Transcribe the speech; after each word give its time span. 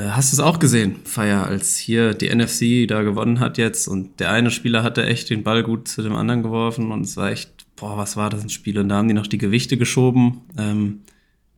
Äh, 0.00 0.10
hast 0.10 0.32
du 0.32 0.36
es 0.36 0.40
auch 0.40 0.58
gesehen, 0.58 0.96
Feier, 1.04 1.46
als 1.46 1.76
hier 1.76 2.14
die 2.14 2.34
NFC 2.34 2.88
da 2.88 3.02
gewonnen 3.02 3.40
hat 3.40 3.58
jetzt 3.58 3.86
und 3.86 4.20
der 4.20 4.30
eine 4.30 4.50
Spieler 4.50 4.82
hatte 4.82 5.04
echt 5.04 5.30
den 5.30 5.42
Ball 5.42 5.62
gut 5.62 5.88
zu 5.88 6.02
dem 6.02 6.14
anderen 6.14 6.42
geworfen 6.42 6.90
und 6.90 7.02
es 7.02 7.16
war 7.16 7.30
echt, 7.30 7.66
boah, 7.76 7.96
was 7.96 8.16
war 8.16 8.30
das 8.30 8.42
ein 8.42 8.50
Spiel? 8.50 8.78
Und 8.78 8.88
da 8.88 8.96
haben 8.96 9.08
die 9.08 9.14
noch 9.14 9.26
die 9.26 9.38
Gewichte 9.38 9.76
geschoben. 9.76 10.42
Ähm, 10.56 11.02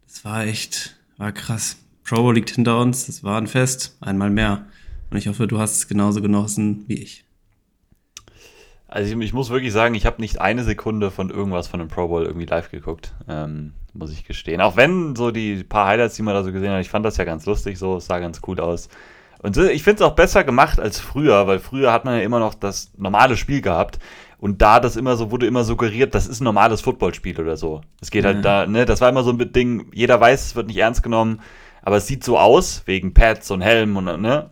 das 0.07 0.25
war 0.25 0.45
echt, 0.45 0.97
war 1.19 1.33
krass. 1.33 1.77
Pro 2.05 2.17
Bowl 2.17 2.35
liegt 2.35 2.51
hinter 2.51 2.81
uns, 2.81 3.07
das 3.07 3.23
war 3.23 3.39
ein 3.39 3.47
Fest, 3.47 3.97
einmal 4.01 4.31
mehr. 4.31 4.67
Und 5.11 5.19
ich 5.19 5.29
hoffe, 5.29 5.47
du 5.47 5.59
hast 5.59 5.77
es 5.77 5.89
genauso 5.89 6.21
genossen 6.21 6.85
wie 6.89 6.99
ich. 6.99 7.25
Also 8.89 9.15
ich, 9.15 9.25
ich 9.25 9.33
muss 9.33 9.51
wirklich 9.51 9.73
sagen, 9.73 9.95
ich 9.95 10.05
habe 10.05 10.21
nicht 10.21 10.41
eine 10.41 10.65
Sekunde 10.65 11.11
von 11.11 11.31
irgendwas 11.31 11.69
von 11.69 11.79
dem 11.79 11.89
Pro 11.89 12.09
Bowl 12.09 12.25
irgendwie 12.25 12.47
live 12.47 12.71
geguckt, 12.71 13.15
ähm, 13.29 13.73
muss 13.95 14.13
ich 14.13 14.25
gestehen. 14.25 14.61
Auch 14.61 14.77
wenn 14.77 15.17
so 15.17 15.31
die 15.31 15.65
paar 15.65 15.87
Highlights, 15.87 16.17
die 16.17 16.23
man 16.23 16.35
da 16.35 16.43
so 16.43 16.53
gesehen 16.53 16.73
hat, 16.73 16.81
ich 16.81 16.91
fand 16.91 17.05
das 17.05 17.17
ja 17.17 17.25
ganz 17.25 17.47
lustig 17.47 17.79
so, 17.79 17.97
es 17.97 18.07
sah 18.07 18.19
ganz 18.19 18.41
cool 18.47 18.61
aus. 18.61 18.89
Und 19.43 19.57
ich 19.57 19.83
finde 19.83 20.05
es 20.05 20.09
auch 20.09 20.15
besser 20.15 20.45
gemacht 20.45 20.79
als 20.79 21.01
früher, 21.01 21.47
weil 21.47 21.59
früher 21.59 21.93
hat 21.93 22.05
man 22.05 22.17
ja 22.17 22.23
immer 22.23 22.39
noch 22.39 22.55
das 22.55 22.93
normale 22.97 23.37
Spiel 23.37 23.61
gehabt. 23.61 23.99
Und 24.39 24.63
da 24.63 24.81
das 24.81 24.97
immer 24.97 25.17
so, 25.17 25.31
wurde 25.31 25.47
immer 25.47 25.65
suggeriert, 25.65 26.15
das 26.15 26.27
ist 26.27 26.41
ein 26.41 26.45
normales 26.45 26.81
Footballspiel 26.81 27.41
oder 27.41 27.57
so. 27.57 27.81
Es 28.01 28.11
geht 28.11 28.25
halt 28.25 28.39
mhm. 28.39 28.49
halt 28.49 28.69
da, 28.69 28.71
ne, 28.71 28.85
das 28.85 29.01
war 29.01 29.09
immer 29.09 29.23
so 29.23 29.31
ein 29.31 29.53
Ding, 29.53 29.87
jeder 29.93 30.21
weiß, 30.21 30.47
es 30.47 30.57
wird 30.57 30.69
nicht 30.69 30.79
ernst 30.79 31.03
genommen, 31.03 31.41
aber 31.83 31.97
es 31.97 32.07
sieht 32.07 32.25
so 32.25 32.39
aus, 32.39 32.83
wegen 32.87 33.15
Pads 33.15 33.51
und 33.51 33.61
Helm 33.61 33.97
und, 33.97 34.05
ne. 34.05 34.51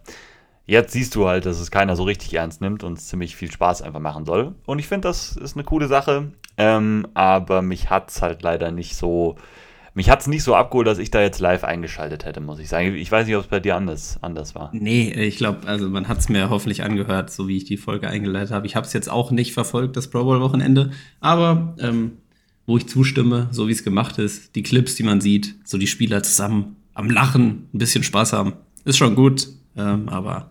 Jetzt 0.70 0.92
siehst 0.92 1.16
du 1.16 1.26
halt, 1.26 1.46
dass 1.46 1.58
es 1.58 1.72
keiner 1.72 1.96
so 1.96 2.04
richtig 2.04 2.32
ernst 2.34 2.60
nimmt 2.60 2.84
und 2.84 2.96
es 2.96 3.08
ziemlich 3.08 3.34
viel 3.34 3.50
Spaß 3.50 3.82
einfach 3.82 3.98
machen 3.98 4.24
soll. 4.24 4.54
Und 4.66 4.78
ich 4.78 4.86
finde, 4.86 5.08
das 5.08 5.36
ist 5.36 5.56
eine 5.56 5.64
coole 5.64 5.88
Sache. 5.88 6.30
Ähm, 6.56 7.08
aber 7.12 7.60
mich 7.60 7.90
hat 7.90 8.08
es 8.12 8.22
halt 8.22 8.42
leider 8.42 8.70
nicht 8.70 8.94
so. 8.94 9.34
Mich 9.94 10.08
hat 10.10 10.20
es 10.20 10.28
nicht 10.28 10.44
so 10.44 10.54
abgeholt, 10.54 10.86
dass 10.86 10.98
ich 10.98 11.10
da 11.10 11.20
jetzt 11.20 11.40
live 11.40 11.64
eingeschaltet 11.64 12.24
hätte, 12.24 12.40
muss 12.40 12.60
ich 12.60 12.68
sagen. 12.68 12.94
Ich 12.94 13.10
weiß 13.10 13.26
nicht, 13.26 13.34
ob 13.34 13.42
es 13.42 13.48
bei 13.48 13.58
dir 13.58 13.74
anders, 13.74 14.18
anders 14.22 14.54
war. 14.54 14.70
Nee, 14.72 15.10
ich 15.10 15.38
glaube, 15.38 15.66
also 15.66 15.90
man 15.90 16.06
hat 16.06 16.18
es 16.18 16.28
mir 16.28 16.50
hoffentlich 16.50 16.84
angehört, 16.84 17.32
so 17.32 17.48
wie 17.48 17.56
ich 17.56 17.64
die 17.64 17.76
Folge 17.76 18.06
eingeleitet 18.06 18.52
habe. 18.52 18.64
Ich 18.64 18.76
habe 18.76 18.86
es 18.86 18.92
jetzt 18.92 19.10
auch 19.10 19.32
nicht 19.32 19.52
verfolgt, 19.52 19.96
das 19.96 20.08
Pro 20.08 20.22
Bowl-Wochenende. 20.22 20.92
Aber 21.18 21.74
ähm, 21.80 22.18
wo 22.66 22.76
ich 22.76 22.86
zustimme, 22.86 23.48
so 23.50 23.66
wie 23.66 23.72
es 23.72 23.82
gemacht 23.82 24.18
ist, 24.18 24.54
die 24.54 24.62
Clips, 24.62 24.94
die 24.94 25.02
man 25.02 25.20
sieht, 25.20 25.56
so 25.64 25.78
die 25.78 25.88
Spieler 25.88 26.22
zusammen 26.22 26.76
am 26.94 27.10
Lachen, 27.10 27.66
ein 27.74 27.78
bisschen 27.78 28.04
Spaß 28.04 28.34
haben, 28.34 28.52
ist 28.84 28.98
schon 28.98 29.16
gut. 29.16 29.48
Ähm, 29.76 30.08
aber 30.08 30.50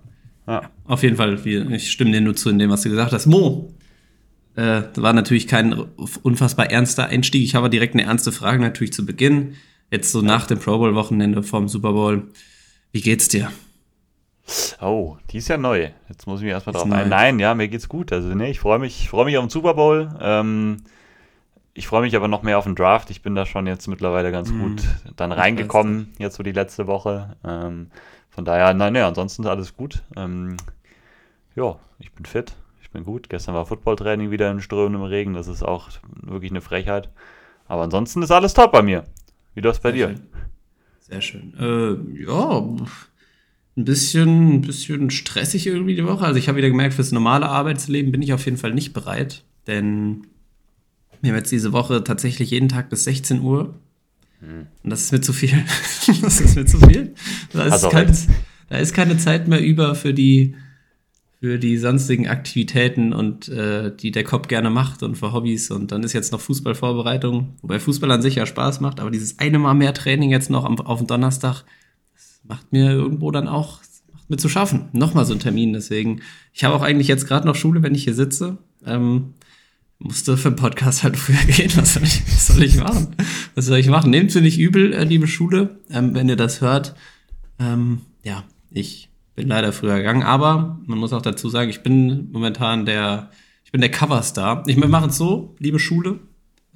ja. 0.50 0.70
Auf 0.86 1.04
jeden 1.04 1.16
Fall, 1.16 1.40
ich 1.46 1.92
stimme 1.92 2.12
dir 2.12 2.22
nur 2.22 2.36
zu 2.36 2.50
in 2.50 2.60
dem, 2.60 2.70
was 2.70 2.82
du 2.82 2.90
gesagt 2.90 3.14
hast. 3.14 3.26
Mo, 3.28 3.74
äh, 4.56 4.82
war 4.96 5.14
natürlich 5.14 5.48
kein 5.48 5.74
unfassbar 6.24 6.72
ernster 6.72 7.06
Einstieg. 7.06 7.44
Ich 7.44 7.56
habe 7.56 7.70
direkt 7.70 7.94
eine 7.94 8.04
ernste 8.04 8.32
Frage 8.32 8.60
natürlich 8.62 8.94
zu 8.94 9.06
Beginn. 9.06 9.56
Jetzt 9.92 10.12
so 10.12 10.22
nach 10.22 10.48
dem 10.48 10.60
Pro 10.60 10.78
Bowl-Wochenende 10.78 11.44
vom 11.44 11.68
Super 11.68 11.94
Bowl. 11.94 12.28
Wie 12.92 13.02
geht's 13.02 13.28
dir? 13.28 13.52
Oh, 14.82 15.18
die 15.30 15.38
ist 15.38 15.48
ja 15.48 15.58
neu. 15.58 15.90
Jetzt 16.10 16.26
muss 16.26 16.40
ich 16.40 16.46
mich 16.46 16.54
erstmal 16.54 16.74
drauf 16.74 16.92
ein. 16.92 17.10
Nein, 17.10 17.40
ja, 17.40 17.54
mir 17.54 17.68
geht's 17.68 17.88
gut. 17.88 18.12
Also, 18.12 18.30
nee, 18.30 18.52
ich 18.52 18.60
freue 18.60 18.80
mich, 18.80 19.10
freu 19.10 19.26
mich 19.26 19.38
auf 19.38 19.46
den 19.46 19.50
Super 19.50 19.76
Bowl. 19.76 20.10
Ähm, 20.20 20.78
ich 21.74 21.88
freue 21.88 22.02
mich 22.02 22.16
aber 22.16 22.28
noch 22.28 22.44
mehr 22.44 22.58
auf 22.58 22.66
den 22.66 22.76
Draft. 22.76 23.10
Ich 23.12 23.22
bin 23.22 23.36
da 23.36 23.46
schon 23.46 23.68
jetzt 23.68 23.88
mittlerweile 23.88 24.32
ganz 24.32 24.50
mm, 24.52 24.60
gut 24.60 24.82
dann 25.16 25.32
reingekommen, 25.32 26.14
jetzt 26.18 26.36
so 26.36 26.44
die 26.44 26.52
letzte 26.52 26.88
Woche. 26.88 27.36
Ähm, 27.46 27.92
von 28.30 28.46
daher, 28.46 28.74
nein, 28.74 28.94
nein, 28.94 29.04
ansonsten 29.04 29.44
ist 29.44 29.50
alles 29.50 29.76
gut. 29.76 30.04
Ähm, 30.16 30.58
ja, 31.56 31.78
ich 32.00 32.12
bin 32.14 32.26
fit, 32.26 32.54
ich 32.82 32.90
bin 32.92 33.04
gut. 33.04 33.30
Gestern 33.30 33.56
war 33.56 33.66
Footballtraining 33.66 34.32
wieder 34.32 34.50
in 34.52 34.62
strömendem 34.62 35.04
Regen, 35.04 35.34
das 35.34 35.48
ist 35.48 35.64
auch 35.64 35.90
wirklich 36.22 36.52
eine 36.52 36.62
Frechheit. 36.62 37.10
Aber 37.68 37.84
ansonsten 37.84 38.22
ist 38.22 38.32
alles 38.32 38.54
top 38.54 38.72
bei 38.72 38.82
mir. 38.82 39.06
Wie 39.54 39.62
das 39.62 39.80
bei 39.80 39.92
Sehr 39.92 40.08
dir? 40.08 40.16
Schön. 40.16 40.28
Sehr 41.00 41.22
schön. 41.22 41.54
Äh, 41.60 42.24
ja, 42.24 42.60
ein 43.78 43.86
bisschen, 43.86 44.56
ein 44.56 44.62
bisschen 44.62 45.10
stressig 45.10 45.66
irgendwie 45.68 45.96
die 45.96 46.06
Woche. 46.06 46.26
Also 46.26 46.38
ich 46.38 46.48
habe 46.48 46.58
wieder 46.58 46.70
gemerkt, 46.70 46.94
fürs 46.94 47.12
normale 47.12 47.48
Arbeitsleben 47.48 48.12
bin 48.12 48.22
ich 48.22 48.34
auf 48.34 48.46
jeden 48.46 48.58
Fall 48.58 48.74
nicht 48.74 48.94
bereit, 48.94 49.44
denn 49.68 50.28
wir 51.22 51.32
haben 51.32 51.38
jetzt 51.38 51.52
diese 51.52 51.74
Woche 51.74 52.04
tatsächlich 52.04 52.52
jeden 52.52 52.70
Tag 52.70 52.90
bis 52.90 53.04
16 53.04 53.42
Uhr 53.42 53.74
hm. 54.42 54.68
Und 54.84 54.90
das 54.90 55.04
ist 55.04 55.12
mir 55.12 55.22
zu 55.22 55.34
viel. 55.34 55.64
das 56.22 56.40
ist 56.40 56.56
mir 56.56 56.66
zu 56.66 56.80
viel. 56.80 57.14
Da 57.52 57.64
ist, 57.64 57.90
kein, 57.90 58.18
da 58.70 58.78
ist, 58.78 58.94
keine 58.94 59.18
Zeit 59.18 59.48
mehr 59.48 59.62
über 59.62 59.96
für 59.96 60.14
die, 60.14 60.56
für 61.42 61.60
die 61.60 61.78
sonstigen 61.78 62.28
Aktivitäten 62.28 63.14
und 63.14 63.50
äh, 63.50 63.96
die 63.96 64.12
der 64.12 64.24
Kopf 64.24 64.48
gerne 64.48 64.70
macht 64.70 65.04
und 65.04 65.16
für 65.16 65.34
Hobbys. 65.34 65.72
Und 65.72 65.92
dann 65.92 66.04
ist 66.04 66.14
jetzt 66.14 66.32
noch 66.32 66.40
Fußballvorbereitung, 66.40 67.56
wobei 67.62 67.80
Fußball 67.80 68.12
an 68.12 68.22
sich 68.22 68.36
ja 68.36 68.46
Spaß 68.46 68.80
macht, 68.80 69.00
aber 69.00 69.12
dieses 69.12 69.40
eine 69.40 69.60
Mal 69.60 69.74
mehr 69.74 69.94
Training 69.94 70.30
jetzt 70.30 70.50
noch 70.50 70.64
am, 70.64 70.80
auf 70.80 71.00
dem 71.00 71.08
Donnerstag, 71.08 71.64
das 72.14 72.42
macht 72.44 72.72
mir 72.72 72.92
irgendwo 72.92 73.32
dann 73.32 73.48
auch 73.48 73.82
macht 74.14 74.30
mir 74.30 74.38
zu 74.38 74.48
schaffen. 74.48 74.88
Nochmal 74.94 75.26
so 75.26 75.34
ein 75.34 75.40
Termin. 75.40 75.74
Deswegen, 75.74 76.22
ich 76.54 76.64
habe 76.64 76.76
auch 76.76 76.82
eigentlich 76.82 77.10
jetzt 77.10 77.28
gerade 77.28 77.46
noch 77.46 77.56
Schule, 77.56 77.84
wenn 77.84 77.96
ich 77.96 78.06
hier 78.06 78.16
sitze. 78.16 78.58
Ähm, 78.86 79.34
musste 80.00 80.38
für 80.38 80.50
den 80.50 80.56
Podcast 80.56 81.04
halt 81.04 81.18
früher 81.18 81.38
gehen. 81.48 81.72
Was 81.76 81.94
soll 81.94 82.04
ich, 82.04 82.24
was 82.26 82.48
soll 82.48 82.64
ich 82.64 82.78
machen? 82.78 83.16
Was 83.56 83.66
soll 83.66 83.78
ich 83.78 83.88
machen? 83.88 84.10
Nehmt 84.10 84.32
sie 84.32 84.42
nicht 84.42 84.58
übel, 84.58 84.94
äh, 84.94 85.04
liebe 85.04 85.28
Schule, 85.28 85.80
ähm, 85.92 86.16
wenn 86.16 86.30
ihr 86.30 86.38
das 86.38 86.62
hört. 86.62 86.96
Ähm, 87.60 88.02
ja, 88.24 88.44
ich 88.72 89.10
bin 89.36 89.48
leider 89.48 89.72
früher 89.72 89.98
gegangen, 89.98 90.24
aber 90.24 90.80
man 90.86 90.98
muss 90.98 91.14
auch 91.14 91.22
dazu 91.22 91.50
sagen, 91.50 91.70
ich 91.70 91.82
bin 91.82 92.32
momentan 92.32 92.86
der, 92.86 93.30
ich 93.66 93.72
bin 93.72 93.82
der 93.82 93.92
Coverstar. 93.92 94.64
Ich 94.68 94.78
mache 94.78 95.08
es 95.08 95.18
so, 95.18 95.56
liebe 95.60 95.80
Schule, 95.80 96.20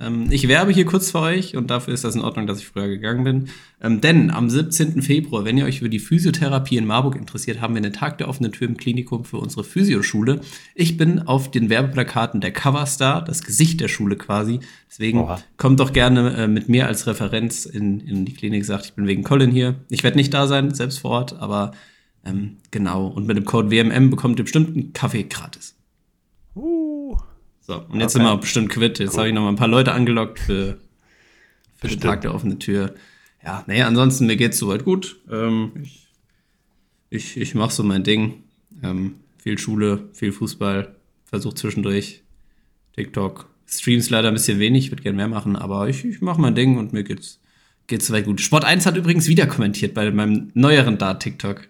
ähm, 0.06 0.28
ich 0.30 0.48
werbe 0.48 0.72
hier 0.72 0.86
kurz 0.86 1.12
für 1.12 1.20
euch 1.20 1.56
und 1.56 1.70
dafür 1.70 1.94
ist 1.94 2.04
das 2.04 2.16
in 2.16 2.22
Ordnung, 2.22 2.48
dass 2.48 2.60
ich 2.60 2.68
früher 2.68 2.88
gegangen 2.88 3.24
bin. 3.24 3.50
Ähm, 3.82 4.02
denn 4.02 4.32
am 4.32 4.50
17. 4.50 5.02
Februar, 5.02 5.46
wenn 5.46 5.58
ihr 5.58 5.66
euch 5.66 5.80
für 5.80 5.90
die 5.90 6.00
Physiotherapie 6.00 6.78
in 6.78 6.86
Marburg 6.86 7.16
interessiert, 7.16 7.62
haben 7.62 7.76
wir 7.76 7.82
einen 7.82 7.94
Tag 7.94 8.18
der 8.18 8.30
offenen 8.30 8.52
Tür 8.52 8.68
im 8.68 8.78
Klinikum 8.78 9.26
für 9.26 9.38
unsere 9.38 9.64
Physioschule. 9.64 10.42
Ich 10.76 10.98
bin 10.98 11.20
auf 11.20 11.52
den 11.52 11.70
Werbeplakaten 11.70 12.42
der 12.42 12.52
Coverstar, 12.52 13.24
das 13.24 13.44
Gesicht 13.44 13.82
der 13.82 13.88
Schule 13.88 14.16
quasi. 14.16 14.60
Deswegen 14.90 15.20
Oha. 15.20 15.42
kommt 15.58 15.80
doch 15.80 15.94
gerne 15.94 16.36
äh, 16.36 16.48
mit 16.48 16.70
mir 16.70 16.88
als 16.88 17.08
Referenz 17.08 17.66
in, 17.66 18.00
in 18.02 18.26
die 18.26 18.34
Klinik, 18.34 18.66
sagt, 18.66 18.86
ich 18.86 18.94
bin 18.94 19.08
wegen 19.08 19.24
Colin 19.24 19.52
hier. 19.52 19.76
Ich 19.90 20.04
werde 20.04 20.18
nicht 20.18 20.34
da 20.34 20.48
sein, 20.48 20.74
selbst 20.74 21.00
vor 21.00 21.12
Ort, 21.12 21.40
aber 21.40 21.72
ähm, 22.26 22.58
genau. 22.72 23.08
Und 23.08 23.28
mit 23.28 23.38
dem 23.38 23.46
Code 23.46 23.72
WMM 23.72 24.10
bekommt 24.10 24.40
ihr 24.40 24.44
bestimmt 24.44 24.70
einen 24.70 24.94
Kaffee 24.94 25.24
gratis. 25.24 25.73
So, 27.66 27.76
und 27.76 28.00
jetzt 28.00 28.16
okay. 28.16 28.24
sind 28.24 28.34
wir 28.34 28.38
bestimmt 28.38 28.70
quitt. 28.70 29.00
Jetzt 29.00 29.14
cool. 29.14 29.20
habe 29.20 29.28
ich 29.30 29.34
noch 29.34 29.42
mal 29.42 29.50
ein 29.50 29.56
paar 29.56 29.68
Leute 29.68 29.94
angelockt 29.94 30.40
für, 30.40 30.78
für 31.76 31.88
den 31.88 32.00
Tag 32.00 32.22
der 32.22 32.36
offenen 32.36 32.60
Tür. 32.60 32.94
Ja, 33.44 33.64
naja, 33.68 33.88
ansonsten 33.88 34.26
mir 34.26 34.36
geht's 34.36 34.58
soweit 34.58 34.84
gut. 34.86 35.18
Ähm, 35.30 35.72
ich 35.82 36.04
ich, 37.14 37.38
ich 37.38 37.54
mache 37.54 37.72
so 37.72 37.84
mein 37.84 38.04
Ding. 38.04 38.44
Ähm, 38.82 39.16
viel 39.38 39.60
Schule, 39.60 40.10
viel 40.14 40.32
Fußball, 40.32 40.96
versuche 41.26 41.54
zwischendurch 41.54 42.24
TikTok. 42.96 43.50
Streams 43.68 44.10
leider 44.10 44.30
ein 44.30 44.34
bisschen 44.34 44.60
wenig, 44.60 44.92
würde 44.92 45.04
gerne 45.04 45.18
mehr 45.18 45.28
machen, 45.28 45.56
aber 45.56 45.88
ich, 45.88 46.04
ich 46.06 46.22
mache 46.22 46.42
mein 46.42 46.56
Ding 46.56 46.78
und 46.78 46.92
mir 46.92 47.04
geht's, 47.04 47.40
geht's 47.86 48.08
soweit 48.08 48.26
gut. 48.26 48.42
Sport 48.42 48.66
1 48.66 48.88
hat 48.88 48.98
übrigens 48.98 49.28
wieder 49.28 49.46
kommentiert 49.46 49.94
bei 49.94 50.10
meinem 50.10 50.50
neueren 50.56 50.98
Dart-TikTok. 50.98 51.68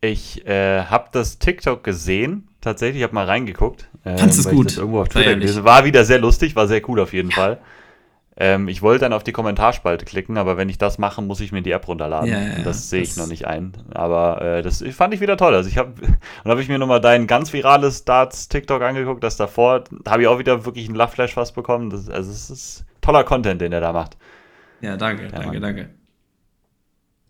Ich 0.00 0.46
äh, 0.46 0.84
habe 0.84 1.08
das 1.12 1.38
TikTok 1.38 1.84
gesehen, 1.84 2.47
tatsächlich, 2.60 2.98
ich 2.98 3.02
habe 3.02 3.14
mal 3.14 3.26
reingeguckt. 3.26 3.88
Ähm, 4.04 4.18
Fandest 4.18 4.40
es 4.40 4.48
gut? 4.48 4.76
irgendwo 4.76 5.00
auf 5.00 5.08
Twitter 5.08 5.34
gelesen. 5.34 5.64
War 5.64 5.84
wieder 5.84 6.04
sehr 6.04 6.18
lustig, 6.18 6.56
war 6.56 6.66
sehr 6.66 6.86
cool 6.88 7.00
auf 7.00 7.12
jeden 7.12 7.30
ja. 7.30 7.36
Fall. 7.36 7.58
Ähm, 8.40 8.68
ich 8.68 8.82
wollte 8.82 9.00
dann 9.00 9.12
auf 9.12 9.24
die 9.24 9.32
Kommentarspalte 9.32 10.04
klicken, 10.04 10.38
aber 10.38 10.56
wenn 10.56 10.68
ich 10.68 10.78
das 10.78 10.98
mache, 10.98 11.20
muss 11.20 11.40
ich 11.40 11.50
mir 11.50 11.60
die 11.60 11.72
App 11.72 11.88
runterladen. 11.88 12.30
Ja, 12.30 12.40
ja, 12.40 12.62
das 12.62 12.88
sehe 12.88 13.02
ich 13.02 13.16
noch 13.16 13.26
nicht 13.26 13.48
ein. 13.48 13.72
Aber 13.92 14.40
äh, 14.40 14.62
das 14.62 14.84
fand 14.92 15.12
ich 15.12 15.20
wieder 15.20 15.36
toll. 15.36 15.56
Also 15.56 15.68
ich 15.68 15.76
habe 15.76 15.94
und 16.00 16.16
habe 16.50 16.62
ich 16.62 16.68
mir 16.68 16.78
nochmal 16.78 17.00
dein 17.00 17.26
ganz 17.26 17.52
virales 17.52 18.04
Darts 18.04 18.48
TikTok 18.48 18.80
angeguckt, 18.82 19.24
das 19.24 19.36
davor, 19.36 19.82
da 20.04 20.12
habe 20.12 20.22
ich 20.22 20.28
auch 20.28 20.38
wieder 20.38 20.64
wirklich 20.64 20.86
einen 20.86 20.94
Love 20.94 21.10
Flash 21.10 21.34
fast 21.34 21.56
bekommen. 21.56 21.90
Das, 21.90 22.08
also 22.08 22.30
es 22.30 22.48
ist 22.48 22.84
toller 23.00 23.24
Content, 23.24 23.60
den 23.60 23.72
er 23.72 23.80
da 23.80 23.92
macht. 23.92 24.16
Ja, 24.80 24.96
danke, 24.96 25.22
Der 25.22 25.40
danke, 25.40 25.48
Mann. 25.54 25.60
danke. 25.60 25.90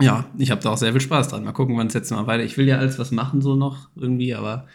Ja, 0.01 0.27
ich 0.37 0.51
habe 0.51 0.61
da 0.61 0.71
auch 0.71 0.77
sehr 0.77 0.93
viel 0.93 1.01
Spaß 1.01 1.29
dran. 1.29 1.43
Mal 1.43 1.53
gucken, 1.53 1.77
wann 1.79 1.87
es 1.87 1.95
jetzt 1.95 2.11
mal 2.11 2.27
weiter. 2.27 2.45
Ich 2.45 2.59
will 2.59 2.69
ja 2.69 2.79
alles 2.79 2.99
was 2.99 3.13
machen 3.13 3.41
so 3.41 3.57
noch 3.57 3.89
irgendwie, 3.97 4.35
aber 4.35 4.67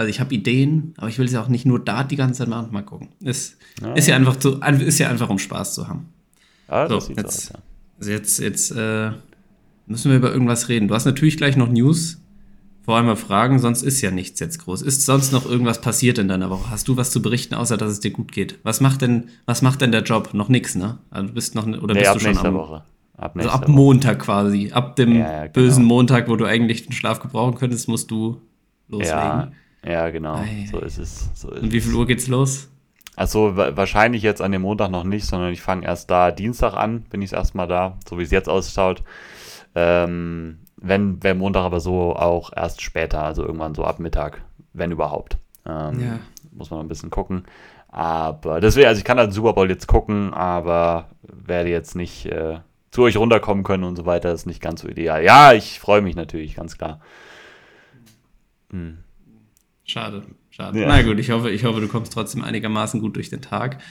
also 0.00 0.08
ich 0.08 0.18
habe 0.18 0.34
Ideen, 0.34 0.94
aber 0.96 1.08
ich 1.08 1.18
will 1.18 1.26
es 1.26 1.32
ja 1.32 1.42
auch 1.42 1.48
nicht 1.48 1.66
nur 1.66 1.78
da 1.78 2.04
die 2.04 2.16
ganze 2.16 2.38
Zeit 2.38 2.48
machen. 2.48 2.68
Mal 2.70 2.80
gucken. 2.80 3.10
Ist, 3.22 3.58
ja. 3.82 3.92
ist 3.92 4.08
ja 4.08 4.16
einfach 4.16 4.36
zu, 4.36 4.58
ist 4.58 4.98
ja 4.98 5.10
einfach 5.10 5.28
um 5.28 5.38
Spaß 5.38 5.74
zu 5.74 5.88
haben. 5.88 6.08
Ja, 6.70 6.88
das 6.88 7.04
so, 7.04 7.08
sieht 7.08 7.18
jetzt, 7.18 7.26
aus, 7.26 7.48
ja. 7.50 7.58
Also 7.98 8.10
jetzt, 8.10 8.38
jetzt 8.38 8.70
äh, 8.70 9.10
müssen 9.86 10.10
wir 10.10 10.16
über 10.16 10.32
irgendwas 10.32 10.70
reden. 10.70 10.88
Du 10.88 10.94
hast 10.94 11.04
natürlich 11.04 11.36
gleich 11.36 11.58
noch 11.58 11.68
News. 11.68 12.22
Vor 12.82 12.96
allem 12.96 13.04
mal 13.04 13.16
fragen, 13.16 13.58
sonst 13.58 13.82
ist 13.82 14.00
ja 14.00 14.10
nichts 14.10 14.40
jetzt 14.40 14.60
groß. 14.60 14.80
Ist 14.80 15.04
sonst 15.04 15.34
noch 15.34 15.44
irgendwas 15.44 15.82
passiert 15.82 16.16
in 16.16 16.28
deiner 16.28 16.48
Woche? 16.48 16.70
Hast 16.70 16.88
du 16.88 16.96
was 16.96 17.10
zu 17.10 17.20
berichten, 17.20 17.54
außer 17.54 17.76
dass 17.76 17.90
es 17.90 18.00
dir 18.00 18.10
gut 18.10 18.32
geht? 18.32 18.58
Was 18.62 18.80
macht 18.80 19.02
denn, 19.02 19.28
was 19.44 19.60
macht 19.60 19.82
denn 19.82 19.92
der 19.92 20.02
Job? 20.02 20.32
Noch 20.32 20.48
nichts, 20.48 20.76
ne? 20.76 20.96
Also 21.10 21.28
du 21.28 21.34
bist 21.34 21.54
noch 21.54 21.66
oder 21.66 21.92
nee, 21.92 22.00
bist 22.00 22.14
du 22.14 22.20
schon 22.20 22.38
am, 22.38 22.54
Woche. 22.54 22.84
Ab 23.18 23.36
also 23.36 23.50
ab 23.50 23.68
Montag 23.68 24.20
quasi. 24.20 24.72
Ab 24.72 24.96
dem 24.96 25.14
ja, 25.14 25.40
genau. 25.42 25.52
bösen 25.52 25.84
Montag, 25.84 26.30
wo 26.30 26.36
du 26.36 26.46
eigentlich 26.46 26.84
den 26.84 26.92
Schlaf 26.92 27.20
gebrauchen 27.20 27.56
könntest, 27.56 27.86
musst 27.86 28.10
du 28.10 28.40
loslegen. 28.88 29.14
Ja, 29.14 29.52
ja, 29.84 30.10
genau. 30.10 30.36
Ei. 30.36 30.68
So 30.70 30.78
ist 30.80 30.98
es. 30.98 31.30
So 31.34 31.50
ist 31.50 31.62
Und 31.62 31.72
wie 31.72 31.80
viel 31.80 31.94
Uhr 31.94 32.06
geht's 32.06 32.28
los? 32.28 32.68
Also 33.16 33.56
wahrscheinlich 33.56 34.22
jetzt 34.22 34.40
an 34.40 34.52
dem 34.52 34.62
Montag 34.62 34.90
noch 34.90 35.04
nicht, 35.04 35.26
sondern 35.26 35.52
ich 35.52 35.60
fange 35.60 35.84
erst 35.84 36.10
da 36.10 36.30
Dienstag 36.30 36.74
an, 36.74 37.02
bin 37.02 37.20
ich 37.20 37.32
erstmal 37.32 37.68
da, 37.68 37.98
so 38.08 38.18
wie 38.18 38.22
es 38.22 38.30
jetzt 38.30 38.48
ausschaut. 38.48 39.02
Ähm, 39.74 40.60
wenn, 40.76 41.22
wenn 41.22 41.36
Montag 41.36 41.64
aber 41.64 41.80
so 41.80 42.16
auch 42.16 42.50
erst 42.56 42.80
später, 42.80 43.22
also 43.22 43.42
irgendwann 43.42 43.74
so 43.74 43.84
ab 43.84 43.98
Mittag, 43.98 44.42
wenn 44.72 44.90
überhaupt. 44.90 45.36
Ähm, 45.66 46.00
ja. 46.00 46.18
Muss 46.52 46.70
man 46.70 46.78
noch 46.78 46.84
ein 46.84 46.88
bisschen 46.88 47.10
gucken. 47.10 47.44
Aber 47.88 48.60
deswegen, 48.60 48.86
also 48.86 48.98
ich 48.98 49.04
kann 49.04 49.18
halt 49.18 49.32
Super 49.32 49.52
Bowl 49.52 49.68
jetzt 49.68 49.86
gucken, 49.86 50.32
aber 50.32 51.10
werde 51.22 51.68
jetzt 51.68 51.96
nicht 51.96 52.26
äh, 52.26 52.60
zu 52.90 53.02
euch 53.02 53.16
runterkommen 53.16 53.64
können 53.64 53.84
und 53.84 53.96
so 53.96 54.06
weiter. 54.06 54.32
Ist 54.32 54.46
nicht 54.46 54.62
ganz 54.62 54.80
so 54.80 54.88
ideal. 54.88 55.22
Ja, 55.22 55.52
ich 55.52 55.80
freue 55.80 56.00
mich 56.00 56.16
natürlich, 56.16 56.54
ganz 56.54 56.78
klar. 56.78 57.00
Hm. 58.70 58.98
Schade, 59.90 60.22
schade. 60.50 60.80
Ja. 60.80 60.86
Na 60.86 61.02
gut, 61.02 61.18
ich 61.18 61.30
hoffe, 61.30 61.50
ich 61.50 61.64
hoffe, 61.64 61.80
du 61.80 61.88
kommst 61.88 62.12
trotzdem 62.12 62.44
einigermaßen 62.44 63.00
gut 63.00 63.16
durch 63.16 63.28
den 63.28 63.42
Tag. 63.42 63.82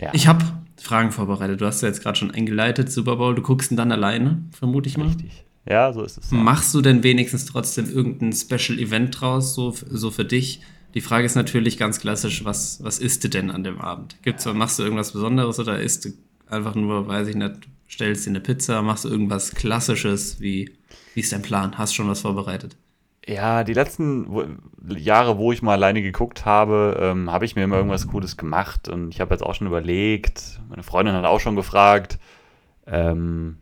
Ja. 0.00 0.10
Ich 0.12 0.26
habe 0.26 0.44
Fragen 0.76 1.12
vorbereitet. 1.12 1.60
Du 1.60 1.66
hast 1.66 1.82
ja 1.82 1.88
jetzt 1.88 2.02
gerade 2.02 2.18
schon 2.18 2.32
eingeleitet, 2.32 2.90
Super 2.90 3.16
Bowl. 3.16 3.34
Du 3.36 3.42
guckst 3.42 3.70
ihn 3.70 3.76
dann 3.76 3.92
alleine, 3.92 4.42
vermute 4.50 4.88
ich 4.88 4.96
mal. 4.96 5.06
Richtig. 5.06 5.44
Ja, 5.68 5.92
so 5.92 6.02
ist 6.02 6.18
es. 6.18 6.32
Ja. 6.32 6.38
Machst 6.38 6.74
du 6.74 6.80
denn 6.80 7.04
wenigstens 7.04 7.44
trotzdem 7.44 7.88
irgendein 7.88 8.32
Special 8.32 8.78
Event 8.78 9.20
draus, 9.20 9.54
so, 9.54 9.70
so 9.70 10.10
für 10.10 10.24
dich? 10.24 10.62
Die 10.94 11.00
Frage 11.00 11.26
ist 11.26 11.36
natürlich 11.36 11.78
ganz 11.78 12.00
klassisch, 12.00 12.44
was, 12.44 12.82
was 12.82 12.98
isst 12.98 13.22
du 13.22 13.28
denn 13.28 13.52
an 13.52 13.62
dem 13.62 13.80
Abend? 13.80 14.16
Gibt's, 14.22 14.46
machst 14.46 14.80
du 14.80 14.82
irgendwas 14.82 15.12
Besonderes 15.12 15.60
oder 15.60 15.78
isst 15.78 16.06
du 16.06 16.08
einfach 16.48 16.74
nur, 16.74 17.06
weiß 17.06 17.28
ich 17.28 17.36
nicht, 17.36 17.68
stellst 17.88 18.26
dir 18.26 18.30
eine 18.30 18.40
Pizza, 18.40 18.82
machst 18.82 19.04
du 19.04 19.08
irgendwas 19.08 19.52
Klassisches? 19.52 20.40
Wie, 20.40 20.72
wie 21.14 21.20
ist 21.20 21.32
dein 21.32 21.42
Plan? 21.42 21.78
Hast 21.78 21.92
du 21.92 21.96
schon 21.98 22.08
was 22.08 22.22
vorbereitet? 22.22 22.76
Ja, 23.26 23.64
die 23.64 23.74
letzten 23.74 24.58
Jahre, 24.96 25.36
wo 25.36 25.52
ich 25.52 25.60
mal 25.62 25.74
alleine 25.74 26.00
geguckt 26.00 26.46
habe, 26.46 26.98
ähm, 27.00 27.30
habe 27.30 27.44
ich 27.44 27.54
mir 27.54 27.64
immer 27.64 27.76
irgendwas 27.76 28.08
Cooles 28.08 28.36
gemacht 28.36 28.88
und 28.88 29.14
ich 29.14 29.20
habe 29.20 29.34
jetzt 29.34 29.42
auch 29.42 29.54
schon 29.54 29.66
überlegt, 29.66 30.60
meine 30.68 30.82
Freundin 30.82 31.14
hat 31.14 31.26
auch 31.26 31.38
schon 31.40 31.54
gefragt. 31.54 32.18
Ähm, 32.86 33.58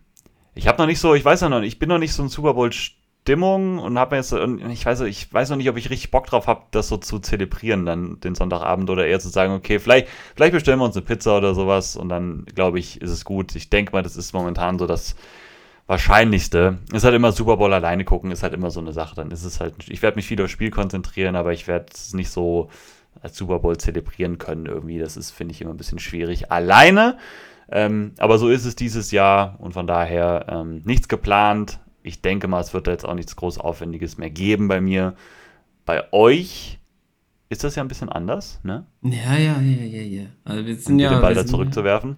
ich 0.55 0.69
habe 0.69 0.79
noch 0.79 0.87
nicht 0.87 1.01
so, 1.01 1.15
ich 1.15 1.25
weiß 1.25 1.41
ja 1.41 1.49
noch, 1.49 1.63
ich 1.63 1.79
bin 1.79 1.89
noch 1.89 1.99
nicht 1.99 2.13
so 2.13 2.23
ein 2.23 2.29
Super 2.29 2.55
Bowl 2.55 2.73
Stimmung 2.73 3.79
und 3.79 3.99
habe 3.99 4.17
mir 4.17 4.23
jetzt, 4.23 4.33
ich 4.33 4.87
weiß, 4.87 5.01
ich 5.03 5.33
weiß 5.33 5.51
noch 5.51 5.57
nicht, 5.59 5.69
ob 5.69 5.77
ich 5.77 5.91
richtig 5.91 6.11
Bock 6.11 6.27
drauf 6.27 6.47
habe, 6.47 6.63
das 6.71 6.89
so 6.89 6.97
zu 6.97 7.19
zelebrieren 7.19 7.85
dann 7.85 8.21
den 8.21 8.35
Sonntagabend 8.35 8.89
oder 8.89 9.07
eher 9.07 9.21
zu 9.21 9.29
sagen, 9.29 9.53
okay, 9.53 9.81
vielleicht, 9.81 10.09
vielleicht 10.35 10.53
bestellen 10.55 10.79
wir 10.79 10.87
uns 10.87 10.97
eine 10.97 11.05
Pizza 11.05 11.37
oder 11.37 11.55
sowas 11.55 11.95
und 11.97 12.09
dann 12.09 12.47
glaube 12.55 12.79
ich, 12.79 13.03
ist 13.03 13.11
es 13.11 13.25
gut. 13.25 13.55
Ich 13.55 13.71
denke 13.71 13.93
mal, 13.93 14.03
das 14.03 14.17
ist 14.17 14.33
momentan 14.33 14.79
so 14.79 14.87
das 14.87 15.15
Wahrscheinlichste. 15.89 16.79
Ist 16.93 17.03
halt 17.03 17.17
immer 17.17 17.33
Super 17.33 17.57
Bowl 17.57 17.73
alleine 17.73 18.05
gucken, 18.05 18.31
ist 18.31 18.45
halt 18.45 18.55
immer 18.55 18.71
so 18.71 18.79
eine 18.79 18.93
Sache. 18.93 19.17
Dann 19.17 19.33
ist 19.33 19.43
es 19.43 19.59
halt, 19.59 19.75
ich 19.89 20.01
werde 20.03 20.17
mich 20.17 20.27
viel 20.27 20.41
aufs 20.41 20.53
Spiel 20.53 20.71
konzentrieren, 20.71 21.35
aber 21.35 21.53
ich 21.53 21.67
werde 21.67 21.87
es 21.93 22.15
nicht 22.15 22.31
so 22.31 22.71
als 23.21 23.37
Super 23.37 23.59
Bowl 23.59 23.77
zelebrieren 23.77 24.39
können 24.39 24.67
irgendwie. 24.67 25.01
Das 25.01 25.17
ist, 25.17 25.33
finde 25.33 25.53
ich, 25.53 25.61
immer 25.61 25.73
ein 25.73 25.77
bisschen 25.77 25.99
schwierig. 25.99 26.53
Alleine. 26.53 27.19
Ähm, 27.71 28.13
aber 28.19 28.39
so 28.39 28.49
ist 28.49 28.65
es 28.65 28.77
dieses 28.77 29.11
Jahr 29.11 29.57
und 29.59 29.73
von 29.73 29.89
daher 29.89 30.47
ähm, 30.49 30.83
nichts 30.85 31.09
geplant 31.09 31.81
ich 32.09 32.23
denke 32.23 32.49
mal, 32.49 32.61
es 32.61 32.75
wird 32.75 32.87
da 32.87 32.91
jetzt 32.91 33.05
auch 33.05 33.15
nichts 33.15 33.37
groß 33.37 33.59
Aufwendiges 33.59 34.19
mehr 34.19 34.31
geben 34.31 34.67
bei 34.67 34.81
mir. 34.81 35.15
Bei 35.85 36.13
euch 36.13 36.79
ist 37.51 37.65
das 37.65 37.77
ja 37.77 37.83
ein 37.83 37.89
bisschen 37.89 38.09
anders, 38.09 38.61
ne? 38.63 38.87
Ja, 39.03 39.37
ja, 39.37 39.61
ja, 39.61 39.85
ja, 39.85 40.03
ja. 40.03 40.27
Also 40.45 40.67
wir 40.67 40.77
sind 40.77 40.95
um 40.95 40.99
ja. 40.99 41.11
Den 41.11 41.21
Ball 41.21 41.35
da 41.35 41.47
zurückzuwerfen. 41.47 42.11
Ja, 42.11 42.17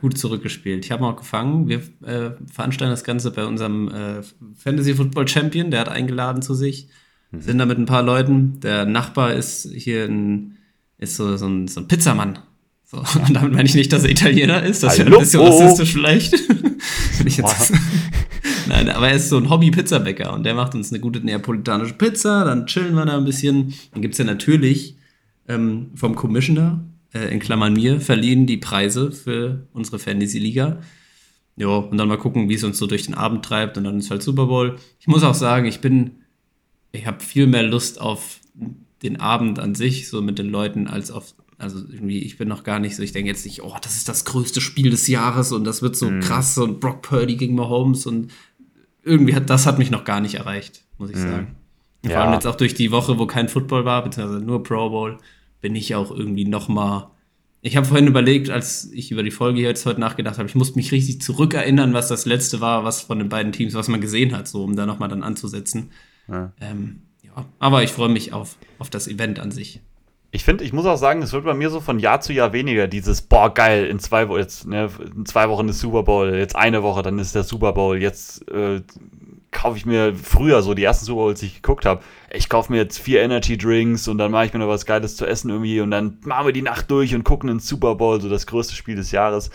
gut 0.00 0.18
zurückgespielt. 0.18 0.84
Ich 0.84 0.90
habe 0.90 1.06
auch 1.06 1.16
gefangen. 1.16 1.68
Wir 1.68 1.78
äh, 2.02 2.32
veranstalten 2.52 2.90
das 2.90 3.04
Ganze 3.04 3.30
bei 3.30 3.44
unserem 3.46 3.88
äh, 3.88 4.22
Fantasy 4.56 4.94
Football 4.94 5.28
Champion. 5.28 5.70
Der 5.70 5.80
hat 5.80 5.88
eingeladen 5.88 6.42
zu 6.42 6.54
sich. 6.54 6.88
Mhm. 7.30 7.40
Sind 7.40 7.58
da 7.58 7.66
mit 7.66 7.78
ein 7.78 7.86
paar 7.86 8.02
Leuten. 8.02 8.60
Der 8.60 8.84
Nachbar 8.84 9.34
ist 9.34 9.68
hier 9.72 10.04
ein, 10.04 10.56
ist 10.98 11.16
so, 11.16 11.36
so, 11.36 11.46
ein, 11.46 11.68
so 11.68 11.80
ein 11.80 11.88
Pizzamann. 11.88 12.38
So, 12.84 12.98
und 13.26 13.34
damit 13.34 13.52
meine 13.52 13.68
ich 13.68 13.74
nicht, 13.74 13.92
dass 13.92 14.04
er 14.04 14.10
Italiener 14.10 14.62
ist. 14.62 14.82
Das 14.82 14.98
wäre 14.98 15.12
ein 15.12 15.18
bisschen 15.18 15.40
rassistisch 15.40 15.92
vielleicht. 15.92 16.32
Wenn 17.18 17.26
ich 17.26 17.36
jetzt 17.36 17.72
Nein, 18.68 18.90
aber 18.90 19.08
er 19.08 19.16
ist 19.16 19.30
so 19.30 19.38
ein 19.38 19.48
Hobby-Pizzabäcker 19.48 20.32
und 20.32 20.44
der 20.44 20.54
macht 20.54 20.74
uns 20.74 20.92
eine 20.92 21.00
gute 21.00 21.20
neapolitanische 21.20 21.94
Pizza, 21.94 22.44
dann 22.44 22.66
chillen 22.66 22.94
wir 22.94 23.06
da 23.06 23.16
ein 23.16 23.24
bisschen. 23.24 23.74
Dann 23.92 24.02
gibt 24.02 24.12
es 24.12 24.18
ja 24.18 24.24
natürlich 24.24 24.96
ähm, 25.48 25.90
vom 25.94 26.14
Commissioner, 26.14 26.84
äh, 27.12 27.32
in 27.32 27.40
Klammern 27.40 27.72
mir, 27.72 28.00
verliehen 28.00 28.46
die 28.46 28.56
Preise 28.56 29.12
für 29.12 29.66
unsere 29.72 29.98
Fantasy-Liga. 29.98 30.80
Ja, 31.56 31.68
und 31.68 31.98
dann 31.98 32.08
mal 32.08 32.18
gucken, 32.18 32.48
wie 32.48 32.54
es 32.54 32.64
uns 32.64 32.78
so 32.78 32.86
durch 32.86 33.06
den 33.06 33.14
Abend 33.14 33.44
treibt 33.44 33.76
und 33.76 33.84
dann 33.84 33.98
ist 33.98 34.10
halt 34.10 34.22
Super 34.22 34.46
Bowl. 34.46 34.76
Ich 35.00 35.08
muss 35.08 35.24
auch 35.24 35.34
sagen, 35.34 35.66
ich 35.66 35.80
bin, 35.80 36.22
ich 36.92 37.06
habe 37.06 37.20
viel 37.20 37.46
mehr 37.46 37.64
Lust 37.64 38.00
auf 38.00 38.40
den 39.02 39.20
Abend 39.20 39.58
an 39.58 39.74
sich, 39.74 40.08
so 40.08 40.22
mit 40.22 40.38
den 40.38 40.48
Leuten, 40.48 40.86
als 40.86 41.10
auf 41.10 41.34
also 41.58 41.80
irgendwie, 41.90 42.20
ich 42.20 42.38
bin 42.38 42.46
noch 42.46 42.62
gar 42.62 42.78
nicht 42.78 42.94
so, 42.94 43.02
ich 43.02 43.10
denke 43.10 43.28
jetzt 43.28 43.44
nicht, 43.44 43.64
oh, 43.64 43.74
das 43.82 43.96
ist 43.96 44.08
das 44.08 44.24
größte 44.24 44.60
Spiel 44.60 44.90
des 44.90 45.08
Jahres 45.08 45.50
und 45.50 45.64
das 45.64 45.82
wird 45.82 45.96
so 45.96 46.08
mm. 46.08 46.20
krass 46.20 46.56
und 46.56 46.78
Brock 46.78 47.02
Purdy 47.02 47.34
gegen 47.34 47.56
Mahomes 47.56 48.06
und 48.06 48.30
irgendwie 49.02 49.34
hat 49.34 49.50
das 49.50 49.66
hat 49.66 49.76
mich 49.76 49.90
noch 49.90 50.04
gar 50.04 50.20
nicht 50.20 50.36
erreicht, 50.36 50.84
muss 50.98 51.10
ich 51.10 51.16
mhm. 51.16 51.20
sagen. 51.20 51.56
Ja. 52.04 52.10
Vor 52.10 52.20
allem 52.20 52.32
jetzt 52.34 52.46
auch 52.46 52.54
durch 52.54 52.74
die 52.74 52.92
Woche, 52.92 53.18
wo 53.18 53.26
kein 53.26 53.48
Football 53.48 53.84
war, 53.84 54.04
beziehungsweise 54.04 54.44
nur 54.44 54.62
Pro 54.62 54.90
Bowl, 54.90 55.18
bin 55.60 55.74
ich 55.74 55.94
auch 55.94 56.10
irgendwie 56.10 56.44
noch 56.44 56.68
mal. 56.68 57.10
Ich 57.60 57.76
habe 57.76 57.86
vorhin 57.86 58.06
überlegt, 58.06 58.50
als 58.50 58.90
ich 58.92 59.10
über 59.10 59.22
die 59.22 59.32
Folge 59.32 59.60
jetzt 59.60 59.84
heute 59.84 60.00
nachgedacht 60.00 60.38
habe, 60.38 60.48
ich 60.48 60.54
musste 60.54 60.76
mich 60.76 60.92
richtig 60.92 61.20
zurückerinnern, 61.20 61.92
was 61.92 62.08
das 62.08 62.24
letzte 62.24 62.60
war, 62.60 62.84
was 62.84 63.02
von 63.02 63.18
den 63.18 63.28
beiden 63.28 63.52
Teams, 63.52 63.74
was 63.74 63.88
man 63.88 64.00
gesehen 64.00 64.36
hat, 64.36 64.46
so 64.46 64.62
um 64.62 64.76
da 64.76 64.86
noch 64.86 65.00
mal 65.00 65.08
dann 65.08 65.24
anzusetzen. 65.24 65.90
Ja. 66.28 66.52
Ähm, 66.60 67.02
ja. 67.22 67.44
Aber 67.58 67.82
ich 67.82 67.90
freue 67.90 68.10
mich 68.10 68.32
auf, 68.32 68.56
auf 68.78 68.90
das 68.90 69.08
Event 69.08 69.40
an 69.40 69.50
sich 69.50 69.80
ich 70.30 70.44
finde, 70.44 70.64
ich 70.64 70.72
muss 70.72 70.84
auch 70.84 70.96
sagen, 70.96 71.22
es 71.22 71.32
wird 71.32 71.44
bei 71.44 71.54
mir 71.54 71.70
so 71.70 71.80
von 71.80 71.98
Jahr 71.98 72.20
zu 72.20 72.32
Jahr 72.34 72.52
weniger 72.52 72.86
dieses, 72.86 73.22
boah, 73.22 73.52
geil, 73.52 73.86
in 73.86 73.98
zwei, 73.98 74.24
jetzt, 74.36 74.66
ne, 74.66 74.90
in 75.16 75.24
zwei 75.24 75.48
Wochen 75.48 75.68
ist 75.68 75.80
Super 75.80 76.02
Bowl, 76.02 76.34
jetzt 76.34 76.54
eine 76.54 76.82
Woche, 76.82 77.02
dann 77.02 77.18
ist 77.18 77.34
der 77.34 77.44
Super 77.44 77.72
Bowl, 77.72 78.00
jetzt 78.00 78.46
äh, 78.50 78.82
kaufe 79.50 79.76
ich 79.76 79.86
mir 79.86 80.14
früher 80.14 80.62
so 80.62 80.74
die 80.74 80.84
ersten 80.84 81.06
Super 81.06 81.22
Bowls, 81.22 81.40
die 81.40 81.46
ich 81.46 81.62
geguckt 81.62 81.86
habe, 81.86 82.02
ich 82.30 82.48
kaufe 82.48 82.72
mir 82.72 82.78
jetzt 82.78 82.98
vier 82.98 83.22
Energy 83.22 83.56
Drinks 83.56 84.06
und 84.08 84.18
dann 84.18 84.30
mache 84.30 84.46
ich 84.46 84.52
mir 84.52 84.58
noch 84.58 84.68
was 84.68 84.86
Geiles 84.86 85.16
zu 85.16 85.26
essen 85.26 85.50
irgendwie 85.50 85.80
und 85.80 85.90
dann 85.90 86.18
machen 86.24 86.46
wir 86.46 86.52
die 86.52 86.62
Nacht 86.62 86.90
durch 86.90 87.14
und 87.14 87.24
gucken 87.24 87.48
den 87.48 87.60
Super 87.60 87.94
Bowl, 87.94 88.20
so 88.20 88.28
das 88.28 88.46
größte 88.46 88.74
Spiel 88.74 88.96
des 88.96 89.10
Jahres. 89.10 89.50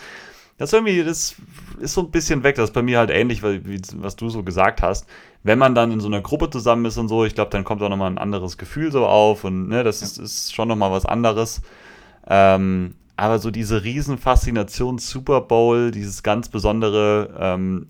Das 0.56 0.72
irgendwie, 0.72 1.02
das 1.02 1.34
ist 1.80 1.94
so 1.94 2.02
ein 2.02 2.10
bisschen 2.10 2.44
weg. 2.44 2.54
Das 2.56 2.70
ist 2.70 2.74
bei 2.74 2.82
mir 2.82 2.98
halt 2.98 3.10
ähnlich, 3.10 3.42
wie, 3.42 3.80
was 3.96 4.14
du 4.14 4.28
so 4.28 4.44
gesagt 4.44 4.82
hast. 4.82 5.06
Wenn 5.42 5.58
man 5.58 5.74
dann 5.74 5.90
in 5.90 6.00
so 6.00 6.06
einer 6.06 6.20
Gruppe 6.20 6.48
zusammen 6.48 6.84
ist 6.84 6.96
und 6.96 7.08
so, 7.08 7.24
ich 7.24 7.34
glaube, 7.34 7.50
dann 7.50 7.64
kommt 7.64 7.82
auch 7.82 7.88
nochmal 7.88 8.10
ein 8.10 8.18
anderes 8.18 8.56
Gefühl 8.56 8.92
so 8.92 9.06
auf 9.06 9.44
und 9.44 9.68
ne, 9.68 9.82
das 9.82 10.00
ist, 10.00 10.18
ist 10.18 10.54
schon 10.54 10.68
nochmal 10.68 10.92
was 10.92 11.06
anderes. 11.06 11.60
Ähm, 12.28 12.94
aber 13.16 13.38
so 13.38 13.50
diese 13.50 13.84
Riesenfaszination 13.84 14.98
Super 14.98 15.40
Bowl, 15.40 15.90
dieses 15.90 16.22
ganz 16.22 16.48
Besondere, 16.48 17.34
ähm, 17.38 17.88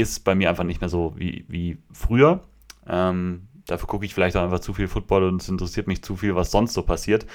ist 0.00 0.24
bei 0.24 0.34
mir 0.34 0.50
einfach 0.50 0.64
nicht 0.64 0.80
mehr 0.80 0.90
so 0.90 1.14
wie, 1.16 1.44
wie 1.48 1.78
früher. 1.92 2.40
Ähm, 2.88 3.48
dafür 3.66 3.88
gucke 3.88 4.04
ich 4.04 4.14
vielleicht 4.14 4.36
auch 4.36 4.42
einfach 4.42 4.60
zu 4.60 4.72
viel 4.72 4.88
Football 4.88 5.24
und 5.24 5.42
es 5.42 5.48
interessiert 5.48 5.86
mich 5.86 6.02
zu 6.02 6.16
viel, 6.16 6.34
was 6.34 6.50
sonst 6.50 6.74
so 6.74 6.82
passiert. 6.82 7.26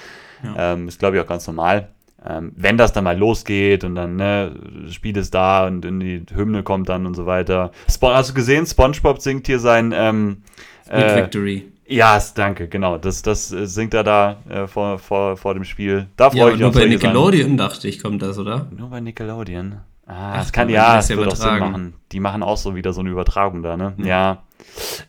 Ja. 0.42 0.72
Ähm, 0.72 0.88
ist, 0.88 0.98
glaube 0.98 1.16
ich, 1.16 1.22
auch 1.22 1.28
ganz 1.28 1.46
normal 1.46 1.90
ähm, 2.24 2.52
wenn 2.56 2.76
das 2.76 2.92
dann 2.92 3.04
mal 3.04 3.18
losgeht 3.18 3.84
und 3.84 3.94
dann, 3.94 4.16
ne, 4.16 4.54
das 4.84 4.94
Spiel 4.94 5.16
ist 5.16 5.34
da 5.34 5.66
und 5.66 5.84
in 5.84 6.00
die 6.00 6.24
Hymne 6.32 6.62
kommt 6.62 6.88
dann 6.88 7.06
und 7.06 7.14
so 7.14 7.26
weiter. 7.26 7.72
Sp 7.90 8.14
hast 8.14 8.30
du 8.30 8.34
gesehen, 8.34 8.66
SpongeBob 8.66 9.20
singt 9.20 9.46
hier 9.46 9.58
sein 9.58 9.92
ähm, 9.94 10.42
äh, 10.88 11.16
Victory. 11.16 11.68
Ja, 11.86 12.20
danke, 12.34 12.68
genau. 12.68 12.96
Das, 12.96 13.22
das 13.22 13.52
äh, 13.52 13.66
singt 13.66 13.92
er 13.92 14.04
da 14.04 14.36
äh, 14.48 14.66
vor, 14.66 14.98
vor, 14.98 15.36
vor 15.36 15.54
dem 15.54 15.64
Spiel. 15.64 16.06
Da 16.16 16.30
freue 16.30 16.38
ja, 16.38 16.46
ich 16.48 16.52
mich 16.54 16.60
Nur 16.60 16.72
bei 16.72 16.86
Nickelodeon 16.86 17.42
Sachen. 17.42 17.56
dachte 17.56 17.88
ich, 17.88 18.00
kommt 18.00 18.22
das, 18.22 18.38
oder? 18.38 18.66
Nur 18.70 18.88
bei 18.90 19.00
Nickelodeon. 19.00 19.80
Ah, 20.06 20.32
Ach, 20.32 20.38
das 20.38 20.52
kann 20.52 20.68
ja, 20.68 20.96
das, 20.96 21.08
das 21.08 21.16
wird 21.16 21.28
auch 21.28 21.36
Sinn 21.36 21.58
machen. 21.58 21.94
Die 22.10 22.20
machen 22.20 22.42
auch 22.42 22.56
so 22.56 22.74
wieder 22.74 22.92
so 22.92 23.00
eine 23.00 23.10
Übertragung 23.10 23.62
da, 23.62 23.76
ne? 23.76 23.94
Ja. 23.98 24.06
ja. 24.06 24.42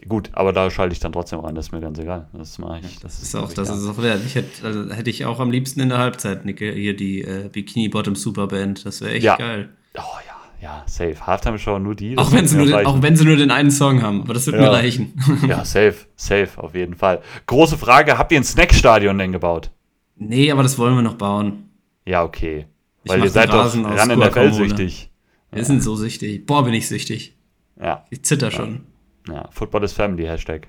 Gut, 0.08 0.30
aber 0.34 0.54
da 0.54 0.70
schalte 0.70 0.94
ich 0.94 1.00
dann 1.00 1.12
trotzdem 1.12 1.40
rein, 1.40 1.56
das 1.56 1.68
ist 1.68 1.72
mir 1.72 1.82
ganz 1.82 1.98
egal. 2.00 2.28
Das 2.34 2.58
mache 2.60 2.80
ich. 2.80 3.00
Das 3.00 3.22
ist 3.22 3.36
auch, 3.36 3.52
das 3.54 3.70
ist 3.70 3.88
auch 3.88 4.02
wert. 4.02 4.22
Ich 4.26 4.36
hätte, 4.36 4.66
also 4.66 4.94
hätte 4.94 5.10
ich 5.10 5.26
auch 5.26 5.40
am 5.40 5.52
liebsten 5.52 5.80
in 5.80 5.90
der 5.90 5.98
Halbzeit, 5.98 6.46
Nicke, 6.46 6.72
hier 6.72 6.96
die 6.96 7.22
äh, 7.22 7.50
Bikini 7.52 7.90
Bottom 7.90 8.16
Superband. 8.16 8.86
Das 8.86 9.02
wäre 9.02 9.14
echt 9.14 9.24
ja. 9.24 9.36
geil. 9.36 9.70
Oh 9.96 10.02
ja, 10.28 10.34
ja, 10.62 10.84
safe. 10.86 11.16
Halftime 11.26 11.60
Show 11.60 11.80
nur 11.80 11.96
die. 11.96 12.18
Auch 12.18 12.32
wenn, 12.32 12.48
sie 12.48 12.58
nur 12.58 12.66
den, 12.66 12.86
auch 12.86 13.02
wenn 13.02 13.16
sie 13.16 13.26
nur 13.26 13.36
den 13.36 13.52
einen 13.52 13.72
Song 13.72 14.02
haben, 14.02 14.22
aber 14.22 14.34
das 14.34 14.46
wird 14.46 14.58
ja. 14.58 14.64
mir 14.64 14.72
reichen. 14.72 15.14
ja, 15.48 15.66
safe, 15.66 15.96
safe, 16.16 16.50
auf 16.58 16.76
jeden 16.76 16.96
Fall. 16.96 17.22
Große 17.46 17.78
Frage: 17.78 18.18
Habt 18.18 18.32
ihr 18.32 18.40
ein 18.40 18.44
Snackstadion 18.44 19.18
denn 19.18 19.32
gebaut? 19.32 19.72
Nee, 20.16 20.52
aber 20.52 20.64
das 20.64 20.78
wollen 20.78 20.96
wir 20.96 21.02
noch 21.02 21.16
bauen. 21.16 21.70
Ja, 22.06 22.24
okay. 22.24 22.68
Ich 23.04 23.12
Weil 23.12 23.24
ihr 23.24 23.30
seid 23.30 23.50
doch 23.50 23.74
ran 23.76 24.10
in 24.10 24.20
der 24.20 24.36
Welt 24.36 24.54
süchtig. 24.56 25.10
Wir 25.52 25.60
ja. 25.60 25.66
sind 25.66 25.84
so 25.84 25.96
süchtig. 25.96 26.46
Boah, 26.46 26.64
bin 26.64 26.74
ich 26.74 26.88
süchtig. 26.88 27.36
Ja. 27.80 28.06
Ich 28.10 28.24
zitter 28.24 28.50
schon. 28.52 28.86
Ja, 29.28 29.50
Football 29.52 29.84
is 29.84 29.94
Family, 29.94 30.24
Hashtag. 30.26 30.68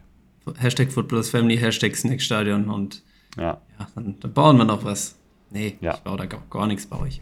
Hashtag 0.59 0.93
Football 0.93 1.21
is 1.21 1.31
Family, 1.31 1.57
Hashtag 1.57 1.97
Snackstadion 1.97 2.69
und 2.69 3.03
ja, 3.37 3.61
ja 3.79 3.89
dann, 3.95 4.17
dann, 4.21 4.33
bauen 4.33 4.59
wir 4.59 4.65
noch 4.65 4.85
was. 4.85 5.17
Nee, 5.51 5.77
ja. 5.81 5.95
ich 5.95 6.01
baue 6.01 6.17
da 6.17 6.27
gar, 6.27 6.43
gar 6.51 6.67
nichts, 6.67 6.87
baue 6.87 7.09
ich. 7.09 7.21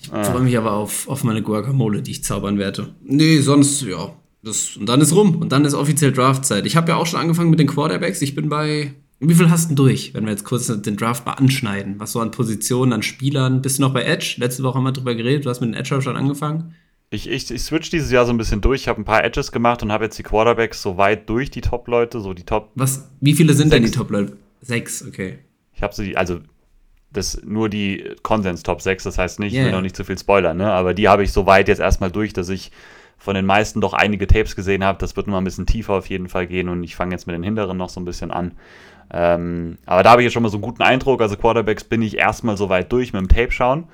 Ich 0.00 0.12
ah. 0.12 0.24
freue 0.24 0.42
mich 0.42 0.56
aber 0.56 0.72
auf, 0.72 1.08
auf 1.08 1.24
meine 1.24 1.42
Guacamole, 1.42 2.02
die 2.02 2.12
ich 2.12 2.24
zaubern 2.24 2.58
werde. 2.58 2.94
Nee, 3.02 3.38
sonst, 3.38 3.82
ja. 3.82 4.12
Das, 4.42 4.76
und 4.76 4.86
dann 4.86 5.00
ist 5.00 5.14
rum. 5.14 5.36
Und 5.36 5.50
dann 5.50 5.64
ist 5.64 5.74
offiziell 5.74 6.12
Draftzeit. 6.12 6.66
Ich 6.66 6.76
habe 6.76 6.90
ja 6.90 6.96
auch 6.96 7.06
schon 7.06 7.18
angefangen 7.18 7.50
mit 7.50 7.58
den 7.58 7.66
Quarterbacks. 7.66 8.22
Ich 8.22 8.34
bin 8.34 8.48
bei. 8.48 8.94
Wie 9.18 9.34
viel 9.34 9.50
hast 9.50 9.64
du 9.64 9.68
denn 9.68 9.76
durch, 9.76 10.12
wenn 10.14 10.24
wir 10.24 10.32
jetzt 10.32 10.44
kurz 10.44 10.66
den 10.66 10.96
Draft 10.96 11.24
mal 11.24 11.32
anschneiden? 11.32 11.98
Was 11.98 12.12
so 12.12 12.20
an 12.20 12.30
Positionen, 12.30 12.92
an 12.92 13.02
Spielern? 13.02 13.62
Bist 13.62 13.78
du 13.78 13.82
noch 13.82 13.94
bei 13.94 14.04
Edge? 14.04 14.36
Letzte 14.38 14.62
Woche 14.62 14.76
haben 14.76 14.84
wir 14.84 14.92
drüber 14.92 15.14
geredet. 15.14 15.46
Du 15.46 15.50
hast 15.50 15.60
mit 15.60 15.70
den 15.70 15.74
Edge 15.74 16.00
schon 16.02 16.16
angefangen. 16.16 16.74
Ich, 17.08 17.28
ich, 17.30 17.50
ich 17.50 17.62
switch 17.62 17.88
dieses 17.88 18.10
Jahr 18.10 18.26
so 18.26 18.32
ein 18.32 18.36
bisschen 18.36 18.60
durch. 18.60 18.82
Ich 18.82 18.88
habe 18.88 19.00
ein 19.00 19.04
paar 19.04 19.24
Edges 19.24 19.52
gemacht 19.52 19.82
und 19.82 19.90
habe 19.90 20.04
jetzt 20.04 20.18
die 20.18 20.22
Quarterbacks 20.22 20.82
so 20.82 20.98
weit 20.98 21.28
durch, 21.30 21.50
die 21.50 21.60
Top-Leute, 21.60 22.20
so 22.20 22.34
die 22.34 22.42
Top. 22.42 22.70
Was? 22.74 23.08
Wie 23.20 23.32
viele 23.32 23.54
sind 23.54 23.70
Sechs. 23.70 23.82
denn 23.82 23.90
die 23.90 23.96
Top-Leute? 23.96 24.36
Sechs, 24.60 25.06
okay. 25.06 25.38
Ich 25.72 25.82
habe 25.82 25.94
sie, 25.94 26.16
also 26.16 26.40
das 27.12 27.40
nur 27.44 27.68
die 27.68 28.04
Konsens 28.22 28.62
Top 28.64 28.82
6, 28.82 29.04
das 29.04 29.18
heißt 29.18 29.38
nicht, 29.40 29.54
yeah. 29.54 29.62
ich 29.62 29.66
will 29.66 29.72
noch 29.72 29.82
nicht 29.82 29.96
zu 29.96 30.04
viel 30.04 30.18
spoilern, 30.18 30.56
ne? 30.56 30.70
aber 30.70 30.92
die 30.92 31.08
habe 31.08 31.22
ich 31.22 31.32
so 31.32 31.46
weit 31.46 31.68
jetzt 31.68 31.78
erstmal 31.78 32.10
durch, 32.10 32.32
dass 32.32 32.48
ich 32.48 32.72
von 33.18 33.34
den 33.34 33.46
meisten 33.46 33.80
doch 33.80 33.94
einige 33.94 34.26
Tapes 34.26 34.56
gesehen 34.56 34.84
habe. 34.84 34.98
Das 34.98 35.16
wird 35.16 35.26
noch 35.26 35.32
mal 35.32 35.38
ein 35.38 35.44
bisschen 35.44 35.66
tiefer 35.66 35.94
auf 35.94 36.08
jeden 36.08 36.28
Fall 36.28 36.46
gehen 36.46 36.68
und 36.68 36.82
ich 36.82 36.96
fange 36.96 37.14
jetzt 37.14 37.26
mit 37.26 37.34
den 37.34 37.42
hinteren 37.42 37.76
noch 37.76 37.88
so 37.88 38.00
ein 38.00 38.04
bisschen 38.04 38.30
an. 38.30 38.52
Ähm, 39.12 39.78
aber 39.86 40.02
da 40.02 40.10
habe 40.10 40.22
ich 40.22 40.26
jetzt 40.26 40.32
schon 40.32 40.42
mal 40.42 40.48
so 40.48 40.56
einen 40.56 40.62
guten 40.62 40.82
Eindruck. 40.82 41.20
Also 41.20 41.36
Quarterbacks 41.36 41.84
bin 41.84 42.02
ich 42.02 42.18
erstmal 42.18 42.56
so 42.56 42.68
weit 42.68 42.90
durch 42.92 43.12
mit 43.12 43.20
dem 43.20 43.28
Tape 43.28 43.52
schauen. 43.52 43.84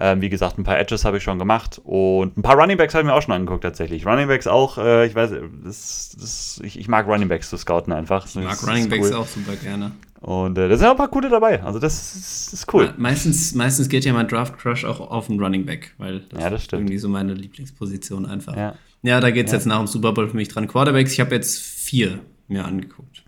Ähm, 0.00 0.20
wie 0.20 0.28
gesagt, 0.28 0.58
ein 0.58 0.64
paar 0.64 0.78
Edges 0.78 1.04
habe 1.04 1.16
ich 1.16 1.24
schon 1.24 1.40
gemacht 1.40 1.80
und 1.82 2.36
ein 2.36 2.42
paar 2.42 2.56
Runningbacks 2.56 2.94
habe 2.94 3.02
ich 3.02 3.06
mir 3.06 3.14
auch 3.14 3.22
schon 3.22 3.34
angeguckt 3.34 3.64
tatsächlich. 3.64 4.06
Runningbacks 4.06 4.46
auch, 4.46 4.78
äh, 4.78 5.06
ich 5.08 5.14
weiß, 5.16 5.32
das, 5.64 6.16
das, 6.16 6.60
ich, 6.62 6.78
ich, 6.78 6.86
mag 6.86 7.08
Runningbacks 7.08 7.50
zu 7.50 7.56
scouten 7.56 7.92
einfach. 7.92 8.24
Ich 8.26 8.36
mag 8.36 8.64
Runningbacks 8.64 9.10
cool. 9.10 9.16
auch 9.16 9.26
super 9.26 9.56
gerne. 9.56 9.90
Und 10.20 10.56
äh, 10.56 10.68
da 10.68 10.76
sind 10.76 10.86
auch 10.86 10.92
ein 10.92 10.96
paar 10.96 11.10
coole 11.10 11.28
dabei. 11.28 11.64
Also 11.64 11.80
das 11.80 12.14
ist, 12.14 12.52
ist 12.52 12.72
cool. 12.72 12.94
meistens, 12.96 13.56
meistens 13.56 13.88
geht 13.88 14.04
ja 14.04 14.12
mein 14.12 14.28
Draft 14.28 14.56
Crush 14.56 14.84
auch 14.84 15.00
auf 15.00 15.26
den 15.26 15.40
Running 15.40 15.66
Back, 15.66 15.94
weil 15.98 16.20
das, 16.20 16.40
ja, 16.42 16.50
das 16.50 16.62
ist 16.62 16.72
irgendwie 16.72 16.98
so 16.98 17.08
meine 17.08 17.34
Lieblingsposition 17.34 18.24
einfach. 18.24 18.56
Ja, 18.56 18.74
ja 19.02 19.18
da 19.18 19.32
geht 19.32 19.46
es 19.46 19.52
ja. 19.52 19.58
jetzt 19.58 19.66
nach 19.66 19.78
dem 19.78 19.88
Super 19.88 20.12
Bowl 20.12 20.28
für 20.28 20.36
mich 20.36 20.46
dran. 20.46 20.68
Quarterbacks, 20.68 21.12
ich 21.12 21.18
habe 21.18 21.34
jetzt 21.34 21.60
vier 21.60 22.20
mir 22.46 22.64
angeguckt. 22.64 23.24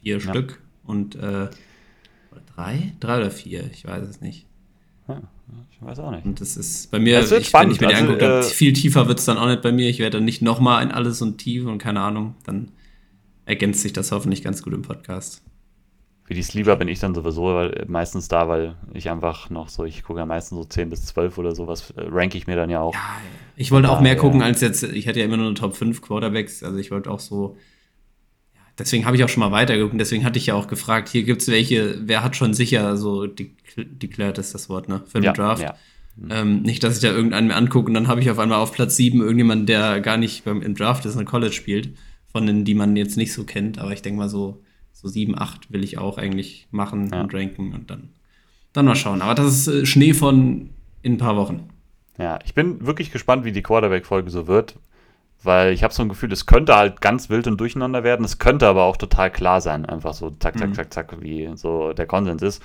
Vier 0.00 0.18
ja. 0.18 0.20
Stück 0.20 0.60
und 0.86 1.16
äh, 1.16 1.48
drei? 2.54 2.92
Drei 3.00 3.18
oder 3.18 3.30
vier, 3.30 3.70
ich 3.72 3.86
weiß 3.86 4.08
es 4.08 4.20
nicht. 4.20 4.46
Ja, 5.08 5.22
ich 5.70 5.82
weiß 5.82 5.98
auch 5.98 6.10
nicht. 6.10 6.24
Und 6.24 6.40
das 6.40 6.56
ist 6.56 6.90
bei 6.90 6.98
mir, 6.98 7.20
ich, 7.20 7.46
spannend. 7.46 7.52
wenn 7.52 7.70
ich 7.72 7.80
mir 7.80 7.88
die 7.88 7.94
also, 7.94 8.12
angucke, 8.12 8.38
äh, 8.40 8.42
viel 8.42 8.72
tiefer 8.72 9.08
wird 9.08 9.18
es 9.18 9.24
dann 9.24 9.36
auch 9.36 9.46
nicht 9.46 9.62
bei 9.62 9.72
mir. 9.72 9.88
Ich 9.88 9.98
werde 9.98 10.18
dann 10.18 10.24
nicht 10.24 10.42
nochmal 10.42 10.82
in 10.82 10.90
alles 10.90 11.20
und 11.20 11.38
tief 11.38 11.66
und 11.66 11.78
keine 11.78 12.00
Ahnung. 12.00 12.36
Dann 12.44 12.72
ergänzt 13.44 13.82
sich 13.82 13.92
das 13.92 14.12
hoffentlich 14.12 14.42
ganz 14.42 14.62
gut 14.62 14.72
im 14.72 14.82
Podcast. 14.82 15.42
Für 16.26 16.32
die 16.32 16.42
Sleeper 16.42 16.76
bin 16.76 16.88
ich 16.88 17.00
dann 17.00 17.14
sowieso 17.14 17.54
weil, 17.54 17.84
meistens 17.86 18.28
da, 18.28 18.48
weil 18.48 18.76
ich 18.94 19.10
einfach 19.10 19.50
noch 19.50 19.68
so, 19.68 19.84
ich 19.84 20.02
gucke 20.02 20.20
ja 20.20 20.26
meistens 20.26 20.56
so 20.56 20.64
10 20.64 20.88
bis 20.88 21.04
12 21.04 21.36
oder 21.36 21.54
sowas, 21.54 21.90
äh, 21.90 22.00
ranke 22.00 22.38
ich 22.38 22.46
mir 22.46 22.56
dann 22.56 22.70
ja 22.70 22.80
auch. 22.80 22.94
Ja, 22.94 23.20
ich 23.56 23.70
wollte 23.70 23.90
auch 23.90 24.00
mehr 24.00 24.16
gucken 24.16 24.40
als 24.40 24.62
jetzt, 24.62 24.84
ich 24.84 25.06
hatte 25.06 25.18
ja 25.18 25.26
immer 25.26 25.36
nur 25.36 25.46
eine 25.46 25.54
Top 25.54 25.76
5 25.76 26.00
Quarterbacks, 26.00 26.62
also 26.62 26.78
ich 26.78 26.90
wollte 26.90 27.10
auch 27.10 27.20
so, 27.20 27.58
ja, 27.58 27.60
deswegen 28.78 29.06
habe 29.06 29.16
ich 29.16 29.24
auch 29.24 29.28
schon 29.28 29.40
mal 29.40 29.52
weitergeguckt, 29.52 29.98
deswegen 29.98 30.24
hatte 30.24 30.38
ich 30.38 30.46
ja 30.46 30.54
auch 30.54 30.66
gefragt, 30.66 31.08
hier 31.08 31.22
gibt 31.22 31.42
es 31.42 31.48
welche, 31.48 31.98
wer 32.06 32.22
hat 32.22 32.36
schon 32.36 32.54
sicher 32.54 32.96
so 32.96 33.26
declared 33.26 34.38
ist 34.38 34.54
das 34.54 34.68
Wort, 34.68 34.88
ne, 34.88 35.02
für 35.06 35.18
den 35.18 35.24
ja, 35.24 35.32
Draft. 35.32 35.62
Ja. 35.62 35.76
Mhm. 36.16 36.28
Ähm, 36.30 36.62
nicht, 36.62 36.82
dass 36.84 36.96
ich 36.96 37.02
da 37.02 37.08
irgendeinen 37.08 37.48
mir 37.48 37.56
angucke 37.56 37.88
und 37.88 37.94
dann 37.94 38.08
habe 38.08 38.20
ich 38.20 38.30
auf 38.30 38.38
einmal 38.38 38.58
auf 38.58 38.72
Platz 38.72 38.96
7 38.96 39.20
irgendjemanden, 39.20 39.66
der 39.66 40.00
gar 40.00 40.16
nicht 40.16 40.44
beim, 40.44 40.62
im 40.62 40.74
Draft 40.74 41.04
ist, 41.06 41.16
in 41.16 41.24
College 41.24 41.52
spielt, 41.52 41.90
von 42.30 42.46
denen, 42.46 42.64
die 42.64 42.74
man 42.74 42.96
jetzt 42.96 43.16
nicht 43.16 43.32
so 43.32 43.44
kennt, 43.44 43.78
aber 43.78 43.92
ich 43.92 44.02
denke 44.02 44.18
mal 44.18 44.28
so, 44.28 44.62
so 44.92 45.08
7, 45.08 45.38
8 45.38 45.72
will 45.72 45.82
ich 45.82 45.98
auch 45.98 46.18
eigentlich 46.18 46.68
machen 46.70 47.10
ja. 47.12 47.20
und 47.20 47.34
ranken 47.34 47.72
und 47.72 47.90
dann, 47.90 48.10
dann 48.72 48.84
mal 48.84 48.94
schauen. 48.94 49.22
Aber 49.22 49.34
das 49.34 49.54
ist 49.54 49.68
äh, 49.68 49.86
Schnee 49.86 50.14
von 50.14 50.70
in 51.02 51.14
ein 51.14 51.18
paar 51.18 51.36
Wochen. 51.36 51.68
Ja, 52.18 52.38
ich 52.44 52.54
bin 52.54 52.86
wirklich 52.86 53.10
gespannt, 53.10 53.44
wie 53.44 53.52
die 53.52 53.62
Quarterback-Folge 53.62 54.30
so 54.30 54.46
wird, 54.46 54.76
weil 55.44 55.72
ich 55.72 55.82
habe 55.84 55.94
so 55.94 56.02
ein 56.02 56.08
Gefühl, 56.08 56.32
es 56.32 56.46
könnte 56.46 56.76
halt 56.76 57.00
ganz 57.00 57.30
wild 57.30 57.46
und 57.46 57.58
durcheinander 57.58 58.04
werden. 58.04 58.24
Es 58.24 58.38
könnte 58.38 58.66
aber 58.66 58.84
auch 58.84 58.96
total 58.96 59.30
klar 59.30 59.60
sein, 59.60 59.84
einfach 59.86 60.14
so 60.14 60.30
zack, 60.30 60.58
zack, 60.58 60.70
mhm. 60.70 60.74
zack, 60.74 60.92
zack, 60.92 61.16
wie 61.20 61.50
so 61.56 61.92
der 61.92 62.06
Konsens 62.06 62.42
ist. 62.42 62.62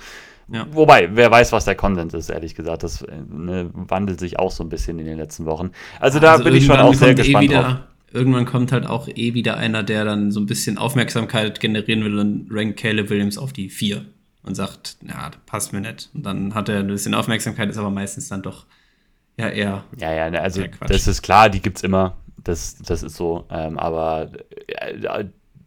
Ja. 0.52 0.66
Wobei, 0.72 1.08
wer 1.12 1.30
weiß, 1.30 1.52
was 1.52 1.64
der 1.64 1.76
Konsens 1.76 2.12
ist, 2.12 2.28
ehrlich 2.28 2.54
gesagt. 2.54 2.82
Das 2.82 3.04
ne, 3.28 3.70
wandelt 3.72 4.18
sich 4.18 4.38
auch 4.38 4.50
so 4.50 4.64
ein 4.64 4.68
bisschen 4.68 4.98
in 4.98 5.06
den 5.06 5.18
letzten 5.18 5.46
Wochen. 5.46 5.70
Also 6.00 6.18
da 6.18 6.32
also 6.32 6.44
bin 6.44 6.54
ich 6.54 6.66
schon 6.66 6.78
auch 6.78 6.94
sehr 6.94 7.10
eh 7.10 7.14
gespannt 7.14 7.44
eh 7.44 7.48
wieder, 7.48 7.62
drauf 7.62 7.78
irgendwann 8.12 8.46
kommt 8.46 8.72
halt 8.72 8.86
auch 8.86 9.08
eh 9.08 9.34
wieder 9.34 9.56
einer, 9.56 9.82
der 9.82 10.04
dann 10.04 10.30
so 10.30 10.40
ein 10.40 10.46
bisschen 10.46 10.78
Aufmerksamkeit 10.78 11.60
generieren 11.60 12.04
will 12.04 12.18
und 12.18 12.48
rankt 12.50 12.78
Caleb 12.78 13.10
Williams 13.10 13.38
auf 13.38 13.52
die 13.52 13.68
4 13.68 14.04
und 14.42 14.54
sagt, 14.54 14.96
ja, 15.06 15.30
das 15.30 15.40
passt 15.46 15.72
mir 15.72 15.80
nicht. 15.80 16.10
Und 16.14 16.24
dann 16.24 16.54
hat 16.54 16.68
er 16.68 16.80
ein 16.80 16.88
bisschen 16.88 17.14
Aufmerksamkeit, 17.14 17.68
ist 17.68 17.78
aber 17.78 17.90
meistens 17.90 18.28
dann 18.28 18.42
doch 18.42 18.66
ja 19.36 19.48
eher. 19.48 19.84
Ja, 19.96 20.12
ja, 20.12 20.30
ne, 20.30 20.40
also 20.40 20.64
das 20.86 21.06
ist 21.06 21.22
klar, 21.22 21.48
die 21.48 21.60
gibt's 21.60 21.82
immer. 21.82 22.16
Das, 22.44 22.78
das 22.78 23.02
ist 23.02 23.16
so. 23.16 23.44
Ähm, 23.50 23.78
aber 23.78 24.30
äh, 24.66 25.24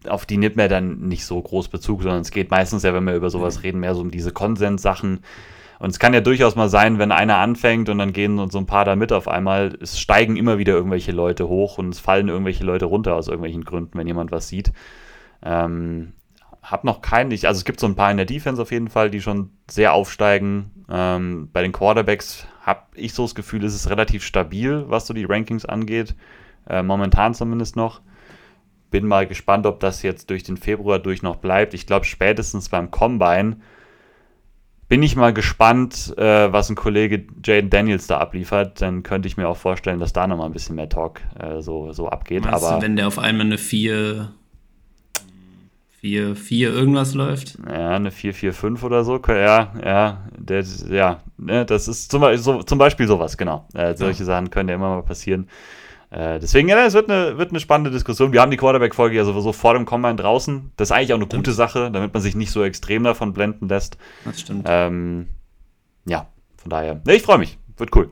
auf 0.08 0.26
die 0.26 0.38
nimmt 0.38 0.56
man 0.56 0.70
dann 0.70 1.08
nicht 1.08 1.26
so 1.26 1.42
groß 1.42 1.70
Bezug, 1.70 2.04
sondern 2.04 2.22
es 2.22 2.32
geht 2.32 2.52
meistens 2.52 2.84
ja, 2.84 2.94
wenn 2.94 3.06
wir 3.06 3.16
über 3.16 3.30
sowas 3.30 3.64
reden, 3.64 3.80
mehr 3.80 3.96
so 3.96 4.02
um 4.02 4.12
diese 4.12 4.32
Konsenssachen. 4.32 5.22
Und 5.80 5.90
es 5.90 6.00
kann 6.00 6.14
ja 6.14 6.22
durchaus 6.22 6.56
mal 6.56 6.70
sein, 6.70 6.98
wenn 6.98 7.12
einer 7.12 7.38
anfängt 7.38 7.90
und 7.90 7.98
dann 7.98 8.14
gehen 8.14 8.50
so 8.50 8.58
ein 8.58 8.66
paar 8.66 8.86
da 8.86 8.96
mit 8.96 9.12
auf 9.12 9.28
einmal, 9.28 9.78
es 9.82 10.00
steigen 10.00 10.38
immer 10.38 10.58
wieder 10.58 10.74
irgendwelche 10.74 11.12
Leute 11.12 11.48
hoch 11.48 11.78
und 11.78 11.90
es 11.90 12.00
fallen 12.00 12.30
irgendwelche 12.30 12.64
Leute 12.64 12.86
runter 12.86 13.16
aus 13.16 13.28
irgendwelchen 13.28 13.66
Gründen, 13.66 13.98
wenn 13.98 14.08
jemand 14.08 14.32
was 14.32 14.48
sieht. 14.48 14.72
Ähm, 15.44 16.14
hab 16.62 16.86
noch 16.86 17.02
keinen, 17.02 17.32
also 17.32 17.48
es 17.48 17.66
gibt 17.66 17.82
so 17.82 17.88
ein 17.88 17.96
paar 17.96 18.12
in 18.12 18.18
der 18.18 18.26
Defense 18.26 18.62
auf 18.62 18.72
jeden 18.72 18.88
Fall, 18.88 19.10
die 19.10 19.20
schon 19.20 19.50
sehr 19.70 19.94
aufsteigen. 19.94 20.86
Ähm, 20.90 21.50
bei 21.52 21.62
den 21.62 21.74
Quarterbacks 21.74 22.48
habe 22.62 22.84
ich 22.96 23.14
so 23.14 23.24
das 23.24 23.36
Gefühl, 23.36 23.64
ist 23.64 23.76
es 23.76 23.90
relativ 23.90 24.24
stabil, 24.24 24.86
was 24.88 25.06
so 25.06 25.14
die 25.14 25.26
Rankings 25.26 25.66
angeht. 25.66 26.16
Äh, 26.70 26.84
momentan 26.84 27.34
zumindest 27.34 27.76
noch. 27.76 28.02
Bin 28.92 29.08
mal 29.08 29.26
gespannt, 29.26 29.66
ob 29.66 29.80
das 29.80 30.04
jetzt 30.04 30.30
durch 30.30 30.44
den 30.44 30.58
Februar 30.58 31.00
durch 31.00 31.24
noch 31.24 31.38
bleibt. 31.38 31.74
Ich 31.74 31.88
glaube, 31.88 32.06
spätestens 32.06 32.70
beim 32.70 32.92
Combine 32.92 33.58
bin 34.88 35.02
ich 35.02 35.16
mal 35.16 35.34
gespannt, 35.34 36.14
äh, 36.18 36.54
was 36.54 36.70
ein 36.70 36.76
Kollege 36.76 37.26
Jaden 37.44 37.72
Daniels 37.72 38.06
da 38.06 38.20
abliefert. 38.20 38.82
Dann 38.82 39.02
könnte 39.02 39.28
ich 39.28 39.38
mir 39.38 39.48
auch 39.48 39.58
vorstellen, 39.58 40.00
dass 40.00 40.14
da 40.14 40.28
nochmal 40.28 40.46
ein 40.46 40.54
bisschen 40.54 40.76
mehr 40.76 40.90
Talk 40.90 41.22
äh, 41.40 41.62
so, 41.62 41.92
so 41.94 42.10
abgeht. 42.10 42.44
Meinst 42.44 42.64
Aber 42.64 42.78
du, 42.78 42.84
wenn 42.84 42.96
der 42.96 43.08
auf 43.08 43.18
einmal 43.18 43.48
eine 43.48 43.58
4, 43.58 44.32
4, 46.02 46.36
4 46.36 46.70
irgendwas 46.72 47.16
läuft? 47.16 47.58
Ja, 47.68 47.96
eine 47.96 48.12
4, 48.12 48.34
4, 48.34 48.54
5 48.54 48.84
oder 48.84 49.04
so. 49.04 49.20
Ja, 49.28 49.74
ja, 49.84 50.28
der, 50.38 50.64
ja 50.92 51.22
ne, 51.38 51.66
das 51.66 51.88
ist 51.88 52.12
zum, 52.12 52.38
so, 52.38 52.62
zum 52.62 52.78
Beispiel 52.78 53.08
sowas, 53.08 53.38
genau. 53.38 53.68
Äh, 53.74 53.96
solche 53.96 54.20
ja. 54.20 54.26
Sachen 54.26 54.50
können 54.50 54.70
ja 54.70 54.76
immer 54.76 54.90
mal 54.90 55.04
passieren. 55.04 55.48
Äh, 56.14 56.40
deswegen, 56.40 56.70
ja, 56.70 56.86
es 56.86 56.94
wird 56.94 57.10
eine, 57.10 57.40
wird 57.40 57.50
eine 57.50 57.60
spannende 57.60 57.90
Diskussion. 57.90 58.34
Wir 58.34 58.42
haben 58.42 58.52
die 58.52 58.58
Quarterback-Folge 58.58 59.16
ja 59.16 59.26
sowieso 59.26 59.52
vor 59.52 59.74
dem 59.74 59.86
Combine 59.86 60.16
draußen. 60.16 60.72
Das 60.78 60.90
ist 60.90 60.92
eigentlich 60.92 61.12
auch 61.12 61.18
eine 61.18 61.26
stimmt. 61.26 61.46
gute 61.46 61.54
Sache, 61.54 61.90
damit 61.92 62.14
man 62.14 62.22
sich 62.22 62.36
nicht 62.36 62.52
so 62.52 62.64
extrem 62.64 63.04
davon 63.04 63.34
blenden 63.34 63.68
lässt. 63.68 63.98
Das 64.24 64.40
stimmt. 64.40 64.68
Ähm, 64.70 65.26
ja, 66.06 66.28
von 66.58 66.70
daher. 66.70 67.02
Ne, 67.04 67.16
ich 67.16 67.24
freue 67.24 67.40
mich. 67.40 67.58
Wird 67.78 67.96
cool. 67.96 68.12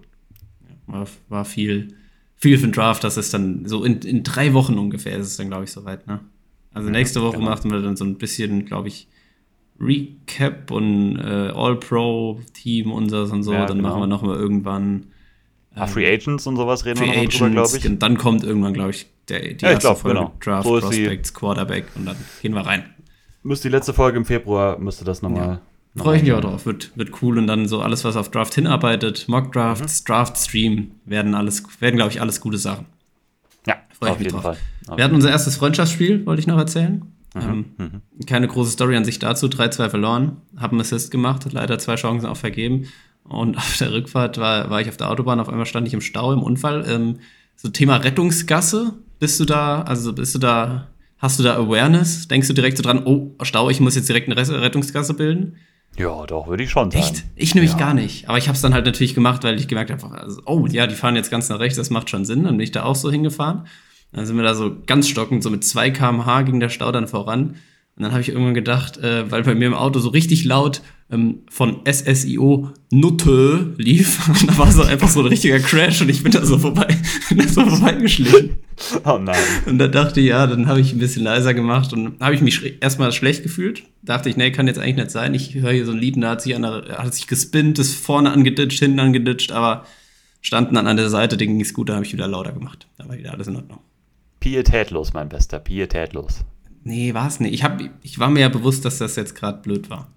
War, 0.87 1.05
war, 1.29 1.45
viel, 1.45 1.93
viel 2.37 2.57
für 2.57 2.65
den 2.65 2.71
Draft. 2.71 3.03
Das 3.03 3.17
ist 3.17 3.35
dann 3.35 3.67
so 3.67 3.83
in, 3.83 3.99
in 3.99 4.23
drei 4.23 4.55
Wochen 4.55 4.79
ungefähr 4.79 5.15
ist 5.17 5.27
es 5.27 5.37
dann, 5.37 5.49
glaube 5.49 5.65
ich, 5.65 5.71
soweit. 5.71 6.07
Ne? 6.07 6.21
Also 6.73 6.89
nächste 6.89 7.21
Woche 7.21 7.37
genau. 7.37 7.51
machen 7.51 7.69
wir 7.69 7.81
dann 7.81 7.97
so 7.97 8.03
ein 8.03 8.17
bisschen, 8.17 8.65
glaube 8.65 8.87
ich, 8.87 9.09
Recap 9.79 10.71
und 10.71 11.19
äh, 11.19 11.51
All-Pro-Team 11.53 12.91
unseres 12.91 13.29
und 13.29 13.43
so. 13.43 13.53
Ja, 13.53 13.67
dann 13.67 13.77
genau. 13.77 13.89
machen 13.89 14.01
wir 14.01 14.07
nochmal 14.07 14.37
irgendwann 14.37 15.10
Ah, 15.75 15.87
Free 15.87 16.05
Agents 16.05 16.45
und 16.47 16.57
sowas 16.57 16.85
reden 16.85 16.97
Free 16.97 17.05
wir 17.05 17.13
noch 17.13 17.19
Agents, 17.19 17.37
drüber, 17.37 17.49
glaube 17.49 17.77
ich. 17.77 17.99
Dann 17.99 18.17
kommt 18.17 18.43
irgendwann, 18.43 18.73
glaube 18.73 18.91
ich, 18.91 19.07
der, 19.29 19.39
die 19.39 19.63
ja, 19.63 19.71
erste 19.71 19.87
glaub, 19.87 19.99
Folge 19.99 20.19
genau. 20.19 20.33
Draft, 20.39 20.67
so 20.67 20.79
Prospects, 20.79 21.33
Quarterback 21.33 21.85
und 21.95 22.05
dann 22.05 22.17
gehen 22.41 22.53
wir 22.53 22.65
rein. 22.65 22.85
Müsste 23.43 23.69
die 23.69 23.75
letzte 23.75 23.93
Folge 23.93 24.17
im 24.17 24.25
Februar, 24.25 24.77
müsste 24.77 25.05
das 25.05 25.21
nochmal. 25.21 25.47
Ja. 25.47 25.61
Freue 26.01 26.17
ich 26.17 26.23
mich 26.23 26.31
auch 26.31 26.41
drauf, 26.41 26.65
wird, 26.65 26.91
wird 26.95 27.21
cool 27.21 27.37
und 27.37 27.47
dann 27.47 27.67
so 27.67 27.81
alles, 27.81 28.05
was 28.05 28.15
auf 28.15 28.29
Draft 28.29 28.53
hinarbeitet, 28.53 29.27
Mock 29.27 29.51
Drafts, 29.51 30.01
mhm. 30.01 30.05
Draft 30.05 30.37
Stream, 30.37 30.91
werden 31.05 31.35
alles, 31.35 31.63
werden, 31.81 31.97
glaube 31.97 32.11
ich, 32.11 32.21
alles 32.21 32.39
gute 32.39 32.57
Sachen. 32.57 32.85
Ja, 33.67 33.75
Freue 33.99 34.13
ich 34.13 34.19
mich 34.19 34.27
drauf. 34.29 34.43
Fall. 34.43 34.57
Auf 34.87 34.97
wir 34.97 35.03
hatten 35.03 35.15
unser 35.15 35.29
erstes 35.29 35.57
Freundschaftsspiel, 35.57 36.25
wollte 36.25 36.39
ich 36.39 36.47
noch 36.47 36.57
erzählen. 36.57 37.01
Mhm. 37.33 37.41
Ähm, 37.41 37.65
mhm. 37.77 38.25
Keine 38.25 38.47
große 38.47 38.71
Story 38.71 38.95
an 38.95 39.03
sich 39.03 39.19
dazu, 39.19 39.47
3-2 39.47 39.89
verloren, 39.89 40.37
haben 40.55 40.79
Assist 40.79 41.11
gemacht, 41.11 41.45
leider 41.51 41.77
zwei 41.77 41.95
Chancen 41.95 42.27
auch 42.27 42.37
vergeben. 42.37 42.87
Und 43.23 43.57
auf 43.57 43.77
der 43.77 43.91
Rückfahrt 43.91 44.37
war, 44.37 44.69
war 44.69 44.81
ich 44.81 44.89
auf 44.89 44.97
der 44.97 45.09
Autobahn, 45.09 45.39
auf 45.39 45.49
einmal 45.49 45.65
stand 45.65 45.87
ich 45.87 45.93
im 45.93 46.01
Stau 46.01 46.33
im 46.33 46.43
Unfall. 46.43 46.85
Ähm, 46.87 47.19
so 47.55 47.69
Thema 47.69 47.97
Rettungsgasse, 47.97 48.93
bist 49.19 49.39
du 49.39 49.45
da, 49.45 49.83
also 49.83 50.13
bist 50.13 50.33
du 50.35 50.39
da, 50.39 50.87
hast 51.17 51.39
du 51.39 51.43
da 51.43 51.55
Awareness? 51.55 52.27
Denkst 52.27 52.47
du 52.47 52.53
direkt 52.53 52.77
so 52.77 52.83
dran, 52.83 53.03
oh, 53.05 53.35
Stau, 53.43 53.69
ich 53.69 53.79
muss 53.79 53.95
jetzt 53.95 54.09
direkt 54.09 54.27
eine 54.29 54.61
Rettungsgasse 54.61 55.13
bilden? 55.13 55.57
Ja, 55.97 56.25
doch, 56.25 56.47
würde 56.47 56.63
ich 56.63 56.71
schon 56.71 56.89
sagen. 56.89 57.03
Echt? 57.03 57.25
Ich 57.35 57.53
nämlich 57.53 57.73
ja. 57.73 57.77
gar 57.77 57.93
nicht. 57.93 58.29
Aber 58.29 58.37
ich 58.37 58.47
habe 58.47 58.55
es 58.55 58.61
dann 58.61 58.73
halt 58.73 58.85
natürlich 58.85 59.13
gemacht, 59.13 59.43
weil 59.43 59.59
ich 59.59 59.67
gemerkt 59.67 59.91
habe, 59.91 60.19
also, 60.19 60.41
oh 60.45 60.65
ja, 60.67 60.87
die 60.87 60.95
fahren 60.95 61.15
jetzt 61.15 61.29
ganz 61.29 61.49
nach 61.49 61.59
rechts, 61.59 61.77
das 61.77 61.89
macht 61.89 62.09
schon 62.09 62.25
Sinn. 62.25 62.43
Dann 62.43 62.57
bin 62.57 62.63
ich 62.63 62.71
da 62.71 62.83
auch 62.83 62.95
so 62.95 63.11
hingefahren. 63.11 63.67
Dann 64.13 64.25
sind 64.25 64.35
wir 64.35 64.43
da 64.43 64.55
so 64.55 64.75
ganz 64.85 65.07
stockend, 65.07 65.43
so 65.43 65.49
mit 65.49 65.63
2 65.63 65.91
km/h 65.91 66.41
ging 66.43 66.59
der 66.59 66.69
Stau 66.69 66.91
dann 66.91 67.07
voran. 67.07 67.55
Und 67.95 68.03
dann 68.03 68.11
habe 68.11 68.21
ich 68.21 68.29
irgendwann 68.29 68.53
gedacht, 68.53 68.97
äh, 68.97 69.29
weil 69.29 69.43
bei 69.43 69.55
mir 69.55 69.67
im 69.67 69.73
Auto 69.73 69.99
so 69.99 70.09
richtig 70.09 70.45
laut 70.45 70.81
von 71.49 71.81
SSIO 71.85 72.69
Nutte 72.89 73.73
lief, 73.77 74.27
und 74.41 74.49
da 74.49 74.57
war 74.57 74.71
so 74.71 74.83
einfach 74.83 75.09
so 75.09 75.19
ein 75.21 75.27
richtiger 75.27 75.59
Crash 75.59 76.01
und 76.01 76.09
ich 76.09 76.23
bin 76.23 76.31
da 76.31 76.45
so 76.45 76.57
vorbei, 76.57 76.87
da 77.35 77.47
so 77.47 77.65
vorbeigeschlichen. 77.65 78.57
Oh 79.05 79.17
nein. 79.17 79.35
Und 79.65 79.77
da 79.77 79.87
dachte 79.87 80.21
ich, 80.21 80.27
ja, 80.27 80.47
dann 80.47 80.67
habe 80.67 80.79
ich 80.79 80.93
ein 80.93 80.99
bisschen 80.99 81.23
leiser 81.23 81.53
gemacht 81.53 81.91
und 81.93 82.19
habe 82.21 82.33
ich 82.33 82.41
mich 82.41 82.81
erstmal 82.81 83.11
schlecht 83.11 83.43
gefühlt. 83.43 83.83
Dachte 84.01 84.29
ich, 84.29 84.37
nee, 84.37 84.51
kann 84.51 84.67
jetzt 84.67 84.79
eigentlich 84.79 84.95
nicht 84.95 85.11
sein. 85.11 85.33
Ich 85.33 85.53
höre 85.53 85.73
hier 85.73 85.85
so 85.85 85.91
ein 85.91 85.97
Lied, 85.97 86.15
da 86.21 86.31
hat 86.31 86.41
sich, 86.41 86.55
einer, 86.55 86.83
hat 86.97 87.13
sich 87.13 87.27
gespinnt, 87.27 87.77
ist 87.77 87.93
vorne 87.93 88.31
angeditscht, 88.31 88.79
hinten 88.79 88.99
angeditscht, 88.99 89.51
aber 89.51 89.85
standen 90.41 90.75
dann 90.75 90.87
an 90.87 90.97
der 90.97 91.09
Seite, 91.09 91.37
denen 91.37 91.55
ging 91.55 91.65
es 91.65 91.73
gut, 91.73 91.89
da 91.89 91.95
habe 91.95 92.05
ich 92.05 92.13
wieder 92.13 92.27
lauter 92.27 92.53
gemacht. 92.53 92.87
Da 92.97 93.07
war 93.07 93.17
wieder 93.17 93.33
alles 93.33 93.47
in 93.47 93.57
Ordnung. 93.57 93.79
Pietätlos, 94.39 95.13
mein 95.13 95.29
Bester, 95.29 95.59
pietätlos. 95.59 96.45
Nee, 96.83 97.13
war 97.13 97.27
es 97.27 97.39
nicht. 97.39 97.53
Ich, 97.53 97.63
hab, 97.63 97.79
ich 98.01 98.17
war 98.17 98.29
mir 98.29 98.39
ja 98.39 98.49
bewusst, 98.49 98.85
dass 98.85 98.97
das 98.97 99.15
jetzt 99.15 99.35
gerade 99.35 99.61
blöd 99.61 99.89
war. 99.89 100.07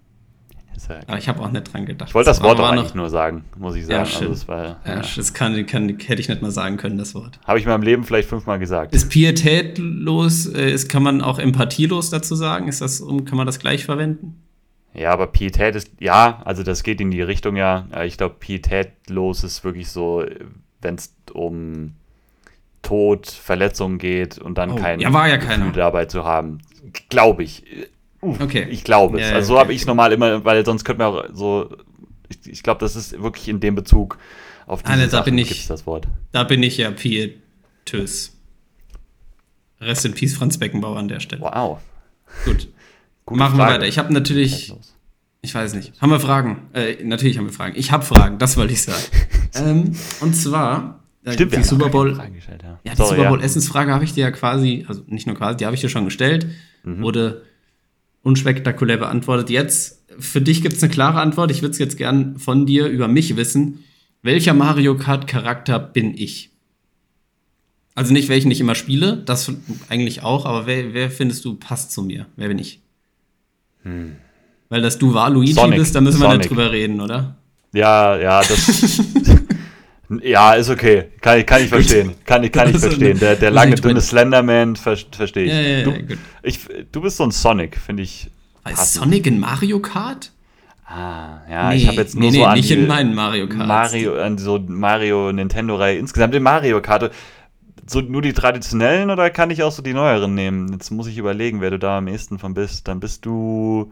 Ja- 0.89 0.99
Aber 1.07 1.17
ich 1.17 1.27
habe 1.29 1.39
auch 1.41 1.51
nicht 1.51 1.71
dran 1.73 1.85
gedacht. 1.85 2.09
Ich 2.09 2.15
wollte 2.15 2.29
das 2.29 2.41
Wort 2.43 2.59
auch 2.59 2.71
noch- 2.71 2.79
eigentlich 2.81 2.93
nur 2.95 3.09
sagen, 3.09 3.43
muss 3.57 3.75
ich 3.75 3.81
Ja, 3.87 4.05
sagen. 4.05 4.05
stimmt. 4.07 4.21
also 4.29 4.33
das 4.33 4.47
war, 4.47 4.63
Ja, 4.63 4.77
ja. 4.85 5.01
das 5.15 5.33
kann, 5.33 5.65
kann, 5.65 5.89
hätte 5.89 6.21
ich 6.21 6.29
nicht 6.29 6.41
mal 6.41 6.51
sagen 6.51 6.77
können, 6.77 6.97
das 6.97 7.15
Wort. 7.15 7.39
Habe 7.45 7.59
ich 7.59 7.65
in 7.65 7.71
meinem 7.71 7.83
Leben 7.83 8.03
vielleicht 8.03 8.29
fünfmal 8.29 8.59
gesagt. 8.59 8.93
Ist 8.93 9.09
pietätlos, 9.09 10.45
äh, 10.47 10.71
ist, 10.71 10.89
kann 10.89 11.03
man 11.03 11.21
auch 11.21 11.39
empathielos 11.39 12.09
dazu 12.09 12.35
sagen? 12.35 12.67
Ist 12.67 12.81
das, 12.81 13.01
kann 13.05 13.37
man 13.37 13.45
das 13.45 13.59
gleich 13.59 13.85
verwenden? 13.85 14.41
Ja, 14.93 15.11
aber 15.11 15.27
Pietät 15.27 15.75
ist, 15.75 15.91
ja, 15.99 16.41
also 16.45 16.63
das 16.63 16.83
geht 16.83 17.01
in 17.01 17.11
die 17.11 17.21
Richtung 17.21 17.55
ja. 17.57 17.87
Äh, 17.93 18.07
Ich 18.07 18.17
glaube, 18.17 18.35
pietätlos 18.39 19.43
ist 19.43 19.63
wirklich 19.63 19.89
so, 19.89 20.23
wenn 20.81 20.95
es 20.95 21.13
um 21.33 21.93
Tod, 22.81 23.27
Verletzungen 23.27 23.97
geht 23.97 24.37
und 24.37 24.57
dann 24.57 24.71
Oh, 24.71 24.75
kein 24.75 24.99
ja, 24.99 25.11
war 25.11 25.27
ja 25.27 25.37
Gefühl 25.37 25.49
keiner. 25.57 25.71
dabei 25.71 26.05
zu 26.05 26.23
haben. 26.23 26.59
Glaube 27.09 27.43
ich. 27.43 27.63
Uff, 28.25 28.39
Okay. 28.41 28.67
Ich 28.69 28.83
glaube 28.83 29.19
es. 29.19 29.29
Ja, 29.29 29.35
also 29.35 29.47
so 29.49 29.53
okay, 29.53 29.61
habe 29.61 29.73
ich 29.73 29.77
es 29.77 29.83
okay. 29.83 29.89
normal 29.91 30.11
immer, 30.13 30.43
weil 30.45 30.65
sonst 30.65 30.83
könnte 30.83 31.03
man 31.03 31.13
auch 31.13 31.25
so, 31.33 31.75
ich, 32.29 32.49
ich 32.51 32.63
glaube, 32.63 32.79
das 32.79 32.95
ist 32.95 33.21
wirklich 33.21 33.47
in 33.47 33.59
dem 33.59 33.75
Bezug 33.75 34.17
auf 34.67 34.81
diese 34.81 34.93
Alter, 34.93 35.05
da 35.05 35.09
Sachen 35.11 35.25
bin 35.25 35.37
ich- 35.37 35.67
das 35.67 35.85
Wort. 35.85 36.07
Da 36.31 36.43
bin 36.43 36.63
ich 36.63 36.77
ja 36.77 36.91
pietös. 36.91 38.31
Rest 39.81 40.05
in 40.05 40.13
Peace, 40.13 40.35
Franz 40.35 40.57
Beckenbauer 40.57 40.97
an 40.97 41.07
der 41.07 41.19
Stelle. 41.19 41.41
Wow. 41.41 41.79
Gut. 42.45 42.69
Gute 43.25 43.39
Machen 43.39 43.57
wir 43.57 43.63
Frage. 43.65 43.73
weiter. 43.75 43.87
Ich 43.87 43.97
habe 43.97 44.13
natürlich, 44.13 44.73
ich 45.41 45.53
weiß 45.55 45.73
nicht, 45.73 45.99
haben 46.01 46.11
wir 46.11 46.19
Fragen? 46.19 46.69
Äh, 46.73 47.03
natürlich 47.03 47.37
haben 47.37 47.45
wir 47.45 47.53
Fragen. 47.53 47.73
Ich 47.77 47.91
habe 47.91 48.05
Fragen, 48.05 48.37
das 48.37 48.55
wollte 48.55 48.73
ich 48.73 48.83
sagen. 48.83 49.03
ähm, 49.55 49.95
und 50.21 50.35
zwar, 50.35 50.99
Stimmt, 51.27 51.51
wir 51.51 51.59
die 51.59 51.63
Super 51.65 51.89
Bowl, 51.89 52.13
gestellt, 52.33 52.61
ja. 52.63 52.79
Ja, 52.83 52.91
die 52.91 52.97
Sorry, 52.97 53.15
Super 53.17 53.29
Bowl 53.29 53.39
ja. 53.39 53.45
Essensfrage 53.45 53.91
habe 53.93 54.03
ich 54.03 54.13
dir 54.13 54.21
ja 54.21 54.31
quasi, 54.31 54.85
also 54.87 55.01
nicht 55.07 55.25
nur 55.25 55.35
quasi, 55.35 55.57
die 55.57 55.65
habe 55.65 55.73
ich 55.75 55.81
dir 55.81 55.89
schon 55.89 56.05
gestellt, 56.05 56.47
Mhm. 56.83 57.01
wurde 57.01 57.41
unspektakulär 58.25 58.97
beantwortet. 58.97 59.49
Jetzt, 59.49 60.03
für 60.19 60.41
dich 60.41 60.61
gibt 60.61 60.75
es 60.75 60.83
eine 60.83 60.91
klare 60.91 61.21
Antwort. 61.21 61.51
Ich 61.51 61.61
würde 61.61 61.71
es 61.73 61.77
jetzt 61.79 61.97
gern 61.97 62.37
von 62.39 62.65
dir 62.65 62.87
über 62.87 63.07
mich 63.07 63.35
wissen. 63.37 63.83
Welcher 64.23 64.53
Mario 64.53 64.97
Kart 64.97 65.27
Charakter 65.27 65.77
bin 65.79 66.17
ich? 66.17 66.49
Also 67.93 68.11
nicht, 68.11 68.27
welchen 68.27 68.49
ich 68.51 68.59
immer 68.59 68.75
spiele, 68.75 69.17
das 69.25 69.51
eigentlich 69.87 70.23
auch, 70.23 70.45
aber 70.45 70.65
wer, 70.65 70.93
wer 70.93 71.09
findest 71.11 71.45
du 71.45 71.53
passt 71.55 71.91
zu 71.91 72.01
mir? 72.01 72.25
Wer 72.35 72.47
bin 72.49 72.59
ich? 72.59 72.81
Weil 73.83 74.81
das 74.81 74.97
du 74.97 75.13
war 75.13 75.29
Luigi 75.29 75.51
Hm. 75.53 75.59
Sonic. 75.61 75.79
bist, 75.79 75.95
da 75.95 76.01
müssen 76.01 76.19
wir 76.19 76.25
Sonic. 76.25 76.39
nicht 76.39 76.49
drüber 76.49 76.71
reden, 76.71 76.99
oder? 76.99 77.37
Ja, 77.73 78.17
ja, 78.19 78.39
das. 78.41 79.01
ja, 80.21 80.53
ist 80.53 80.69
okay. 80.69 81.05
Kann, 81.21 81.39
ich- 81.39 81.45
kann 81.45 81.61
ich 81.61 81.69
verstehen. 81.69 82.13
Kann, 82.25 82.43
ich- 82.43 82.51
kann 82.51 82.69
ich 82.69 82.77
verstehen. 82.79 83.17
Der, 83.19 83.35
der 83.35 83.51
lange, 83.51 83.75
dünne 83.75 84.01
Slenderman, 84.01 84.75
ver, 84.75 84.97
verstehe 85.11 85.45
ich. 85.45 85.51
Ja, 85.51 85.59
ja, 85.61 85.77
ja, 85.79 85.83
du, 85.85 86.15
ich. 86.43 86.59
Du 86.91 87.01
bist 87.01 87.17
so 87.17 87.23
ein 87.23 87.31
Sonic, 87.31 87.77
finde 87.77 88.03
ich. 88.03 88.29
Ist. 88.71 88.93
Sonic 88.95 89.27
in 89.27 89.39
Mario 89.39 89.79
Kart? 89.79 90.31
Ah, 90.87 91.39
ja, 91.49 91.73
ich 91.73 91.87
habe 91.87 91.97
jetzt 91.97 92.15
nur 92.15 92.29
nee, 92.29 92.37
so 92.37 92.37
nee, 92.39 92.45
an 92.45 92.53
nicht 92.57 92.69
die 92.69 92.73
in 92.75 92.87
meinen 92.87 93.15
Mario 93.15 93.47
Karts. 93.47 93.67
Mario, 93.67 94.19
an 94.21 94.37
so 94.37 94.59
Mario 94.59 95.31
Nintendo-Reihe 95.31 95.97
insgesamt 95.97 96.35
in 96.35 96.43
Mario 96.43 96.79
Kart. 96.81 97.11
So 97.87 98.01
nur 98.01 98.21
die 98.21 98.33
traditionellen 98.33 99.09
oder 99.09 99.29
kann 99.31 99.49
ich 99.51 99.61
auch 99.63 99.71
so 99.71 99.81
die 99.81 99.93
neueren 99.93 100.33
nehmen? 100.35 100.71
Jetzt 100.73 100.91
muss 100.91 101.07
ich 101.07 101.17
überlegen, 101.17 101.61
wer 101.61 101.71
du 101.71 101.79
da 101.79 101.97
am 101.97 102.07
ehesten 102.07 102.37
von 102.39 102.53
bist. 102.53 102.87
Dann 102.87 102.99
bist 102.99 103.25
du. 103.25 103.91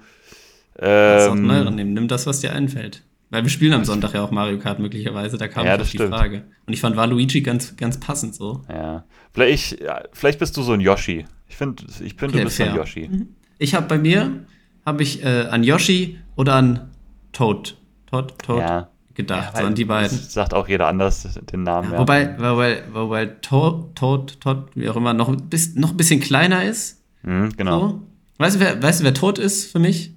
Kannst 0.75 1.29
auch 1.29 1.33
Ähm, 1.35 1.47
neueren 1.47 1.75
nehmen. 1.75 1.93
Nimm 1.93 2.07
das, 2.07 2.25
was 2.27 2.39
dir 2.41 2.53
einfällt. 2.53 3.03
Weil 3.33 3.41
wir 3.43 3.49
spielen 3.49 3.73
am 3.73 3.83
Sonntag 3.83 4.13
ja 4.13 4.23
auch 4.23 4.29
Mario 4.29 4.59
Kart 4.59 4.77
möglicherweise, 4.77 5.39
da 5.39 5.47
kam 5.47 5.65
Ja, 5.65 5.75
das 5.75 5.89
die 5.89 5.97
stimmt. 5.97 6.13
Frage. 6.13 6.43
Und 6.67 6.73
ich 6.73 6.79
fand 6.79 6.95
Waluigi 6.95 7.41
ganz, 7.41 7.75
ganz 7.75 7.99
passend 7.99 8.35
so. 8.35 8.61
ja. 8.69 9.05
Vielleicht, 9.33 9.79
vielleicht 10.11 10.37
bist 10.37 10.55
du 10.55 10.61
so 10.61 10.73
ein 10.73 10.79
Yoshi. 10.81 11.25
Ich 11.47 11.55
finde, 11.57 11.83
ich 12.03 12.13
find, 12.13 12.31
Okay, 12.31 12.37
du 12.37 12.43
bist 12.43 12.57
so 12.57 12.63
ein 12.63 12.69
fair. 12.69 12.77
Yoshi. 12.77 13.09
Ich 13.57 13.73
habe 13.73 13.87
bei 13.87 13.97
mir, 13.97 14.45
habe 14.85 15.01
ich 15.01 15.23
äh, 15.23 15.47
an 15.49 15.63
Yoshi 15.63 16.19
oder 16.35 16.53
an 16.53 16.91
Toad, 17.31 17.75
Toad, 18.05 18.37
Toad 18.37 18.59
Ja. 18.59 18.89
gedacht, 19.15 19.53
Ja, 19.55 19.61
so 19.61 19.65
an 19.65 19.73
die 19.73 19.85
beiden. 19.85 20.15
Das 20.15 20.31
sagt 20.31 20.53
auch 20.53 20.67
jeder 20.67 20.85
anders 20.85 21.27
den 21.51 21.63
Namen. 21.63 21.91
Ja, 21.91 21.97
Wobei, 21.97 22.35
wobei, 22.37 22.83
wobei 22.93 23.25
Toad, 23.25 23.95
Toad, 23.95 24.39
Toad, 24.41 24.67
wie 24.75 24.87
auch 24.89 24.95
immer, 24.95 25.15
noch 25.15 25.29
ein 25.29 25.49
bisschen, 25.49 25.81
noch 25.81 25.89
ein 25.89 25.97
bisschen 25.97 26.19
kleiner 26.19 26.63
ist. 26.65 27.01
Mhm, 27.23 27.49
genau. 27.57 27.79
So. 27.79 28.01
Weißt, 28.37 28.57
du, 28.57 28.59
wer, 28.59 28.83
weißt 28.83 28.99
du, 28.99 29.03
wer 29.05 29.13
Toad 29.15 29.39
ist 29.39 29.71
für 29.71 29.79
mich? 29.79 30.13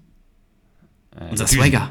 Äh, 1.18 1.30
Unser. 1.30 1.46
Swagger. 1.46 1.90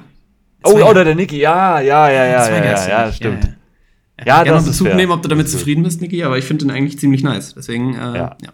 Oh, 0.66 0.90
oder 0.90 1.04
der 1.04 1.16
Niki. 1.16 1.38
Ja, 1.38 1.80
ja, 1.80 2.10
ja, 2.10 2.26
ja, 2.26 2.50
ja, 2.50 2.64
ja, 2.64 2.88
ja, 2.88 3.12
stimmt. 3.12 3.44
Ja, 3.44 4.26
ja. 4.26 4.44
Ja, 4.46 4.54
das 4.54 4.66
Bezug 4.66 4.94
nehmen, 4.96 5.12
ob 5.12 5.22
du 5.22 5.28
damit 5.28 5.50
zufrieden 5.50 5.84
bist, 5.84 6.02
Niki, 6.02 6.24
aber 6.24 6.38
ich 6.38 6.46
finde 6.46 6.66
den 6.66 6.72
eigentlich 6.72 7.00
ziemlich 7.00 7.24
nice. 7.24 7.54
Deswegen, 7.56 7.94
äh, 7.96 7.98
ja. 7.98 8.38
Ja. 8.42 8.54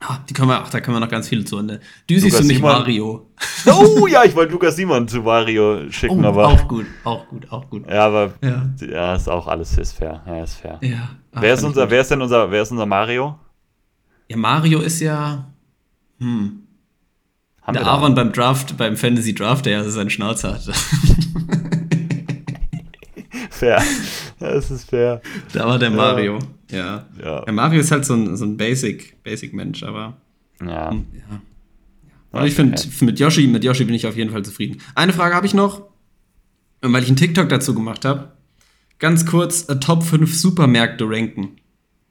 Ah, 0.00 0.18
die 0.28 0.32
können 0.32 0.48
wir, 0.48 0.60
ach, 0.60 0.70
da 0.70 0.80
können 0.80 0.96
wir 0.96 1.00
noch 1.00 1.08
ganz 1.08 1.28
viele 1.28 1.44
zu 1.44 1.58
Ende. 1.58 1.80
Ist 2.08 2.22
Lukas 2.22 2.38
für 2.38 2.44
mich 2.46 2.56
Simon. 2.58 2.70
Mario. 2.72 3.30
Oh 3.66 4.06
ja, 4.10 4.22
ich 4.24 4.34
wollte 4.36 4.52
Lukas 4.52 4.76
Simon 4.76 5.08
zu 5.08 5.24
Wario 5.24 5.90
schicken, 5.90 6.24
Oh, 6.24 6.28
aber. 6.28 6.46
auch 6.46 6.68
gut, 6.68 6.86
auch 7.02 7.26
gut, 7.26 7.50
auch 7.50 7.68
gut. 7.68 7.84
Ja, 7.90 8.06
aber. 8.06 8.32
Ja. 8.40 8.68
Ja, 8.80 9.14
ist 9.16 9.28
auch 9.28 9.48
alles 9.48 9.76
ist 9.76 9.92
fair. 9.92 10.22
Ja, 10.24 10.42
ist 10.44 10.54
fair. 10.54 10.78
Ja. 10.82 11.10
Ach, 11.32 11.42
wer, 11.42 11.54
ist 11.54 11.64
unser, 11.64 11.90
wer 11.90 12.00
ist 12.00 12.10
denn 12.12 12.22
unser, 12.22 12.48
wer 12.50 12.62
ist 12.62 12.70
unser 12.70 12.86
Mario? 12.86 13.38
Ja, 14.28 14.36
Mario 14.36 14.80
ist 14.80 15.00
ja. 15.00 15.48
Hm. 16.20 16.62
Haben 17.68 17.74
Der? 17.74 17.86
Aaron 17.86 18.14
beim 18.14 18.32
Draft, 18.32 18.78
beim 18.78 18.96
Fantasy 18.96 19.34
Draft, 19.34 19.66
der 19.66 19.72
ja 19.72 19.84
seinen 19.90 20.08
Schnauzer 20.08 20.54
hatte. 20.54 20.72
Fair. 23.50 23.82
Ja, 24.40 24.48
es 24.52 24.70
ist 24.70 24.88
fair. 24.88 25.20
da 25.52 25.66
war 25.66 25.78
der 25.78 25.90
Mario. 25.90 26.38
Ja. 26.70 27.04
Ja. 27.22 27.42
Der 27.42 27.52
Mario 27.52 27.80
ist 27.80 27.90
halt 27.90 28.06
so 28.06 28.14
ein, 28.14 28.38
so 28.38 28.46
ein 28.46 28.56
Basic, 28.56 29.22
Basic 29.22 29.52
Mensch, 29.52 29.82
aber. 29.82 30.16
Ja. 30.62 30.94
Ja. 30.94 31.42
Aber 32.32 32.46
ich 32.46 32.54
finde, 32.54 32.80
mit 33.02 33.20
Yoshi, 33.20 33.46
mit 33.48 33.64
Yoshi 33.64 33.84
bin 33.84 33.94
ich 33.94 34.06
auf 34.06 34.16
jeden 34.16 34.30
Fall 34.30 34.46
zufrieden. 34.46 34.80
Eine 34.94 35.12
Frage 35.12 35.34
habe 35.34 35.44
ich 35.44 35.52
noch, 35.52 35.82
weil 36.80 37.02
ich 37.02 37.08
einen 37.08 37.16
TikTok 37.16 37.50
dazu 37.50 37.74
gemacht 37.74 38.06
habe. 38.06 38.32
Ganz 38.98 39.26
kurz, 39.26 39.68
äh, 39.68 39.78
Top 39.78 40.04
5 40.04 40.34
Supermärkte 40.34 41.04
ranken. 41.06 41.58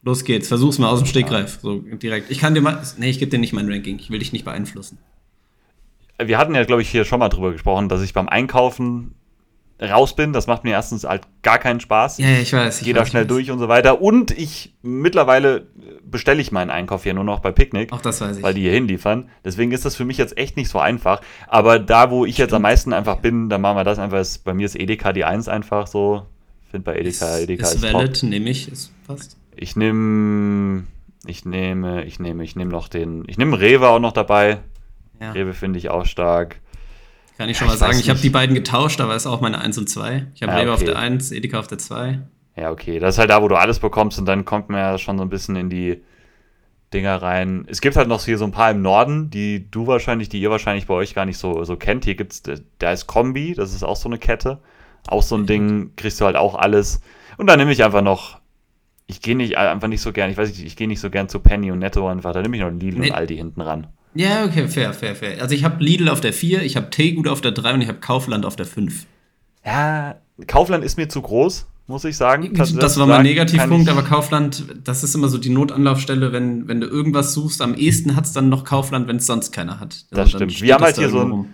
Los 0.02 0.22
geht's, 0.22 0.46
versuch's 0.46 0.78
mal 0.78 0.88
aus 0.88 1.00
dem 1.00 1.08
Stegreif, 1.08 1.58
so 1.60 1.80
direkt. 1.80 2.30
Ich 2.30 2.38
kann 2.38 2.54
dir 2.54 2.60
mal, 2.60 2.80
nee, 2.98 3.10
ich 3.10 3.18
gebe 3.18 3.32
dir 3.32 3.38
nicht 3.38 3.52
mein 3.52 3.68
Ranking, 3.68 3.98
ich 3.98 4.10
will 4.10 4.20
dich 4.20 4.32
nicht 4.32 4.44
beeinflussen. 4.44 4.98
Wir 6.22 6.38
hatten 6.38 6.54
ja, 6.54 6.64
glaube 6.64 6.82
ich, 6.82 6.90
hier 6.90 7.04
schon 7.04 7.20
mal 7.20 7.28
drüber 7.28 7.52
gesprochen, 7.52 7.88
dass 7.88 8.02
ich 8.02 8.12
beim 8.12 8.28
Einkaufen 8.28 9.14
raus 9.80 10.16
bin. 10.16 10.32
Das 10.32 10.46
macht 10.46 10.64
mir 10.64 10.70
erstens 10.70 11.04
halt 11.04 11.22
gar 11.42 11.58
keinen 11.58 11.80
Spaß. 11.80 12.18
Ja, 12.18 12.38
ich 12.40 12.52
weiß. 12.52 12.80
Ich 12.80 12.84
Gehe 12.84 12.94
da 12.94 13.06
schnell 13.06 13.26
durch 13.26 13.50
und 13.50 13.58
so 13.58 13.68
weiter. 13.68 14.00
Und 14.02 14.32
ich 14.32 14.74
mittlerweile 14.82 15.68
bestelle 16.04 16.40
ich 16.40 16.50
meinen 16.50 16.70
Einkauf 16.70 17.04
hier 17.04 17.14
nur 17.14 17.24
noch 17.24 17.40
bei 17.40 17.52
Picknick. 17.52 17.92
Auch 17.92 18.00
das 18.00 18.20
weiß 18.20 18.38
ich. 18.38 18.42
weil 18.42 18.54
die 18.54 18.62
hier 18.62 18.72
hinliefern. 18.72 19.28
Deswegen 19.44 19.72
ist 19.72 19.84
das 19.84 19.94
für 19.94 20.04
mich 20.04 20.18
jetzt 20.18 20.36
echt 20.36 20.56
nicht 20.56 20.68
so 20.68 20.78
einfach. 20.78 21.20
Aber 21.46 21.78
da, 21.78 22.10
wo 22.10 22.24
ich 22.24 22.38
jetzt 22.38 22.54
am 22.54 22.62
meisten 22.62 22.92
einfach 22.92 23.16
bin, 23.16 23.48
dann 23.48 23.60
machen 23.60 23.76
wir 23.76 23.84
das 23.84 23.98
einfach. 23.98 24.18
Ist, 24.18 24.44
bei 24.44 24.54
mir 24.54 24.66
ist 24.66 24.74
Edeka 24.74 25.12
die 25.12 25.24
1 25.24 25.48
einfach 25.48 25.86
so. 25.86 26.26
Finde 26.70 26.84
bei 26.84 26.96
Edeka, 26.96 27.36
ist, 27.36 27.44
Edeka 27.44 27.62
ist, 27.64 27.74
ist, 27.76 27.82
top. 27.84 27.94
valid, 27.94 28.22
nehme 28.24 28.50
ich, 28.50 28.70
ist 28.70 28.92
passt. 29.06 29.36
Ich 29.56 29.74
nehme, 29.74 30.84
ich 31.26 31.44
nehme, 31.44 32.04
ich 32.04 32.20
nehme, 32.20 32.44
ich 32.44 32.56
nehme 32.56 32.70
noch 32.70 32.88
den, 32.88 33.24
ich 33.26 33.38
nehme 33.38 33.58
Rewe 33.58 33.88
auch 33.88 33.98
noch 34.00 34.12
dabei. 34.12 34.58
Ja. 35.20 35.32
Rewe 35.32 35.52
finde 35.52 35.78
ich 35.78 35.88
auch 35.90 36.06
stark. 36.06 36.60
Kann 37.36 37.48
ich 37.48 37.56
schon 37.56 37.66
Ja, 37.66 37.70
mal 37.70 37.74
ich 37.74 37.80
sagen. 37.80 37.98
Ich 38.00 38.10
habe 38.10 38.20
die 38.20 38.30
beiden 38.30 38.54
getauscht, 38.54 39.00
aber 39.00 39.14
ist 39.14 39.26
auch 39.26 39.40
meine 39.40 39.60
1 39.60 39.78
und 39.78 39.88
2. 39.88 40.26
Ich 40.34 40.42
habe 40.42 40.52
Ja, 40.52 40.58
Rewe 40.58 40.72
auf 40.72 40.78
okay. 40.80 40.86
der 40.90 40.98
1, 40.98 41.32
Edeka 41.32 41.58
auf 41.58 41.66
der 41.68 41.78
2. 41.78 42.20
Ja, 42.56 42.70
okay. 42.70 42.98
Das 42.98 43.14
ist 43.14 43.18
halt 43.18 43.30
da, 43.30 43.40
wo 43.42 43.48
du 43.48 43.54
alles 43.56 43.78
bekommst 43.78 44.18
und 44.18 44.26
dann 44.26 44.44
kommt 44.44 44.68
man 44.68 44.80
ja 44.80 44.98
schon 44.98 45.16
so 45.18 45.24
ein 45.24 45.28
bisschen 45.30 45.54
in 45.56 45.70
die 45.70 46.02
Dinger 46.92 47.20
rein. 47.22 47.64
Es 47.68 47.80
gibt 47.80 47.96
halt 47.96 48.08
noch 48.08 48.24
hier 48.24 48.38
so 48.38 48.44
ein 48.44 48.50
paar 48.50 48.70
im 48.70 48.82
Norden, 48.82 49.30
die 49.30 49.70
du 49.70 49.86
wahrscheinlich, 49.86 50.28
die 50.30 50.40
ihr 50.40 50.50
wahrscheinlich 50.50 50.86
bei 50.86 50.94
euch 50.94 51.14
gar 51.14 51.26
nicht 51.26 51.38
so, 51.38 51.62
so 51.64 51.76
kennt. 51.76 52.04
Hier 52.04 52.14
gibt's, 52.16 52.42
da 52.78 52.92
ist 52.92 53.06
Kombi, 53.06 53.54
das 53.54 53.74
ist 53.74 53.82
auch 53.84 53.96
so 53.96 54.08
eine 54.08 54.18
Kette. 54.18 54.58
Auch 55.06 55.22
so 55.22 55.36
ein 55.36 55.46
Ding, 55.46 55.92
kriegst 55.96 56.20
du 56.20 56.24
halt 56.24 56.36
auch 56.36 56.54
alles. 56.56 57.00
Und 57.36 57.46
dann 57.46 57.58
nehme 57.58 57.70
ich 57.72 57.84
einfach 57.84 58.02
noch, 58.02 58.40
ich 59.06 59.22
gehe 59.22 59.36
nicht 59.36 59.56
einfach 59.58 59.88
nicht 59.88 60.00
so 60.02 60.12
gern, 60.12 60.30
ich 60.30 60.36
weiß 60.36 60.48
nicht, 60.48 60.64
ich 60.64 60.76
gehe 60.76 60.88
nicht 60.88 61.00
so 61.00 61.08
gern 61.10 61.28
zu 61.28 61.38
Penny 61.40 61.70
und 61.70 61.78
Netto 61.78 62.08
einfach, 62.08 62.32
da 62.32 62.42
nehme 62.42 62.56
ich 62.56 62.62
noch 62.62 62.70
Lidl 62.70 62.98
Nee. 62.98 63.10
und 63.10 63.14
Aldi 63.14 63.36
hinten 63.36 63.60
ran. 63.60 63.86
Ja, 64.14 64.44
okay, 64.44 64.66
fair, 64.68 64.92
fair, 64.94 65.14
fair. 65.14 65.40
Also 65.40 65.54
ich 65.54 65.64
habe 65.64 65.82
Lidl 65.82 66.08
auf 66.08 66.20
der 66.20 66.32
4, 66.32 66.62
ich 66.62 66.76
habe 66.76 66.90
Teegut 66.90 67.28
auf 67.28 67.40
der 67.40 67.52
3 67.52 67.74
und 67.74 67.82
ich 67.82 67.88
habe 67.88 67.98
Kaufland 67.98 68.44
auf 68.46 68.56
der 68.56 68.66
5. 68.66 69.06
Ja, 69.64 70.16
Kaufland 70.46 70.84
ist 70.84 70.96
mir 70.96 71.08
zu 71.08 71.20
groß, 71.22 71.66
muss 71.86 72.04
ich 72.04 72.16
sagen. 72.16 72.50
Das, 72.54 72.74
Das 72.74 72.98
war 72.98 73.06
mein 73.06 73.22
Negativpunkt, 73.22 73.88
aber 73.88 74.02
Kaufland, 74.02 74.64
das 74.84 75.04
ist 75.04 75.14
immer 75.14 75.28
so 75.28 75.38
die 75.38 75.50
Notanlaufstelle, 75.50 76.32
wenn, 76.32 76.68
wenn 76.68 76.80
du 76.80 76.86
irgendwas 76.86 77.34
suchst. 77.34 77.60
Am 77.62 77.74
ehesten 77.74 78.16
hat 78.16 78.24
es 78.24 78.32
dann 78.32 78.48
noch 78.48 78.64
Kaufland, 78.64 79.08
wenn 79.08 79.16
es 79.16 79.26
sonst 79.26 79.52
keiner 79.52 79.78
hat. 79.80 80.04
Also 80.10 80.22
Das 80.22 80.30
stimmt. 80.30 80.60
Wir 80.62 80.74
haben 80.74 80.84
halt 80.84 80.96
hier 80.96 81.10
so 81.10 81.20
ein- 81.20 81.30
rum. 81.30 81.48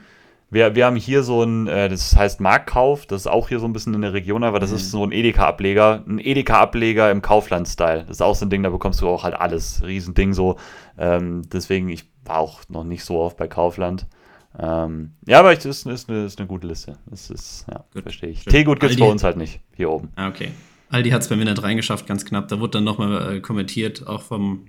Wir, 0.51 0.77
wir 0.77 0.87
haben 0.87 0.95
hier 0.95 1.25
so 1.25 1.43
ein, 1.43 1.67
äh, 1.67 1.89
das 1.89 2.15
heißt 2.15 2.41
Marktkauf, 2.41 3.07
das 3.07 3.23
ist 3.23 3.27
auch 3.27 3.49
hier 3.49 3.59
so 3.59 3.67
ein 3.67 3.73
bisschen 3.73 3.93
in 3.95 4.03
der 4.03 4.13
Region, 4.13 4.45
aber 4.45 4.61
das 4.61 4.71
Mhm. 4.71 4.77
ist 4.77 4.91
so 4.93 5.05
ein 5.05 5.11
Edeka-Ableger, 5.11 6.05
ein 6.07 6.21
Edeka-Ableger 6.21 7.11
im 7.11 7.23
Kaufland-Style. 7.23 8.03
Das 8.07 8.19
ist 8.19 8.21
auch 8.21 8.37
so 8.37 8.47
ein 8.47 8.51
Ding, 8.51 8.63
da 8.63 8.71
bekommst 8.71 9.01
du 9.01 9.09
auch 9.09 9.25
halt 9.25 9.35
alles, 9.35 9.83
Riesending 9.85 10.33
so. 10.33 10.57
Ähm, 10.97 11.43
deswegen, 11.53 11.89
ich 11.89 12.05
war 12.25 12.39
auch 12.39 12.63
noch 12.69 12.85
nicht 12.85 13.05
so 13.05 13.19
oft 13.21 13.37
bei 13.37 13.49
Kaufland. 13.49 14.07
Ähm, 14.59 15.13
ja, 15.27 15.41
aber 15.41 15.55
das 15.55 15.65
ist, 15.65 15.87
ist, 15.87 16.09
eine, 16.09 16.25
ist 16.25 16.39
eine 16.39 16.47
gute 16.47 16.67
Liste. 16.67 16.97
Das 17.07 17.31
ist, 17.31 17.67
ja, 17.69 17.85
Gut. 17.93 18.03
verstehe 18.03 18.31
ich. 18.31 18.43
Schön. 18.43 18.53
Teegut 18.53 18.81
gibt 18.81 18.93
es 18.93 18.99
bei 18.99 19.07
uns 19.07 19.25
halt 19.25 19.37
nicht, 19.37 19.61
hier 19.75 19.91
oben. 19.91 20.11
Ah, 20.17 20.29
okay. 20.29 20.51
Aldi 20.91 21.11
hat 21.11 21.23
es 21.23 21.29
bei 21.29 21.37
mir 21.37 21.45
nicht 21.45 21.63
reingeschafft, 21.63 22.07
ganz 22.07 22.25
knapp. 22.25 22.49
Da 22.49 22.61
wurde 22.61 22.73
dann 22.73 22.85
nochmal 22.85 23.37
äh, 23.37 23.41
kommentiert, 23.41 24.07
auch 24.07 24.23
vom, 24.23 24.67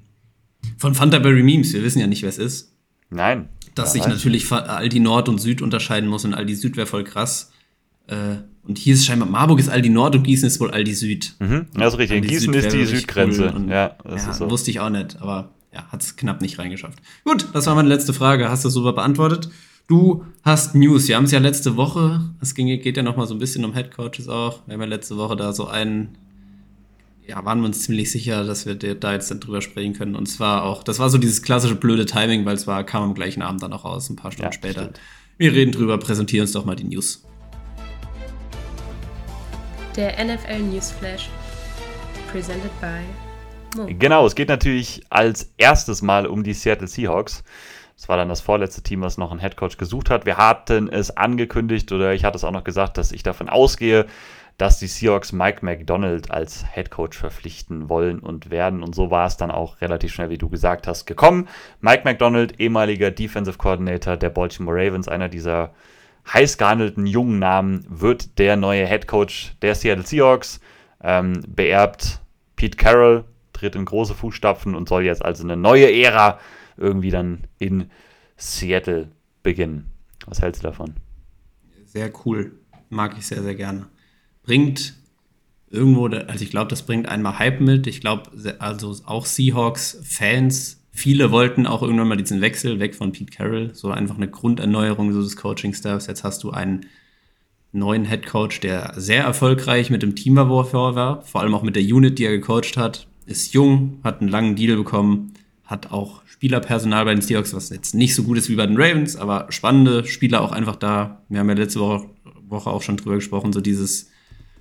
von 0.77 0.95
Fantaberry 0.95 1.43
Memes. 1.43 1.73
Wir 1.73 1.83
wissen 1.83 1.99
ja 1.99 2.07
nicht, 2.07 2.23
wer 2.23 2.29
es 2.29 2.39
ist. 2.39 2.73
Nein. 3.11 3.49
Dass 3.75 3.93
sich 3.93 4.07
natürlich 4.07 4.51
Aldi 4.51 5.01
Nord 5.01 5.29
und 5.29 5.39
Süd 5.39 5.61
unterscheiden 5.61 6.09
muss 6.09 6.25
und 6.25 6.33
Aldi 6.33 6.55
Süd 6.55 6.77
wäre 6.77 6.87
voll 6.87 7.03
krass. 7.03 7.51
Äh, 8.07 8.37
und 8.63 8.77
hier 8.77 8.93
ist 8.93 9.05
scheinbar, 9.05 9.27
Marburg 9.27 9.59
ist 9.59 9.69
Aldi 9.69 9.89
Nord 9.89 10.15
und 10.15 10.23
Gießen 10.23 10.47
ist 10.47 10.59
wohl 10.59 10.71
Aldi 10.71 10.93
Süd. 10.93 11.35
Mhm, 11.39 11.67
das 11.73 11.93
ist 11.93 11.99
richtig. 11.99 12.15
Aldi 12.17 12.27
Gießen 12.27 12.53
Süd 12.53 12.63
ist 12.63 12.73
die 12.73 12.85
Südgrenze. 12.85 13.53
Cool 13.55 13.69
ja, 13.69 13.95
das 14.03 14.25
ja, 14.25 14.31
ist 14.31 14.37
so. 14.37 14.49
Wusste 14.49 14.71
ich 14.71 14.79
auch 14.79 14.89
nicht, 14.89 15.21
aber 15.21 15.51
ja, 15.75 15.85
hat 15.91 16.01
es 16.01 16.15
knapp 16.15 16.41
nicht 16.41 16.57
reingeschafft. 16.57 16.99
Gut, 17.25 17.49
das 17.53 17.67
war 17.67 17.75
meine 17.75 17.89
letzte 17.89 18.13
Frage. 18.13 18.49
Hast 18.49 18.63
du 18.63 18.69
super 18.69 18.93
beantwortet? 18.93 19.49
Du 19.87 20.25
hast 20.41 20.73
News. 20.73 21.07
Wir 21.07 21.17
haben 21.17 21.25
es 21.25 21.31
ja 21.31 21.39
letzte 21.39 21.75
Woche, 21.75 22.21
es 22.41 22.55
ging, 22.55 22.67
geht 22.81 22.97
ja 22.97 23.03
noch 23.03 23.17
mal 23.17 23.27
so 23.27 23.35
ein 23.35 23.39
bisschen 23.39 23.63
um 23.65 23.73
Head 23.73 23.91
Coaches 23.91 24.27
auch. 24.29 24.61
Wir 24.65 24.73
haben 24.73 24.81
ja 24.81 24.87
letzte 24.87 25.17
Woche 25.17 25.35
da 25.35 25.53
so 25.53 25.67
einen, 25.67 26.17
ja, 27.27 27.43
waren 27.45 27.59
wir 27.59 27.67
uns 27.67 27.83
ziemlich 27.83 28.09
sicher, 28.09 28.45
dass 28.45 28.65
wir 28.65 28.75
da 28.75 29.13
jetzt 29.13 29.29
dann 29.29 29.41
drüber 29.41 29.61
sprechen 29.61 29.93
können. 29.93 30.15
Und 30.15 30.27
zwar 30.27 30.63
auch, 30.63 30.81
das 30.81 30.97
war 30.97 31.09
so 31.09 31.17
dieses 31.17 31.43
klassische 31.43 31.75
blöde 31.75 32.05
Timing, 32.05 32.45
weil 32.45 32.55
es 32.55 32.65
war, 32.65 32.83
kam 32.83 33.03
am 33.03 33.13
gleichen 33.13 33.43
Abend 33.43 33.61
dann 33.61 33.73
auch 33.73 33.85
raus, 33.85 34.09
ein 34.09 34.15
paar 34.15 34.31
Stunden 34.31 34.51
ja, 34.51 34.53
später. 34.53 34.81
Stimmt. 34.83 34.99
Wir 35.37 35.51
reden 35.51 35.71
drüber, 35.71 35.97
präsentieren 35.99 36.43
uns 36.43 36.53
doch 36.53 36.65
mal 36.65 36.75
die 36.75 36.85
News. 36.85 37.23
Der 39.95 40.13
NFL 40.23 40.59
Newsflash. 40.71 41.29
Presented 42.31 42.71
by 42.81 43.24
Genau, 43.87 44.25
es 44.25 44.35
geht 44.35 44.49
natürlich 44.49 45.03
als 45.09 45.53
erstes 45.57 46.01
Mal 46.01 46.27
um 46.27 46.43
die 46.43 46.53
Seattle 46.53 46.87
Seahawks. 46.87 47.43
Das 47.95 48.09
war 48.09 48.17
dann 48.17 48.29
das 48.29 48.41
vorletzte 48.41 48.81
Team, 48.83 49.01
was 49.01 49.17
noch 49.17 49.31
einen 49.31 49.39
Headcoach 49.39 49.77
gesucht 49.77 50.09
hat. 50.09 50.25
Wir 50.25 50.37
hatten 50.37 50.89
es 50.89 51.15
angekündigt 51.15 51.91
oder 51.91 52.13
ich 52.13 52.25
hatte 52.25 52.35
es 52.35 52.43
auch 52.43 52.51
noch 52.51 52.63
gesagt, 52.65 52.97
dass 52.97 53.11
ich 53.11 53.23
davon 53.23 53.47
ausgehe, 53.47 54.05
dass 54.57 54.79
die 54.79 54.87
Seahawks 54.87 55.31
Mike 55.33 55.65
McDonald 55.65 56.31
als 56.31 56.65
Headcoach 56.65 57.13
verpflichten 57.13 57.89
wollen 57.89 58.19
und 58.19 58.49
werden. 58.51 58.83
Und 58.83 58.95
so 58.95 59.11
war 59.11 59.27
es 59.27 59.37
dann 59.37 59.51
auch 59.51 59.81
relativ 59.81 60.13
schnell, 60.13 60.29
wie 60.29 60.37
du 60.37 60.49
gesagt 60.49 60.87
hast, 60.87 61.05
gekommen. 61.05 61.47
Mike 61.81 62.03
McDonald, 62.05 62.59
ehemaliger 62.59 63.11
Defensive 63.11 63.57
Coordinator 63.57 64.17
der 64.17 64.29
Baltimore 64.29 64.77
Ravens, 64.77 65.07
einer 65.07 65.29
dieser 65.29 65.73
heiß 66.33 66.57
gehandelten 66.57 67.05
jungen 67.05 67.39
Namen, 67.39 67.85
wird 67.89 68.39
der 68.39 68.55
neue 68.55 68.85
Headcoach 68.85 69.55
der 69.61 69.75
Seattle 69.75 70.05
Seahawks. 70.05 70.59
Ähm, 71.03 71.43
beerbt 71.47 72.21
Pete 72.55 72.77
Carroll, 72.77 73.25
tritt 73.65 73.75
in 73.75 73.85
große 73.85 74.13
Fußstapfen 74.13 74.75
und 74.75 74.87
soll 74.87 75.05
jetzt 75.05 75.25
also 75.25 75.43
eine 75.43 75.57
neue 75.57 75.91
Ära 75.91 76.39
irgendwie 76.77 77.09
dann 77.09 77.45
in 77.57 77.89
Seattle 78.37 79.09
beginnen. 79.41 79.87
Was 80.27 80.41
hältst 80.41 80.63
du 80.63 80.67
davon? 80.67 80.93
Sehr 81.85 82.11
cool. 82.25 82.59
Mag 82.89 83.17
ich 83.17 83.25
sehr, 83.25 83.41
sehr 83.41 83.55
gerne. 83.55 83.87
Bringt 84.43 84.93
irgendwo, 85.69 86.05
also 86.07 86.43
ich 86.43 86.51
glaube, 86.51 86.69
das 86.69 86.83
bringt 86.83 87.09
einmal 87.09 87.39
Hype 87.39 87.59
mit. 87.59 87.87
Ich 87.87 88.01
glaube, 88.01 88.29
also 88.59 88.95
auch 89.05 89.25
Seahawks-Fans, 89.25 90.83
viele 90.91 91.31
wollten 91.31 91.65
auch 91.65 91.81
irgendwann 91.81 92.09
mal 92.09 92.17
diesen 92.17 92.41
Wechsel 92.41 92.79
weg 92.79 92.93
von 92.93 93.11
Pete 93.11 93.35
Carroll, 93.35 93.73
so 93.73 93.89
einfach 93.89 94.17
eine 94.17 94.29
Grunderneuerung 94.29 95.11
so 95.11 95.21
des 95.21 95.35
Coaching-Staffs. 95.37 96.05
Jetzt 96.05 96.23
hast 96.23 96.43
du 96.43 96.51
einen 96.51 96.85
neuen 97.71 98.05
Head 98.05 98.27
Coach, 98.27 98.59
der 98.59 98.93
sehr 98.95 99.23
erfolgreich 99.23 99.89
mit 99.89 100.03
dem 100.03 100.15
Team 100.15 100.35
war, 100.35 101.23
vor 101.23 101.41
allem 101.41 101.55
auch 101.55 101.63
mit 101.63 101.75
der 101.75 101.83
Unit, 101.83 102.19
die 102.19 102.25
er 102.25 102.37
gecoacht 102.37 102.77
hat. 102.77 103.07
Ist 103.25 103.53
jung, 103.53 103.99
hat 104.03 104.21
einen 104.21 104.29
langen 104.29 104.55
Deal 104.55 104.77
bekommen, 104.77 105.33
hat 105.65 105.91
auch 105.91 106.21
Spielerpersonal 106.27 107.05
bei 107.05 107.13
den 107.13 107.21
Seahawks, 107.21 107.53
was 107.53 107.69
jetzt 107.69 107.95
nicht 107.95 108.13
so 108.13 108.23
gut 108.23 108.37
ist 108.37 108.49
wie 108.49 108.55
bei 108.55 108.67
den 108.67 108.77
Ravens, 108.77 109.15
aber 109.15 109.47
spannende 109.49 110.05
Spieler 110.05 110.41
auch 110.41 110.51
einfach 110.51 110.75
da. 110.75 111.23
Wir 111.29 111.39
haben 111.39 111.49
ja 111.49 111.55
letzte 111.55 111.79
Woche, 111.79 112.07
Woche 112.47 112.69
auch 112.69 112.81
schon 112.81 112.97
drüber 112.97 113.15
gesprochen, 113.15 113.51
so 113.51 113.61
dieses, 113.61 114.09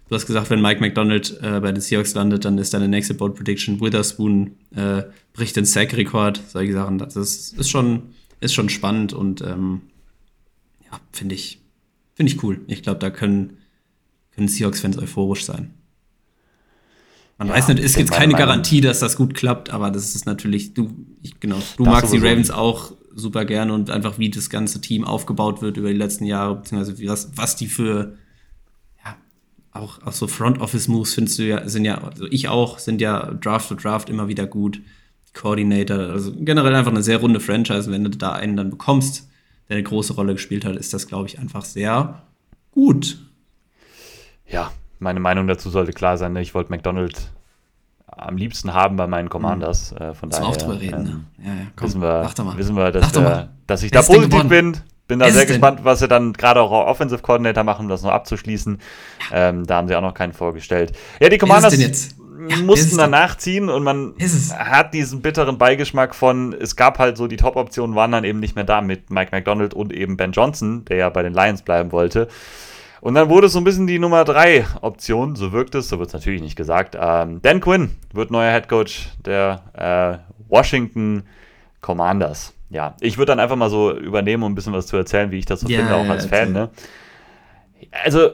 du 0.09 0.14
hast 0.14 0.27
gesagt, 0.27 0.50
wenn 0.50 0.62
Mike 0.62 0.81
McDonald 0.81 1.38
äh, 1.42 1.61
bei 1.61 1.72
den 1.72 1.81
Seahawks 1.81 2.14
landet, 2.14 2.44
dann 2.44 2.57
ist 2.59 2.72
deine 2.72 2.88
nächste 2.88 3.14
Bold 3.14 3.35
Prediction 3.35 3.81
Witherspoon 3.81 4.53
äh, 4.74 5.03
bricht 5.33 5.57
den 5.57 5.64
Sack-Rekord, 5.64 6.40
solche 6.46 6.72
Sachen. 6.72 6.98
Das 6.98 7.16
ist, 7.16 7.59
ist, 7.59 7.68
schon, 7.68 8.14
ist 8.40 8.55
schon 8.55 8.70
spannend 8.70 9.12
und 9.12 9.42
ähm, 9.42 9.83
ja, 10.90 10.98
finde 11.12 11.35
ich, 11.35 11.61
finde 12.14 12.33
ich 12.33 12.42
cool. 12.42 12.61
Ich 12.68 12.83
glaube, 12.83 13.00
da 13.00 13.11
können, 13.11 13.59
können 14.35 14.48
Seahawks-Fans 14.48 14.96
euphorisch 14.96 15.44
sein. 15.44 15.74
Man 17.44 17.50
ja, 17.50 17.59
weiß 17.59 17.68
nicht, 17.68 17.80
ist 17.80 17.96
jetzt 17.96 18.12
keine 18.12 18.33
Garantie, 18.35 18.80
dass 18.80 19.00
das 19.00 19.16
gut 19.16 19.35
klappt, 19.35 19.70
aber 19.70 19.90
das 19.90 20.14
ist 20.14 20.24
natürlich, 20.24 20.72
du, 20.72 20.90
ich, 21.22 21.38
genau, 21.40 21.59
du 21.76 21.85
magst 21.85 22.12
die 22.12 22.18
Ravens 22.18 22.50
auch 22.50 22.92
super 23.14 23.44
gerne 23.44 23.74
und 23.74 23.90
einfach 23.90 24.18
wie 24.18 24.30
das 24.30 24.48
ganze 24.48 24.80
Team 24.80 25.04
aufgebaut 25.04 25.61
wird 25.61 25.76
über 25.76 25.88
die 25.88 25.96
letzten 25.96 26.24
Jahre, 26.24 26.57
beziehungsweise 26.57 27.07
was, 27.07 27.37
was 27.37 27.57
die 27.57 27.66
für, 27.66 28.16
ja, 29.04 29.16
auch, 29.72 30.02
auch 30.02 30.12
so 30.12 30.26
Front 30.26 30.61
Office 30.61 30.88
Moves 30.88 31.14
findest 31.14 31.38
du 31.38 31.42
ja, 31.44 31.68
sind 31.68 31.85
ja, 31.85 31.98
also 31.98 32.26
ich 32.30 32.48
auch, 32.48 32.78
sind 32.78 33.00
ja 33.00 33.35
Draft 33.35 33.68
to 33.68 33.74
Draft 33.74 34.09
immer 34.09 34.28
wieder 34.28 34.46
gut. 34.46 34.80
Coordinator, 35.35 35.98
also 35.98 36.33
generell 36.33 36.74
einfach 36.76 36.92
eine 36.92 37.02
sehr 37.02 37.18
runde 37.18 37.40
Franchise. 37.40 37.90
Wenn 37.90 38.04
du 38.04 38.11
da 38.11 38.33
einen 38.33 38.57
dann 38.57 38.70
bekommst, 38.70 39.28
der 39.68 39.76
eine 39.76 39.83
große 39.83 40.14
Rolle 40.14 40.35
gespielt 40.35 40.64
hat, 40.64 40.76
ist 40.76 40.94
das, 40.94 41.09
glaube 41.09 41.28
ich, 41.28 41.40
einfach 41.40 41.64
sehr 41.64 42.22
gut. 42.70 43.18
Ja, 44.48 44.72
meine 44.98 45.20
Meinung 45.20 45.46
dazu 45.46 45.70
sollte 45.70 45.92
klar 45.92 46.16
sein. 46.16 46.33
Ne? 46.33 46.40
Ich 46.40 46.54
wollte 46.54 46.70
McDonald 46.70 47.30
am 48.07 48.37
liebsten 48.37 48.72
haben 48.74 48.96
bei 48.96 49.07
meinen 49.07 49.28
Commanders. 49.28 49.92
Mhm. 49.92 49.98
Äh, 49.98 50.14
von 50.14 50.30
daher 50.30 50.46
auch 50.46 50.57
drüber 50.57 50.80
reden, 50.80 50.94
ähm, 50.94 51.04
ne? 51.04 51.24
ja, 51.38 51.54
ja, 51.54 51.66
komm, 51.76 51.88
wissen 51.88 52.02
wir, 52.02 52.57
wissen 52.57 52.76
wir 52.76 52.92
dass, 52.92 53.12
der, 53.12 53.48
dass 53.66 53.83
ich 53.83 53.90
da 53.90 54.02
positiv 54.02 54.44
bin. 54.48 54.76
Bin 55.07 55.18
da 55.18 55.30
sehr 55.30 55.44
gespannt, 55.44 55.80
was 55.83 55.98
sie 55.98 56.09
dann 56.09 56.33
gerade 56.33 56.62
auch 56.62 56.70
Offensive 56.70 57.20
Coordinator 57.20 57.62
machen, 57.62 57.83
um 57.83 57.88
das 57.90 58.02
noch 58.02 58.11
abzuschließen. 58.11 58.78
Ja. 59.30 59.48
Ähm, 59.50 59.66
da 59.66 59.76
haben 59.76 59.87
sie 59.87 59.96
auch 59.96 60.00
noch 60.00 60.14
keinen 60.14 60.33
vorgestellt. 60.33 60.96
Ja, 61.20 61.28
die 61.28 61.37
Commanders 61.37 62.14
mussten 62.64 62.96
danach 62.96 63.37
ziehen 63.37 63.68
und 63.68 63.83
man 63.83 64.14
hat 64.57 64.94
diesen 64.94 65.20
bitteren 65.20 65.59
Beigeschmack 65.59 66.14
von, 66.14 66.54
es 66.54 66.74
gab 66.74 66.98
halt 66.98 67.16
so, 67.16 67.26
die 67.26 67.37
Top-Optionen 67.37 67.94
waren 67.94 68.12
dann 68.12 68.24
eben 68.24 68.40
nicht 68.40 68.54
mehr 68.54 68.64
da 68.64 68.80
mit 68.80 69.11
Mike 69.11 69.30
McDonald 69.33 69.74
und 69.74 69.92
eben 69.92 70.16
Ben 70.16 70.33
Johnson, 70.33 70.85
der 70.87 70.96
ja 70.96 71.09
bei 71.11 71.22
den 71.22 71.35
Lions 71.35 71.62
bleiben 71.62 71.92
wollte. 71.92 72.28
Und 73.04 73.12
dann 73.16 73.28
wurde 73.28 73.48
es 73.48 73.52
so 73.52 73.58
ein 73.58 73.64
bisschen 73.64 73.86
die 73.86 73.98
Nummer 73.98 74.24
3 74.24 74.64
Option, 74.80 75.36
so 75.36 75.52
wirkt 75.52 75.74
es, 75.74 75.90
so 75.90 75.98
wird 75.98 76.08
es 76.08 76.14
natürlich 76.14 76.40
nicht 76.40 76.56
gesagt. 76.56 76.96
Ähm, 76.98 77.42
Dan 77.42 77.60
Quinn 77.60 77.90
wird 78.14 78.30
neuer 78.30 78.50
Head 78.50 78.66
Coach 78.66 79.10
der 79.22 79.60
äh, 79.74 80.32
Washington 80.48 81.24
Commanders. 81.82 82.54
Ja, 82.70 82.96
ich 83.00 83.18
würde 83.18 83.32
dann 83.32 83.40
einfach 83.40 83.56
mal 83.56 83.68
so 83.68 83.94
übernehmen, 83.94 84.42
um 84.42 84.52
ein 84.52 84.54
bisschen 84.54 84.72
was 84.72 84.86
zu 84.86 84.96
erzählen, 84.96 85.30
wie 85.30 85.38
ich 85.38 85.44
das 85.44 85.60
so 85.60 85.68
ja, 85.68 85.80
finde, 85.80 85.96
auch 85.96 86.06
ja, 86.06 86.12
als 86.12 86.24
Fan. 86.24 86.52
Ne? 86.52 86.70
Also, 87.90 88.30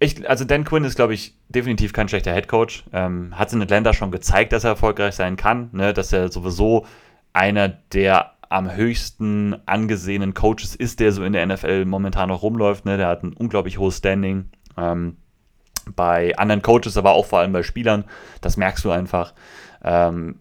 ich, 0.00 0.28
also 0.28 0.44
Dan 0.44 0.64
Quinn 0.64 0.82
ist, 0.82 0.96
glaube 0.96 1.14
ich, 1.14 1.36
definitiv 1.48 1.92
kein 1.92 2.08
schlechter 2.08 2.34
Head 2.34 2.48
Coach. 2.48 2.82
Ähm, 2.92 3.38
hat 3.38 3.52
in 3.52 3.62
Atlanta 3.62 3.92
schon 3.92 4.10
gezeigt, 4.10 4.52
dass 4.52 4.64
er 4.64 4.70
erfolgreich 4.70 5.14
sein 5.14 5.36
kann, 5.36 5.70
ne? 5.70 5.92
dass 5.92 6.12
er 6.12 6.32
sowieso 6.32 6.86
einer 7.32 7.68
der 7.68 8.32
am 8.50 8.74
höchsten 8.74 9.56
angesehenen 9.66 10.34
Coaches 10.34 10.74
ist, 10.74 11.00
der 11.00 11.12
so 11.12 11.22
in 11.22 11.32
der 11.32 11.46
NFL 11.46 11.86
momentan 11.86 12.28
noch 12.28 12.42
rumläuft. 12.42 12.84
Ne? 12.84 12.96
Der 12.96 13.06
hat 13.06 13.22
ein 13.22 13.32
unglaublich 13.32 13.78
hohes 13.78 13.98
Standing. 13.98 14.50
Ähm, 14.76 15.16
bei 15.96 16.36
anderen 16.36 16.60
Coaches, 16.60 16.96
aber 16.96 17.12
auch 17.12 17.26
vor 17.26 17.38
allem 17.38 17.52
bei 17.52 17.62
Spielern. 17.62 18.04
Das 18.40 18.56
merkst 18.56 18.84
du 18.84 18.90
einfach. 18.90 19.34
Ähm, 19.82 20.40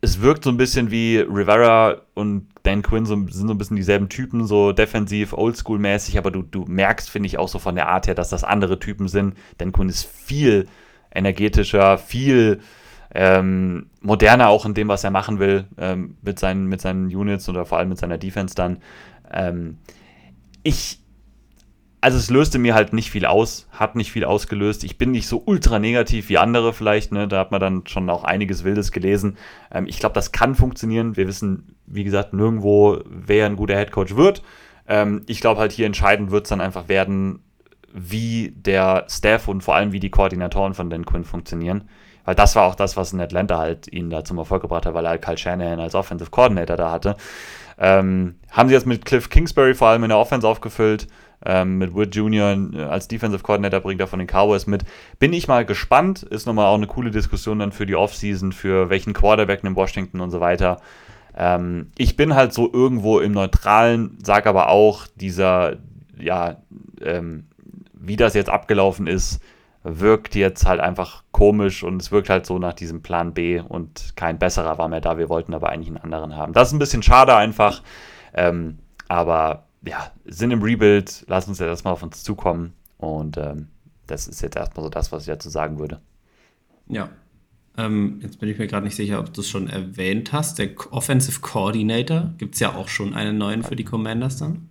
es 0.00 0.22
wirkt 0.22 0.44
so 0.44 0.50
ein 0.50 0.56
bisschen 0.56 0.90
wie 0.90 1.18
Rivera 1.18 2.00
und 2.14 2.48
Dan 2.62 2.82
Quinn 2.82 3.04
so, 3.04 3.14
sind 3.14 3.48
so 3.48 3.54
ein 3.54 3.58
bisschen 3.58 3.76
dieselben 3.76 4.08
Typen, 4.08 4.46
so 4.46 4.72
defensiv, 4.72 5.34
oldschool-mäßig, 5.34 6.16
aber 6.16 6.30
du, 6.30 6.42
du 6.42 6.64
merkst, 6.66 7.10
finde 7.10 7.26
ich, 7.26 7.38
auch 7.38 7.48
so 7.48 7.58
von 7.58 7.74
der 7.74 7.88
Art 7.88 8.06
her, 8.06 8.14
dass 8.14 8.30
das 8.30 8.44
andere 8.44 8.78
Typen 8.78 9.08
sind. 9.08 9.34
Dan 9.58 9.72
Quinn 9.72 9.88
ist 9.88 10.04
viel 10.04 10.68
energetischer, 11.12 11.98
viel 11.98 12.60
ähm, 13.14 13.90
moderner 14.00 14.48
auch 14.48 14.66
in 14.66 14.74
dem, 14.74 14.88
was 14.88 15.04
er 15.04 15.10
machen 15.10 15.38
will, 15.38 15.66
ähm, 15.78 16.16
mit, 16.22 16.38
seinen, 16.38 16.66
mit 16.66 16.80
seinen 16.80 17.06
Units 17.06 17.48
oder 17.48 17.64
vor 17.64 17.78
allem 17.78 17.88
mit 17.88 17.98
seiner 17.98 18.18
Defense 18.18 18.54
dann. 18.54 18.78
Ähm, 19.32 19.78
ich, 20.62 21.00
also 22.00 22.18
es 22.18 22.30
löste 22.30 22.58
mir 22.58 22.74
halt 22.74 22.92
nicht 22.92 23.10
viel 23.10 23.26
aus, 23.26 23.68
hat 23.72 23.96
nicht 23.96 24.12
viel 24.12 24.24
ausgelöst. 24.24 24.84
Ich 24.84 24.96
bin 24.96 25.10
nicht 25.10 25.26
so 25.26 25.42
ultra 25.44 25.78
negativ 25.78 26.28
wie 26.28 26.38
andere 26.38 26.72
vielleicht, 26.72 27.12
ne? 27.12 27.26
da 27.26 27.40
hat 27.40 27.50
man 27.50 27.60
dann 27.60 27.86
schon 27.86 28.08
auch 28.10 28.24
einiges 28.24 28.64
Wildes 28.64 28.92
gelesen. 28.92 29.36
Ähm, 29.72 29.86
ich 29.86 29.98
glaube, 29.98 30.14
das 30.14 30.30
kann 30.32 30.54
funktionieren. 30.54 31.16
Wir 31.16 31.26
wissen, 31.26 31.76
wie 31.86 32.04
gesagt, 32.04 32.32
nirgendwo, 32.32 33.00
wer 33.06 33.46
ein 33.46 33.56
guter 33.56 33.76
Headcoach 33.76 34.16
wird. 34.16 34.42
Ähm, 34.86 35.22
ich 35.26 35.40
glaube 35.40 35.60
halt 35.60 35.72
hier 35.72 35.86
entscheidend 35.86 36.30
wird 36.30 36.44
es 36.44 36.50
dann 36.50 36.60
einfach 36.60 36.88
werden, 36.88 37.40
wie 37.92 38.52
der 38.54 39.06
Staff 39.08 39.48
und 39.48 39.62
vor 39.62 39.74
allem 39.74 39.90
wie 39.92 40.00
die 40.00 40.10
Koordinatoren 40.10 40.74
von 40.74 40.90
Dan 40.90 41.04
Quinn 41.04 41.24
funktionieren. 41.24 41.88
Weil 42.24 42.34
das 42.34 42.56
war 42.56 42.64
auch 42.64 42.74
das, 42.74 42.96
was 42.96 43.12
in 43.12 43.20
Atlanta 43.20 43.58
halt 43.58 43.92
ihn 43.92 44.10
da 44.10 44.24
zum 44.24 44.38
Erfolg 44.38 44.62
gebracht 44.62 44.86
hat, 44.86 44.94
weil 44.94 45.04
er 45.04 45.10
halt 45.10 45.22
Kyle 45.22 45.38
Shanahan 45.38 45.80
als 45.80 45.94
Offensive 45.94 46.30
Coordinator 46.30 46.76
da 46.76 46.90
hatte. 46.90 47.16
Ähm, 47.78 48.36
haben 48.50 48.68
sie 48.68 48.74
jetzt 48.74 48.86
mit 48.86 49.04
Cliff 49.04 49.30
Kingsbury 49.30 49.74
vor 49.74 49.88
allem 49.88 50.04
in 50.04 50.10
der 50.10 50.18
Offense 50.18 50.46
aufgefüllt. 50.46 51.06
Ähm, 51.44 51.78
mit 51.78 51.94
Wood 51.94 52.14
Jr. 52.14 52.56
Äh, 52.74 52.82
als 52.82 53.08
Defensive 53.08 53.42
Coordinator 53.42 53.80
bringt 53.80 54.00
er 54.00 54.06
von 54.06 54.18
den 54.18 54.28
Cowboys 54.28 54.66
mit. 54.66 54.84
Bin 55.18 55.32
ich 55.32 55.48
mal 55.48 55.64
gespannt. 55.64 56.22
Ist 56.22 56.46
nochmal 56.46 56.66
auch 56.66 56.74
eine 56.74 56.86
coole 56.86 57.10
Diskussion 57.10 57.60
dann 57.60 57.72
für 57.72 57.86
die 57.86 57.96
Offseason, 57.96 58.52
für 58.52 58.90
welchen 58.90 59.14
Quarterback 59.14 59.64
in 59.64 59.74
Washington 59.74 60.20
und 60.20 60.30
so 60.30 60.40
weiter. 60.40 60.76
Ähm, 61.34 61.90
ich 61.96 62.16
bin 62.16 62.34
halt 62.34 62.52
so 62.52 62.70
irgendwo 62.70 63.20
im 63.20 63.32
Neutralen, 63.32 64.18
sag 64.22 64.46
aber 64.46 64.68
auch, 64.68 65.06
dieser, 65.16 65.76
ja, 66.18 66.56
ähm, 67.00 67.46
wie 67.94 68.16
das 68.16 68.34
jetzt 68.34 68.50
abgelaufen 68.50 69.06
ist, 69.06 69.40
wirkt 69.82 70.34
jetzt 70.34 70.66
halt 70.66 70.80
einfach 70.80 71.24
komisch 71.32 71.82
und 71.82 72.02
es 72.02 72.12
wirkt 72.12 72.28
halt 72.28 72.44
so 72.44 72.58
nach 72.58 72.74
diesem 72.74 73.02
Plan 73.02 73.32
B 73.32 73.60
und 73.60 74.12
kein 74.16 74.38
besserer 74.38 74.78
war 74.78 74.88
mehr 74.88 75.00
da. 75.00 75.16
Wir 75.16 75.28
wollten 75.28 75.54
aber 75.54 75.70
eigentlich 75.70 75.88
einen 75.88 75.98
anderen 75.98 76.36
haben. 76.36 76.52
Das 76.52 76.68
ist 76.68 76.74
ein 76.74 76.78
bisschen 76.78 77.02
schade 77.02 77.34
einfach, 77.34 77.82
ähm, 78.34 78.78
aber 79.08 79.66
ja, 79.82 80.10
sind 80.26 80.50
im 80.50 80.62
Rebuild, 80.62 81.24
lass 81.28 81.48
uns 81.48 81.58
jetzt 81.58 81.68
erstmal 81.68 81.94
auf 81.94 82.02
uns 82.02 82.22
zukommen 82.22 82.74
und 82.98 83.38
ähm, 83.38 83.68
das 84.06 84.28
ist 84.28 84.42
jetzt 84.42 84.56
erstmal 84.56 84.84
so 84.84 84.90
das, 84.90 85.12
was 85.12 85.22
ich 85.22 85.28
dazu 85.28 85.48
sagen 85.48 85.78
würde. 85.78 86.00
Ja. 86.88 87.08
Ähm, 87.78 88.18
jetzt 88.20 88.40
bin 88.40 88.48
ich 88.48 88.58
mir 88.58 88.66
gerade 88.66 88.84
nicht 88.84 88.96
sicher, 88.96 89.20
ob 89.20 89.32
du 89.32 89.40
es 89.40 89.48
schon 89.48 89.68
erwähnt 89.68 90.32
hast. 90.32 90.58
Der 90.58 90.70
Offensive 90.90 91.40
Coordinator 91.40 92.32
gibt 92.36 92.54
es 92.54 92.60
ja 92.60 92.74
auch 92.74 92.88
schon 92.88 93.14
einen 93.14 93.38
neuen 93.38 93.62
für 93.62 93.76
die 93.76 93.84
Commanders 93.84 94.36
dann. 94.36 94.68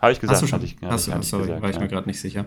Habe 0.00 0.12
ich 0.12 0.20
gesagt. 0.20 0.36
Hast 0.36 0.42
du 0.42 0.46
schon? 0.46 0.64
Ich, 0.64 0.76
hast 0.82 1.06
du, 1.06 1.22
sorry, 1.22 1.42
gesagt, 1.42 1.62
war 1.62 1.70
ich 1.70 1.76
ja. 1.76 1.82
mir 1.82 1.88
gerade 1.88 2.08
nicht 2.08 2.20
sicher. 2.20 2.46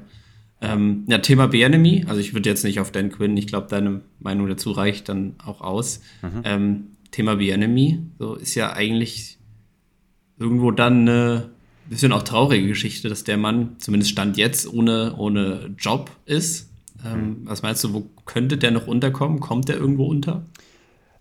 Ähm, 0.62 1.06
ja, 1.08 1.17
Thema 1.17 1.47
B-Enemy. 1.47 2.06
Also 2.08 2.21
ich 2.21 2.34
würde 2.34 2.50
jetzt 2.50 2.63
nicht 2.63 2.80
auf 2.80 2.91
Dan 2.91 3.10
Quinn, 3.12 3.36
ich 3.36 3.47
glaube, 3.47 3.67
deine 3.67 4.02
Meinung 4.19 4.47
dazu 4.47 4.71
reicht 4.71 5.10
dann 5.10 5.36
auch 5.43 5.62
aus. 5.62 6.02
Mhm. 6.21 6.41
Ähm, 6.43 6.84
Thema 7.12 7.36
B-Enemy, 7.36 8.00
so 8.19 8.36
ist 8.36 8.56
ja 8.56 8.71
eigentlich 8.74 9.38
irgendwo 10.39 10.71
dann 10.71 11.08
eine 11.08 11.50
bisschen 11.89 12.13
auch 12.13 12.24
traurige 12.24 12.67
Geschichte, 12.67 13.10
dass 13.10 13.24
der 13.24 13.38
Mann, 13.38 13.76
zumindest 13.80 14.12
Stand 14.12 14.38
jetzt, 14.38 14.71
ohne, 14.71 15.15
ohne 15.17 15.74
Job 15.78 16.10
ist. 16.26 16.69
Ähm, 17.06 17.12
Mhm. 17.21 17.38
Was 17.45 17.63
meinst 17.63 17.84
du, 17.84 17.93
wo 17.93 18.08
könnte 18.26 18.58
der 18.58 18.71
noch 18.71 18.88
unterkommen? 18.88 19.39
Kommt 19.39 19.67
der 19.67 19.76
irgendwo 19.78 20.06
unter? 20.06 20.43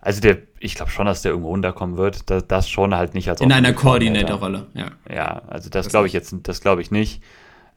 Also 0.00 0.20
der, 0.20 0.38
ich 0.60 0.74
glaube 0.74 0.90
schon, 0.90 1.06
dass 1.06 1.22
der 1.22 1.32
irgendwo 1.32 1.50
unterkommen 1.50 1.96
wird. 1.96 2.30
Das, 2.30 2.46
das 2.46 2.68
schon 2.68 2.94
halt 2.94 3.14
nicht 3.14 3.28
als 3.28 3.40
In 3.40 3.50
einer. 3.52 3.72
Koordinatorrolle, 3.72 4.66
ja. 4.74 4.92
Ja, 5.12 5.42
also 5.48 5.68
das 5.70 5.88
glaube 5.88 6.06
ich 6.06 6.12
jetzt, 6.12 6.34
das 6.44 6.60
glaube 6.60 6.82
ich 6.82 6.90
nicht. 6.90 7.22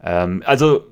Ähm, 0.01 0.43
also, 0.45 0.83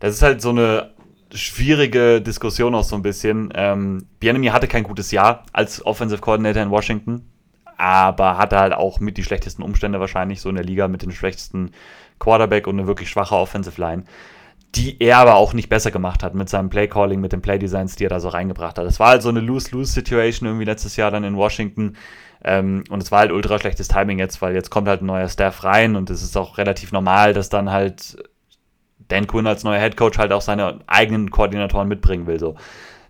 das 0.00 0.14
ist 0.14 0.22
halt 0.22 0.40
so 0.40 0.50
eine 0.50 0.90
schwierige 1.32 2.20
Diskussion 2.20 2.74
auch 2.74 2.84
so 2.84 2.96
ein 2.96 3.02
bisschen. 3.02 3.50
Ähm, 3.54 4.06
Bienemy 4.20 4.48
hatte 4.48 4.68
kein 4.68 4.84
gutes 4.84 5.10
Jahr 5.10 5.44
als 5.52 5.84
Offensive 5.84 6.20
Coordinator 6.20 6.62
in 6.62 6.70
Washington, 6.70 7.30
aber 7.76 8.38
hatte 8.38 8.58
halt 8.58 8.72
auch 8.72 9.00
mit 9.00 9.16
die 9.16 9.24
schlechtesten 9.24 9.62
Umstände 9.62 10.00
wahrscheinlich 10.00 10.40
so 10.40 10.48
in 10.48 10.56
der 10.56 10.64
Liga 10.64 10.88
mit 10.88 11.02
den 11.02 11.12
schwächsten 11.12 11.72
Quarterback 12.18 12.66
und 12.66 12.78
eine 12.78 12.86
wirklich 12.86 13.10
schwache 13.10 13.36
Offensive 13.36 13.80
Line, 13.80 14.04
die 14.74 15.00
er 15.00 15.18
aber 15.18 15.36
auch 15.36 15.52
nicht 15.52 15.68
besser 15.68 15.90
gemacht 15.90 16.22
hat 16.22 16.34
mit 16.34 16.48
seinem 16.48 16.70
Playcalling, 16.70 17.20
mit 17.20 17.32
den 17.32 17.42
Playdesigns, 17.42 17.96
die 17.96 18.04
er 18.06 18.10
da 18.10 18.20
so 18.20 18.28
reingebracht 18.28 18.78
hat. 18.78 18.86
Es 18.86 19.00
war 19.00 19.10
halt 19.10 19.22
so 19.22 19.28
eine 19.28 19.40
Lose-Lose-Situation 19.40 20.46
irgendwie 20.46 20.66
letztes 20.66 20.96
Jahr 20.96 21.10
dann 21.10 21.24
in 21.24 21.36
Washington. 21.36 21.96
Ähm, 22.44 22.84
und 22.90 23.02
es 23.02 23.10
war 23.10 23.20
halt 23.20 23.32
ultra 23.32 23.58
schlechtes 23.58 23.88
Timing 23.88 24.18
jetzt, 24.18 24.40
weil 24.42 24.54
jetzt 24.54 24.70
kommt 24.70 24.88
halt 24.88 25.02
ein 25.02 25.06
neuer 25.06 25.28
Staff 25.28 25.64
rein 25.64 25.96
und 25.96 26.10
es 26.10 26.22
ist 26.22 26.36
auch 26.36 26.58
relativ 26.58 26.92
normal, 26.92 27.34
dass 27.34 27.48
dann 27.48 27.70
halt 27.70 28.16
Dan 29.08 29.26
Quinn 29.26 29.46
als 29.46 29.64
neuer 29.64 29.80
Headcoach 29.80 30.18
halt 30.18 30.32
auch 30.32 30.42
seine 30.42 30.80
eigenen 30.86 31.30
Koordinatoren 31.30 31.88
mitbringen 31.88 32.26
will. 32.26 32.38
So. 32.38 32.56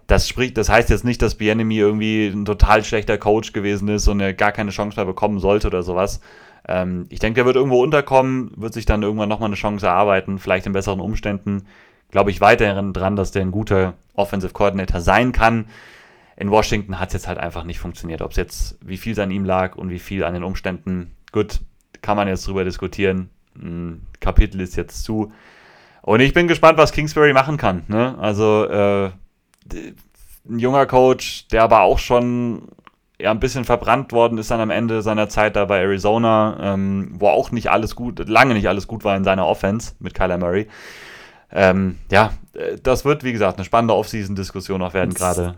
Das 0.06 0.28
spricht, 0.28 0.56
das 0.56 0.68
heißt 0.68 0.90
jetzt 0.90 1.04
nicht, 1.04 1.20
dass 1.20 1.34
Bienemy 1.34 1.76
irgendwie 1.76 2.28
ein 2.28 2.44
total 2.44 2.82
schlechter 2.84 3.18
Coach 3.18 3.52
gewesen 3.52 3.88
ist 3.88 4.08
und 4.08 4.20
er 4.20 4.32
gar 4.32 4.52
keine 4.52 4.70
Chance 4.70 4.96
mehr 4.96 5.04
bekommen 5.04 5.38
sollte 5.38 5.66
oder 5.66 5.82
sowas. 5.82 6.20
Ähm, 6.66 7.06
ich 7.10 7.18
denke, 7.18 7.36
der 7.36 7.46
wird 7.46 7.56
irgendwo 7.56 7.82
unterkommen, 7.82 8.52
wird 8.56 8.74
sich 8.74 8.86
dann 8.86 9.02
irgendwann 9.02 9.28
nochmal 9.28 9.48
eine 9.48 9.56
Chance 9.56 9.86
erarbeiten, 9.86 10.38
vielleicht 10.38 10.66
in 10.66 10.72
besseren 10.72 11.00
Umständen. 11.00 11.66
Glaube 12.10 12.30
ich 12.30 12.40
weiterhin 12.40 12.94
dran, 12.94 13.16
dass 13.16 13.32
der 13.32 13.42
ein 13.42 13.50
guter 13.50 13.94
Offensive 14.14 14.52
Coordinator 14.52 15.00
sein 15.00 15.32
kann. 15.32 15.66
In 16.36 16.50
Washington 16.50 17.00
hat 17.00 17.08
es 17.08 17.14
jetzt 17.14 17.28
halt 17.28 17.38
einfach 17.38 17.64
nicht 17.64 17.80
funktioniert. 17.80 18.22
Ob 18.22 18.30
es 18.30 18.36
jetzt, 18.36 18.78
wie 18.80 18.96
viel 18.96 19.12
es 19.12 19.18
an 19.18 19.30
ihm 19.30 19.44
lag 19.44 19.76
und 19.76 19.90
wie 19.90 19.98
viel 19.98 20.24
an 20.24 20.34
den 20.34 20.44
Umständen, 20.44 21.14
gut, 21.32 21.60
kann 22.00 22.16
man 22.16 22.28
jetzt 22.28 22.46
drüber 22.46 22.64
diskutieren. 22.64 23.28
Kapitel 24.20 24.60
ist 24.60 24.76
jetzt 24.76 25.02
zu. 25.02 25.32
Und 26.08 26.20
ich 26.20 26.32
bin 26.32 26.48
gespannt, 26.48 26.78
was 26.78 26.92
Kingsbury 26.92 27.34
machen 27.34 27.58
kann. 27.58 27.82
Ne? 27.86 28.16
Also 28.18 28.64
äh, 28.64 29.10
ein 30.48 30.58
junger 30.58 30.86
Coach, 30.86 31.48
der 31.48 31.62
aber 31.62 31.82
auch 31.82 31.98
schon 31.98 32.62
ja, 33.20 33.30
ein 33.30 33.40
bisschen 33.40 33.66
verbrannt 33.66 34.12
worden 34.12 34.38
ist 34.38 34.50
dann 34.50 34.60
am 34.60 34.70
Ende 34.70 35.02
seiner 35.02 35.28
Zeit 35.28 35.54
da 35.54 35.66
bei 35.66 35.80
Arizona, 35.80 36.56
ähm, 36.62 37.10
wo 37.18 37.28
auch 37.28 37.50
nicht 37.50 37.70
alles 37.70 37.94
gut, 37.94 38.26
lange 38.26 38.54
nicht 38.54 38.68
alles 38.68 38.86
gut 38.86 39.04
war 39.04 39.18
in 39.18 39.24
seiner 39.24 39.46
Offense 39.46 39.96
mit 39.98 40.14
Kyler 40.14 40.38
Murray. 40.38 40.68
Ähm, 41.52 41.98
ja, 42.10 42.32
das 42.82 43.04
wird, 43.04 43.22
wie 43.22 43.32
gesagt, 43.32 43.58
eine 43.58 43.66
spannende 43.66 43.94
Offseason-Diskussion 43.94 44.80
auch 44.80 44.94
werden, 44.94 45.12
gerade 45.12 45.56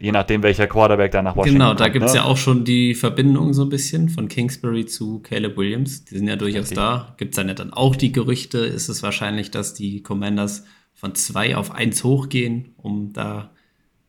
je 0.00 0.12
nachdem, 0.12 0.42
welcher 0.42 0.66
Quarterback 0.66 1.12
da 1.12 1.22
nach 1.22 1.36
Washington 1.36 1.60
Genau, 1.60 1.74
da 1.74 1.88
gibt 1.88 2.04
es 2.04 2.12
ne? 2.12 2.18
ja 2.18 2.24
auch 2.24 2.36
schon 2.36 2.64
die 2.64 2.94
Verbindung 2.94 3.52
so 3.54 3.62
ein 3.62 3.68
bisschen 3.68 4.08
von 4.08 4.28
Kingsbury 4.28 4.86
zu 4.86 5.20
Caleb 5.20 5.56
Williams. 5.56 6.04
Die 6.04 6.16
sind 6.16 6.28
ja 6.28 6.36
durchaus 6.36 6.62
Richtig. 6.62 6.78
da. 6.78 7.14
Gibt 7.16 7.32
es 7.32 7.36
da 7.36 7.44
nicht 7.44 7.58
dann 7.58 7.72
auch 7.72 7.96
die 7.96 8.12
Gerüchte? 8.12 8.58
Ist 8.58 8.88
es 8.88 9.02
wahrscheinlich, 9.02 9.50
dass 9.50 9.74
die 9.74 10.02
Commanders 10.02 10.64
von 10.94 11.14
zwei 11.14 11.56
auf 11.56 11.70
eins 11.70 12.02
hochgehen, 12.04 12.74
um 12.76 13.12
da 13.12 13.52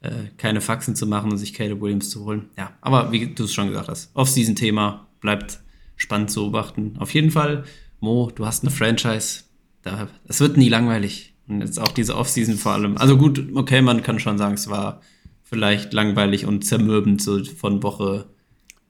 äh, 0.02 0.10
keine 0.38 0.62
Faxen 0.62 0.96
zu 0.96 1.08
machen 1.08 1.32
und 1.32 1.38
sich 1.38 1.54
Caleb 1.54 1.82
Williams 1.82 2.10
zu 2.10 2.26
holen? 2.26 2.50
Ja, 2.58 2.72
aber 2.82 3.12
wie 3.12 3.28
du 3.28 3.44
es 3.44 3.54
schon 3.54 3.70
gesagt 3.70 3.90
hast, 3.90 4.16
Off-Season-Thema 4.16 5.08
bleibt 5.22 5.60
spannend 5.96 6.32
zu 6.32 6.42
beobachten. 6.42 6.96
Auf 6.98 7.14
jeden 7.14 7.32
Fall, 7.32 7.64
Mo, 8.00 8.32
du 8.34 8.46
hast 8.46 8.64
eine 8.64 8.72
Franchise. 8.72 9.44
Da, 9.84 10.08
es 10.28 10.40
wird 10.40 10.58
nie 10.58 10.70
langweilig. 10.70 11.34
Und 11.48 11.62
jetzt 11.62 11.80
auch 11.80 11.92
diese 11.92 12.16
Off-Season 12.16 12.56
vor 12.56 12.74
allem. 12.74 12.98
Also 12.98 13.18
gut, 13.18 13.44
okay, 13.56 13.82
man 13.82 14.04
kann 14.04 14.20
schon 14.20 14.38
sagen, 14.38 14.54
es 14.54 14.70
war 14.70 15.02
vielleicht 15.50 15.94
langweilig 15.94 16.46
und 16.46 16.66
zermürbend 16.66 17.22
so 17.22 17.44
von 17.44 17.82
Woche 17.84 18.26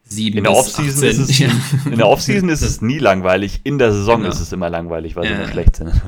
7 0.03 0.37
In 0.37 0.43
der 0.43 0.51
bis 0.51 0.59
Offseason 0.59 1.09
18. 1.09 1.09
ist 1.09 1.19
es, 1.29 1.39
ja. 1.39 1.49
in 1.85 1.97
der 1.97 2.07
Offseason 2.07 2.49
ist 2.49 2.61
es 2.61 2.81
nie 2.81 2.97
langweilig, 2.99 3.61
in 3.63 3.77
der 3.77 3.91
Saison 3.93 4.21
Genau. 4.21 4.31
ist 4.31 4.39
es 4.39 4.51
immer 4.51 4.69
langweilig, 4.69 5.15
weil 5.15 5.23
sie 5.25 5.29
Ja. 5.33 5.39
immer 5.39 5.47
schlecht 5.51 5.75
sind. 5.75 5.91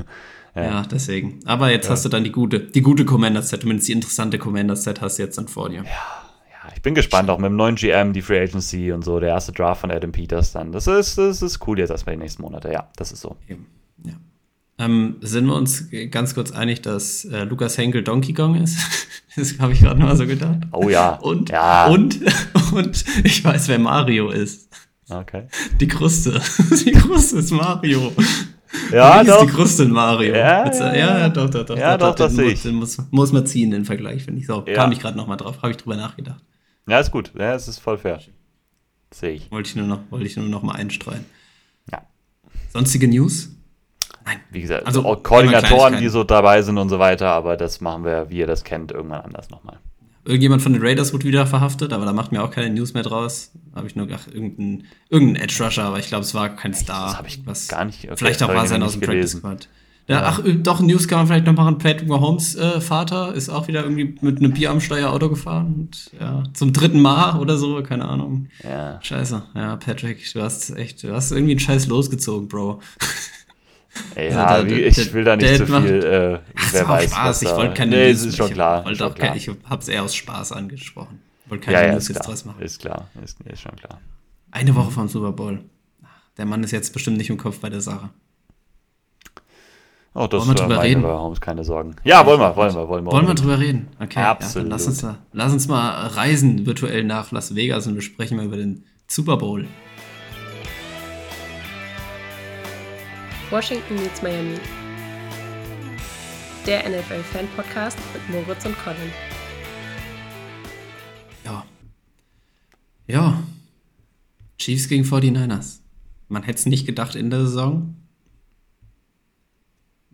Ja. 0.54 0.64
ja, 0.64 0.82
deswegen. 0.82 1.40
Aber 1.46 1.70
jetzt 1.70 1.88
hast 1.88 2.04
du 2.04 2.10
dann 2.10 2.24
die 2.24 2.30
gute, 2.30 2.60
die 2.60 2.82
gute 2.82 3.06
Commander-Set, 3.06 3.62
zumindest 3.62 3.88
die 3.88 3.92
interessante 3.92 4.36
Commander-Set 4.36 5.00
hast 5.00 5.18
du 5.18 5.22
jetzt 5.22 5.38
dann 5.38 5.48
vor 5.48 5.70
dir. 5.70 5.82
Ja, 5.82 6.72
ich 6.76 6.82
bin 6.82 6.94
gespannt, 6.94 7.30
auch 7.30 7.38
mit 7.38 7.46
dem 7.46 7.56
neuen 7.56 7.76
GM, 7.76 8.12
die 8.12 8.20
Free 8.20 8.38
Agency 8.42 8.92
und 8.92 9.02
so, 9.02 9.18
der 9.18 9.30
erste 9.30 9.52
Draft 9.52 9.80
von 9.80 9.90
Adam 9.90 10.12
Peters 10.12 10.52
dann. 10.52 10.70
Das 10.70 10.86
ist, 10.86 11.16
das 11.16 11.40
ist 11.40 11.66
cool 11.66 11.78
jetzt 11.78 11.88
erstmal 11.88 12.16
die 12.16 12.20
nächsten 12.20 12.42
Monate, 12.42 12.70
ja, 12.70 12.86
das 12.96 13.12
ist 13.12 13.22
so. 13.22 13.36
Eben, 13.48 13.66
ja. 14.04 14.12
Ähm, 14.84 15.16
sind 15.20 15.46
wir 15.46 15.54
uns 15.54 15.86
ganz 16.10 16.34
kurz 16.34 16.50
einig, 16.52 16.82
dass 16.82 17.24
äh, 17.26 17.44
Lukas 17.44 17.78
Henkel 17.78 18.02
Donkey 18.02 18.32
Kong 18.34 18.56
ist? 18.56 18.78
das 19.36 19.58
habe 19.58 19.72
ich 19.72 19.80
gerade 19.80 20.00
mal 20.00 20.16
so 20.16 20.26
gedacht. 20.26 20.58
Oh 20.72 20.88
ja. 20.88 21.14
Und, 21.16 21.50
ja. 21.50 21.86
und, 21.86 22.18
und 22.72 23.04
ich 23.24 23.44
weiß, 23.44 23.68
wer 23.68 23.78
Mario 23.78 24.30
ist. 24.30 24.68
Okay. 25.08 25.46
Die 25.80 25.88
Kruste. 25.88 26.40
Die 26.84 26.92
Kruste 26.92 27.36
ist 27.38 27.50
Mario. 27.50 28.12
Ja, 28.90 29.16
Wie 29.16 29.28
ist 29.28 29.30
doch. 29.30 29.44
die 29.44 29.52
Kruste 29.52 29.82
in 29.82 29.90
Mario? 29.90 30.34
Ja, 30.34 30.64
Jetzt, 30.64 30.80
ja, 30.80 30.94
ja. 30.94 31.28
doch, 31.28 31.50
doch, 31.50 31.66
doch. 31.66 31.76
Ja, 31.76 31.98
doch, 31.98 32.14
das 32.14 32.34
den 32.34 32.48
muss- 32.48 32.96
muss, 32.96 32.98
muss 33.10 33.32
man 33.32 33.44
ziehen, 33.44 33.70
den 33.70 33.84
Vergleich, 33.84 34.24
finde 34.24 34.40
ich. 34.40 34.46
So, 34.46 34.64
Ja. 34.66 34.72
kam 34.74 34.92
ich 34.92 35.00
gerade 35.00 35.16
nochmal 35.16 35.36
drauf, 35.36 35.58
habe 35.60 35.70
ich 35.72 35.76
drüber 35.76 35.96
nachgedacht. 35.96 36.42
Ja, 36.88 36.98
ist 36.98 37.10
gut. 37.10 37.32
Ja, 37.38 37.54
es 37.54 37.68
ist 37.68 37.78
voll 37.80 37.98
fair. 37.98 38.20
Sehe 39.12 39.32
ich. 39.32 39.50
Wollte 39.50 39.68
ich 39.68 39.76
nur 39.76 39.86
noch, 39.86 40.00
wollte 40.10 40.24
ich 40.26 40.36
nur 40.36 40.46
noch 40.48 40.62
mal 40.62 40.72
einstreuen. 40.76 41.26
Ja. 41.92 42.02
Sonstige 42.72 43.06
News? 43.08 43.50
Wie 44.50 44.60
gesagt, 44.60 44.86
Also, 44.86 45.04
auch 45.04 45.22
Koordinatoren, 45.22 45.98
die 45.98 46.08
so 46.08 46.24
dabei 46.24 46.62
sind 46.62 46.78
und 46.78 46.88
so 46.88 46.98
weiter, 46.98 47.28
aber 47.30 47.56
das 47.56 47.80
machen 47.80 48.04
wir, 48.04 48.26
wie 48.30 48.38
ihr 48.38 48.46
das 48.46 48.64
kennt, 48.64 48.92
irgendwann 48.92 49.22
anders 49.22 49.50
nochmal. 49.50 49.78
Irgendjemand 50.24 50.62
von 50.62 50.72
den 50.72 50.82
Raiders 50.82 51.12
wurde 51.12 51.24
wieder 51.24 51.46
verhaftet, 51.46 51.92
aber 51.92 52.04
da 52.04 52.12
macht 52.12 52.30
mir 52.30 52.42
auch 52.44 52.50
keine 52.50 52.70
News 52.72 52.94
mehr 52.94 53.02
draus. 53.02 53.50
Habe 53.74 53.88
ich 53.88 53.96
nur 53.96 54.06
gedacht, 54.06 54.28
irgendein, 54.32 54.84
irgendein 55.08 55.42
Edge 55.42 55.64
Rusher, 55.64 55.82
aber 55.84 55.98
ich 55.98 56.06
glaube, 56.06 56.22
es 56.24 56.32
war 56.34 56.48
kein 56.50 56.74
Star. 56.74 57.06
Das 57.08 57.16
habe 57.18 57.26
ich 57.28 57.44
Was- 57.44 57.66
gar 57.68 57.84
nicht. 57.84 58.04
okay, 58.04 58.14
vielleicht 58.16 58.42
auch 58.42 58.48
war 58.48 58.66
sein 58.66 58.82
aus 58.84 58.92
dem 58.92 59.00
Practice 59.00 59.32
gelesen. 59.32 59.38
Squad. 59.40 59.68
Ja, 60.08 60.22
Ach, 60.24 60.44
äh, 60.44 60.54
doch, 60.54 60.80
News 60.80 61.06
kann 61.06 61.18
man 61.18 61.26
vielleicht 61.28 61.46
noch 61.46 61.54
machen. 61.54 61.78
Patrick 61.78 62.08
Mahomes 62.08 62.56
äh, 62.56 62.80
Vater 62.80 63.34
ist 63.34 63.48
auch 63.48 63.68
wieder 63.68 63.82
irgendwie 63.84 64.16
mit 64.20 64.38
einem 64.38 64.52
Bier 64.52 64.70
am 64.70 64.80
Steuer 64.80 65.10
Auto 65.10 65.28
gefahren. 65.28 65.74
Und, 65.74 66.10
ja, 66.20 66.42
zum 66.54 66.72
dritten 66.72 67.00
Mal 67.00 67.38
oder 67.38 67.56
so, 67.56 67.82
keine 67.84 68.04
Ahnung. 68.04 68.48
Ja. 68.64 68.98
Scheiße. 69.00 69.42
Ja, 69.54 69.76
Patrick, 69.76 70.30
du 70.32 70.42
hast 70.42 70.70
echt, 70.76 71.02
du 71.04 71.12
hast 71.14 71.30
irgendwie 71.30 71.52
einen 71.52 71.60
Scheiß 71.60 71.86
losgezogen, 71.86 72.48
Bro. 72.48 72.80
Ja, 74.16 74.64
wie, 74.64 74.68
der- 74.70 74.86
ich 74.86 74.94
der- 74.96 75.12
will 75.12 75.24
da 75.24 75.36
nicht 75.36 75.56
zu 75.56 75.66
macht- 75.66 75.84
viel. 75.86 76.02
Äh, 76.04 76.38
Ach, 76.56 76.72
wer 76.72 76.80
das 76.80 76.88
war 76.88 76.96
auch 76.96 77.00
weiß, 77.02 77.10
Spaß. 77.10 77.42
Ich 77.42 77.50
wollte 77.50 77.74
keine 77.74 77.90
Nee, 77.96 78.10
ist 78.10 78.36
schon 78.36 78.46
ich 78.48 78.52
klar. 78.54 78.84
Wollte 78.84 78.98
schon 78.98 79.14
klar. 79.14 79.36
ich 79.36 79.50
hab's 79.68 79.88
eher 79.88 80.02
aus 80.02 80.14
Spaß 80.14 80.52
angesprochen. 80.52 81.20
Wollte 81.46 81.64
keine 81.66 81.78
ja, 81.78 81.86
ja, 81.88 81.92
News 81.92 82.08
ist 82.08 82.18
draus 82.26 82.44
machen. 82.44 82.62
Ist 82.62 82.80
klar. 82.80 83.08
Ist, 83.22 83.38
ist 83.42 83.60
schon 83.60 83.76
klar. 83.76 84.00
Eine 84.50 84.74
Woche 84.74 84.90
vom 84.90 85.08
Super 85.08 85.32
Bowl. 85.32 85.60
Der 86.38 86.46
Mann 86.46 86.62
ist 86.64 86.70
jetzt 86.70 86.92
bestimmt 86.94 87.18
nicht 87.18 87.28
im 87.30 87.36
Kopf 87.36 87.58
bei 87.60 87.68
der 87.68 87.80
Sache. 87.82 88.08
Oh, 90.14 90.26
das 90.26 90.40
Wollen 90.46 90.48
wir 90.48 90.48
war 90.48 90.54
drüber 90.54 90.76
meine 90.76 90.88
reden? 90.88 91.04
Holmes, 91.04 91.40
keine 91.40 91.64
Sorgen. 91.64 91.96
Ja, 92.04 92.24
wollen 92.26 92.38
wir, 92.40 92.54
wollen 92.54 92.74
wir, 92.74 92.86
wollen 92.88 93.04
wir. 93.04 93.12
Wollen 93.12 93.26
wir 93.26 93.34
drüber 93.34 93.58
reden? 93.58 93.88
Okay, 93.98 94.20
Absolut. 94.20 94.54
Ja, 94.56 94.60
dann 94.62 94.70
lass, 94.70 94.86
uns 94.86 95.02
mal, 95.02 95.18
lass 95.32 95.52
uns 95.52 95.68
mal 95.68 96.06
reisen 96.08 96.66
virtuell 96.66 97.04
nach 97.04 97.30
Las 97.32 97.54
Vegas 97.54 97.86
und 97.86 97.94
wir 97.94 98.02
sprechen 98.02 98.36
mal 98.36 98.44
über 98.44 98.56
den 98.58 98.84
Super 99.06 99.38
Bowl. 99.38 99.66
Washington 103.52 103.96
meets 103.96 104.22
Miami. 104.22 104.56
Der 106.66 106.88
NFL-Fan-Podcast 106.88 107.98
mit 108.14 108.30
Moritz 108.30 108.64
und 108.64 108.74
Colin. 108.82 109.12
Ja. 111.44 111.66
Ja. 113.06 113.42
Chiefs 114.56 114.88
gegen 114.88 115.04
49ers. 115.04 115.80
Man 116.28 116.44
hätte 116.44 116.60
es 116.60 116.66
nicht 116.66 116.86
gedacht 116.86 117.14
in 117.14 117.28
der 117.28 117.40
Saison. 117.40 117.94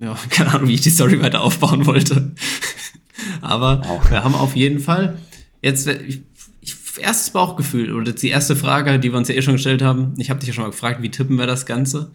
ja, 0.00 0.18
keine 0.30 0.52
Ahnung, 0.54 0.66
wie 0.66 0.74
ich 0.74 0.80
die 0.80 0.90
Story 0.90 1.22
weiter 1.22 1.42
aufbauen 1.42 1.86
wollte. 1.86 2.34
Aber 3.40 3.82
Auch. 3.86 4.10
wir 4.10 4.24
haben 4.24 4.34
auf 4.34 4.56
jeden 4.56 4.80
Fall 4.80 5.16
jetzt 5.62 5.86
ich, 5.86 6.22
ich, 6.60 6.74
erstes 6.98 7.30
Bauchgefühl 7.30 7.94
oder 7.94 8.10
die 8.10 8.30
erste 8.30 8.56
Frage, 8.56 8.98
die 8.98 9.12
wir 9.12 9.16
uns 9.16 9.28
ja 9.28 9.36
eh 9.36 9.42
schon 9.42 9.54
gestellt 9.54 9.82
haben. 9.82 10.14
Ich 10.18 10.28
habe 10.28 10.40
dich 10.40 10.48
ja 10.48 10.54
schon 10.54 10.64
mal 10.64 10.70
gefragt, 10.70 11.02
wie 11.02 11.10
tippen 11.12 11.38
wir 11.38 11.46
das 11.46 11.66
Ganze? 11.66 12.10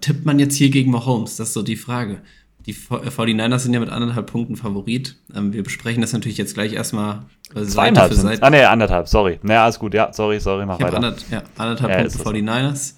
Tippt 0.00 0.24
man 0.24 0.38
jetzt 0.38 0.56
hier 0.56 0.70
gegen 0.70 0.90
Mahomes? 0.90 1.36
Das 1.36 1.48
ist 1.48 1.54
so 1.54 1.62
die 1.62 1.76
Frage. 1.76 2.20
Die 2.66 2.74
49ers 2.74 3.58
sind 3.58 3.74
ja 3.74 3.80
mit 3.80 3.90
anderthalb 3.90 4.30
Punkten 4.30 4.56
Favorit. 4.56 5.16
Ähm, 5.34 5.52
wir 5.52 5.62
besprechen 5.62 6.00
das 6.00 6.12
natürlich 6.12 6.38
jetzt 6.38 6.54
gleich 6.54 6.72
erstmal 6.72 7.24
äh, 7.54 7.62
Seite 7.64 8.08
für 8.08 8.14
Seite. 8.14 8.42
Ah, 8.42 8.50
ne, 8.50 8.68
anderthalb, 8.68 9.06
sorry. 9.06 9.38
Naja, 9.42 9.64
alles 9.64 9.78
gut, 9.78 9.92
ja, 9.92 10.12
sorry, 10.12 10.40
sorry, 10.40 10.64
mach 10.64 10.78
ich 10.78 10.84
weiter. 10.84 10.96
Anderth 10.96 11.26
ja, 11.30 11.42
anderthalb 11.58 11.92
ja, 11.92 11.98
Punkte 12.00 12.18
49ers. 12.18 12.94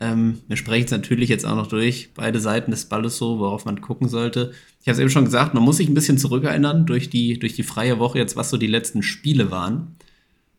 Ähm, 0.00 0.40
wir 0.48 0.56
sprechen 0.56 0.86
es 0.86 0.90
natürlich 0.90 1.28
jetzt 1.28 1.44
auch 1.44 1.56
noch 1.56 1.66
durch, 1.66 2.10
beide 2.14 2.40
Seiten 2.40 2.70
des 2.70 2.86
Balles 2.86 3.18
so, 3.18 3.38
worauf 3.38 3.66
man 3.66 3.82
gucken 3.82 4.08
sollte. 4.08 4.52
Ich 4.80 4.88
habe 4.88 4.94
es 4.94 4.98
eben 4.98 5.10
schon 5.10 5.26
gesagt, 5.26 5.54
man 5.54 5.62
muss 5.62 5.76
sich 5.76 5.88
ein 5.88 5.94
bisschen 5.94 6.18
zurückerinnern 6.18 6.86
durch 6.86 7.10
die, 7.10 7.38
durch 7.38 7.54
die 7.54 7.62
freie 7.62 7.98
Woche 7.98 8.18
jetzt, 8.18 8.34
was 8.34 8.50
so 8.50 8.56
die 8.56 8.66
letzten 8.66 9.02
Spiele 9.02 9.50
waren 9.50 9.94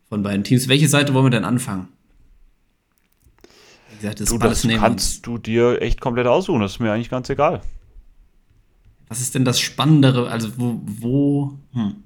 von 0.10 0.22
beiden 0.22 0.44
Teams. 0.44 0.68
Welche 0.68 0.88
Seite 0.88 1.14
wollen 1.14 1.26
wir 1.26 1.32
denn 1.32 1.44
anfangen? 1.44 1.88
Gesagt, 4.04 4.20
das, 4.20 4.30
du, 4.30 4.38
das 4.38 4.68
kannst 4.68 5.26
du 5.26 5.38
dir 5.38 5.82
echt 5.82 6.02
komplett 6.02 6.28
aussuchen, 6.28 6.60
das 6.60 6.74
ist 6.74 6.80
mir 6.80 6.92
eigentlich 6.92 7.10
ganz 7.10 7.30
egal. 7.30 7.62
Was 9.08 9.22
ist 9.22 9.34
denn 9.34 9.46
das 9.46 9.62
Spannendere? 9.62 10.30
Also, 10.30 10.50
wo, 10.58 10.82
wo, 10.84 11.58
hm, 11.72 12.04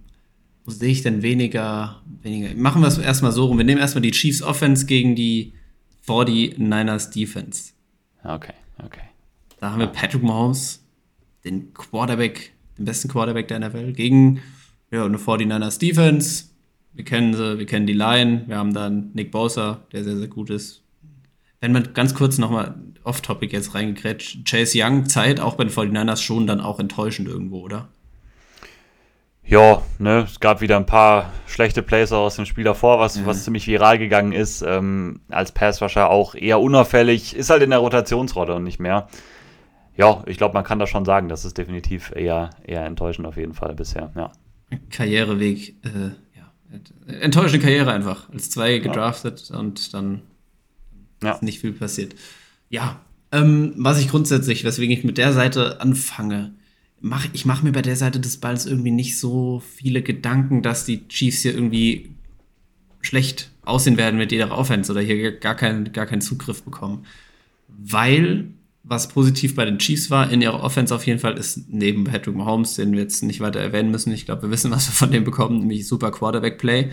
wo 0.64 0.70
sehe 0.72 0.92
ich 0.92 1.02
denn 1.02 1.24
weniger, 1.24 2.04
weniger? 2.22 2.54
Machen 2.54 2.84
wir 2.84 2.88
es 2.88 3.00
erstmal 3.00 3.32
so 3.32 3.48
rum. 3.48 3.58
Wir 3.58 3.66
nehmen 3.66 3.82
erstmal 3.82 4.04
die 4.04 4.12
Chiefs 4.12 4.44
Offense 4.44 4.86
gegen 4.86 5.16
die 5.16 5.54
49ers 6.08 7.12
Defense. 7.12 7.72
Okay, 8.24 8.54
okay. 8.86 9.02
Da 9.60 9.72
haben 9.72 9.80
wir 9.80 9.88
Patrick 9.88 10.22
Mahomes, 10.22 10.86
den 11.46 11.74
Quarterback, 11.74 12.52
den 12.78 12.86
besten 12.86 13.08
Quarterback 13.08 13.48
der 13.48 13.68
NFL, 13.68 13.94
gegen 13.94 14.42
ja, 14.92 15.04
eine 15.04 15.18
49ers 15.18 15.80
Defense. 15.80 16.46
Wir 16.94 17.06
kennen 17.06 17.34
sie, 17.34 17.58
wir 17.58 17.66
kennen 17.66 17.88
die 17.88 17.94
Line. 17.94 18.44
Wir 18.46 18.58
haben 18.58 18.76
dann 18.76 19.10
Nick 19.16 19.32
Bosa, 19.32 19.82
der 19.92 20.04
sehr, 20.04 20.18
sehr 20.18 20.28
gut 20.28 20.52
ist. 20.52 20.84
Wenn 21.60 21.72
man 21.72 21.94
ganz 21.94 22.14
kurz 22.14 22.38
nochmal 22.38 22.76
off-topic 23.04 23.56
jetzt 23.56 23.74
reingekrätscht, 23.74 24.46
Chase 24.48 24.78
Young 24.82 25.08
Zeit 25.08 25.40
auch 25.40 25.56
bei 25.56 25.64
den 25.64 25.74
49ers 25.74 26.22
schon 26.22 26.46
dann 26.46 26.62
auch 26.62 26.80
enttäuschend 26.80 27.28
irgendwo, 27.28 27.62
oder? 27.62 27.88
Ja, 29.44 29.82
ne, 29.98 30.26
es 30.28 30.42
gab 30.42 30.60
wieder 30.60 30.76
ein 30.76 30.86
paar 30.86 31.32
schlechte 31.48 31.82
Plays 31.82 32.12
aus 32.12 32.36
dem 32.36 32.46
Spiel 32.46 32.66
davor, 32.66 33.00
was, 33.00 33.18
mhm. 33.18 33.26
was 33.26 33.46
ziemlich 33.46 33.66
viral 33.66 33.98
gegangen 33.98 34.34
ist. 34.34 34.62
Ähm, 34.62 35.22
als 35.30 35.54
Passwasher 35.54 36.10
auch 36.10 36.36
eher 36.36 36.60
unauffällig, 36.60 37.34
ist 37.34 37.50
halt 37.50 37.64
in 37.64 37.70
der 37.70 37.80
Rotationsrolle 37.80 38.56
und 38.56 38.66
nicht 38.66 38.80
mehr. 38.80 39.08
Ja, 39.96 40.22
ich 40.28 40.38
glaube, 40.38 40.54
man 40.54 40.66
kann 40.66 40.80
das 40.80 40.90
schon 40.90 41.06
sagen, 41.06 41.30
das 41.30 41.46
ist 41.46 41.58
definitiv 41.58 42.12
eher, 42.14 42.50
eher 42.64 42.86
enttäuschend 42.86 43.26
auf 43.26 43.38
jeden 43.38 43.54
Fall 43.54 43.74
bisher, 43.74 44.12
ja. 44.16 44.32
Karriereweg, 44.90 45.76
äh, 45.86 46.12
ja, 46.36 47.20
enttäuschende 47.20 47.66
Karriere 47.66 47.94
einfach. 47.94 48.30
Als 48.30 48.50
zwei 48.50 48.80
gedraftet 48.80 49.50
ja. 49.50 49.58
und 49.58 49.94
dann 49.94 50.24
ja. 51.24 51.32
ist 51.34 51.44
nicht 51.44 51.60
viel 51.60 51.74
passiert. 51.74 52.16
Ja, 52.70 53.02
ähm, 53.32 53.74
was 53.78 54.00
ich 54.00 54.10
grundsätzlich, 54.10 54.64
weswegen 54.64 54.96
ich 54.96 55.04
mit 55.04 55.18
der 55.18 55.34
Seite 55.34 55.82
anfange, 55.82 56.54
mach, 57.02 57.28
ich 57.34 57.46
mache 57.46 57.66
mir 57.66 57.72
bei 57.72 57.82
der 57.82 57.96
Seite 57.96 58.20
des 58.20 58.38
Balls 58.38 58.66
irgendwie 58.66 58.92
nicht 58.92 59.20
so 59.20 59.62
viele 59.76 60.02
Gedanken, 60.02 60.62
dass 60.62 60.86
die 60.86 61.08
Chiefs 61.08 61.42
hier 61.42 61.54
irgendwie 61.54 62.10
schlecht 63.02 63.52
aussehen 63.64 63.98
werden 63.98 64.18
mit 64.18 64.32
jeder 64.32 64.58
Offense 64.58 64.92
oder 64.92 65.02
hier 65.02 65.38
gar, 65.40 65.56
kein, 65.56 65.92
gar 65.92 66.06
keinen 66.06 66.22
Zugriff 66.22 66.64
bekommen. 66.64 67.06
Weil, 67.68 68.48
was 68.84 69.10
positiv 69.10 69.56
bei 69.56 69.66
den 69.66 69.80
Chiefs 69.80 70.10
war, 70.10 70.32
in 70.32 70.42
ihrer 70.42 70.64
Offense 70.64 70.96
auf 70.96 71.06
jeden 71.06 71.20
Fall 71.20 71.38
ist 71.38 71.70
neben 71.70 72.06
Patrick 72.06 72.36
Mahomes, 72.36 72.76
den 72.76 72.94
wir 72.94 73.02
jetzt 73.02 73.24
nicht 73.24 73.40
weiter 73.40 73.60
erwähnen 73.60 73.92
müssen, 73.92 74.14
ich 74.14 74.26
glaube, 74.26 74.44
wir 74.44 74.52
wissen, 74.52 74.72
was 74.72 74.88
wir 74.88 74.94
von 74.94 75.12
dem 75.12 75.24
bekommen, 75.24 75.60
nämlich 75.60 75.88
super 75.88 76.12
Quarterback-Play, 76.12 76.92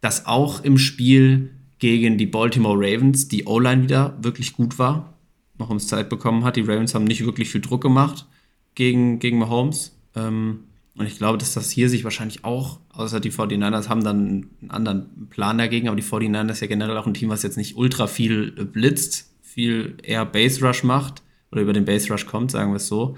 dass 0.00 0.26
auch 0.26 0.62
im 0.62 0.78
Spiel 0.78 1.50
gegen 1.78 2.18
die 2.18 2.26
Baltimore 2.26 2.78
Ravens 2.78 3.28
die 3.28 3.44
O-Line 3.44 3.82
wieder 3.82 4.16
wirklich 4.22 4.52
gut 4.52 4.78
war, 4.78 5.14
ums 5.58 5.86
Zeit 5.86 6.08
bekommen 6.08 6.44
hat. 6.44 6.56
Die 6.56 6.62
Ravens 6.62 6.94
haben 6.94 7.04
nicht 7.04 7.24
wirklich 7.24 7.50
viel 7.50 7.60
Druck 7.60 7.82
gemacht 7.82 8.26
gegen, 8.74 9.18
gegen 9.18 9.38
Mahomes. 9.38 9.96
Ähm, 10.14 10.60
und 10.96 11.06
ich 11.06 11.18
glaube, 11.18 11.36
dass 11.36 11.52
das 11.52 11.70
hier 11.70 11.90
sich 11.90 12.04
wahrscheinlich 12.04 12.44
auch, 12.44 12.78
außer 12.92 13.20
die 13.20 13.30
49ers 13.30 13.88
haben 13.88 14.02
dann 14.02 14.48
einen 14.62 14.70
anderen 14.70 15.28
Plan 15.28 15.58
dagegen, 15.58 15.88
aber 15.88 15.96
die 15.96 16.02
49ers 16.02 16.52
ist 16.52 16.60
ja 16.60 16.66
generell 16.68 16.96
auch 16.96 17.06
ein 17.06 17.14
Team, 17.14 17.28
was 17.28 17.42
jetzt 17.42 17.58
nicht 17.58 17.76
ultra 17.76 18.06
viel 18.06 18.52
blitzt, 18.52 19.30
viel 19.42 19.98
eher 20.02 20.24
Base 20.24 20.64
Rush 20.64 20.84
macht 20.84 21.22
oder 21.52 21.60
über 21.60 21.74
den 21.74 21.84
Base 21.84 22.10
Rush 22.10 22.26
kommt, 22.26 22.50
sagen 22.50 22.72
wir 22.72 22.76
es 22.76 22.88
so. 22.88 23.16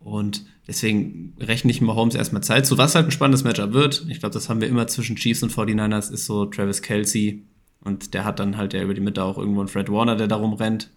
Und 0.00 0.44
deswegen 0.66 1.34
rechne 1.38 1.70
ich 1.70 1.80
Mahomes 1.80 2.16
erstmal 2.16 2.42
Zeit 2.42 2.66
zu, 2.66 2.76
was 2.76 2.96
halt 2.96 3.06
ein 3.06 3.12
spannendes 3.12 3.44
Matchup 3.44 3.72
wird. 3.72 4.04
Ich 4.08 4.18
glaube, 4.18 4.32
das 4.32 4.48
haben 4.48 4.60
wir 4.60 4.68
immer 4.68 4.88
zwischen 4.88 5.14
Chiefs 5.14 5.44
und 5.44 5.52
49ers, 5.52 6.12
ist 6.12 6.26
so 6.26 6.46
Travis 6.46 6.82
Kelsey 6.82 7.44
und 7.84 8.14
der 8.14 8.24
hat 8.24 8.38
dann 8.38 8.56
halt 8.56 8.72
der 8.72 8.82
über 8.82 8.94
die 8.94 9.00
Mitte 9.00 9.24
auch 9.24 9.38
irgendwo 9.38 9.60
einen 9.60 9.68
Fred 9.68 9.90
Warner, 9.90 10.16
der 10.16 10.28
darum 10.28 10.54
rennt 10.54 10.90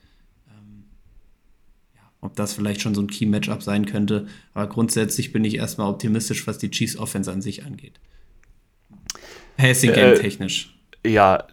ob 2.25 2.35
das 2.35 2.53
vielleicht 2.53 2.81
schon 2.81 2.95
so 2.95 3.01
ein 3.01 3.07
Key-Matchup 3.07 3.63
sein 3.63 3.85
könnte. 3.85 4.27
Aber 4.53 4.67
grundsätzlich 4.67 5.31
bin 5.31 5.45
ich 5.45 5.55
erstmal 5.55 5.89
optimistisch, 5.89 6.45
was 6.47 6.57
die 6.57 6.71
Chiefs 6.71 6.97
Offense 6.97 7.31
an 7.31 7.41
sich 7.41 7.65
angeht. 7.65 7.99
Passing 9.57 9.93
Game 9.93 10.13
äh, 10.13 10.19
technisch. 10.19 10.75
Ja, 11.05 11.45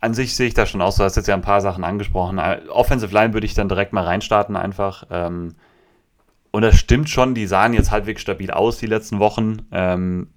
an 0.00 0.14
sich 0.14 0.34
sehe 0.34 0.48
ich 0.48 0.54
das 0.54 0.70
schon 0.70 0.80
aus. 0.80 0.96
Du 0.96 1.04
hast 1.04 1.16
jetzt 1.16 1.28
ja 1.28 1.34
ein 1.34 1.42
paar 1.42 1.60
Sachen 1.60 1.84
angesprochen. 1.84 2.40
Offensive 2.70 3.14
Line 3.14 3.34
würde 3.34 3.46
ich 3.46 3.54
dann 3.54 3.68
direkt 3.68 3.92
mal 3.92 4.04
reinstarten 4.04 4.56
einfach. 4.56 5.06
Ähm, 5.10 5.54
und 6.50 6.62
das 6.62 6.76
stimmt 6.76 7.10
schon, 7.10 7.34
die 7.34 7.46
sahen 7.46 7.74
jetzt 7.74 7.90
halbwegs 7.90 8.22
stabil 8.22 8.50
aus 8.50 8.78
die 8.78 8.86
letzten 8.86 9.18
Wochen. 9.18 9.66
Ähm, 9.72 10.28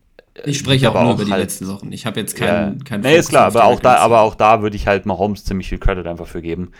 ich 0.45 0.57
spreche 0.59 0.87
aber 0.87 0.99
auch 0.99 1.03
nur 1.03 1.13
über 1.13 1.25
die 1.25 1.31
halt, 1.31 1.43
letzten 1.43 1.67
Wochen. 1.67 1.91
Ich 1.91 2.05
habe 2.05 2.19
jetzt 2.19 2.35
keinen. 2.35 2.77
Ja, 2.77 2.83
kein 2.83 3.01
nee, 3.01 3.17
ist 3.17 3.29
klar, 3.29 3.45
aber 3.45 3.65
auch, 3.65 3.79
da, 3.79 3.95
aber 3.97 4.21
auch 4.21 4.35
da 4.35 4.61
würde 4.61 4.75
ich 4.75 4.87
halt 4.87 5.05
Mahomes 5.05 5.43
ziemlich 5.43 5.69
viel 5.69 5.79
Credit 5.79 6.07
einfach 6.07 6.27
für 6.27 6.41
geben 6.41 6.71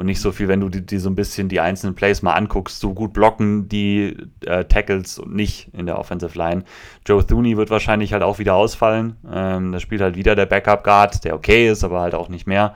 und 0.00 0.06
nicht 0.06 0.22
so 0.22 0.32
viel, 0.32 0.48
wenn 0.48 0.60
du 0.60 0.70
dir, 0.70 0.80
dir 0.80 0.98
so 0.98 1.10
ein 1.10 1.14
bisschen 1.14 1.50
die 1.50 1.60
einzelnen 1.60 1.94
Plays 1.94 2.22
mal 2.22 2.32
anguckst. 2.32 2.80
So 2.80 2.94
gut 2.94 3.12
blocken 3.12 3.68
die 3.68 4.16
äh, 4.46 4.64
Tackles 4.64 5.18
und 5.18 5.34
nicht 5.34 5.68
in 5.74 5.84
der 5.84 5.98
Offensive 5.98 6.38
Line. 6.38 6.64
Joe 7.04 7.26
Thuney 7.26 7.58
wird 7.58 7.68
wahrscheinlich 7.68 8.14
halt 8.14 8.22
auch 8.22 8.38
wieder 8.38 8.54
ausfallen. 8.54 9.16
Ähm, 9.30 9.72
da 9.72 9.78
spielt 9.78 10.00
halt 10.00 10.16
wieder 10.16 10.34
der 10.34 10.46
Backup 10.46 10.84
Guard, 10.84 11.22
der 11.24 11.34
okay 11.34 11.68
ist, 11.68 11.84
aber 11.84 12.00
halt 12.00 12.14
auch 12.14 12.30
nicht 12.30 12.46
mehr. 12.46 12.74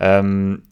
Ähm, 0.00 0.62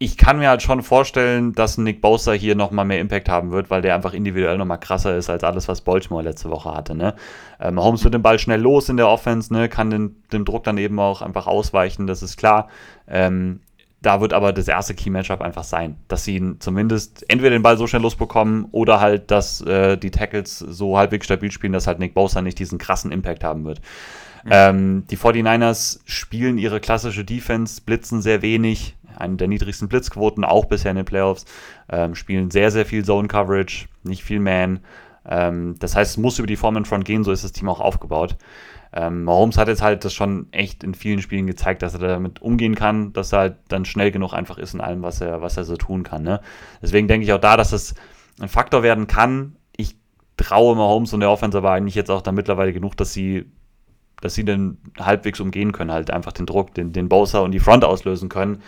ich 0.00 0.16
kann 0.16 0.38
mir 0.38 0.48
halt 0.48 0.62
schon 0.62 0.82
vorstellen, 0.82 1.54
dass 1.54 1.76
Nick 1.76 2.00
Bosa 2.00 2.32
hier 2.32 2.54
nochmal 2.54 2.84
mehr 2.84 3.00
Impact 3.00 3.28
haben 3.28 3.50
wird, 3.50 3.68
weil 3.68 3.82
der 3.82 3.96
einfach 3.96 4.12
individuell 4.12 4.56
nochmal 4.56 4.78
krasser 4.78 5.16
ist 5.16 5.28
als 5.28 5.42
alles, 5.42 5.66
was 5.66 5.80
Baltimore 5.80 6.22
letzte 6.22 6.50
Woche 6.50 6.72
hatte. 6.72 6.94
Ne? 6.94 7.14
Ähm, 7.60 7.82
Holmes 7.82 8.04
wird 8.04 8.14
den 8.14 8.22
Ball 8.22 8.38
schnell 8.38 8.60
los 8.60 8.88
in 8.88 8.96
der 8.96 9.08
Offense, 9.08 9.52
ne? 9.52 9.68
kann 9.68 9.90
den, 9.90 10.22
dem 10.32 10.44
Druck 10.44 10.62
dann 10.62 10.78
eben 10.78 11.00
auch 11.00 11.20
einfach 11.20 11.48
ausweichen, 11.48 12.06
das 12.06 12.22
ist 12.22 12.36
klar. 12.36 12.68
Ähm, 13.08 13.60
da 14.00 14.20
wird 14.20 14.32
aber 14.32 14.52
das 14.52 14.68
erste 14.68 14.94
Key-Matchup 14.94 15.40
einfach 15.40 15.64
sein, 15.64 15.96
dass 16.06 16.22
sie 16.22 16.56
zumindest 16.60 17.24
entweder 17.28 17.50
den 17.50 17.62
Ball 17.62 17.76
so 17.76 17.88
schnell 17.88 18.02
losbekommen 18.02 18.66
oder 18.70 19.00
halt, 19.00 19.32
dass 19.32 19.60
äh, 19.62 19.96
die 19.96 20.12
Tackles 20.12 20.60
so 20.60 20.96
halbwegs 20.96 21.26
stabil 21.26 21.50
spielen, 21.50 21.72
dass 21.72 21.88
halt 21.88 21.98
Nick 21.98 22.14
Bosa 22.14 22.40
nicht 22.40 22.60
diesen 22.60 22.78
krassen 22.78 23.10
Impact 23.10 23.42
haben 23.42 23.64
wird. 23.64 23.80
Mhm. 24.44 24.50
Ähm, 24.52 25.04
die 25.10 25.16
49ers 25.16 25.98
spielen 26.04 26.58
ihre 26.58 26.78
klassische 26.78 27.24
Defense, 27.24 27.80
blitzen 27.84 28.22
sehr 28.22 28.40
wenig, 28.40 28.94
eine 29.18 29.36
der 29.36 29.48
niedrigsten 29.48 29.88
Blitzquoten, 29.88 30.44
auch 30.44 30.66
bisher 30.66 30.90
in 30.90 30.96
den 30.96 31.06
Playoffs, 31.06 31.44
ähm, 31.90 32.14
spielen 32.14 32.50
sehr, 32.50 32.70
sehr 32.70 32.86
viel 32.86 33.04
Zone-Coverage, 33.04 33.88
nicht 34.02 34.22
viel 34.22 34.40
Man. 34.40 34.80
Ähm, 35.26 35.74
das 35.78 35.94
heißt, 35.94 36.12
es 36.12 36.16
muss 36.16 36.38
über 36.38 36.46
die 36.46 36.56
Form 36.56 36.76
in 36.76 36.84
Front 36.84 37.04
gehen, 37.04 37.24
so 37.24 37.32
ist 37.32 37.44
das 37.44 37.52
Team 37.52 37.68
auch 37.68 37.80
aufgebaut. 37.80 38.36
Ähm, 38.92 39.24
Mahomes 39.24 39.58
hat 39.58 39.68
jetzt 39.68 39.82
halt 39.82 40.04
das 40.04 40.14
schon 40.14 40.46
echt 40.50 40.82
in 40.82 40.94
vielen 40.94 41.20
Spielen 41.20 41.46
gezeigt, 41.46 41.82
dass 41.82 41.94
er 41.94 42.00
damit 42.00 42.40
umgehen 42.40 42.74
kann, 42.74 43.12
dass 43.12 43.32
er 43.32 43.38
halt 43.40 43.56
dann 43.68 43.84
schnell 43.84 44.10
genug 44.10 44.32
einfach 44.32 44.56
ist 44.56 44.74
in 44.74 44.80
allem, 44.80 45.02
was 45.02 45.20
er, 45.20 45.42
was 45.42 45.56
er 45.56 45.64
so 45.64 45.76
tun 45.76 46.02
kann. 46.04 46.22
Ne? 46.22 46.40
Deswegen 46.80 47.06
denke 47.06 47.24
ich 47.24 47.32
auch 47.32 47.40
da, 47.40 47.56
dass 47.56 47.70
das 47.70 47.94
ein 48.40 48.48
Faktor 48.48 48.82
werden 48.82 49.06
kann. 49.06 49.56
Ich 49.76 49.96
traue 50.38 50.74
Mahomes 50.74 51.12
und 51.12 51.20
der 51.20 51.30
Offense 51.30 51.58
aber 51.58 51.72
eigentlich 51.72 51.94
jetzt 51.94 52.10
auch 52.10 52.22
da 52.22 52.32
mittlerweile 52.32 52.72
genug, 52.72 52.96
dass 52.96 53.12
sie, 53.12 53.44
dass 54.22 54.34
sie 54.34 54.44
den 54.44 54.78
halbwegs 54.98 55.38
umgehen 55.40 55.72
können, 55.72 55.92
halt 55.92 56.10
einfach 56.10 56.32
den 56.32 56.46
Druck, 56.46 56.72
den, 56.74 56.92
den 56.92 57.10
Bowser 57.10 57.42
und 57.42 57.52
die 57.52 57.60
Front 57.60 57.84
auslösen 57.84 58.30
können. 58.30 58.62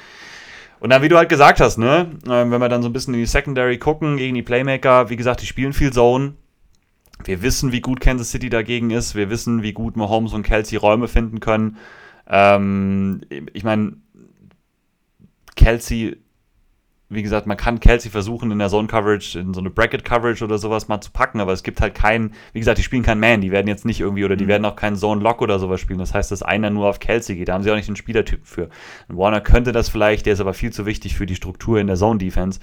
Und 0.80 0.90
dann, 0.90 1.02
wie 1.02 1.08
du 1.08 1.16
halt 1.16 1.28
gesagt 1.28 1.60
hast, 1.60 1.78
ne, 1.78 2.10
ähm, 2.26 2.50
wenn 2.50 2.60
wir 2.60 2.68
dann 2.68 2.82
so 2.82 2.88
ein 2.88 2.92
bisschen 2.92 3.14
in 3.14 3.20
die 3.20 3.26
Secondary 3.26 3.78
gucken 3.78 4.16
gegen 4.16 4.34
die 4.34 4.42
Playmaker, 4.42 5.10
wie 5.10 5.16
gesagt, 5.16 5.42
die 5.42 5.46
spielen 5.46 5.72
viel 5.72 5.92
Zone, 5.92 6.34
wir 7.24 7.42
wissen, 7.42 7.70
wie 7.72 7.80
gut 7.80 8.00
Kansas 8.00 8.30
City 8.30 8.48
dagegen 8.48 8.90
ist. 8.90 9.14
Wir 9.14 9.30
wissen, 9.30 9.62
wie 9.62 9.72
gut 9.72 9.96
Mahomes 9.96 10.32
und 10.32 10.42
Kelsey 10.42 10.78
Räume 10.78 11.08
finden 11.08 11.40
können. 11.40 11.76
Ähm, 12.26 13.20
ich 13.52 13.64
meine, 13.64 13.96
Kelsey 15.56 16.16
wie 17.10 17.22
gesagt, 17.22 17.48
man 17.48 17.56
kann 17.56 17.80
Kelsey 17.80 18.08
versuchen, 18.08 18.52
in 18.52 18.60
der 18.60 18.68
Zone-Coverage, 18.68 19.40
in 19.40 19.52
so 19.52 19.58
eine 19.58 19.68
Bracket-Coverage 19.68 20.44
oder 20.44 20.58
sowas 20.58 20.86
mal 20.86 21.00
zu 21.00 21.10
packen, 21.10 21.40
aber 21.40 21.52
es 21.52 21.64
gibt 21.64 21.80
halt 21.80 21.94
keinen, 21.96 22.34
wie 22.52 22.60
gesagt, 22.60 22.78
die 22.78 22.84
spielen 22.84 23.02
keinen 23.02 23.18
Man, 23.18 23.40
die 23.40 23.50
werden 23.50 23.66
jetzt 23.66 23.84
nicht 23.84 23.98
irgendwie, 23.98 24.24
oder 24.24 24.36
die 24.36 24.44
mhm. 24.44 24.48
werden 24.48 24.64
auch 24.64 24.76
keinen 24.76 24.94
Zone-Lock 24.94 25.42
oder 25.42 25.58
sowas 25.58 25.80
spielen. 25.80 25.98
Das 25.98 26.14
heißt, 26.14 26.30
dass 26.30 26.44
einer 26.44 26.70
nur 26.70 26.88
auf 26.88 27.00
Kelsey 27.00 27.34
geht, 27.34 27.48
da 27.48 27.54
haben 27.54 27.64
sie 27.64 27.70
auch 27.72 27.74
nicht 27.74 27.88
den 27.88 27.96
Spielertyp 27.96 28.46
für. 28.46 28.68
Und 29.08 29.18
Warner 29.18 29.40
könnte 29.40 29.72
das 29.72 29.88
vielleicht, 29.88 30.24
der 30.26 30.34
ist 30.34 30.40
aber 30.40 30.54
viel 30.54 30.72
zu 30.72 30.86
wichtig 30.86 31.16
für 31.16 31.26
die 31.26 31.34
Struktur 31.34 31.80
in 31.80 31.88
der 31.88 31.96
Zone-Defense. 31.96 32.60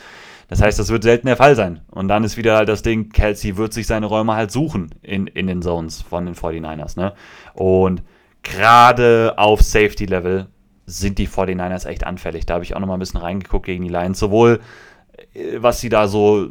Das 0.47 0.61
heißt, 0.61 0.79
das 0.79 0.89
wird 0.89 1.03
selten 1.03 1.27
der 1.27 1.35
Fall 1.35 1.57
sein. 1.57 1.81
Und 1.91 2.07
dann 2.07 2.23
ist 2.23 2.37
wieder 2.37 2.55
halt 2.55 2.69
das 2.69 2.83
Ding, 2.83 3.09
Kelsey 3.09 3.57
wird 3.57 3.73
sich 3.73 3.85
seine 3.85 4.05
Räume 4.05 4.33
halt 4.33 4.51
suchen 4.51 4.95
in, 5.01 5.27
in 5.27 5.47
den 5.47 5.61
Zones 5.61 6.01
von 6.01 6.25
den 6.25 6.35
49ers, 6.35 6.97
ne? 6.97 7.13
Und 7.53 8.01
gerade 8.43 9.33
auf 9.35 9.61
Safety-Level 9.61 10.47
sind 10.87 11.19
die 11.19 11.27
49ers 11.27 11.85
echt 11.85 12.05
anfällig. 12.05 12.45
Da 12.45 12.55
habe 12.55 12.63
ich 12.63 12.75
auch 12.75 12.79
noch 12.79 12.87
mal 12.87 12.95
ein 12.95 12.99
bisschen 12.99 13.19
reingeguckt 13.19 13.65
gegen 13.65 13.83
die 13.83 13.89
Lions. 13.89 14.17
Sowohl, 14.17 14.61
äh, 15.33 15.57
was 15.57 15.79
sie 15.79 15.89
da 15.89 16.07
so 16.07 16.49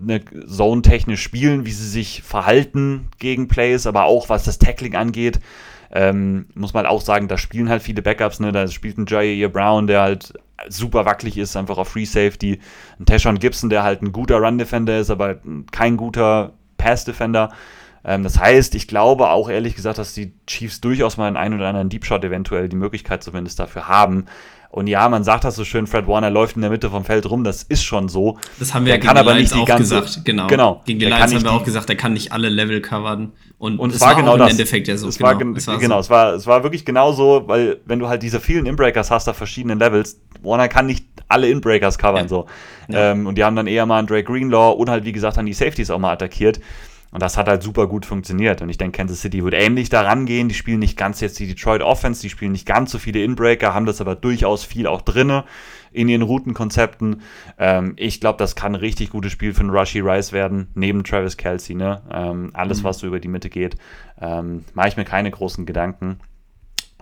eine 0.00 0.24
Zone-technisch 0.24 1.22
spielen, 1.22 1.66
wie 1.66 1.72
sie 1.72 1.88
sich 1.88 2.22
verhalten 2.22 3.08
gegen 3.18 3.48
Plays, 3.48 3.86
aber 3.86 4.04
auch 4.04 4.28
was 4.28 4.44
das 4.44 4.58
Tackling 4.58 4.94
angeht. 4.94 5.40
Ähm, 5.92 6.46
muss 6.54 6.74
man 6.74 6.86
auch 6.86 7.00
sagen, 7.00 7.28
da 7.28 7.36
spielen 7.36 7.68
halt 7.68 7.82
viele 7.82 8.02
Backups, 8.02 8.40
ne? 8.40 8.52
Da 8.52 8.66
spielt 8.68 8.98
ein 8.98 9.06
Jair 9.06 9.48
Brown, 9.48 9.86
der 9.86 10.00
halt 10.00 10.32
super 10.68 11.04
wackelig 11.04 11.36
ist, 11.36 11.56
einfach 11.56 11.76
auf 11.76 11.88
Free 11.88 12.06
Safety. 12.06 12.60
Ein 12.98 13.06
Tashon 13.06 13.38
Gibson, 13.38 13.70
der 13.70 13.82
halt 13.82 14.02
ein 14.02 14.12
guter 14.12 14.38
Run-Defender 14.38 14.98
ist, 14.98 15.10
aber 15.10 15.36
kein 15.72 15.96
guter 15.96 16.54
Pass-Defender. 16.78 17.52
Ähm, 18.06 18.22
das 18.22 18.38
heißt, 18.38 18.74
ich 18.76 18.86
glaube 18.86 19.30
auch 19.30 19.50
ehrlich 19.50 19.74
gesagt, 19.74 19.98
dass 19.98 20.14
die 20.14 20.32
Chiefs 20.46 20.80
durchaus 20.80 21.16
mal 21.16 21.26
einen 21.26 21.36
ein 21.36 21.52
oder 21.52 21.68
anderen 21.68 21.88
Deep 21.88 22.06
Shot 22.06 22.24
eventuell 22.24 22.68
die 22.68 22.76
Möglichkeit 22.76 23.22
zumindest 23.22 23.58
dafür 23.58 23.88
haben. 23.88 24.26
Und 24.70 24.88
ja, 24.88 25.08
man 25.08 25.24
sagt 25.24 25.44
das 25.44 25.56
so 25.56 25.64
schön, 25.64 25.86
Fred 25.86 26.06
Warner 26.06 26.30
läuft 26.30 26.56
in 26.56 26.62
der 26.62 26.70
Mitte 26.70 26.90
vom 26.90 27.04
Feld 27.04 27.28
rum, 27.30 27.44
das 27.44 27.62
ist 27.62 27.82
schon 27.82 28.08
so. 28.08 28.38
Das 28.58 28.74
haben 28.74 28.84
wir 28.84 28.98
der 28.98 29.02
ja 29.02 29.12
gegen 29.12 29.26
die 29.26 29.32
Lions 29.32 29.52
auch 29.54 29.66
ganze, 29.66 30.00
gesagt, 30.00 30.24
genau. 30.24 30.46
genau. 30.48 30.82
Gegen 30.84 30.98
die 30.98 31.06
Lions 31.06 31.34
haben 31.34 31.44
wir 31.44 31.52
auch 31.52 31.64
gesagt, 31.64 31.88
er 31.88 31.96
kann 31.96 32.12
nicht 32.12 32.32
alle 32.32 32.48
Level 32.48 32.80
covern. 32.80 33.32
Und, 33.58 33.78
und 33.78 33.94
es 33.94 34.00
war, 34.00 34.08
war 34.08 34.16
genau 34.16 34.34
im 34.34 34.40
das. 34.40 34.50
Endeffekt 34.50 34.86
ja 34.86 34.96
so. 34.98 35.08
Es 35.08 35.16
genau, 35.16 35.30
war, 35.30 35.56
es 35.56 35.66
war 35.66 35.78
genau, 35.78 35.94
so. 35.96 36.00
es, 36.00 36.10
war, 36.10 36.34
es 36.34 36.46
war 36.46 36.62
wirklich 36.62 36.84
genau 36.84 37.12
so, 37.12 37.44
weil 37.46 37.80
wenn 37.86 37.98
du 37.98 38.08
halt 38.08 38.22
diese 38.22 38.38
vielen 38.38 38.66
Inbreakers 38.66 39.10
hast 39.10 39.28
auf 39.28 39.36
verschiedenen 39.36 39.78
Levels, 39.78 40.20
Warner 40.42 40.68
kann 40.68 40.86
nicht 40.86 41.06
alle 41.28 41.48
Inbreakers 41.48 41.96
covern 41.96 42.24
ja. 42.24 42.28
so. 42.28 42.46
Ja. 42.88 43.12
Ähm, 43.12 43.26
und 43.26 43.38
die 43.38 43.44
haben 43.44 43.56
dann 43.56 43.66
eher 43.66 43.86
mal 43.86 43.98
einen 43.98 44.06
Drake 44.06 44.24
Greenlaw 44.24 44.74
und 44.76 44.90
halt 44.90 45.04
wie 45.04 45.12
gesagt 45.12 45.38
dann 45.38 45.46
die 45.46 45.54
Safeties 45.54 45.90
auch 45.90 45.98
mal 45.98 46.12
attackiert. 46.12 46.60
Und 47.10 47.22
das 47.22 47.36
hat 47.36 47.48
halt 47.48 47.62
super 47.62 47.86
gut 47.86 48.04
funktioniert. 48.04 48.60
Und 48.62 48.68
ich 48.68 48.78
denke, 48.78 48.98
Kansas 48.98 49.20
City 49.20 49.42
wird 49.42 49.54
ähnlich 49.54 49.88
daran 49.88 50.26
gehen. 50.26 50.48
Die 50.48 50.54
spielen 50.54 50.80
nicht 50.80 50.98
ganz 50.98 51.20
jetzt 51.20 51.38
die 51.38 51.46
Detroit 51.46 51.82
Offense, 51.82 52.20
die 52.20 52.30
spielen 52.30 52.52
nicht 52.52 52.66
ganz 52.66 52.90
so 52.90 52.98
viele 52.98 53.22
Inbreaker, 53.22 53.74
haben 53.74 53.86
das 53.86 54.00
aber 54.00 54.16
durchaus 54.16 54.64
viel 54.64 54.86
auch 54.86 55.02
drinne 55.02 55.44
in 55.92 56.08
ihren 56.08 56.22
Routenkonzepten. 56.22 57.22
Ähm, 57.58 57.94
ich 57.96 58.20
glaube, 58.20 58.38
das 58.38 58.56
kann 58.56 58.72
ein 58.72 58.80
richtig 58.80 59.10
gutes 59.10 59.32
Spiel 59.32 59.54
für 59.54 59.60
einen 59.60 59.70
Rushy 59.70 60.00
Rice 60.00 60.32
werden, 60.32 60.68
neben 60.74 61.04
Travis 61.04 61.36
Kelsey. 61.36 61.74
Ne? 61.74 62.02
Ähm, 62.12 62.50
alles, 62.52 62.80
mhm. 62.80 62.84
was 62.84 62.98
so 62.98 63.06
über 63.06 63.20
die 63.20 63.28
Mitte 63.28 63.48
geht, 63.48 63.76
ähm, 64.20 64.64
mache 64.74 64.88
ich 64.88 64.96
mir 64.96 65.04
keine 65.04 65.30
großen 65.30 65.64
Gedanken. 65.64 66.18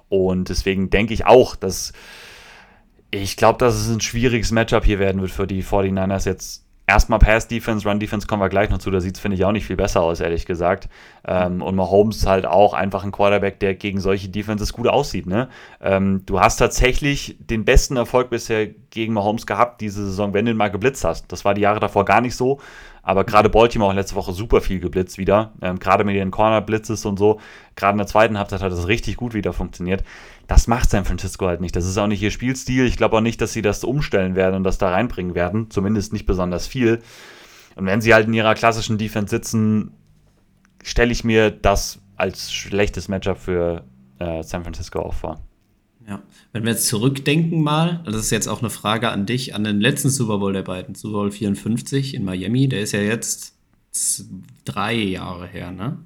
Und 0.08 0.48
deswegen 0.48 0.90
denke 0.90 1.14
ich 1.14 1.26
auch, 1.26 1.56
dass 1.56 1.92
ich 3.10 3.36
glaube, 3.36 3.58
dass 3.58 3.74
es 3.74 3.88
ein 3.88 4.00
schwieriges 4.00 4.50
Matchup 4.50 4.84
hier 4.84 4.98
werden 4.98 5.20
wird 5.20 5.30
für 5.30 5.46
die 5.46 5.62
49ers 5.62 6.26
jetzt 6.26 6.63
Erstmal 6.86 7.18
Pass-Defense, 7.18 7.88
Run-Defense 7.88 8.26
kommen 8.26 8.42
wir 8.42 8.50
gleich 8.50 8.68
noch 8.68 8.76
zu. 8.76 8.90
Da 8.90 9.00
sieht 9.00 9.14
es, 9.14 9.20
finde 9.20 9.36
ich, 9.36 9.44
auch 9.44 9.52
nicht 9.52 9.64
viel 9.66 9.76
besser 9.76 10.02
aus, 10.02 10.20
ehrlich 10.20 10.44
gesagt. 10.44 10.90
Ähm, 11.26 11.62
und 11.62 11.76
Mahomes 11.76 12.26
halt 12.26 12.44
auch 12.44 12.74
einfach 12.74 13.04
ein 13.04 13.12
Quarterback, 13.12 13.58
der 13.60 13.74
gegen 13.74 14.00
solche 14.00 14.28
Defenses 14.28 14.74
gut 14.74 14.86
aussieht. 14.86 15.26
Ne? 15.26 15.48
Ähm, 15.80 16.22
du 16.26 16.40
hast 16.40 16.56
tatsächlich 16.56 17.38
den 17.40 17.64
besten 17.64 17.96
Erfolg 17.96 18.28
bisher 18.28 18.66
gegen 18.90 19.14
Mahomes 19.14 19.46
gehabt, 19.46 19.80
diese 19.80 20.04
Saison, 20.04 20.34
wenn 20.34 20.44
du 20.44 20.50
ihn 20.50 20.58
mal 20.58 20.70
geblitzt 20.70 21.04
hast. 21.04 21.32
Das 21.32 21.46
war 21.46 21.54
die 21.54 21.62
Jahre 21.62 21.80
davor 21.80 22.04
gar 22.04 22.20
nicht 22.20 22.36
so. 22.36 22.60
Aber 23.04 23.24
gerade 23.24 23.50
Baltimore 23.50 23.90
auch 23.90 23.94
letzte 23.94 24.14
Woche 24.14 24.32
super 24.32 24.60
viel 24.60 24.80
geblitzt 24.80 25.18
wieder. 25.18 25.52
Ähm, 25.62 25.78
gerade 25.78 26.04
mit 26.04 26.16
den 26.16 26.30
Corner-Blitzes 26.30 27.04
und 27.04 27.18
so. 27.18 27.38
Gerade 27.76 27.92
in 27.92 27.98
der 27.98 28.06
zweiten 28.06 28.38
Halbzeit 28.38 28.62
hat 28.62 28.72
das 28.72 28.88
richtig 28.88 29.16
gut 29.16 29.34
wieder 29.34 29.52
funktioniert. 29.52 30.02
Das 30.46 30.66
macht 30.66 30.90
San 30.90 31.04
Francisco 31.04 31.46
halt 31.46 31.60
nicht. 31.60 31.74
Das 31.74 31.86
ist 31.86 31.96
auch 31.96 32.06
nicht 32.06 32.22
ihr 32.22 32.30
Spielstil. 32.30 32.86
Ich 32.86 32.96
glaube 32.96 33.16
auch 33.16 33.22
nicht, 33.22 33.40
dass 33.40 33.52
sie 33.52 33.62
das 33.62 33.82
umstellen 33.82 34.34
werden 34.34 34.56
und 34.56 34.64
das 34.64 34.78
da 34.78 34.90
reinbringen 34.90 35.34
werden. 35.34 35.70
Zumindest 35.70 36.12
nicht 36.12 36.26
besonders 36.26 36.66
viel. 36.66 37.00
Und 37.76 37.86
wenn 37.86 38.00
sie 38.00 38.14
halt 38.14 38.26
in 38.26 38.34
ihrer 38.34 38.54
klassischen 38.54 38.98
Defense 38.98 39.30
sitzen, 39.30 39.92
stelle 40.82 41.12
ich 41.12 41.24
mir 41.24 41.50
das 41.50 42.00
als 42.16 42.52
schlechtes 42.52 43.08
Matchup 43.08 43.38
für 43.38 43.84
äh, 44.18 44.42
San 44.42 44.62
Francisco 44.62 45.00
auch 45.00 45.14
vor. 45.14 45.40
Ja, 46.06 46.22
wenn 46.52 46.64
wir 46.64 46.72
jetzt 46.72 46.86
zurückdenken 46.86 47.62
mal, 47.62 48.02
das 48.04 48.16
ist 48.16 48.30
jetzt 48.30 48.46
auch 48.46 48.60
eine 48.60 48.68
Frage 48.68 49.08
an 49.08 49.24
dich, 49.24 49.54
an 49.54 49.64
den 49.64 49.80
letzten 49.80 50.10
Super 50.10 50.38
Bowl 50.38 50.52
der 50.52 50.62
beiden, 50.62 50.94
Super 50.94 51.14
Bowl 51.14 51.30
54 51.30 52.14
in 52.14 52.24
Miami, 52.24 52.68
der 52.68 52.82
ist 52.82 52.92
ja 52.92 53.00
jetzt 53.00 53.56
drei 54.64 54.94
Jahre 54.94 55.46
her, 55.46 55.70
ne? 55.70 55.98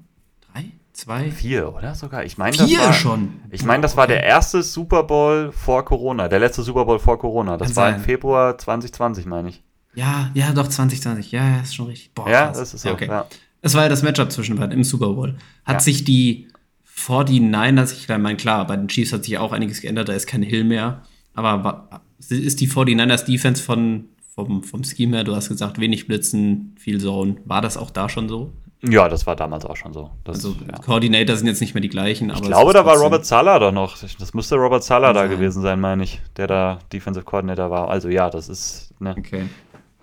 Zwei? 0.99 1.31
Vier, 1.31 1.73
oder 1.73 1.95
sogar? 1.95 2.25
Ich 2.25 2.37
meine, 2.37 2.57
das 2.57 2.69
war 2.69 2.91
schon. 2.91 3.39
Ich 3.51 3.63
meine, 3.63 3.81
das 3.81 3.95
war 3.95 4.05
der 4.05 4.21
erste 4.21 4.61
Super 4.63 5.03
Bowl 5.03 5.53
vor 5.53 5.85
Corona, 5.85 6.27
der 6.27 6.39
letzte 6.39 6.61
Super 6.61 6.83
Bowl 6.83 6.99
vor 6.99 7.17
Corona. 7.17 7.55
Das 7.55 7.69
Kann 7.69 7.75
war 7.77 7.91
sein. 7.91 7.99
im 8.01 8.03
Februar 8.03 8.57
2020, 8.57 9.25
meine 9.25 9.47
ich. 9.47 9.63
Ja, 9.95 10.29
ja, 10.33 10.51
doch 10.51 10.67
2020. 10.67 11.31
Ja, 11.31 11.51
ja, 11.51 11.61
ist 11.61 11.73
schon 11.73 11.87
richtig. 11.87 12.13
Boah, 12.13 12.29
ja, 12.29 12.47
krass. 12.47 12.57
das 12.57 12.73
ist 12.73 12.81
so. 12.81 12.89
Ja, 12.89 12.95
okay. 12.95 13.07
Ja. 13.07 13.25
Es 13.61 13.75
war 13.75 13.83
ja 13.83 13.89
das 13.89 14.03
Matchup 14.03 14.29
zwischen 14.29 14.57
beiden 14.57 14.73
im 14.73 14.83
Super 14.83 15.13
Bowl. 15.13 15.37
Hat 15.63 15.75
ja. 15.75 15.79
sich 15.79 16.03
die 16.03 16.49
49ers, 16.97 17.93
ich 17.93 18.09
meine, 18.09 18.35
klar, 18.35 18.67
bei 18.67 18.75
den 18.75 18.89
Chiefs 18.89 19.13
hat 19.13 19.23
sich 19.23 19.37
auch 19.37 19.53
einiges 19.53 19.79
geändert, 19.79 20.09
da 20.09 20.13
ist 20.13 20.27
kein 20.27 20.43
Hill 20.43 20.65
mehr. 20.65 21.03
Aber 21.33 22.01
ist 22.27 22.59
die 22.59 22.69
49ers 22.69 23.23
Defense 23.23 23.63
von, 23.63 24.09
vom, 24.35 24.63
vom 24.63 24.83
Scheme 24.83 25.15
her, 25.15 25.23
du 25.23 25.33
hast 25.33 25.47
gesagt, 25.47 25.79
wenig 25.79 26.07
Blitzen, 26.07 26.75
viel 26.77 26.99
Zone. 26.99 27.37
War 27.45 27.61
das 27.61 27.77
auch 27.77 27.89
da 27.89 28.09
schon 28.09 28.27
so? 28.27 28.51
Ja, 28.81 29.09
das 29.09 29.27
war 29.27 29.35
damals 29.35 29.65
auch 29.65 29.75
schon 29.75 29.91
so. 29.91 30.09
Das, 30.23 30.37
also 30.37 30.55
ja. 30.65 30.77
Coordinator 30.79 31.35
sind 31.35 31.47
jetzt 31.47 31.59
nicht 31.59 31.73
mehr 31.73 31.81
die 31.81 31.89
gleichen. 31.89 32.29
ich 32.29 32.41
glaube, 32.41 32.71
da 32.71 32.85
war 32.85 32.95
Robert 32.97 33.25
Sala 33.25 33.59
da 33.59 33.73
noch. 33.73 33.97
Das 33.97 34.33
müsste 34.33 34.55
Robert 34.55 34.83
Sala 34.83 35.11
da 35.11 35.27
gewesen 35.27 35.61
sein, 35.61 35.81
meine 35.81 36.03
ich, 36.03 36.21
der 36.37 36.47
da 36.47 36.79
Defensive 36.93 37.25
Coordinator 37.25 37.69
war. 37.69 37.89
Also 37.89 38.07
ja, 38.07 38.29
das 38.29 38.47
ist. 38.47 38.93
Ne. 38.99 39.15
Okay. 39.17 39.49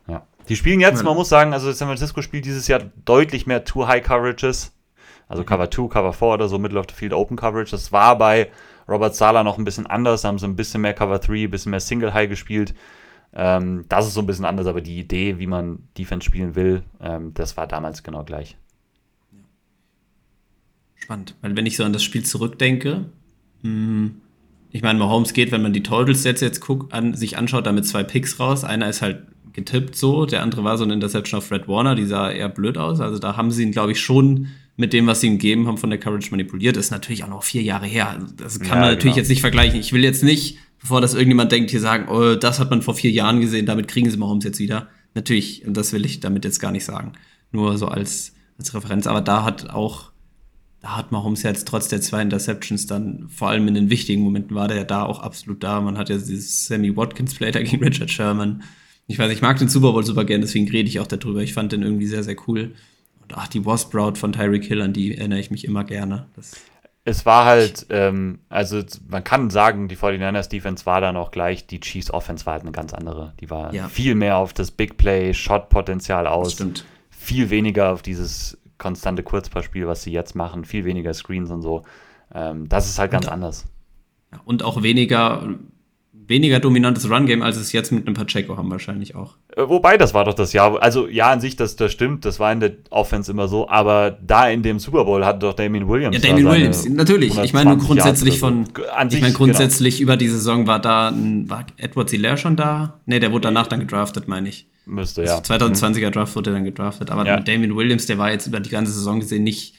Ja. 0.07 0.27
Die 0.49 0.57
spielen 0.57 0.81
jetzt, 0.81 1.03
man 1.03 1.14
muss 1.14 1.31
sagen, 1.31 1.55
also 1.55 1.72
San 1.72 1.89
Francisco 1.89 2.20
spielt 2.20 2.45
dieses 2.45 2.68
Jahr 2.68 2.83
deutlich 3.07 3.47
mehr 3.47 3.64
Two 3.64 3.87
High 3.87 4.03
Coverages. 4.03 4.72
Also 5.29 5.43
mhm. 5.43 5.47
Cover 5.47 5.70
2, 5.70 5.89
Cover 5.89 6.12
4 6.12 6.29
oder 6.29 6.49
so, 6.49 6.59
Middle 6.59 6.79
of 6.79 6.87
the 6.89 6.95
Field 6.95 7.14
Open 7.14 7.37
Coverage. 7.37 7.70
Das 7.70 7.93
war 7.93 8.18
bei 8.18 8.51
Robert 8.87 9.14
Sala 9.14 9.43
noch 9.43 9.57
ein 9.57 9.64
bisschen 9.64 9.87
anders. 9.87 10.22
Da 10.22 10.29
haben 10.29 10.39
sie 10.39 10.47
ein 10.47 10.55
bisschen 10.55 10.83
mehr 10.83 10.95
Cover 10.95 11.18
3, 11.18 11.45
ein 11.45 11.51
bisschen 11.51 11.70
mehr 11.70 11.81
Single 11.81 12.12
High 12.12 12.29
gespielt. 12.29 12.74
Ähm, 13.33 13.87
das 13.89 14.07
ist 14.07 14.14
so 14.14 14.20
ein 14.20 14.27
bisschen 14.27 14.45
anders, 14.45 14.66
aber 14.66 14.81
die 14.81 14.99
Idee, 14.99 15.39
wie 15.39 15.47
man 15.47 15.89
Defense 15.99 16.24
spielen 16.24 16.55
will, 16.55 16.83
ähm, 17.01 17.33
das 17.35 17.57
war 17.57 17.66
damals 17.66 18.03
genau 18.03 18.22
gleich. 18.22 18.57
Spannend, 20.97 21.34
weil 21.42 21.57
wenn 21.57 21.66
ich 21.66 21.76
so 21.76 21.84
an 21.84 21.92
das 21.92 22.03
Spiel 22.03 22.24
zurückdenke, 22.24 23.07
mh, 23.62 23.70
hm, 23.70 24.14
ich 24.70 24.82
meine, 24.82 24.99
Mahomes 24.99 25.32
geht, 25.32 25.53
wenn 25.53 25.62
man 25.62 25.72
die 25.72 25.82
Totals 25.82 26.22
Sets 26.22 26.42
jetzt 26.42 26.61
guckt, 26.61 26.92
an, 26.92 27.14
sich 27.14 27.38
anschaut, 27.38 27.66
damit 27.66 27.86
zwei 27.86 28.03
Picks 28.03 28.38
raus. 28.38 28.62
Einer 28.62 28.90
ist 28.90 29.01
halt 29.01 29.22
getippt 29.55 29.97
so, 29.97 30.26
der 30.26 30.42
andere 30.42 30.64
war 30.64 30.76
so 30.76 30.84
eine 30.84 30.92
Interception 30.92 31.38
auf 31.38 31.47
Fred 31.47 31.66
Warner, 31.66 31.94
die 31.94 32.05
sah 32.05 32.30
eher 32.30 32.51
blöd 32.51 32.76
aus. 32.76 33.01
Also 33.01 33.18
da 33.18 33.36
haben 33.36 33.51
sie 33.51 33.62
ihn, 33.62 33.72
glaube 33.72 33.92
ich, 33.92 34.01
schon 34.01 34.49
mit 34.76 34.92
dem, 34.92 35.07
was 35.07 35.22
sie 35.22 35.28
ihm 35.28 35.38
gegeben 35.38 35.66
haben, 35.66 35.78
von 35.78 35.88
der 35.88 35.99
Coverage 35.99 36.30
manipuliert. 36.30 36.76
Das 36.76 36.86
ist 36.86 36.90
natürlich 36.90 37.24
auch 37.24 37.28
noch 37.28 37.42
vier 37.42 37.62
Jahre 37.62 37.86
her. 37.86 38.11
Also 38.11 38.26
das 38.36 38.61
kann 38.61 38.68
ja, 38.68 38.74
man 38.74 38.82
natürlich 38.90 39.14
genau. 39.14 39.16
jetzt 39.16 39.28
nicht 39.30 39.40
vergleichen. 39.40 39.80
Ich 39.80 39.94
will 39.94 40.05
jetzt 40.05 40.22
nicht, 40.22 40.59
bevor 40.78 41.01
das 41.01 41.14
irgendjemand 41.14 41.53
denkt, 41.53 41.70
hier 41.70 41.80
sagen, 41.80 42.09
oh, 42.11 42.34
das 42.34 42.61
hat 42.61 42.68
man 42.68 42.82
vor 42.82 42.94
vier 42.94 43.11
Jahren 43.11 43.40
gesehen, 43.40 43.64
damit 43.64 43.88
kriegen 43.88 44.11
sie 44.11 44.18
Mahomes 44.18 44.44
jetzt 44.44 44.59
wieder. 44.59 44.88
Natürlich, 45.14 45.66
und 45.66 45.74
das 45.74 45.94
will 45.94 46.05
ich 46.05 46.20
damit 46.20 46.44
jetzt 46.44 46.61
gar 46.61 46.72
nicht 46.72 46.84
sagen. 46.84 47.12
Nur 47.51 47.78
so 47.78 47.88
als, 47.88 48.34
als 48.59 48.74
Referenz. 48.74 49.07
Aber 49.07 49.22
da 49.22 49.42
hat 49.44 49.70
auch, 49.70 50.12
hat 50.95 51.12
Mahomes 51.12 51.43
ja 51.43 51.51
jetzt 51.51 51.66
trotz 51.66 51.89
der 51.89 52.01
zwei 52.01 52.22
Interceptions 52.22 52.87
dann, 52.87 53.28
vor 53.28 53.49
allem 53.49 53.66
in 53.68 53.74
den 53.74 53.91
wichtigen 53.91 54.22
Momenten 54.22 54.55
war 54.55 54.68
der 54.68 54.78
ja 54.78 54.84
da 54.84 55.05
auch 55.05 55.20
absolut 55.20 55.62
da. 55.62 55.80
Man 55.80 55.99
hat 55.99 56.09
ja 56.09 56.16
dieses 56.16 56.66
Sammy 56.66 56.97
Watkins 56.97 57.34
Play 57.34 57.51
da 57.51 57.62
gegen 57.62 57.82
Richard 57.82 58.11
Sherman. 58.11 58.62
Ich 59.07 59.18
weiß, 59.18 59.32
ich 59.32 59.43
mag 59.43 59.59
den 59.59 59.68
Super 59.68 59.93
Bowl 59.93 60.05
super 60.05 60.24
gern, 60.24 60.41
deswegen 60.41 60.68
rede 60.68 60.89
ich 60.89 61.01
auch 61.01 61.07
darüber. 61.07 61.41
Ich 61.41 61.55
fand 61.55 61.72
den 61.72 61.82
irgendwie 61.82 62.07
sehr, 62.07 62.22
sehr 62.22 62.37
cool. 62.47 62.74
Und 63.22 63.37
ach, 63.37 63.49
die 63.49 63.64
Wasp 63.64 63.95
Route 63.95 64.18
von 64.18 64.32
Tyreek 64.32 64.64
Hill, 64.64 64.82
an 64.82 64.93
die 64.93 65.16
erinnere 65.16 65.39
ich 65.39 65.51
mich 65.51 65.64
immer 65.64 65.84
gerne. 65.84 66.26
Das 66.34 66.53
es 67.09 67.24
war 67.24 67.45
halt, 67.45 67.87
ähm, 67.91 68.41
also 68.49 68.82
man 69.09 69.22
kann 69.22 69.49
sagen, 69.49 69.87
die 69.87 69.97
49ers 69.97 70.49
Defense 70.49 70.87
war 70.87 71.01
dann 71.01 71.16
auch 71.16 71.30
gleich, 71.30 71.64
die 71.64 71.78
Chiefs 71.78 72.11
Offense 72.11 72.45
war 72.47 72.55
halt 72.55 72.62
eine 72.62 72.72
ganz 72.72 72.93
andere. 72.93 73.32
Die 73.39 73.49
war 73.49 73.72
ja. 73.72 73.89
viel 73.89 74.16
mehr 74.16 74.39
auf 74.39 74.53
das 74.53 74.72
Big 74.72 74.97
Play, 74.97 75.32
Shot-Potenzial 75.32 76.26
aus. 76.26 76.49
Das 76.49 76.53
stimmt. 76.55 76.84
Viel 77.11 77.51
weniger 77.51 77.93
auf 77.93 78.03
dieses 78.03 78.59
konstante 78.79 79.22
Kurzpassspiel, 79.22 79.87
was 79.87 80.03
sie 80.03 80.12
jetzt 80.12 80.35
machen, 80.35 80.64
viel 80.64 80.85
weniger 80.85 81.14
Screens 81.14 81.51
und 81.51 81.62
so. 81.62 81.85
Ähm, 82.35 82.68
das 82.68 82.87
ist 82.87 82.99
halt 82.99 83.11
ganz 83.11 83.27
und, 83.27 83.33
anders. 83.33 83.66
Und 84.45 84.62
auch 84.62 84.83
weniger 84.83 85.49
weniger 86.29 86.61
dominantes 86.61 87.09
Run-Game, 87.09 87.43
als 87.43 87.57
es 87.57 87.72
jetzt 87.72 87.93
mit 87.93 88.07
einem 88.07 88.14
Pacheco 88.14 88.57
haben, 88.57 88.70
wahrscheinlich 88.70 89.14
auch. 89.14 89.37
Äh, 89.57 89.68
wobei, 89.68 89.97
das 89.97 90.14
war 90.14 90.24
doch 90.24 90.35
das 90.35 90.53
Jahr. 90.53 90.83
Also, 90.83 91.09
ja, 91.09 91.31
an 91.31 91.41
sich, 91.41 91.57
das, 91.57 91.77
das 91.77 91.93
stimmt, 91.93 92.24
das 92.24 92.41
war 92.41 92.53
in 92.53 92.61
der 92.61 92.72
Offense 92.91 93.31
immer 93.31 93.49
so, 93.49 93.68
aber 93.68 94.18
da 94.24 94.49
in 94.49 94.62
dem 94.62 94.79
Super 94.79 95.05
Bowl 95.05 95.24
hatte 95.24 95.41
doch 95.41 95.55
Damien 95.55 95.89
Williams. 95.89 96.16
Ja, 96.16 96.22
Damien 96.22 96.47
Williams, 96.47 96.89
natürlich. 96.89 97.37
Ich 97.39 97.53
meine, 97.53 97.77
grundsätzlich 97.77 98.39
von. 98.39 98.64
An 98.95 99.09
ich 99.11 99.20
meine, 99.20 99.35
grundsätzlich 99.35 99.99
genau. 99.99 100.05
über 100.05 100.16
die 100.16 100.29
Saison 100.29 100.66
war 100.66 100.81
da. 100.81 101.12
War 101.47 101.66
Edward 101.77 102.11
Hilaire 102.11 102.37
schon 102.37 102.57
da? 102.57 103.01
Ne, 103.07 103.20
der 103.20 103.33
wurde 103.33 103.43
danach 103.43 103.66
dann 103.66 103.81
gedraftet, 103.81 104.29
meine 104.29 104.49
ich. 104.49 104.66
Müsste, 104.87 105.24
ja. 105.24 105.39
Also 105.39 105.53
2020er 105.53 106.11
Draft 106.11 106.37
wurde 106.37 106.53
dann 106.53 106.64
gedraftet. 106.64 107.11
Aber 107.11 107.27
ja. 107.27 107.41
Damien 107.41 107.74
Williams, 107.74 108.07
der 108.07 108.18
war 108.18 108.31
jetzt 108.31 108.47
über 108.47 108.61
die 108.61 108.70
ganze 108.70 108.93
Saison 108.93 109.18
gesehen 109.18 109.43
nicht, 109.43 109.74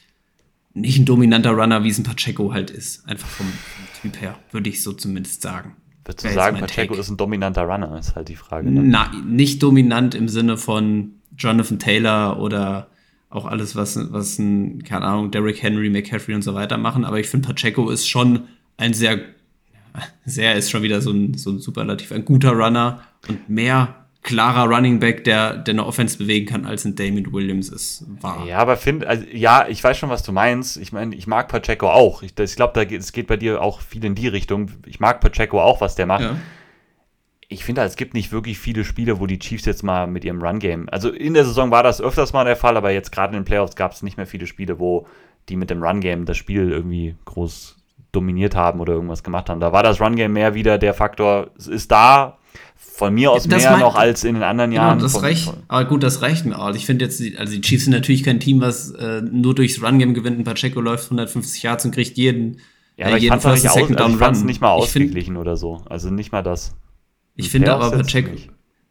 nicht 0.74 1.00
ein 1.00 1.06
dominanter 1.06 1.52
Runner, 1.52 1.84
wie 1.84 1.90
es 1.90 1.98
ein 1.98 2.04
Pacheco 2.04 2.54
halt 2.54 2.70
ist. 2.70 3.08
Einfach 3.08 3.28
vom, 3.28 3.48
vom 3.48 4.02
Typ 4.02 4.22
her, 4.22 4.38
würde 4.52 4.70
ich 4.70 4.84
so 4.84 4.92
zumindest 4.92 5.42
sagen. 5.42 5.76
Würdest 6.08 6.26
du 6.26 6.34
sagen, 6.34 6.58
Pacheco 6.58 6.88
Take. 6.94 7.00
ist 7.02 7.10
ein 7.10 7.18
dominanter 7.18 7.64
Runner, 7.64 7.98
ist 8.00 8.16
halt 8.16 8.30
die 8.30 8.38
Frage. 8.38 8.72
Ne? 8.72 8.82
Na, 8.82 9.12
nicht 9.28 9.62
dominant 9.62 10.16
im 10.16 10.30
Sinne 10.30 10.58
von 10.58 11.16
Jonathan 11.38 11.80
Taylor 11.80 12.40
oder 12.40 12.88
auch 13.30 13.46
alles, 13.46 13.76
was, 13.76 14.00
was 14.12 14.40
ein, 14.40 14.84
keine 14.84 15.06
Ahnung, 15.06 15.32
Derrick 15.32 15.62
Henry, 15.62 15.90
McCaffrey 15.90 16.34
und 16.34 16.44
so 16.44 16.54
weiter 16.54 16.78
machen. 16.78 17.04
Aber 17.04 17.20
ich 17.20 17.28
finde, 17.28 17.50
Pacheco 17.50 17.90
ist 17.90 18.08
schon 18.08 18.44
ein 18.78 18.94
sehr, 18.94 19.20
sehr 20.26 20.56
ist 20.56 20.72
schon 20.72 20.82
wieder 20.82 21.02
so 21.02 21.12
ein, 21.12 21.34
so 21.34 21.52
ein 21.52 21.60
Superlativ, 21.60 22.14
ein 22.14 22.24
guter 22.24 22.52
Runner 22.52 23.02
und 23.28 23.50
mehr 23.50 24.07
klarer 24.28 24.66
Running 24.70 25.00
Back, 25.00 25.24
der, 25.24 25.56
der 25.56 25.74
eine 25.74 25.86
Offense 25.86 26.18
bewegen 26.18 26.48
kann, 26.48 26.66
als 26.66 26.84
ein 26.84 26.96
Damien 26.96 27.32
Williams 27.32 27.70
ist, 27.70 28.06
war. 28.22 28.46
Ja, 28.46 28.58
aber 28.58 28.76
finde, 28.76 29.08
also, 29.08 29.26
ja, 29.32 29.66
ich 29.70 29.82
weiß 29.82 29.98
schon, 29.98 30.10
was 30.10 30.22
du 30.22 30.34
meinst. 30.34 30.76
Ich 30.76 30.92
meine, 30.92 31.16
ich 31.16 31.28
mag 31.28 31.48
Pacheco 31.48 31.90
auch. 31.90 32.22
Ich, 32.24 32.38
ich 32.38 32.56
glaube, 32.58 32.86
es 32.94 33.14
geht 33.14 33.28
bei 33.28 33.38
dir 33.38 33.62
auch 33.62 33.80
viel 33.80 34.04
in 34.04 34.16
die 34.16 34.28
Richtung. 34.28 34.70
Ich 34.86 35.00
mag 35.00 35.22
Pacheco 35.22 35.62
auch, 35.62 35.80
was 35.80 35.96
der 35.96 36.08
macht. 36.08 36.24
Ja. 36.24 36.36
Ich 37.48 37.64
finde, 37.64 37.82
es 37.84 37.96
gibt 37.96 38.14
nicht 38.14 38.34
wirklich 38.34 38.60
viele 38.60 38.84
Spiele, 38.84 39.22
wo 39.22 39.28
die 39.28 39.40
Chiefs 39.40 39.64
jetzt 39.64 39.82
mal 39.82 40.08
mit 40.08 40.26
ihrem 40.26 40.42
Run-Game. 40.42 40.90
Also 40.90 41.10
in 41.10 41.34
der 41.34 41.46
Saison 41.46 41.72
war 41.72 41.82
das 41.82 42.02
öfters 42.02 42.34
mal 42.34 42.44
der 42.44 42.58
Fall, 42.58 42.76
aber 42.76 42.92
jetzt 42.92 43.14
gerade 43.14 43.34
in 43.34 43.42
den 43.42 43.46
Playoffs 43.46 43.78
gab 43.78 43.94
es 43.94 44.04
nicht 44.04 44.18
mehr 44.18 44.28
viele 44.28 44.46
Spiele, 44.46 44.78
wo 44.78 45.08
die 45.48 45.56
mit 45.56 45.70
dem 45.70 45.82
Run-Game 45.82 46.26
das 46.26 46.36
Spiel 46.36 46.70
irgendwie 46.70 47.16
groß 47.24 47.78
dominiert 48.12 48.56
haben 48.56 48.82
oder 48.82 48.92
irgendwas 48.92 49.24
gemacht 49.24 49.50
haben. 49.50 49.62
Da 49.62 49.72
war 49.72 49.84
das 49.84 50.02
Run-Game 50.02 50.34
mehr 50.34 50.54
wieder 50.54 50.78
der 50.78 50.94
Faktor, 50.94 51.52
es 51.58 51.68
ist 51.68 51.94
da, 51.94 52.38
von 52.76 53.14
mir 53.14 53.32
aus 53.32 53.48
das 53.48 53.64
mehr 53.64 53.78
noch 53.78 53.96
als 53.96 54.24
in 54.24 54.34
den 54.34 54.44
anderen 54.44 54.72
genau, 54.72 54.84
Jahren. 54.84 55.00
Das 55.00 55.22
reicht, 55.22 55.54
aber 55.68 55.86
gut, 55.86 56.02
das 56.02 56.24
reicht 56.24 56.46
mir 56.46 56.58
auch. 56.58 56.74
Ich 56.74 56.86
finde 56.86 57.06
jetzt, 57.06 57.22
also 57.38 57.54
die 57.54 57.62
Chiefs 57.62 57.84
sind 57.84 57.94
natürlich 57.94 58.24
kein 58.24 58.40
Team, 58.40 58.60
was 58.60 58.92
äh, 58.92 59.22
nur 59.22 59.54
durchs 59.54 59.84
Run-Game 59.84 60.16
gewinnt. 60.16 60.40
Ein 60.40 60.44
Pacheco 60.44 60.82
läuft 60.82 61.06
150 61.06 61.62
Yards 61.62 61.86
und 61.86 61.92
kriegt 61.92 62.18
jeden. 62.18 62.58
Ja, 62.98 63.08
aber 63.08 63.18
äh, 63.18 63.20
ich 63.20 63.28
fand 63.28 63.46
es 63.46 63.64
nicht, 63.64 64.46
nicht 64.46 64.62
mal 64.62 64.72
ausgeglichen 64.72 65.34
find, 65.34 65.38
oder 65.38 65.56
so. 65.56 65.84
Also 65.88 66.10
nicht 66.10 66.32
mal 66.32 66.42
das. 66.42 66.76
Ich 67.36 67.50
finde 67.50 67.72
aber 67.72 67.92
Pacheco, 67.92 68.32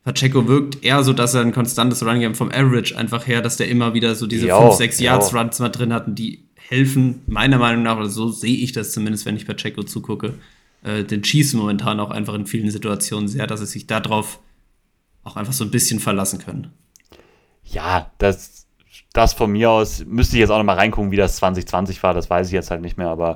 Pacheco 0.05 0.47
wirkt 0.47 0.85
eher 0.85 1.03
so, 1.03 1.13
dass 1.13 1.35
er 1.35 1.41
ein 1.41 1.51
konstantes 1.51 2.05
Run-Game 2.07 2.37
vom 2.37 2.53
Average 2.53 2.97
einfach 2.97 3.27
her, 3.27 3.43
dass 3.43 3.57
der 3.57 3.69
immer 3.69 3.93
wieder 3.93 4.15
so 4.15 4.29
diese 4.29 4.47
5, 4.47 4.75
6 4.75 5.01
Yards 5.01 5.35
Runs 5.35 5.59
mal 5.59 5.69
drin 5.69 5.93
hat 5.93 6.07
und 6.07 6.17
die 6.17 6.49
helfen, 6.55 7.23
meiner 7.27 7.59
Meinung 7.59 7.83
nach, 7.83 7.97
oder 7.97 8.09
so 8.09 8.29
sehe 8.29 8.57
ich 8.57 8.71
das 8.71 8.93
zumindest, 8.93 9.27
wenn 9.27 9.37
ich 9.37 9.47
Pacheco 9.47 9.83
zugucke, 9.83 10.35
äh, 10.87 11.05
den 11.05 11.23
Chiefs 11.23 11.53
momentan 11.53 12.01
auch 12.01 12.11
einfach 12.11 12.35
in 12.35 12.47
vielen 12.47 12.71
Situationen 12.71 13.29
sehr, 13.29 13.47
dass 13.47 13.61
sie 13.61 13.67
sich 13.67 13.87
darauf 13.87 14.39
auch 15.25 15.37
einfach 15.37 15.53
so 15.53 15.65
ein 15.65 15.71
bisschen 15.71 15.99
verlassen 15.99 16.39
können. 16.39 16.73
Ja, 17.65 18.13
das, 18.19 18.69
das 19.13 19.33
von 19.33 19.51
mir 19.51 19.71
aus 19.71 20.05
müsste 20.07 20.37
ich 20.37 20.41
jetzt 20.41 20.51
auch 20.51 20.59
noch 20.59 20.65
mal 20.65 20.77
reingucken, 20.77 21.11
wie 21.11 21.17
das 21.17 21.37
2020 21.37 22.03
war, 22.03 22.15
das 22.15 22.31
weiß 22.31 22.47
ich 22.47 22.53
jetzt 22.53 22.71
halt 22.71 22.83
nicht 22.83 22.97
mehr, 22.97 23.09
aber 23.09 23.35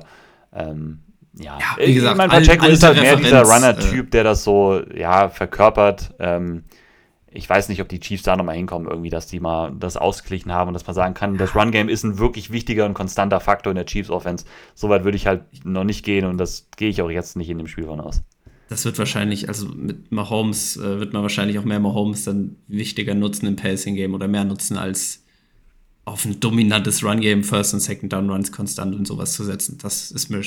ähm, 0.53 1.01
ja. 1.33 1.57
ja, 1.59 1.85
wie 1.85 1.93
gesagt, 1.93 2.13
ich 2.13 2.17
meine, 2.17 2.29
Pacheco 2.29 2.65
ist 2.67 2.83
halt 2.83 2.99
mehr 2.99 3.15
dieser 3.15 3.43
Runner-Typ, 3.43 4.07
äh, 4.07 4.09
der 4.09 4.23
das 4.23 4.43
so, 4.43 4.81
ja, 4.93 5.29
verkörpert. 5.29 6.13
Ähm, 6.19 6.65
ich 7.33 7.49
weiß 7.49 7.69
nicht, 7.69 7.81
ob 7.81 7.87
die 7.87 7.99
Chiefs 7.99 8.23
da 8.23 8.35
nochmal 8.35 8.55
hinkommen, 8.55 8.87
irgendwie, 8.89 9.09
dass 9.09 9.27
die 9.27 9.39
mal 9.39 9.71
das 9.79 9.95
ausgeglichen 9.95 10.51
haben 10.51 10.67
und 10.67 10.73
dass 10.73 10.85
man 10.85 10.93
sagen 10.93 11.13
kann, 11.13 11.37
das 11.37 11.55
Run-Game 11.55 11.87
ist 11.87 12.03
ein 12.03 12.17
wirklich 12.17 12.51
wichtiger 12.51 12.85
und 12.85 12.93
konstanter 12.93 13.39
Faktor 13.39 13.71
in 13.71 13.75
der 13.75 13.85
Chiefs-Offense. 13.85 14.45
Soweit 14.75 15.05
würde 15.05 15.15
ich 15.15 15.27
halt 15.27 15.43
noch 15.63 15.85
nicht 15.85 16.03
gehen 16.03 16.25
und 16.25 16.37
das 16.37 16.67
gehe 16.75 16.89
ich 16.89 17.01
auch 17.01 17.09
jetzt 17.09 17.37
nicht 17.37 17.49
in 17.49 17.57
dem 17.57 17.67
Spiel 17.67 17.85
von 17.85 18.01
aus. 18.01 18.21
Das 18.67 18.85
wird 18.85 18.97
wahrscheinlich, 18.99 19.47
also 19.47 19.67
mit 19.67 20.11
Mahomes 20.11 20.77
äh, 20.77 20.99
wird 20.99 21.13
man 21.13 21.21
wahrscheinlich 21.21 21.57
auch 21.59 21.65
mehr 21.65 21.79
Mahomes 21.79 22.25
dann 22.25 22.57
wichtiger 22.67 23.13
nutzen 23.13 23.45
im 23.47 23.55
Passing-Game 23.55 24.13
oder 24.13 24.27
mehr 24.27 24.43
nutzen 24.43 24.77
als 24.77 25.23
auf 26.03 26.25
ein 26.25 26.39
dominantes 26.39 27.03
Run-Game, 27.03 27.43
First 27.43 27.73
und 27.73 27.79
Second 27.79 28.11
Down 28.11 28.29
Runs 28.29 28.51
konstant 28.51 28.95
und 28.95 29.07
sowas 29.07 29.33
zu 29.33 29.43
setzen. 29.43 29.77
Das 29.81 30.11
ist 30.11 30.29
mir 30.29 30.41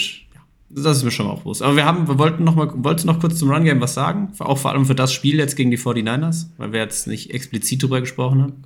das 0.74 0.98
ist 0.98 1.04
mir 1.04 1.10
schon 1.10 1.26
mal 1.26 1.36
bewusst. 1.36 1.62
Aber 1.62 1.76
wir 1.76 1.84
haben, 1.84 2.08
wir 2.08 2.18
wollten 2.18 2.44
noch 2.44 2.54
mal, 2.54 2.70
wolltest 2.74 3.06
du 3.06 3.12
noch 3.12 3.20
kurz 3.20 3.38
zum 3.38 3.50
Run 3.50 3.64
Game 3.64 3.80
was 3.80 3.94
sagen? 3.94 4.32
Auch 4.38 4.58
vor 4.58 4.72
allem 4.72 4.86
für 4.86 4.94
das 4.94 5.12
Spiel 5.12 5.38
jetzt 5.38 5.56
gegen 5.56 5.70
die 5.70 5.78
49ers, 5.78 6.46
weil 6.56 6.72
wir 6.72 6.80
jetzt 6.80 7.06
nicht 7.06 7.32
explizit 7.32 7.82
drüber 7.82 8.00
gesprochen 8.00 8.42
haben. 8.42 8.64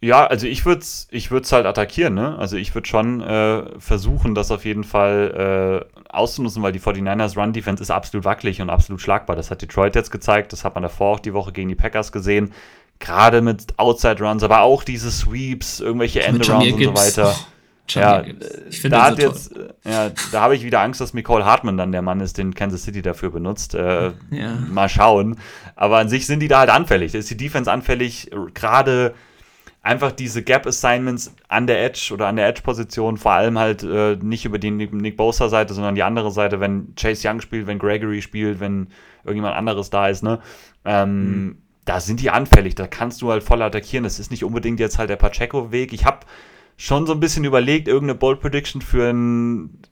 Ja, 0.00 0.26
also 0.26 0.46
ich 0.46 0.64
würde 0.64 0.80
es 0.82 1.08
ich 1.10 1.32
würd's 1.32 1.50
halt 1.50 1.66
attackieren, 1.66 2.14
ne? 2.14 2.38
Also 2.38 2.56
ich 2.56 2.72
würde 2.74 2.86
schon 2.86 3.20
äh, 3.20 3.80
versuchen, 3.80 4.36
das 4.36 4.52
auf 4.52 4.64
jeden 4.64 4.84
Fall 4.84 5.84
äh, 5.90 6.12
auszunutzen, 6.12 6.62
weil 6.62 6.70
die 6.70 6.80
49ers 6.80 7.36
Run 7.36 7.52
Defense 7.52 7.82
ist 7.82 7.90
absolut 7.90 8.24
wackelig 8.24 8.60
und 8.60 8.70
absolut 8.70 9.00
schlagbar. 9.00 9.34
Das 9.34 9.50
hat 9.50 9.60
Detroit 9.60 9.96
jetzt 9.96 10.12
gezeigt, 10.12 10.52
das 10.52 10.64
hat 10.64 10.74
man 10.74 10.82
davor 10.82 11.14
auch 11.14 11.20
die 11.20 11.34
Woche 11.34 11.50
gegen 11.52 11.68
die 11.68 11.74
Packers 11.74 12.12
gesehen. 12.12 12.52
Gerade 13.00 13.42
mit 13.42 13.76
Outside 13.76 14.22
Runs, 14.22 14.42
aber 14.42 14.60
auch 14.60 14.84
diese 14.84 15.10
Sweeps, 15.10 15.80
irgendwelche 15.80 16.22
Endarounds 16.22 16.72
und 16.72 16.82
so 16.82 16.94
weiter. 16.94 17.34
Oh 17.36 17.46
ja, 17.90 18.22
ich 18.68 18.80
finde 18.80 18.96
da 18.96 19.14
so 19.14 19.22
jetzt, 19.22 19.54
ja, 19.84 20.10
da 20.32 20.40
habe 20.40 20.56
ich 20.56 20.64
wieder 20.64 20.80
Angst, 20.80 21.00
dass 21.00 21.14
Nicole 21.14 21.44
Hartmann 21.44 21.76
dann 21.76 21.92
der 21.92 22.02
Mann 22.02 22.20
ist, 22.20 22.38
den 22.38 22.54
Kansas 22.54 22.82
City 22.82 23.02
dafür 23.02 23.30
benutzt. 23.30 23.74
Äh, 23.74 24.12
ja. 24.30 24.56
Mal 24.70 24.88
schauen. 24.88 25.36
Aber 25.76 25.98
an 25.98 26.08
sich 26.08 26.26
sind 26.26 26.40
die 26.40 26.48
da 26.48 26.60
halt 26.60 26.70
anfällig. 26.70 27.12
Da 27.12 27.18
ist 27.18 27.30
die 27.30 27.36
Defense 27.36 27.70
anfällig, 27.70 28.30
gerade 28.54 29.14
einfach 29.82 30.12
diese 30.12 30.42
Gap 30.42 30.66
Assignments 30.66 31.34
an 31.48 31.66
der 31.66 31.82
Edge 31.82 32.10
oder 32.12 32.26
an 32.26 32.36
der 32.36 32.46
Edge-Position, 32.48 33.16
vor 33.16 33.32
allem 33.32 33.58
halt 33.58 33.82
äh, 33.82 34.16
nicht 34.16 34.44
über 34.44 34.58
die 34.58 34.70
Nick 34.70 35.16
Bosa-Seite, 35.16 35.72
sondern 35.72 35.94
die 35.94 36.02
andere 36.02 36.30
Seite, 36.30 36.60
wenn 36.60 36.94
Chase 36.94 37.26
Young 37.26 37.40
spielt, 37.40 37.66
wenn 37.66 37.78
Gregory 37.78 38.20
spielt, 38.20 38.60
wenn 38.60 38.88
irgendjemand 39.24 39.56
anderes 39.56 39.88
da 39.90 40.08
ist, 40.08 40.22
ne? 40.22 40.40
Ähm, 40.84 41.22
mhm. 41.22 41.58
Da 41.84 42.00
sind 42.00 42.20
die 42.20 42.28
anfällig, 42.28 42.74
da 42.74 42.86
kannst 42.86 43.22
du 43.22 43.30
halt 43.30 43.42
voll 43.42 43.62
attackieren. 43.62 44.04
Das 44.04 44.18
ist 44.18 44.30
nicht 44.30 44.44
unbedingt 44.44 44.78
jetzt 44.78 44.98
halt 44.98 45.08
der 45.08 45.16
Pacheco-Weg. 45.16 45.94
Ich 45.94 46.04
habe 46.04 46.18
schon 46.78 47.06
so 47.06 47.12
ein 47.12 47.20
bisschen 47.20 47.44
überlegt, 47.44 47.88
irgendeine 47.88 48.18
Bold 48.18 48.40
Prediction 48.40 48.80
für 48.80 49.10
einen 49.10 49.82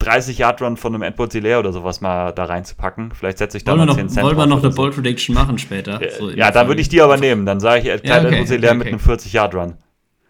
30-Yard-Run 0.00 0.76
von 0.76 0.94
einem 0.94 1.02
Edward 1.02 1.32
Hilaire 1.32 1.58
oder 1.58 1.72
sowas 1.72 2.02
mal 2.02 2.32
da 2.32 2.44
reinzupacken. 2.44 3.12
Vielleicht 3.12 3.38
setze 3.38 3.56
ich 3.56 3.64
da 3.64 3.72
wollen 3.72 3.86
mal 3.86 3.94
10 3.94 4.10
Cent 4.10 4.26
Wollen 4.26 4.36
wir 4.36 4.46
noch 4.46 4.62
eine 4.62 4.70
so. 4.70 4.76
Bold 4.76 4.94
Prediction 4.94 5.34
machen 5.34 5.58
später? 5.58 5.98
So 6.18 6.30
ja, 6.30 6.50
dann 6.50 6.68
würde 6.68 6.82
ich 6.82 6.90
die 6.90 7.00
aber 7.00 7.16
nehmen. 7.16 7.46
Dann 7.46 7.58
sage 7.58 7.80
ich 7.80 7.86
Ed 7.88 8.06
ja, 8.06 8.18
okay, 8.18 8.26
Edward 8.26 8.48
Hilaire 8.48 8.76
okay, 8.76 8.80
okay. 8.82 8.92
mit 8.92 9.08
einem 9.08 9.18
40-Yard-Run. 9.18 9.74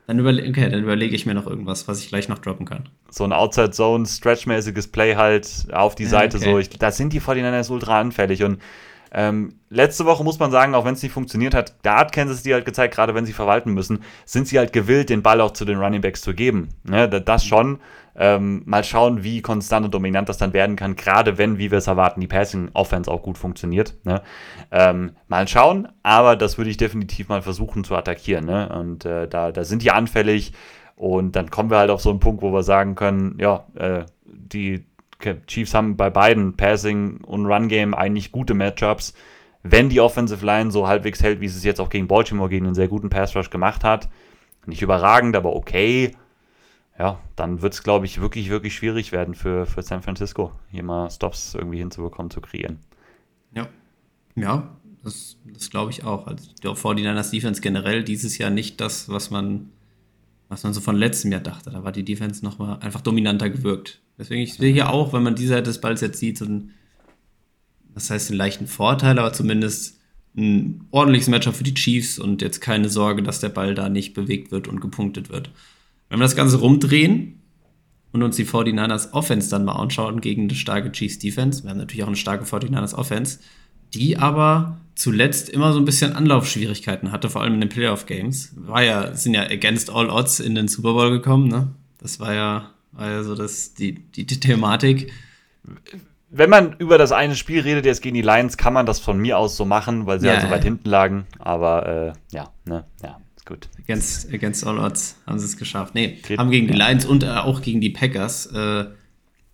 Dann, 0.07 0.18
überle 0.20 0.48
okay, 0.48 0.70
dann 0.70 0.84
überlege 0.84 1.16
ich 1.16 1.26
mir 1.26 1.34
noch 1.34 1.48
irgendwas, 1.48 1.88
was 1.88 2.00
ich 2.00 2.09
gleich 2.09 2.28
noch 2.28 2.38
droppen 2.38 2.64
kann. 2.64 2.88
So 3.11 3.24
ein 3.24 3.32
Outside-Zone, 3.32 4.07
Play 4.92 5.16
halt 5.16 5.66
auf 5.72 5.96
die 5.96 6.04
ja, 6.04 6.09
Seite. 6.09 6.38
So. 6.38 6.59
Ich, 6.61 6.70
da 6.70 6.92
sind 6.92 7.12
die 7.12 7.20
49ers 7.20 7.72
ultra 7.72 8.00
anfällig 8.00 8.44
und 8.44 8.61
ähm, 9.16 9.60
letzte 9.70 10.04
Woche 10.04 10.22
muss 10.22 10.38
man 10.38 10.50
sagen, 10.50 10.74
auch 10.74 10.84
wenn 10.84 10.92
es 10.92 11.02
nicht 11.02 11.12
funktioniert 11.12 11.54
hat, 11.54 11.74
da 11.80 12.00
hat 12.00 12.12
Kansas 12.12 12.42
die 12.42 12.52
halt 12.52 12.66
gezeigt, 12.66 12.94
gerade 12.94 13.14
wenn 13.14 13.24
sie 13.24 13.32
verwalten 13.32 13.72
müssen, 13.72 14.02
sind 14.26 14.46
sie 14.46 14.58
halt 14.58 14.74
gewillt, 14.74 15.08
den 15.08 15.22
Ball 15.22 15.40
auch 15.40 15.52
zu 15.52 15.64
den 15.64 15.78
Running 15.78 16.02
Backs 16.02 16.20
zu 16.20 16.34
geben. 16.34 16.68
Ne, 16.84 17.08
das 17.08 17.44
schon. 17.44 17.80
Ähm, 18.14 18.62
mal 18.66 18.84
schauen, 18.84 19.24
wie 19.24 19.40
konstant 19.40 19.86
und 19.86 19.94
dominant 19.94 20.28
das 20.28 20.36
dann 20.38 20.52
werden 20.52 20.76
kann, 20.76 20.96
gerade 20.96 21.38
wenn, 21.38 21.58
wie 21.58 21.70
wir 21.70 21.78
es 21.78 21.86
erwarten, 21.86 22.20
die 22.20 22.26
Passing 22.26 22.70
Offense 22.72 23.10
auch 23.10 23.22
gut 23.22 23.36
funktioniert. 23.36 23.94
Ne? 24.04 24.22
Ähm, 24.70 25.12
mal 25.28 25.48
schauen, 25.48 25.88
aber 26.02 26.36
das 26.36 26.56
würde 26.56 26.70
ich 26.70 26.78
definitiv 26.78 27.28
mal 27.28 27.42
versuchen 27.42 27.84
zu 27.84 27.94
attackieren. 27.94 28.46
Ne? 28.46 28.68
Und 28.70 29.04
äh, 29.04 29.28
da, 29.28 29.52
da 29.52 29.64
sind 29.64 29.82
die 29.82 29.90
anfällig 29.90 30.52
und 30.94 31.36
dann 31.36 31.50
kommen 31.50 31.70
wir 31.70 31.76
halt 31.76 31.90
auf 31.90 32.00
so 32.00 32.08
einen 32.08 32.20
Punkt, 32.20 32.42
wo 32.42 32.52
wir 32.52 32.62
sagen 32.62 32.94
können, 32.94 33.36
ja, 33.38 33.66
äh, 33.74 34.04
die 34.24 34.86
Chiefs 35.46 35.74
haben 35.74 35.96
bei 35.96 36.10
beiden 36.10 36.56
Passing 36.56 37.18
und 37.24 37.46
Run 37.46 37.68
Game 37.68 37.94
eigentlich 37.94 38.32
gute 38.32 38.54
Matchups. 38.54 39.14
Wenn 39.62 39.88
die 39.88 40.00
Offensive 40.00 40.44
Line 40.44 40.70
so 40.70 40.86
halbwegs 40.86 41.22
hält, 41.22 41.40
wie 41.40 41.48
sie 41.48 41.58
es 41.58 41.64
jetzt 41.64 41.80
auch 41.80 41.90
gegen 41.90 42.06
Baltimore 42.06 42.48
gegen 42.48 42.66
einen 42.66 42.74
sehr 42.74 42.88
guten 42.88 43.10
Pass 43.10 43.34
Rush 43.34 43.50
gemacht 43.50 43.82
hat, 43.82 44.08
nicht 44.66 44.82
überragend, 44.82 45.36
aber 45.36 45.54
okay, 45.54 46.12
ja, 46.98 47.20
dann 47.34 47.62
wird 47.62 47.74
es, 47.74 47.82
glaube 47.82 48.06
ich, 48.06 48.20
wirklich, 48.20 48.48
wirklich 48.48 48.74
schwierig 48.74 49.12
werden 49.12 49.34
für, 49.34 49.66
für 49.66 49.82
San 49.82 50.02
Francisco, 50.02 50.52
hier 50.70 50.82
mal 50.82 51.10
Stops 51.10 51.54
irgendwie 51.54 51.78
hinzubekommen, 51.78 52.30
zu 52.30 52.40
kreieren. 52.40 52.78
Ja, 53.52 53.68
ja, 54.34 54.76
das, 55.02 55.36
das 55.44 55.70
glaube 55.70 55.90
ich 55.90 56.04
auch. 56.04 56.26
Also 56.26 56.50
die 56.62 56.68
49ers 56.68 57.30
Defense 57.30 57.60
generell 57.60 58.02
dieses 58.02 58.38
Jahr 58.38 58.50
nicht 58.50 58.80
das, 58.80 59.08
was 59.08 59.30
man, 59.30 59.70
was 60.48 60.64
man 60.64 60.72
so 60.72 60.80
von 60.80 60.96
letztem 60.96 61.32
Jahr 61.32 61.40
dachte. 61.40 61.70
Da 61.70 61.84
war 61.84 61.92
die 61.92 62.04
Defense 62.04 62.44
nochmal 62.44 62.78
einfach 62.80 63.02
dominanter 63.02 63.50
gewirkt. 63.50 64.00
Deswegen, 64.18 64.42
ich 64.42 64.54
sehe 64.54 64.72
hier 64.72 64.90
auch, 64.90 65.12
wenn 65.12 65.22
man 65.22 65.34
die 65.34 65.46
Seite 65.46 65.64
des 65.64 65.80
Balls 65.80 66.00
jetzt 66.00 66.18
sieht, 66.18 66.38
so 66.38 66.46
ein, 66.46 66.70
das 67.94 68.10
heißt, 68.10 68.30
einen 68.30 68.38
leichten 68.38 68.66
Vorteil, 68.66 69.18
aber 69.18 69.32
zumindest 69.32 70.00
ein 70.36 70.86
ordentliches 70.90 71.28
Matchup 71.28 71.54
für 71.54 71.64
die 71.64 71.74
Chiefs 71.74 72.18
und 72.18 72.42
jetzt 72.42 72.60
keine 72.60 72.88
Sorge, 72.88 73.22
dass 73.22 73.40
der 73.40 73.48
Ball 73.48 73.74
da 73.74 73.88
nicht 73.88 74.14
bewegt 74.14 74.52
wird 74.52 74.68
und 74.68 74.80
gepunktet 74.80 75.30
wird. 75.30 75.50
Wenn 76.08 76.18
wir 76.18 76.24
das 76.24 76.36
Ganze 76.36 76.58
rumdrehen 76.58 77.40
und 78.12 78.22
uns 78.22 78.36
die 78.36 78.46
49ers 78.46 79.12
Offense 79.12 79.50
dann 79.50 79.64
mal 79.64 79.76
anschauen 79.76 80.20
gegen 80.20 80.42
eine 80.42 80.54
starke 80.54 80.92
Chiefs 80.92 81.18
Defense, 81.18 81.62
wir 81.62 81.70
haben 81.70 81.78
natürlich 81.78 82.02
auch 82.02 82.08
eine 82.08 82.16
starke 82.16 82.44
49ers 82.44 82.94
Offense, 82.94 83.38
die 83.94 84.18
aber 84.18 84.78
zuletzt 84.94 85.48
immer 85.48 85.72
so 85.72 85.78
ein 85.78 85.84
bisschen 85.84 86.12
Anlaufschwierigkeiten 86.12 87.12
hatte, 87.12 87.30
vor 87.30 87.42
allem 87.42 87.54
in 87.54 87.60
den 87.60 87.68
Playoff-Games. 87.68 88.52
War 88.56 88.82
ja, 88.82 89.14
sind 89.14 89.34
ja 89.34 89.42
against 89.42 89.90
all 89.90 90.10
odds 90.10 90.40
in 90.40 90.54
den 90.54 90.68
Super 90.68 90.92
Bowl 90.92 91.10
gekommen, 91.10 91.48
ne? 91.48 91.68
Das 91.98 92.20
war 92.20 92.34
ja, 92.34 92.70
war 92.97 93.11
ja 93.11 93.22
so 93.22 93.34
das, 93.34 93.74
die, 93.74 93.94
die, 93.94 94.26
die 94.26 94.40
Thematik. 94.40 95.12
Wenn 96.30 96.51
man 96.51 96.74
über 96.78 96.99
das 96.99 97.12
eine 97.12 97.36
Spiel 97.36 97.61
redet, 97.61 97.86
jetzt 97.86 98.03
gegen 98.03 98.14
die 98.14 98.22
Lions, 98.22 98.57
kann 98.57 98.72
man 98.72 98.84
das 98.86 98.99
von 98.99 99.18
mir 99.18 99.38
aus 99.38 99.57
so 99.57 99.64
machen, 99.64 100.07
weil 100.07 100.20
sie 100.20 100.26
Ja, 100.26 100.34
halt 100.34 100.42
so 100.42 100.51
weit 100.51 100.64
ja. 100.64 100.70
hinten 100.70 100.88
lagen. 100.88 101.26
Aber 101.38 102.14
äh, 102.14 102.34
ja, 102.34 102.51
ne, 102.64 102.84
ja, 103.03 103.20
ist 103.36 103.47
gut. 103.47 103.68
Against, 103.78 104.32
against 104.32 104.66
all 104.66 104.78
odds 104.78 105.16
haben 105.26 105.38
sie 105.38 105.47
es 105.47 105.57
geschafft. 105.57 105.94
Nee, 105.94 106.18
Geht- 106.26 106.38
haben 106.38 106.51
gegen 106.51 106.66
die 106.66 106.74
Lions 106.74 107.05
und 107.05 107.22
äh, 107.22 107.28
auch 107.28 107.62
gegen 107.62 107.80
die 107.80 107.90
Packers 107.90 108.47
äh, 108.47 108.86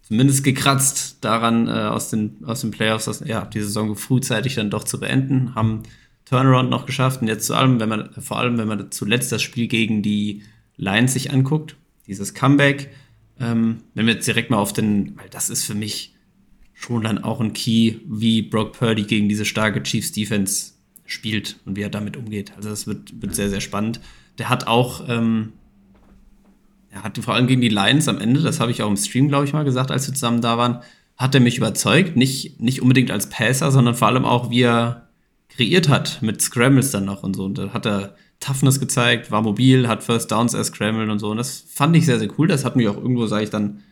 zumindest 0.03 0.45
gekratzt 0.45 1.19
daran, 1.23 1.69
äh, 1.69 1.71
aus, 1.73 2.11
den, 2.11 2.39
aus 2.45 2.63
den 2.63 2.71
Playoffs 2.71 3.07
aus, 3.07 3.23
ja, 3.25 3.45
die 3.45 3.61
Saison 3.61 3.95
frühzeitig 3.95 4.55
dann 4.55 4.71
doch 4.71 4.85
zu 4.85 4.99
beenden. 4.99 5.55
Haben 5.55 5.83
Turnaround 6.25 6.71
noch 6.71 6.87
geschafft 6.87 7.21
und 7.21 7.29
jetzt 7.29 7.47
zu 7.47 7.55
allem, 7.55 7.81
wenn 7.81 7.89
man, 7.91 8.11
vor 8.19 8.39
allem, 8.39 8.57
wenn 8.57 8.69
man 8.69 8.91
zuletzt 8.91 9.31
das 9.31 9.43
Spiel 9.43 9.69
gegen 9.69 10.03
die 10.03 10.43
Lions 10.79 11.13
sich 11.13 11.31
anguckt, 11.31 11.77
dieses 12.07 12.33
Comeback, 12.33 12.91
ähm, 13.43 13.79
wenn 13.95 14.07
wir 14.07 14.15
jetzt 14.15 14.27
direkt 14.27 14.51
mal 14.51 14.59
auf 14.59 14.73
den, 14.73 15.17
weil 15.19 15.29
das 15.29 15.51
ist 15.51 15.65
für 15.65 15.75
mich 15.75 16.15
schon 16.75 17.03
dann 17.03 17.23
auch 17.23 17.41
ein 17.41 17.53
Key, 17.53 17.97
wie 18.07 18.43
Brock 18.43 18.73
Purdy 18.73 19.05
gegen 19.05 19.29
diese 19.29 19.45
starke 19.45 19.83
Chiefs 19.83 20.13
Defense 20.13 20.73
spielt 21.05 21.59
und 21.65 21.77
wie 21.77 21.83
er 21.83 21.91
damit 21.91 22.17
umgeht. 22.17 22.53
Also 22.57 22.71
das 22.71 22.87
wird, 22.87 23.21
wird 23.21 23.35
sehr, 23.35 23.51
sehr 23.51 23.61
spannend. 23.61 24.01
Der 24.39 24.49
hat 24.49 24.67
auch, 24.67 25.09
ähm, 25.09 25.53
er 26.91 27.05
hat 27.05 27.19
vor 27.19 27.35
allem 27.35 27.47
gegen 27.47 27.61
die 27.61 27.69
Lions 27.69 28.09
am 28.09 28.19
Ende, 28.19 28.41
das 28.41 28.61
habe 28.61 28.71
ich 28.71 28.83
auch 28.83 28.89
im 28.89 28.97
Stream, 28.97 29.29
glaube 29.29 29.45
ich, 29.45 29.53
mal 29.53 29.65
gesagt, 29.65 29.91
als 29.91 30.07
wir 30.07 30.15
zusammen 30.15 30.41
da 30.41 30.59
waren, 30.59 30.81
hat 31.17 31.35
er 31.35 31.41
mich 31.41 31.59
überzeugt. 31.59 32.17
Nicht, 32.17 32.61
nicht 32.61 32.83
unbedingt 32.83 33.11
als 33.11 33.29
Passer, 33.29 33.71
sondern 33.71 33.95
vor 33.95 34.09
allem 34.09 34.25
auch, 34.25 34.51
wie 34.51 34.63
er 34.63 35.09
kreiert 35.49 35.89
hat 35.89 36.23
mit 36.23 36.41
Scrambles 36.41 36.91
dann 36.91 37.05
noch 37.05 37.23
und 37.23 37.37
so. 37.37 37.45
Und 37.45 37.59
da 37.59 37.73
hat 37.73 37.87
er 37.87 38.17
Toughness 38.43 38.81
gezeigt, 38.81 39.31
war 39.31 39.41
mobil, 39.41 39.87
hat 39.87 40.03
First 40.03 40.33
Downs 40.33 40.53
erst 40.53 40.75
scrambled 40.75 41.09
und 41.09 41.21
so. 41.21 41.31
Und 41.31 41.37
das 41.37 41.65
fand 41.69 41.97
ich 41.97 42.05
sehr, 42.05 42.19
sehr 42.19 42.29
cool. 42.39 42.49
Das 42.49 42.65
hat 42.65 42.75
mich 42.77 42.89
auch 42.89 42.97
irgendwo, 42.97 43.27
sage 43.27 43.45
ich 43.45 43.51
dann, 43.51 43.83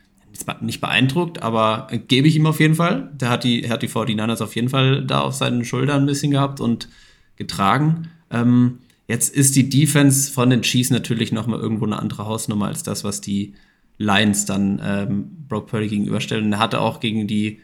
nicht 0.61 0.81
beeindruckt, 0.81 1.41
aber 1.41 1.87
gebe 2.07 2.27
ich 2.27 2.35
ihm 2.35 2.45
auf 2.45 2.59
jeden 2.59 2.75
Fall. 2.75 3.11
Der 3.13 3.29
hat 3.29 3.43
die, 3.43 3.69
hat 3.69 3.81
die 3.81 3.89
49ers 3.89 4.41
auf 4.41 4.55
jeden 4.55 4.69
Fall 4.69 5.05
da 5.05 5.21
auf 5.21 5.33
seinen 5.35 5.65
Schultern 5.65 6.03
ein 6.03 6.05
bisschen 6.05 6.31
gehabt 6.31 6.59
und 6.59 6.89
getragen. 7.35 8.09
Ähm, 8.29 8.79
jetzt 9.07 9.33
ist 9.35 9.55
die 9.55 9.69
Defense 9.69 10.31
von 10.31 10.49
den 10.49 10.61
Chiefs 10.61 10.89
natürlich 10.89 11.31
nochmal 11.31 11.59
irgendwo 11.59 11.85
eine 11.85 11.99
andere 11.99 12.25
Hausnummer 12.25 12.67
als 12.67 12.83
das, 12.83 13.03
was 13.03 13.21
die 13.21 13.53
Lions 13.97 14.45
dann 14.45 14.81
ähm, 14.83 15.45
Brock 15.47 15.67
Purdy 15.67 15.87
gegenüberstellen. 15.87 16.45
Und 16.45 16.53
er 16.53 16.59
hatte 16.59 16.81
auch 16.81 16.99
gegen 16.99 17.27
die, 17.27 17.59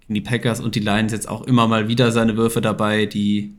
gegen 0.00 0.14
die 0.14 0.20
Packers 0.20 0.60
und 0.60 0.74
die 0.74 0.80
Lions 0.80 1.12
jetzt 1.12 1.28
auch 1.28 1.42
immer 1.42 1.66
mal 1.66 1.88
wieder 1.88 2.12
seine 2.12 2.36
Würfe 2.36 2.60
dabei, 2.60 3.06
die 3.06 3.54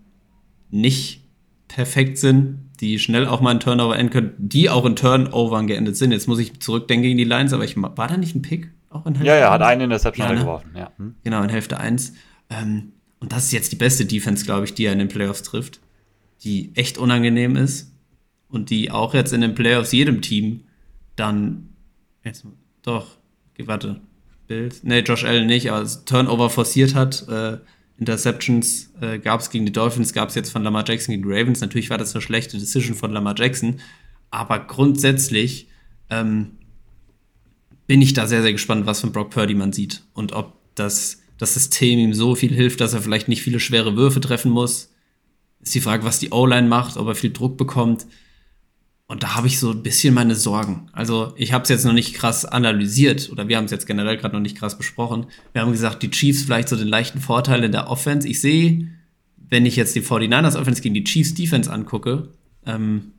nicht 0.69 1.21
perfekt 1.67 2.17
sind, 2.17 2.70
die 2.81 2.99
schnell 2.99 3.27
auch 3.27 3.41
mal 3.41 3.51
ein 3.51 3.59
Turnover 3.59 3.97
enden 3.97 4.11
können, 4.11 4.33
die 4.37 4.69
auch 4.69 4.85
in 4.85 4.95
Turnovern 4.95 5.67
geendet 5.67 5.95
sind. 5.95 6.11
Jetzt 6.11 6.27
muss 6.27 6.39
ich 6.39 6.59
zurückdenken 6.59 7.03
gegen 7.03 7.17
die 7.17 7.23
Lions, 7.23 7.53
aber 7.53 7.63
ich, 7.63 7.77
war 7.77 7.95
da 7.95 8.17
nicht 8.17 8.35
ein 8.35 8.41
Pick? 8.41 8.71
Auch 8.89 9.05
in 9.05 9.15
Ja, 9.23 9.37
ja, 9.37 9.51
hat 9.51 9.61
eins? 9.61 9.71
eine 9.71 9.83
Interception 9.85 10.27
Ja, 10.27 10.33
ne? 10.33 10.39
geworfen. 10.41 10.71
Ja. 10.75 10.91
Hm. 10.97 11.15
Genau, 11.23 11.41
in 11.43 11.49
Hälfte 11.49 11.79
1. 11.79 12.13
Ähm, 12.49 12.91
und 13.19 13.31
das 13.31 13.45
ist 13.45 13.51
jetzt 13.53 13.71
die 13.71 13.75
beste 13.77 14.05
Defense, 14.05 14.43
glaube 14.45 14.65
ich, 14.65 14.73
die 14.73 14.85
er 14.85 14.93
in 14.93 14.99
den 14.99 15.07
Playoffs 15.07 15.43
trifft. 15.43 15.79
Die 16.43 16.71
echt 16.75 16.97
unangenehm 16.97 17.55
ist. 17.55 17.93
Und 18.49 18.69
die 18.69 18.91
auch 18.91 19.13
jetzt 19.13 19.31
in 19.31 19.41
den 19.41 19.55
Playoffs 19.55 19.91
jedem 19.93 20.21
Team 20.21 20.61
dann. 21.15 21.69
Jetzt, 22.23 22.45
doch, 22.81 23.07
warte. 23.59 24.01
Bills. 24.47 24.83
Nee, 24.83 24.99
Josh 24.99 25.23
Allen 25.23 25.45
nicht, 25.47 25.71
aber 25.71 25.87
Turnover 26.05 26.49
forciert 26.49 26.95
hat. 26.95 27.25
Äh, 27.29 27.59
Interceptions 28.01 28.91
äh, 28.99 29.19
gab 29.19 29.41
es 29.41 29.51
gegen 29.51 29.67
die 29.67 29.71
Dolphins, 29.71 30.11
gab 30.11 30.29
es 30.29 30.35
jetzt 30.35 30.49
von 30.49 30.63
Lamar 30.63 30.83
Jackson 30.87 31.13
gegen 31.13 31.21
die 31.21 31.33
Ravens. 31.33 31.61
Natürlich 31.61 31.91
war 31.91 31.99
das 31.99 32.15
eine 32.15 32.21
schlechte 32.23 32.57
Decision 32.57 32.95
von 32.95 33.11
Lamar 33.11 33.35
Jackson. 33.37 33.79
Aber 34.31 34.57
grundsätzlich 34.57 35.67
ähm, 36.09 36.57
bin 37.85 38.01
ich 38.01 38.13
da 38.13 38.25
sehr, 38.25 38.41
sehr 38.41 38.53
gespannt, 38.53 38.87
was 38.87 39.01
von 39.01 39.11
Brock 39.11 39.29
Purdy 39.29 39.53
man 39.53 39.71
sieht. 39.71 40.01
Und 40.13 40.33
ob 40.33 40.57
das, 40.73 41.21
das 41.37 41.53
System 41.53 41.99
ihm 41.99 42.15
so 42.15 42.33
viel 42.33 42.51
hilft, 42.51 42.81
dass 42.81 42.93
er 42.93 43.01
vielleicht 43.03 43.27
nicht 43.27 43.43
viele 43.43 43.59
schwere 43.59 43.95
Würfe 43.95 44.19
treffen 44.19 44.51
muss. 44.51 44.91
Ist 45.61 45.75
die 45.75 45.81
Frage, 45.81 46.03
was 46.03 46.17
die 46.17 46.31
O-Line 46.31 46.67
macht, 46.67 46.97
ob 46.97 47.07
er 47.07 47.13
viel 47.13 47.31
Druck 47.31 47.55
bekommt. 47.55 48.07
Und 49.11 49.23
da 49.23 49.35
habe 49.35 49.47
ich 49.47 49.59
so 49.59 49.71
ein 49.71 49.83
bisschen 49.83 50.13
meine 50.13 50.35
Sorgen. 50.35 50.87
Also 50.93 51.33
ich 51.35 51.51
habe 51.51 51.63
es 51.63 51.69
jetzt 51.69 51.83
noch 51.83 51.91
nicht 51.91 52.13
krass 52.13 52.45
analysiert 52.45 53.29
oder 53.29 53.49
wir 53.49 53.57
haben 53.57 53.65
es 53.65 53.71
jetzt 53.71 53.85
generell 53.85 54.15
gerade 54.15 54.33
noch 54.33 54.41
nicht 54.41 54.57
krass 54.57 54.77
besprochen. 54.77 55.25
Wir 55.51 55.61
haben 55.61 55.73
gesagt, 55.73 56.01
die 56.01 56.09
Chiefs 56.09 56.43
vielleicht 56.43 56.69
so 56.69 56.77
den 56.77 56.87
leichten 56.87 57.19
Vorteil 57.19 57.61
in 57.65 57.73
der 57.73 57.89
Offense. 57.89 58.25
Ich 58.25 58.39
sehe, 58.39 58.87
wenn 59.49 59.65
ich 59.65 59.75
jetzt 59.75 59.97
die 59.97 60.01
49ers 60.01 60.57
Offense 60.57 60.81
gegen 60.81 60.95
die 60.95 61.03
Chiefs 61.03 61.33
Defense 61.33 61.69
angucke, 61.69 62.29
ähm, 62.65 63.11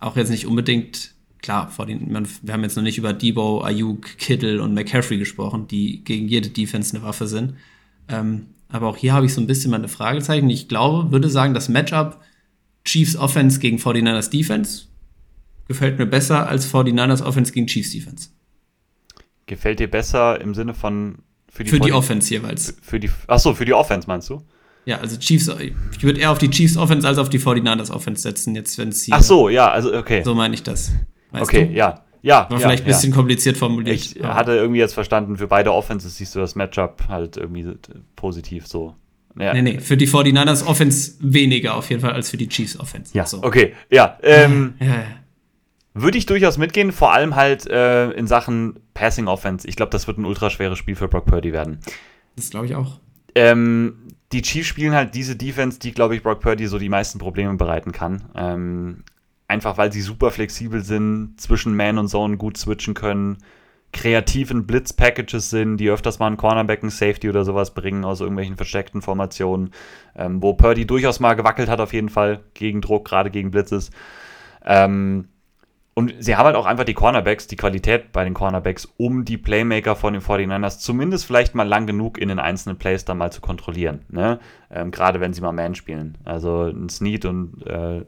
auch 0.00 0.16
jetzt 0.16 0.30
nicht 0.30 0.46
unbedingt, 0.46 1.12
klar, 1.42 1.70
den, 1.86 2.26
wir 2.42 2.54
haben 2.54 2.62
jetzt 2.62 2.76
noch 2.78 2.82
nicht 2.82 2.96
über 2.96 3.12
Debo, 3.12 3.60
Ayuk, 3.60 4.16
Kittle 4.16 4.62
und 4.62 4.72
McCaffrey 4.72 5.18
gesprochen, 5.18 5.68
die 5.68 6.04
gegen 6.04 6.26
jede 6.26 6.48
Defense 6.48 6.96
eine 6.96 7.04
Waffe 7.04 7.26
sind. 7.26 7.52
Ähm, 8.08 8.46
aber 8.70 8.86
auch 8.86 8.96
hier 8.96 9.12
habe 9.12 9.26
ich 9.26 9.34
so 9.34 9.42
ein 9.42 9.46
bisschen 9.46 9.72
meine 9.72 9.88
Fragezeichen. 9.88 10.48
Ich 10.48 10.68
glaube, 10.68 11.12
würde 11.12 11.28
sagen, 11.28 11.52
das 11.52 11.68
Matchup 11.68 12.18
Chiefs 12.86 13.14
Offense 13.14 13.60
gegen 13.60 13.76
49ers 13.76 14.30
Defense 14.30 14.84
gefällt 15.68 15.98
mir 15.98 16.06
besser 16.06 16.48
als 16.48 16.72
49ers 16.72 17.22
Offense 17.22 17.52
gegen 17.52 17.66
Chiefs 17.66 17.92
Defense. 17.92 18.28
Gefällt 19.46 19.78
dir 19.80 19.90
besser 19.90 20.40
im 20.40 20.54
Sinne 20.54 20.74
von 20.74 21.18
für 21.52 21.62
die, 21.64 21.70
Für 21.70 21.76
die 21.76 21.88
40 21.90 21.94
Offense 21.94 22.30
jeweils. 22.30 22.76
Für 22.82 22.98
die, 22.98 23.10
achso, 23.26 23.54
für 23.54 23.64
die 23.64 23.74
Offense 23.74 24.08
meinst 24.08 24.28
du? 24.28 24.42
Ja, 24.86 24.98
also 24.98 25.16
Chiefs, 25.16 25.48
ich 25.96 26.02
würde 26.02 26.20
eher 26.20 26.30
auf 26.30 26.38
die 26.38 26.50
Chiefs 26.50 26.76
Offense 26.76 27.06
als 27.06 27.18
auf 27.18 27.28
die 27.30 27.38
49ers 27.38 27.90
Offense 27.90 28.22
setzen, 28.22 28.54
jetzt 28.54 28.76
wenn 28.76 28.88
es 28.88 29.02
hier. 29.04 29.14
Ach 29.14 29.22
so, 29.22 29.48
ja, 29.48 29.70
also 29.70 29.94
okay. 29.96 30.22
So 30.24 30.34
meine 30.34 30.54
ich 30.54 30.62
das. 30.62 30.92
Weißt 31.30 31.42
okay, 31.44 31.66
du? 31.66 31.72
ja. 31.72 32.00
Ja, 32.22 32.46
War 32.48 32.52
ja, 32.52 32.58
vielleicht 32.66 32.84
ein 32.84 32.86
bisschen 32.86 33.12
kompliziert 33.12 33.58
formuliert. 33.58 33.94
Ich 33.96 34.24
aber- 34.24 34.34
hatte 34.34 34.52
irgendwie 34.52 34.80
jetzt 34.80 34.94
verstanden, 34.94 35.36
für 35.36 35.46
beide 35.46 35.72
Offenses 35.74 36.16
siehst 36.16 36.34
du 36.34 36.38
das 36.40 36.54
Matchup 36.54 37.04
halt 37.08 37.36
irgendwie 37.36 37.66
positiv 38.16 38.66
so. 38.66 38.94
Ja. 39.38 39.52
Nee, 39.52 39.60
nee, 39.62 39.80
für 39.80 39.96
die 39.98 40.08
49ers 40.08 40.64
Offense 40.64 41.14
weniger 41.20 41.74
auf 41.74 41.90
jeden 41.90 42.00
Fall 42.00 42.12
als 42.12 42.30
für 42.30 42.38
die 42.38 42.48
Chiefs 42.48 42.80
Offense. 42.80 43.12
Ja, 43.16 43.26
so. 43.26 43.42
okay. 43.42 43.74
Ja, 43.90 44.18
ähm, 44.22 44.74
Ja, 44.80 44.86
ja. 44.86 45.04
Würde 45.94 46.18
ich 46.18 46.26
durchaus 46.26 46.58
mitgehen, 46.58 46.92
vor 46.92 47.12
allem 47.12 47.36
halt 47.36 47.66
äh, 47.68 48.10
in 48.10 48.26
Sachen 48.26 48.80
Passing 48.94 49.28
Offense. 49.28 49.66
Ich 49.66 49.76
glaube, 49.76 49.90
das 49.90 50.06
wird 50.06 50.18
ein 50.18 50.24
ultra 50.24 50.50
schweres 50.50 50.78
Spiel 50.78 50.96
für 50.96 51.08
Brock 51.08 51.26
Purdy 51.26 51.52
werden. 51.52 51.78
Das 52.36 52.50
glaube 52.50 52.66
ich 52.66 52.74
auch. 52.74 52.98
Ähm, 53.36 54.08
die 54.32 54.42
Chiefs 54.42 54.68
spielen 54.68 54.94
halt 54.94 55.14
diese 55.14 55.36
Defense, 55.36 55.78
die, 55.78 55.92
glaube 55.92 56.16
ich, 56.16 56.22
Brock 56.22 56.40
Purdy 56.40 56.66
so 56.66 56.78
die 56.78 56.88
meisten 56.88 57.18
Probleme 57.18 57.54
bereiten 57.54 57.92
kann. 57.92 58.24
Ähm, 58.34 59.04
einfach 59.46 59.78
weil 59.78 59.92
sie 59.92 60.00
super 60.00 60.30
flexibel 60.32 60.82
sind, 60.82 61.34
zwischen 61.40 61.76
Man 61.76 61.98
und 61.98 62.08
Zone 62.08 62.36
gut 62.36 62.56
switchen 62.56 62.94
können, 62.94 63.38
kreativen 63.92 64.66
Blitz-Packages 64.66 65.50
sind, 65.50 65.76
die 65.76 65.88
öfters 65.88 66.18
mal 66.18 66.26
einen 66.26 66.36
Cornerback, 66.36 66.82
einen 66.82 66.90
Safety 66.90 67.28
oder 67.28 67.44
sowas 67.44 67.74
bringen 67.74 68.04
aus 68.04 68.20
irgendwelchen 68.20 68.56
versteckten 68.56 69.02
Formationen, 69.02 69.70
ähm, 70.16 70.42
wo 70.42 70.54
Purdy 70.54 70.86
durchaus 70.86 71.20
mal 71.20 71.34
gewackelt 71.34 71.68
hat 71.68 71.80
auf 71.80 71.92
jeden 71.92 72.08
Fall 72.08 72.40
gegen 72.54 72.80
Druck, 72.80 73.04
gerade 73.06 73.30
gegen 73.30 73.52
Blitzes. 73.52 73.90
Ähm, 74.64 75.28
und 75.94 76.12
sie 76.18 76.34
haben 76.34 76.46
halt 76.46 76.56
auch 76.56 76.66
einfach 76.66 76.84
die 76.84 76.94
Cornerbacks, 76.94 77.46
die 77.46 77.56
Qualität 77.56 78.10
bei 78.10 78.24
den 78.24 78.34
Cornerbacks, 78.34 78.88
um 78.96 79.24
die 79.24 79.38
Playmaker 79.38 79.94
von 79.94 80.12
den 80.12 80.22
49ers 80.22 80.80
zumindest 80.80 81.24
vielleicht 81.24 81.54
mal 81.54 81.66
lang 81.66 81.86
genug 81.86 82.18
in 82.18 82.28
den 82.28 82.40
einzelnen 82.40 82.78
Plays 82.78 83.04
dann 83.04 83.18
mal 83.18 83.30
zu 83.30 83.40
kontrollieren. 83.40 84.02
Ne? 84.08 84.40
Ähm, 84.72 84.90
Gerade 84.90 85.20
wenn 85.20 85.32
sie 85.32 85.40
mal 85.40 85.52
Man 85.52 85.76
spielen. 85.76 86.18
Also 86.24 86.64
ein 86.64 86.88
Snead 86.88 87.26
und 87.26 87.64
äh, 87.66 87.98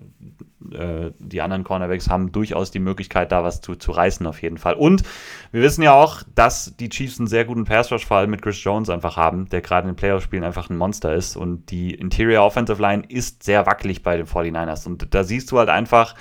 äh, 0.73 1.13
die 1.21 1.41
anderen 1.43 1.63
Cornerbacks 1.63 2.11
haben 2.11 2.33
durchaus 2.33 2.73
die 2.73 2.81
Möglichkeit, 2.81 3.31
da 3.31 3.45
was 3.45 3.61
zu, 3.61 3.77
zu 3.77 3.93
reißen 3.93 4.27
auf 4.27 4.43
jeden 4.43 4.59
Fall. 4.59 4.75
Und 4.75 5.05
wir 5.53 5.63
wissen 5.63 5.83
ja 5.83 5.93
auch, 5.93 6.25
dass 6.35 6.75
die 6.77 6.89
Chiefs 6.89 7.21
einen 7.21 7.29
sehr 7.29 7.45
guten 7.45 7.67
Pass-Rush 7.67 8.05
vor 8.05 8.17
allem 8.17 8.31
mit 8.31 8.43
Chris 8.43 8.63
Jones 8.65 8.91
einfach 8.91 9.17
haben, 9.17 9.49
der 9.49 9.61
gerade 9.61 9.87
in 9.87 9.95
den 9.95 9.97
Playoff-Spielen 9.97 10.43
einfach 10.43 10.71
ein 10.71 10.77
Monster 10.77 11.15
ist. 11.15 11.37
Und 11.37 11.71
die 11.71 11.95
Interior 11.95 12.45
Offensive 12.45 12.83
Line 12.83 13.05
ist 13.09 13.45
sehr 13.45 13.65
wackelig 13.65 14.03
bei 14.03 14.17
den 14.17 14.27
49ers. 14.27 14.87
Und 14.87 15.15
da 15.15 15.23
siehst 15.23 15.53
du 15.53 15.59
halt 15.59 15.69
einfach, 15.69 16.17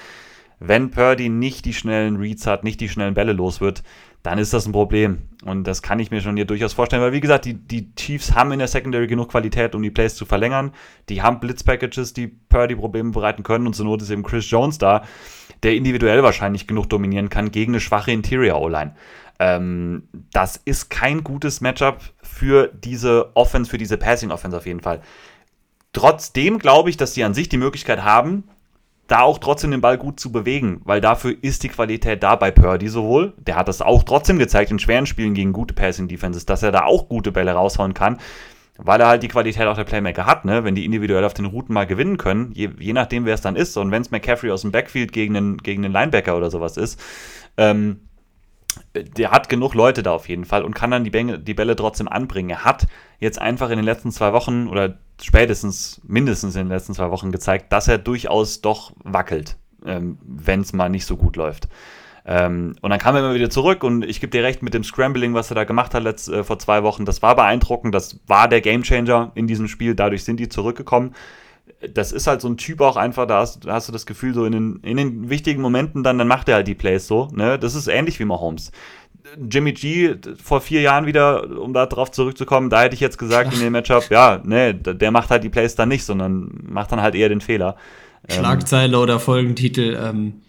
wenn 0.67 0.91
Purdy 0.91 1.29
nicht 1.29 1.65
die 1.65 1.73
schnellen 1.73 2.17
Reads 2.17 2.47
hat, 2.47 2.63
nicht 2.63 2.79
die 2.81 2.89
schnellen 2.89 3.13
Bälle 3.13 3.33
los 3.33 3.61
wird, 3.61 3.83
dann 4.23 4.39
ist 4.39 4.53
das 4.53 4.65
ein 4.65 4.71
Problem. 4.71 5.29
Und 5.43 5.65
das 5.65 5.83
kann 5.83 5.99
ich 5.99 6.09
mir 6.09 6.19
schon 6.19 6.35
hier 6.35 6.45
durchaus 6.45 6.73
vorstellen, 6.73 7.03
weil 7.03 7.13
wie 7.13 7.19
gesagt, 7.19 7.45
die, 7.45 7.53
die 7.53 7.93
Chiefs 7.95 8.33
haben 8.33 8.51
in 8.51 8.59
der 8.59 8.67
Secondary 8.67 9.05
genug 9.05 9.29
Qualität, 9.29 9.75
um 9.75 9.83
die 9.83 9.91
Plays 9.91 10.15
zu 10.15 10.25
verlängern. 10.25 10.71
Die 11.09 11.21
haben 11.21 11.39
Blitz-Packages, 11.39 12.13
die 12.13 12.27
Purdy 12.27 12.75
Probleme 12.75 13.11
bereiten 13.11 13.43
können. 13.43 13.67
Und 13.67 13.75
zur 13.75 13.85
Not 13.85 14.01
ist 14.01 14.09
eben 14.09 14.23
Chris 14.23 14.49
Jones 14.49 14.79
da, 14.79 15.03
der 15.61 15.75
individuell 15.75 16.23
wahrscheinlich 16.23 16.65
genug 16.65 16.89
dominieren 16.89 17.29
kann 17.29 17.51
gegen 17.51 17.73
eine 17.73 17.81
schwache 17.81 18.11
Interior-O-Line. 18.11 18.95
Ähm, 19.37 20.07
das 20.31 20.57
ist 20.57 20.89
kein 20.89 21.23
gutes 21.23 21.61
Matchup 21.61 21.99
für 22.23 22.71
diese 22.73 23.35
Offense, 23.35 23.69
für 23.69 23.77
diese 23.77 23.97
Passing-Offense 23.97 24.57
auf 24.57 24.65
jeden 24.65 24.81
Fall. 24.81 25.01
Trotzdem 25.93 26.57
glaube 26.57 26.89
ich, 26.89 26.97
dass 26.97 27.13
die 27.13 27.23
an 27.23 27.33
sich 27.33 27.47
die 27.47 27.57
Möglichkeit 27.57 28.03
haben, 28.03 28.45
da 29.07 29.21
auch 29.21 29.37
trotzdem 29.37 29.71
den 29.71 29.81
Ball 29.81 29.97
gut 29.97 30.19
zu 30.19 30.31
bewegen, 30.31 30.81
weil 30.83 30.99
dafür 30.99 31.35
ist 31.41 31.63
die 31.63 31.69
Qualität 31.69 32.23
da 32.23 32.35
bei 32.35 32.49
Purdy 32.51 32.87
sowohl. 32.87 33.33
Der 33.37 33.55
hat 33.55 33.67
das 33.67 33.81
auch 33.81 34.03
trotzdem 34.03 34.39
gezeigt 34.39 34.71
in 34.71 34.79
schweren 34.79 35.05
Spielen 35.05 35.35
gegen 35.35 35.53
gute 35.53 35.75
Passing 35.75 36.07
Defenses, 36.07 36.45
dass 36.45 36.63
er 36.63 36.71
da 36.71 36.85
auch 36.85 37.07
gute 37.07 37.31
Bälle 37.31 37.51
raushauen 37.51 37.93
kann. 37.93 38.17
weil 38.77 38.99
er 38.99 39.07
halt 39.07 39.23
die 39.23 39.29
Qualität 39.29 39.67
auch 39.67 39.77
der 39.77 39.85
Playmaker 39.85 40.25
hat, 40.25 40.43
ne? 40.43 40.65
wenn 40.65 40.75
die 40.75 40.83
individuell 40.83 41.23
auf 41.23 41.33
den 41.33 41.45
Routen 41.45 41.73
mal 41.73 41.87
gewinnen 41.87 42.17
können, 42.17 42.51
je, 42.53 42.69
je 42.77 42.91
nachdem, 42.91 43.23
wer 43.25 43.35
es 43.35 43.41
dann 43.41 43.55
ist. 43.55 43.77
Und 43.77 43.91
wenn 43.91 44.01
es 44.01 44.11
McCaffrey 44.11 44.51
aus 44.51 44.63
dem 44.63 44.71
Backfield 44.71 45.13
gegen 45.13 45.37
einen, 45.37 45.57
gegen 45.59 45.85
einen 45.85 45.93
Linebacker 45.93 46.35
oder 46.35 46.51
sowas 46.51 46.75
ist, 46.75 47.01
ähm, 47.55 48.01
der 48.93 49.31
hat 49.31 49.47
genug 49.47 49.73
Leute 49.73 50.03
da 50.03 50.11
auf 50.11 50.27
jeden 50.27 50.43
Fall 50.43 50.63
und 50.63 50.75
kann 50.75 50.91
dann 50.91 51.05
die, 51.05 51.09
Bänge, 51.09 51.39
die 51.39 51.53
Bälle 51.53 51.77
trotzdem 51.77 52.09
anbringen. 52.09 52.49
Er 52.49 52.65
hat 52.65 52.87
jetzt 53.19 53.39
einfach 53.39 53.69
in 53.69 53.77
den 53.77 53.85
letzten 53.85 54.11
zwei 54.11 54.33
Wochen 54.33 54.67
oder 54.67 54.97
spätestens 55.21 56.01
mindestens 56.05 56.55
in 56.55 56.63
den 56.63 56.69
letzten 56.69 56.93
zwei 56.93 57.11
Wochen 57.11 57.31
gezeigt, 57.31 57.71
dass 57.71 57.87
er 57.87 57.97
durchaus 57.97 58.61
doch 58.61 58.93
wackelt, 59.03 59.57
ähm, 59.85 60.17
wenn 60.25 60.61
es 60.61 60.73
mal 60.73 60.89
nicht 60.89 61.05
so 61.05 61.17
gut 61.17 61.35
läuft. 61.35 61.67
Ähm, 62.27 62.75
und 62.81 62.89
dann 62.89 62.99
kam 62.99 63.15
er 63.15 63.21
immer 63.21 63.35
wieder 63.35 63.51
zurück 63.51 63.83
und 63.83 64.03
ich 64.03 64.19
gebe 64.19 64.31
dir 64.31 64.43
recht 64.43 64.63
mit 64.63 64.73
dem 64.73 64.83
Scrambling, 64.83 65.35
was 65.35 65.51
er 65.51 65.55
da 65.55 65.63
gemacht 65.63 65.93
hat 65.93 66.03
letzt, 66.03 66.27
äh, 66.27 66.43
vor 66.43 66.57
zwei 66.57 66.81
Wochen. 66.81 67.05
Das 67.05 67.21
war 67.21 67.35
beeindruckend, 67.35 67.93
das 67.93 68.19
war 68.25 68.47
der 68.47 68.61
Gamechanger 68.61 69.31
in 69.35 69.45
diesem 69.45 69.67
Spiel. 69.67 69.93
Dadurch 69.93 70.23
sind 70.23 70.39
die 70.39 70.49
zurückgekommen. 70.49 71.13
Das 71.93 72.11
ist 72.11 72.25
halt 72.25 72.41
so 72.41 72.47
ein 72.47 72.57
Typ 72.57 72.81
auch 72.81 72.95
einfach, 72.95 73.27
da 73.27 73.41
hast, 73.41 73.65
da 73.65 73.73
hast 73.73 73.87
du 73.87 73.91
das 73.91 74.07
Gefühl, 74.07 74.33
so 74.33 74.45
in 74.45 74.53
den, 74.53 74.79
in 74.81 74.97
den 74.97 75.29
wichtigen 75.29 75.61
Momenten, 75.61 76.03
dann, 76.03 76.17
dann 76.17 76.27
macht 76.27 76.49
er 76.49 76.55
halt 76.55 76.67
die 76.67 76.73
Plays 76.73 77.07
so. 77.07 77.27
Ne? 77.31 77.59
Das 77.59 77.75
ist 77.75 77.87
ähnlich 77.87 78.19
wie 78.19 78.25
Mahomes. 78.25 78.71
Jimmy 79.49 79.73
G 79.73 80.15
vor 80.41 80.61
vier 80.61 80.81
Jahren 80.81 81.05
wieder, 81.05 81.59
um 81.59 81.73
da 81.73 81.85
drauf 81.85 82.11
zurückzukommen, 82.11 82.69
da 82.69 82.83
hätte 82.83 82.95
ich 82.95 83.01
jetzt 83.01 83.17
gesagt 83.17 83.53
in 83.53 83.59
dem 83.59 83.73
Matchup, 83.73 84.09
ja, 84.09 84.41
ne, 84.43 84.73
der 84.73 85.11
macht 85.11 85.29
halt 85.29 85.43
die 85.43 85.49
Plays 85.49 85.75
dann 85.75 85.89
nicht, 85.89 86.03
sondern 86.03 86.49
macht 86.67 86.91
dann 86.91 87.01
halt 87.01 87.15
eher 87.15 87.29
den 87.29 87.41
Fehler. 87.41 87.75
Schlagzeile 88.29 88.95
ähm, 88.95 89.03
oder 89.03 89.19
Folgentitel, 89.19 89.97
ähm, 90.01 90.41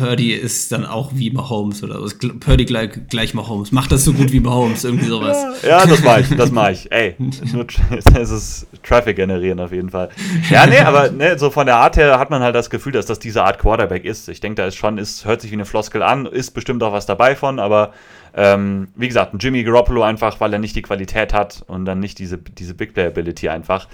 Purdy 0.00 0.32
ist 0.32 0.72
dann 0.72 0.86
auch 0.86 1.10
wie 1.12 1.30
Mahomes 1.30 1.84
oder 1.84 2.00
so. 2.08 2.16
Purdy 2.40 2.64
gleich, 2.64 2.88
gleich 3.10 3.34
Mahomes. 3.34 3.70
Macht 3.70 3.92
das 3.92 4.02
so 4.02 4.14
gut 4.14 4.32
wie 4.32 4.40
Mahomes, 4.40 4.82
irgendwie 4.82 5.04
sowas. 5.04 5.62
Ja, 5.62 5.84
das 5.84 6.02
mache 6.02 6.22
ich, 6.22 6.36
das 6.36 6.50
mache 6.50 6.72
ich. 6.72 6.90
Ey, 6.90 7.16
es 8.18 8.30
ist 8.30 8.66
Traffic 8.82 9.16
generieren 9.16 9.60
auf 9.60 9.72
jeden 9.72 9.90
Fall. 9.90 10.08
Ja, 10.48 10.66
nee, 10.66 10.78
aber 10.78 11.10
ne, 11.10 11.38
so 11.38 11.50
von 11.50 11.66
der 11.66 11.76
Art 11.76 11.98
her 11.98 12.18
hat 12.18 12.30
man 12.30 12.42
halt 12.42 12.54
das 12.54 12.70
Gefühl, 12.70 12.92
dass 12.92 13.04
das 13.04 13.18
diese 13.18 13.44
Art 13.44 13.58
Quarterback 13.58 14.06
ist. 14.06 14.30
Ich 14.30 14.40
denke, 14.40 14.62
da 14.62 14.68
ist 14.68 14.76
schon, 14.76 14.96
ist, 14.96 15.26
hört 15.26 15.42
sich 15.42 15.50
wie 15.50 15.56
eine 15.56 15.66
Floskel 15.66 16.02
an, 16.02 16.24
ist 16.24 16.52
bestimmt 16.52 16.82
auch 16.82 16.94
was 16.94 17.04
dabei 17.04 17.36
von, 17.36 17.58
aber 17.58 17.92
ähm, 18.34 18.88
wie 18.96 19.08
gesagt, 19.08 19.34
Jimmy 19.38 19.64
Garoppolo 19.64 20.02
einfach, 20.02 20.40
weil 20.40 20.50
er 20.54 20.60
nicht 20.60 20.76
die 20.76 20.82
Qualität 20.82 21.34
hat 21.34 21.62
und 21.66 21.84
dann 21.84 22.00
nicht 22.00 22.18
diese, 22.18 22.38
diese 22.38 22.72
Big 22.72 22.94
Play 22.94 23.08
Ability 23.08 23.50
einfach. 23.50 23.86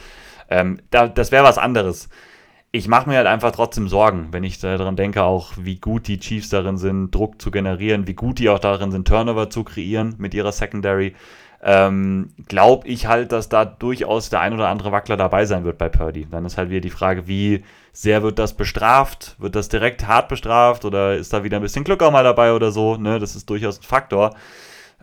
Ähm, 0.51 0.79
da, 0.93 1.09
das 1.09 1.33
wäre 1.33 1.43
was 1.43 1.59
anderes 1.59 2.09
ich 2.73 2.89
mache 2.89 3.09
mir 3.09 3.17
halt 3.17 3.27
einfach 3.27 3.53
trotzdem 3.53 3.89
Sorgen, 3.89 4.29
wenn 4.33 4.45
ich 4.45 4.59
daran 4.59 4.97
denke, 4.97 5.23
auch 5.23 5.53
wie 5.57 5.77
gut 5.77 6.09
die 6.09 6.19
Chiefs 6.19 6.51
darin 6.51 6.77
sind, 6.77 7.15
Druck 7.15 7.41
zu 7.41 7.51
generieren, 7.51 8.07
wie 8.07 8.15
gut 8.15 8.39
die 8.39 8.51
auch 8.51 8.59
darin 8.59 8.91
sind, 8.91 9.09
Turnover 9.09 9.49
zu 9.49 9.65
kreieren 9.65 10.15
mit 10.19 10.35
ihrer 10.35 10.53
Secondary. 10.53 11.15
Ähm, 11.63 12.33
Glaube 12.49 12.87
ich 12.87 13.07
halt, 13.07 13.33
dass 13.33 13.49
da 13.49 13.65
durchaus 13.65 14.29
der 14.29 14.41
ein 14.41 14.53
oder 14.53 14.69
andere 14.69 14.93
Wackler 14.93 15.17
dabei 15.17 15.47
sein 15.47 15.65
wird 15.65 15.79
bei 15.79 15.89
Purdy. 15.89 16.27
Dann 16.31 16.45
ist 16.45 16.59
halt 16.59 16.71
wieder 16.71 16.81
die 16.81 16.91
Frage, 16.91 17.27
wie 17.27 17.65
sehr 17.93 18.23
wird 18.23 18.39
das 18.39 18.55
bestraft? 18.55 19.37
Wird 19.39 19.57
das 19.57 19.69
direkt 19.69 20.07
hart 20.07 20.29
bestraft 20.29 20.85
oder 20.85 21.17
ist 21.17 21.33
da 21.33 21.45
wieder 21.45 21.57
ein 21.57 21.63
bisschen 21.63 21.85
Glück 21.85 22.03
auch 22.03 22.13
mal 22.13 22.25
dabei 22.25 22.53
oder 22.53 22.73
so? 22.73 22.97
Ne? 22.97 23.19
Das 23.19 23.35
ist 23.35 23.49
durchaus 23.49 23.81
ein 23.81 23.85
Faktor. 23.85 24.35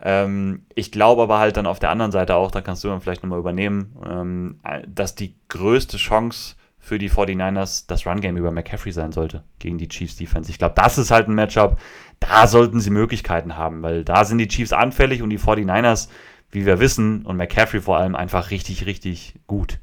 Ähm, 0.02 0.64
ich 0.74 0.92
glaube 0.92 1.22
aber 1.22 1.38
halt 1.38 1.56
dann 1.56 1.66
auf 1.66 1.80
der 1.80 1.90
anderen 1.90 2.12
Seite 2.12 2.36
auch, 2.36 2.50
da 2.50 2.60
kannst 2.60 2.84
du 2.84 2.88
dann 2.88 3.00
vielleicht 3.00 3.22
nochmal 3.22 3.38
übernehmen, 3.38 3.96
ähm, 4.08 4.60
dass 4.86 5.14
die 5.14 5.34
größte 5.48 5.96
Chance 5.96 6.54
für 6.84 6.98
die 6.98 7.10
49ers 7.10 7.84
das 7.86 8.06
Run-Game 8.06 8.36
über 8.36 8.50
McCaffrey 8.50 8.92
sein 8.92 9.10
sollte 9.10 9.42
gegen 9.58 9.78
die 9.78 9.88
Chiefs 9.88 10.16
Defense. 10.16 10.50
Ich 10.50 10.58
glaube, 10.58 10.74
das 10.76 10.98
ist 10.98 11.10
halt 11.10 11.28
ein 11.28 11.34
Matchup, 11.34 11.80
da 12.20 12.46
sollten 12.46 12.78
sie 12.78 12.90
Möglichkeiten 12.90 13.56
haben, 13.56 13.82
weil 13.82 14.04
da 14.04 14.26
sind 14.26 14.36
die 14.36 14.48
Chiefs 14.48 14.74
anfällig 14.74 15.22
und 15.22 15.30
die 15.30 15.38
49ers, 15.38 16.08
wie 16.50 16.66
wir 16.66 16.80
wissen, 16.80 17.24
und 17.24 17.38
McCaffrey 17.38 17.80
vor 17.80 17.96
allem 17.96 18.14
einfach 18.14 18.50
richtig, 18.50 18.84
richtig 18.84 19.34
gut. 19.46 19.78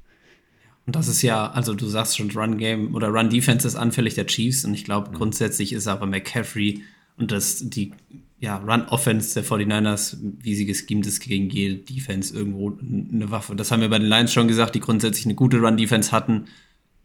Und 0.86 0.96
das 0.96 1.08
ist 1.08 1.24
ja, 1.24 1.50
also 1.50 1.74
du 1.74 1.88
sagst 1.88 2.18
schon, 2.18 2.30
Run-Game 2.30 2.94
oder 2.94 3.08
Run-Defense 3.08 3.68
ist 3.68 3.76
anfällig 3.76 4.14
der 4.14 4.28
Chiefs 4.28 4.64
und 4.64 4.76
ich 4.76 4.86
glaube, 4.86 5.10
mhm. 5.10 5.16
grundsätzlich 5.16 5.74
ist 5.74 5.88
aber 5.88 6.06
McCaffrey 6.06 6.84
und 7.18 7.32
das, 7.32 7.68
die 7.68 7.94
ja, 8.40 8.58
Run-Offense 8.58 9.34
der 9.34 9.44
49ers, 9.44 10.18
wie 10.22 10.54
sie 10.54 10.68
geschemt 10.68 11.08
ist 11.08 11.20
gegen 11.20 11.50
jede 11.50 11.78
Defense 11.78 12.36
irgendwo 12.36 12.78
eine 12.80 13.32
Waffe. 13.32 13.56
Das 13.56 13.72
haben 13.72 13.82
wir 13.82 13.90
bei 13.90 14.00
den 14.00 14.08
Lions 14.08 14.32
schon 14.32 14.48
gesagt, 14.48 14.76
die 14.76 14.80
grundsätzlich 14.80 15.26
eine 15.26 15.36
gute 15.36 15.58
Run-Defense 15.58 16.12
hatten 16.12 16.46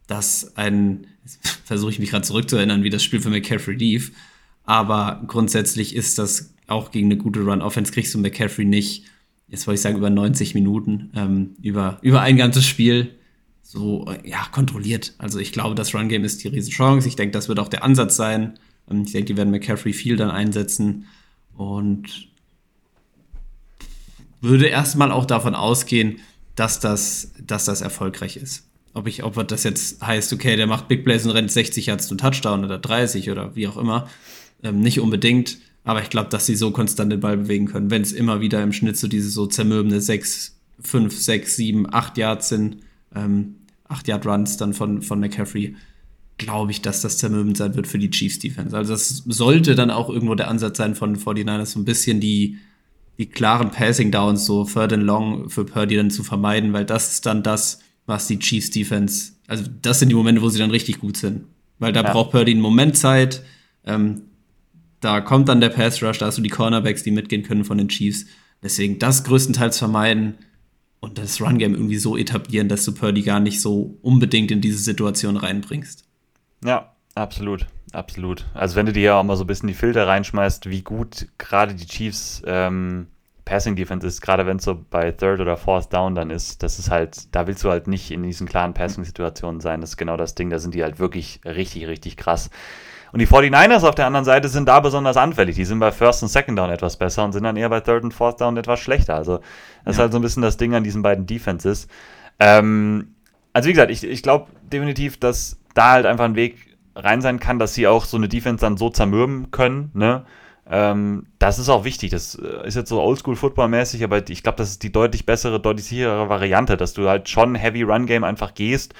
dass 0.07 0.55
ein, 0.55 1.07
versuche 1.65 1.91
ich 1.91 1.99
mich 1.99 2.09
gerade 2.09 2.25
zurückzuerinnern, 2.25 2.83
wie 2.83 2.89
das 2.89 3.03
Spiel 3.03 3.21
für 3.21 3.29
McCaffrey 3.29 3.75
lief, 3.75 4.13
aber 4.63 5.23
grundsätzlich 5.27 5.95
ist 5.95 6.17
das 6.17 6.53
auch 6.67 6.91
gegen 6.91 7.07
eine 7.07 7.17
gute 7.17 7.41
Run-Offense 7.41 7.93
kriegst 7.93 8.13
du 8.13 8.19
McCaffrey 8.19 8.65
nicht, 8.65 9.05
jetzt 9.47 9.67
wollte 9.67 9.75
ich 9.75 9.81
sagen, 9.81 9.97
über 9.97 10.09
90 10.09 10.53
Minuten, 10.53 11.11
ähm, 11.15 11.55
über, 11.61 11.99
über 12.01 12.21
ein 12.21 12.35
ganzes 12.35 12.65
Spiel 12.65 13.15
so 13.63 14.05
ja, 14.25 14.45
kontrolliert. 14.51 15.13
Also 15.17 15.39
ich 15.39 15.51
glaube, 15.51 15.75
das 15.75 15.93
Run-Game 15.93 16.23
ist 16.23 16.43
die 16.43 16.49
Riesenchance. 16.49 17.07
Ich 17.07 17.15
denke, 17.15 17.31
das 17.31 17.47
wird 17.47 17.59
auch 17.59 17.67
der 17.67 17.83
Ansatz 17.83 18.15
sein. 18.15 18.59
Ich 18.89 19.11
denke, 19.11 19.25
die 19.25 19.37
werden 19.37 19.51
McCaffrey 19.51 19.93
viel 19.93 20.15
dann 20.15 20.31
einsetzen 20.31 21.05
und 21.55 22.29
würde 24.39 24.67
erstmal 24.67 25.11
auch 25.11 25.25
davon 25.25 25.55
ausgehen, 25.55 26.19
dass 26.55 26.79
das, 26.79 27.33
dass 27.45 27.65
das 27.65 27.81
erfolgreich 27.81 28.37
ist 28.37 28.66
ob 28.97 29.07
ich, 29.07 29.23
ob 29.23 29.47
das 29.47 29.63
jetzt 29.63 30.01
heißt, 30.01 30.33
okay, 30.33 30.55
der 30.55 30.67
macht 30.67 30.87
Big 30.87 31.05
Plays 31.05 31.25
und 31.25 31.31
rennt 31.31 31.51
60 31.51 31.85
Yards 31.85 32.07
zum 32.07 32.17
Touchdown 32.17 32.65
oder 32.65 32.79
30 32.79 33.29
oder 33.29 33.55
wie 33.55 33.67
auch 33.67 33.77
immer. 33.77 34.09
Ähm, 34.63 34.79
nicht 34.79 34.99
unbedingt, 34.99 35.59
aber 35.83 36.01
ich 36.01 36.09
glaube, 36.09 36.29
dass 36.29 36.45
sie 36.47 36.55
so 36.55 36.71
konstant 36.71 37.11
den 37.11 37.19
Ball 37.19 37.37
bewegen 37.37 37.67
können, 37.67 37.91
wenn 37.91 38.01
es 38.01 38.11
immer 38.11 38.41
wieder 38.41 38.61
im 38.63 38.73
Schnitt 38.73 38.97
so 38.97 39.07
diese 39.07 39.29
so 39.29 39.45
zermürbende 39.45 40.01
6, 40.01 40.57
5, 40.81 41.15
6, 41.15 41.55
7, 41.55 41.93
8 41.93 42.17
Yards 42.17 42.49
sind, 42.49 42.77
ähm, 43.15 43.55
8 43.87 44.07
Yard 44.07 44.25
Runs 44.25 44.57
dann 44.57 44.73
von, 44.73 45.01
von 45.01 45.19
McCaffrey, 45.19 45.75
glaube 46.37 46.71
ich, 46.71 46.81
dass 46.81 47.01
das 47.01 47.17
zermürbend 47.17 47.57
sein 47.57 47.75
wird 47.75 47.87
für 47.87 47.99
die 47.99 48.09
Chiefs 48.09 48.39
Defense. 48.39 48.75
Also 48.75 48.93
das 48.93 49.23
sollte 49.27 49.75
dann 49.75 49.91
auch 49.91 50.09
irgendwo 50.09 50.35
der 50.35 50.49
Ansatz 50.49 50.77
sein 50.77 50.95
von 50.95 51.15
49ers, 51.17 51.65
so 51.67 51.79
ein 51.79 51.85
bisschen 51.85 52.19
die, 52.19 52.57
die 53.17 53.27
klaren 53.27 53.71
Passing 53.71 54.11
Downs, 54.11 54.45
so 54.45 54.65
Third 54.65 54.93
and 54.93 55.03
Long 55.03 55.49
für 55.49 55.65
Purdy 55.65 55.95
dann 55.95 56.11
zu 56.11 56.23
vermeiden, 56.23 56.73
weil 56.73 56.85
das 56.85 57.13
ist 57.13 57.25
dann 57.25 57.43
das, 57.43 57.79
was 58.07 58.25
die 58.25 58.39
Chiefs 58.39 58.71
Defense, 58.71 59.33
also 59.45 59.65
das 59.81 59.99
sind 59.99 60.09
die 60.09 60.15
Momente, 60.15 60.41
wo 60.41 60.49
sie 60.49 60.57
dann 60.57 60.71
richtig 60.71 60.99
gut 60.99 61.17
sind. 61.17 61.43
Weil 61.77 61.93
da 61.93 62.01
ja. 62.01 62.11
braucht 62.11 62.31
Purdy 62.31 62.51
einen 62.51 62.61
Moment 62.61 62.97
Zeit. 62.97 63.43
Ähm, 63.85 64.23
da 64.99 65.21
kommt 65.21 65.47
dann 65.47 65.61
der 65.61 65.69
Pass 65.69 66.01
Rush, 66.01 66.17
da 66.17 66.25
hast 66.25 66.39
du 66.39 66.41
die 66.41 66.49
Cornerbacks, 66.49 67.03
die 67.03 67.11
mitgehen 67.11 67.43
können 67.43 67.63
von 67.63 67.77
den 67.77 67.89
Chiefs. 67.89 68.25
Deswegen 68.63 68.97
das 68.97 69.23
größtenteils 69.23 69.77
vermeiden 69.77 70.39
und 70.99 71.19
das 71.19 71.39
Run 71.39 71.59
Game 71.59 71.75
irgendwie 71.75 71.97
so 71.97 72.17
etablieren, 72.17 72.69
dass 72.69 72.83
du 72.83 72.93
Purdy 72.93 73.21
gar 73.21 73.39
nicht 73.39 73.61
so 73.61 73.97
unbedingt 74.01 74.49
in 74.49 74.61
diese 74.61 74.79
Situation 74.79 75.37
reinbringst. 75.37 76.05
Ja, 76.65 76.95
absolut, 77.13 77.67
absolut. 77.91 78.45
Also 78.55 78.75
wenn 78.75 78.87
du 78.87 78.93
dir 78.93 79.03
ja 79.03 79.19
auch 79.19 79.23
mal 79.23 79.35
so 79.35 79.43
ein 79.43 79.47
bisschen 79.47 79.67
die 79.67 79.75
Filter 79.75 80.07
reinschmeißt, 80.07 80.69
wie 80.69 80.81
gut 80.81 81.27
gerade 81.37 81.75
die 81.75 81.85
Chiefs 81.85 82.41
ähm, 82.47 83.07
Passing 83.47 83.77
Defense 83.77 84.05
ist, 84.05 84.21
gerade 84.21 84.45
wenn 84.45 84.57
es 84.57 84.65
so 84.65 84.77
bei 84.89 85.11
Third 85.11 85.39
oder 85.39 85.55
Fourth 85.55 85.93
Down 85.93 86.15
dann 86.15 86.29
ist, 86.29 86.61
das 86.63 86.79
ist 86.79 86.91
halt, 86.91 87.33
da 87.33 87.47
willst 87.47 87.63
du 87.63 87.69
halt 87.69 87.87
nicht 87.87 88.11
in 88.11 88.21
diesen 88.21 88.45
klaren 88.45 88.73
Passing-Situationen 88.73 89.61
sein. 89.61 89.79
Das 89.79 89.91
ist 89.91 89.97
genau 89.97 90.17
das 90.17 90.35
Ding, 90.35 90.49
da 90.49 90.59
sind 90.59 90.73
die 90.73 90.83
halt 90.83 90.99
wirklich 90.99 91.39
richtig, 91.45 91.87
richtig 91.87 92.17
krass. 92.17 92.49
Und 93.13 93.19
die 93.19 93.27
49ers 93.27 93.87
auf 93.87 93.95
der 93.95 94.05
anderen 94.05 94.25
Seite 94.25 94.49
sind 94.49 94.67
da 94.67 94.81
besonders 94.81 95.15
anfällig. 95.15 95.55
Die 95.55 95.63
sind 95.63 95.79
bei 95.79 95.93
First 95.93 96.23
und 96.23 96.29
Second 96.29 96.59
Down 96.59 96.69
etwas 96.69 96.97
besser 96.97 97.23
und 97.23 97.31
sind 97.31 97.43
dann 97.43 97.55
eher 97.55 97.69
bei 97.69 97.79
Third 97.79 98.03
und 98.03 98.13
Fourth 98.13 98.41
Down 98.41 98.57
etwas 98.57 98.81
schlechter. 98.81 99.15
Also, 99.15 99.37
das 99.37 99.45
ja. 99.85 99.91
ist 99.91 99.99
halt 99.99 100.11
so 100.11 100.19
ein 100.19 100.21
bisschen 100.21 100.43
das 100.43 100.57
Ding 100.57 100.75
an 100.75 100.83
diesen 100.83 101.01
beiden 101.01 101.25
Defenses. 101.25 101.87
Ähm, 102.39 103.15
also, 103.53 103.69
wie 103.69 103.73
gesagt, 103.73 103.91
ich, 103.91 104.03
ich 104.03 104.23
glaube 104.23 104.47
definitiv, 104.61 105.17
dass 105.17 105.57
da 105.73 105.91
halt 105.93 106.05
einfach 106.05 106.25
ein 106.25 106.35
Weg 106.35 106.75
rein 106.95 107.21
sein 107.21 107.39
kann, 107.39 107.59
dass 107.59 107.73
sie 107.73 107.87
auch 107.87 108.03
so 108.03 108.17
eine 108.17 108.27
Defense 108.27 108.61
dann 108.61 108.75
so 108.75 108.89
zermürben 108.89 109.51
können, 109.51 109.91
ne? 109.93 110.25
Ähm, 110.69 111.27
das 111.39 111.59
ist 111.59 111.69
auch 111.69 111.83
wichtig. 111.83 112.11
Das 112.11 112.35
äh, 112.35 112.67
ist 112.67 112.75
jetzt 112.75 112.89
so 112.89 113.01
Oldschool-Football-mäßig, 113.01 114.03
aber 114.03 114.27
ich 114.29 114.43
glaube, 114.43 114.57
das 114.57 114.69
ist 114.69 114.83
die 114.83 114.91
deutlich 114.91 115.25
bessere, 115.25 115.59
deutlich 115.59 115.85
sicherere 115.85 116.29
Variante, 116.29 116.77
dass 116.77 116.93
du 116.93 117.07
halt 117.07 117.29
schon 117.29 117.55
Heavy 117.55 117.83
Run-Game 117.83 118.23
einfach 118.23 118.53
gehst 118.53 118.93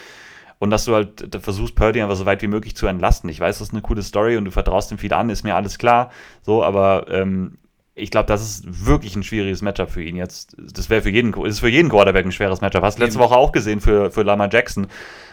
und 0.60 0.70
dass 0.70 0.86
du 0.86 0.96
halt 0.96 1.38
versuchst, 1.42 1.76
Purdy 1.76 2.02
einfach 2.02 2.16
so 2.16 2.26
weit 2.26 2.42
wie 2.42 2.48
möglich 2.48 2.76
zu 2.76 2.88
entlasten. 2.88 3.30
Ich 3.30 3.40
weiß, 3.40 3.60
das 3.60 3.70
ist 3.70 3.74
eine 3.74 3.82
coole 3.82 4.02
Story 4.02 4.38
und 4.38 4.46
du 4.46 4.52
vertraust 4.52 4.92
ihm 4.92 4.98
viel 4.98 5.14
an, 5.14 5.30
ist 5.30 5.44
mir 5.44 5.56
alles 5.56 5.78
klar. 5.78 6.12
So, 6.42 6.64
aber 6.64 7.06
ähm, 7.10 7.58
ich 7.96 8.12
glaube, 8.12 8.28
das 8.28 8.42
ist 8.42 8.86
wirklich 8.86 9.16
ein 9.16 9.24
schwieriges 9.24 9.62
Matchup 9.62 9.90
für 9.90 10.04
ihn 10.04 10.16
jetzt. 10.16 10.56
Das 10.58 10.90
wäre 10.90 11.02
für 11.02 11.10
jeden, 11.10 11.34
ist 11.46 11.60
für 11.60 11.68
jeden 11.68 11.90
Quarterback 11.90 12.26
ein 12.26 12.32
schweres 12.32 12.62
Matchup. 12.62 12.84
Hast 12.84 13.00
du 13.00 13.04
letzte 13.04 13.20
Woche 13.20 13.36
auch 13.36 13.52
gesehen 13.52 13.82
für, 13.82 14.12
für 14.12 14.24
Lama 14.24 14.48
Jackson. 14.52 14.88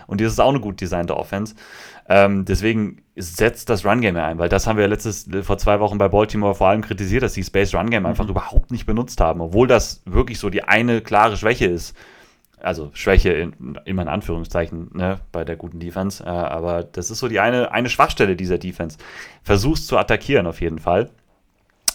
Und 0.07 0.21
das 0.21 0.33
ist 0.33 0.41
auch 0.41 0.51
eine 0.51 0.61
gut 0.61 0.81
designte 0.81 1.17
Offense. 1.17 1.55
Ähm, 2.09 2.45
deswegen 2.45 3.03
setzt 3.17 3.71
das 3.71 3.85
Run-Game 3.85 4.17
ein, 4.17 4.39
weil 4.39 4.49
das 4.49 4.67
haben 4.67 4.77
wir 4.77 4.89
letztes, 4.89 5.29
vor 5.43 5.59
zwei 5.59 5.81
Wochen 5.81 5.99
bei 5.99 6.09
Baltimore 6.09 6.55
vor 6.55 6.69
allem 6.69 6.83
kritisiert, 6.83 7.23
dass 7.23 7.33
die 7.33 7.45
Space 7.45 7.75
Run-Game 7.75 8.03
mhm. 8.03 8.09
einfach 8.09 8.29
überhaupt 8.29 8.71
nicht 8.71 8.87
benutzt 8.87 9.21
haben, 9.21 9.41
obwohl 9.41 9.67
das 9.67 10.03
wirklich 10.05 10.39
so 10.39 10.51
die 10.51 10.65
eine 10.65 11.01
klare 11.01 11.37
Schwäche 11.37 11.67
ist. 11.67 11.97
Also 12.61 12.91
Schwäche 12.95 13.31
in, 13.31 13.79
immer 13.85 14.03
in 14.03 14.09
Anführungszeichen 14.09 14.91
ne, 14.95 15.21
bei 15.33 15.45
der 15.45 15.57
guten 15.57 15.81
Defense, 15.81 16.25
äh, 16.25 16.29
aber 16.29 16.83
das 16.83 17.11
ist 17.11 17.19
so 17.19 17.29
die 17.29 17.41
eine, 17.41 17.73
eine 17.73 17.91
Schwachstelle 17.91 18.37
dieser 18.37 18.59
Defense. 18.59 18.99
Versuchst 19.43 19.87
zu 19.87 19.99
attackieren 19.99 20.47
auf 20.47 20.61
jeden 20.61 20.79
Fall. 20.79 21.11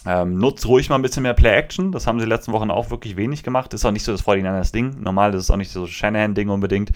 Ähm, 0.06 0.38
nutzt 0.38 0.66
ruhig 0.66 0.88
mal 0.88 0.94
ein 0.94 1.02
bisschen 1.02 1.24
mehr 1.24 1.34
Play-Action. 1.34 1.92
Das 1.92 2.06
haben 2.06 2.18
sie 2.18 2.22
in 2.22 2.30
den 2.30 2.36
letzten 2.36 2.52
Wochen 2.52 2.70
auch 2.70 2.90
wirklich 2.90 3.16
wenig 3.16 3.42
gemacht. 3.42 3.74
Ist 3.74 3.84
auch 3.84 3.90
nicht 3.90 4.04
so 4.04 4.12
das 4.12 4.24
49ers 4.24 4.72
Ding. 4.72 5.00
Normal 5.00 5.34
ist 5.34 5.42
es 5.42 5.50
auch 5.50 5.56
nicht 5.56 5.70
so 5.70 5.86
Shanahan-Ding 5.86 6.48
unbedingt. 6.48 6.90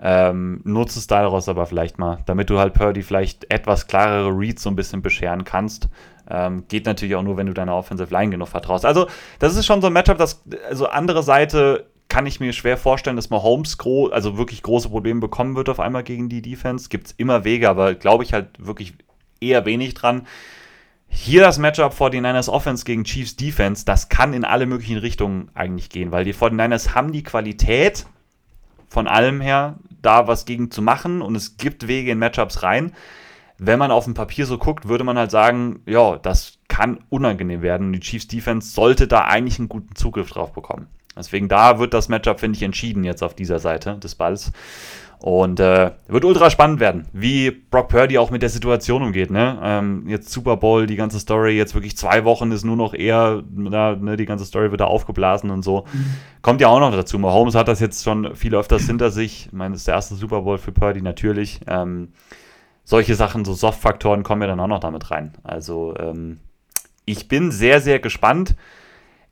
Ähm, 0.00 0.60
nutze 0.64 0.98
es 0.98 1.06
daraus 1.06 1.48
aber 1.48 1.66
vielleicht 1.66 1.98
mal, 1.98 2.18
damit 2.26 2.50
du 2.50 2.58
halt 2.58 2.74
Purdy 2.74 3.02
vielleicht 3.02 3.50
etwas 3.50 3.86
klarere 3.86 4.30
Reads 4.30 4.62
so 4.62 4.70
ein 4.70 4.76
bisschen 4.76 5.02
bescheren 5.02 5.44
kannst. 5.44 5.88
Ähm, 6.28 6.64
geht 6.68 6.86
natürlich 6.86 7.14
auch 7.14 7.22
nur, 7.22 7.36
wenn 7.36 7.46
du 7.46 7.54
deiner 7.54 7.76
Offensive 7.76 8.12
Line 8.12 8.30
genug 8.30 8.48
vertraust. 8.48 8.84
Also, 8.84 9.06
das 9.38 9.56
ist 9.56 9.66
schon 9.66 9.80
so 9.80 9.88
ein 9.88 9.92
Matchup, 9.92 10.18
das, 10.18 10.42
also 10.68 10.86
andere 10.86 11.22
Seite 11.22 11.86
kann 12.08 12.26
ich 12.26 12.40
mir 12.40 12.52
schwer 12.52 12.76
vorstellen, 12.76 13.16
dass 13.16 13.30
Mahomes 13.30 13.78
gro 13.78 14.08
also 14.08 14.36
wirklich 14.36 14.62
große 14.62 14.88
Probleme 14.88 15.20
bekommen 15.20 15.56
wird 15.56 15.68
auf 15.68 15.80
einmal 15.80 16.02
gegen 16.02 16.28
die 16.28 16.42
Defense. 16.42 16.88
Gibt 16.88 17.08
es 17.08 17.12
immer 17.12 17.44
Wege, 17.44 17.68
aber 17.68 17.94
glaube 17.94 18.24
ich 18.24 18.32
halt 18.32 18.48
wirklich 18.58 18.94
eher 19.40 19.64
wenig 19.64 19.94
dran. 19.94 20.26
Hier 21.08 21.42
das 21.42 21.58
Matchup 21.58 21.92
49ers 21.92 22.48
Offense 22.48 22.84
gegen 22.84 23.04
Chiefs 23.04 23.36
Defense, 23.36 23.84
das 23.84 24.08
kann 24.08 24.32
in 24.32 24.44
alle 24.44 24.66
möglichen 24.66 24.98
Richtungen 24.98 25.50
eigentlich 25.54 25.88
gehen, 25.88 26.12
weil 26.12 26.24
die 26.24 26.34
49ers 26.34 26.94
haben 26.94 27.12
die 27.12 27.22
Qualität 27.22 28.06
von 28.94 29.06
allem 29.06 29.42
her, 29.42 29.74
da 30.00 30.26
was 30.26 30.46
gegen 30.46 30.70
zu 30.70 30.80
machen 30.80 31.20
und 31.20 31.34
es 31.34 31.58
gibt 31.58 31.86
Wege 31.86 32.10
in 32.10 32.18
Matchups 32.18 32.62
rein 32.62 32.92
wenn 33.58 33.78
man 33.78 33.90
auf 33.90 34.04
dem 34.04 34.14
Papier 34.14 34.46
so 34.46 34.58
guckt, 34.58 34.88
würde 34.88 35.04
man 35.04 35.18
halt 35.18 35.30
sagen, 35.30 35.80
ja, 35.86 36.16
das 36.16 36.58
kann 36.68 36.98
unangenehm 37.08 37.62
werden. 37.62 37.88
Und 37.88 37.92
die 37.92 38.00
Chiefs 38.00 38.26
Defense 38.26 38.72
sollte 38.72 39.06
da 39.06 39.24
eigentlich 39.24 39.58
einen 39.58 39.68
guten 39.68 39.94
Zugriff 39.94 40.30
drauf 40.30 40.52
bekommen. 40.52 40.88
Deswegen 41.16 41.48
da 41.48 41.78
wird 41.78 41.94
das 41.94 42.08
Matchup, 42.08 42.40
finde 42.40 42.56
ich, 42.56 42.62
entschieden 42.62 43.04
jetzt 43.04 43.22
auf 43.22 43.34
dieser 43.34 43.60
Seite 43.60 43.98
des 43.98 44.16
Balls. 44.16 44.50
Und 45.24 45.58
äh, 45.58 45.92
wird 46.06 46.26
ultra 46.26 46.50
spannend 46.50 46.80
werden, 46.80 47.08
wie 47.14 47.50
Brock 47.50 47.88
Purdy 47.88 48.18
auch 48.18 48.30
mit 48.30 48.42
der 48.42 48.50
Situation 48.50 49.02
umgeht. 49.02 49.30
Ne? 49.30 49.58
Ähm, 49.62 50.04
jetzt 50.06 50.30
Super 50.30 50.58
Bowl, 50.58 50.86
die 50.86 50.96
ganze 50.96 51.18
Story, 51.18 51.56
jetzt 51.56 51.72
wirklich 51.72 51.96
zwei 51.96 52.26
Wochen 52.26 52.52
ist 52.52 52.62
nur 52.62 52.76
noch 52.76 52.92
eher, 52.92 53.42
na, 53.50 53.96
ne, 53.96 54.18
die 54.18 54.26
ganze 54.26 54.44
Story 54.44 54.70
wird 54.70 54.82
da 54.82 54.84
aufgeblasen 54.84 55.48
und 55.48 55.62
so. 55.62 55.86
Kommt 56.42 56.60
ja 56.60 56.68
auch 56.68 56.78
noch 56.78 56.92
dazu. 56.92 57.18
Mahomes 57.18 57.54
hat 57.54 57.68
das 57.68 57.80
jetzt 57.80 58.04
schon 58.04 58.36
viel 58.36 58.54
öfters 58.54 58.84
hinter 58.84 59.10
sich. 59.10 59.46
Ich 59.46 59.52
meine, 59.54 59.72
das 59.72 59.80
ist 59.80 59.88
der 59.88 59.94
erste 59.94 60.14
Super 60.14 60.42
Bowl 60.42 60.58
für 60.58 60.72
Purdy 60.72 61.00
natürlich. 61.00 61.60
Ähm, 61.68 62.08
solche 62.84 63.14
Sachen, 63.14 63.46
so 63.46 63.54
Soft-Faktoren 63.54 64.24
kommen 64.24 64.42
ja 64.42 64.48
dann 64.48 64.60
auch 64.60 64.66
noch 64.66 64.80
damit 64.80 65.10
rein. 65.10 65.32
Also 65.42 65.94
ähm, 65.98 66.40
ich 67.06 67.28
bin 67.28 67.50
sehr, 67.50 67.80
sehr 67.80 67.98
gespannt. 67.98 68.56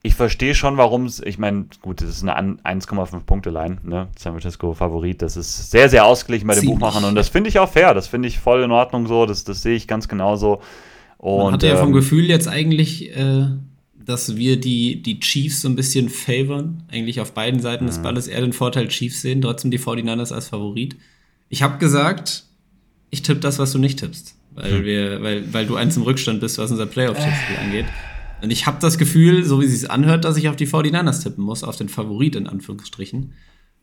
Ich 0.05 0.17
verstehe 0.17 0.57
schon, 0.57 0.77
warum 0.77 1.05
es, 1.05 1.21
ich 1.21 1.39
meine, 1.39 1.67
gut, 1.81 2.01
das 2.01 2.09
ist 2.09 2.27
eine 2.27 2.59
1,5 2.65 3.21
Punkte 3.21 3.51
Line, 3.51 3.79
ne? 3.85 4.09
San 4.19 4.33
Francisco 4.33 4.73
Favorit. 4.75 5.23
Das 5.23 5.37
ist 5.37 5.71
sehr, 5.71 5.89
sehr 5.89 6.05
ausgeglichen 6.05 6.49
bei 6.49 6.55
den 6.55 6.61
Ziemlich. 6.61 6.81
Buchmachern 6.81 7.05
und 7.05 7.15
das 7.15 7.29
finde 7.29 7.51
ich 7.51 7.61
auch 7.61 7.71
fair. 7.71 7.95
Das 7.95 8.09
finde 8.09 8.27
ich 8.27 8.41
voll 8.41 8.63
in 8.63 8.73
Ordnung 8.73 9.07
so. 9.07 9.27
Das, 9.27 9.45
das 9.45 9.63
sehe 9.63 9.77
ich 9.77 9.87
ganz 9.87 10.09
genauso. 10.09 10.61
Und, 11.19 11.45
Man 11.45 11.53
hatte 11.53 11.69
ja 11.69 11.77
vom 11.77 11.89
ähm, 11.89 11.95
Gefühl 11.95 12.25
jetzt 12.25 12.49
eigentlich, 12.49 13.17
äh, 13.17 13.47
dass 14.05 14.35
wir 14.35 14.61
die, 14.61 15.03
die 15.03 15.21
Chiefs 15.21 15.61
so 15.61 15.69
ein 15.69 15.77
bisschen 15.77 16.09
favoren. 16.09 16.83
Eigentlich 16.91 17.21
auf 17.21 17.33
beiden 17.33 17.61
Seiten 17.61 17.87
des 17.87 17.99
mhm. 17.99 18.03
Balles 18.03 18.27
eher 18.27 18.41
den 18.41 18.53
Vorteil 18.53 18.89
Chiefs 18.89 19.23
sehen, 19.23 19.41
trotzdem 19.41 19.71
die 19.71 19.79
49ers 19.79 20.33
als 20.33 20.49
Favorit. 20.49 20.97
Ich 21.49 21.63
habe 21.63 21.79
gesagt, 21.79 22.45
ich 23.11 23.23
tippe 23.23 23.39
das, 23.39 23.61
was 23.61 23.71
du 23.71 23.79
nicht 23.79 24.01
tippst. 24.01 24.35
Weil, 24.55 24.79
hm. 24.79 24.85
wir, 24.85 25.23
weil, 25.23 25.53
weil 25.53 25.67
du 25.67 25.77
eins 25.77 25.97
im 25.97 26.03
Rückstand 26.03 26.41
bist, 26.41 26.59
was 26.59 26.71
unser 26.71 26.87
Playoff-Tippspiel 26.87 27.57
äh. 27.57 27.59
angeht. 27.59 27.87
Und 28.43 28.51
ich 28.51 28.67
habe 28.67 28.79
das 28.81 28.99
Gefühl, 28.99 29.45
so 29.45 29.61
wie 29.61 29.67
es 29.67 29.81
sich 29.81 29.91
anhört, 29.91 30.25
dass 30.25 30.37
ich 30.37 30.49
auf 30.49 30.57
die 30.57 30.67
49ers 30.67 31.23
tippen 31.23 31.45
muss, 31.45 31.63
auf 31.63 31.77
den 31.77 31.89
Favorit 31.89 32.35
in 32.35 32.49
Anführungsstrichen. 32.49 33.35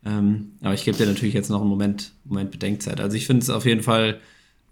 Ähm, 0.05 0.51
aber 0.61 0.73
ich 0.73 0.83
gebe 0.83 0.97
dir 0.97 1.05
natürlich 1.05 1.33
jetzt 1.33 1.49
noch 1.49 1.61
einen 1.61 1.69
Moment, 1.69 2.11
Moment 2.25 2.51
Bedenkzeit. 2.51 2.99
Also 2.99 3.15
ich 3.15 3.25
finde 3.25 3.41
es 3.41 3.49
auf 3.49 3.65
jeden 3.65 3.83
Fall 3.83 4.19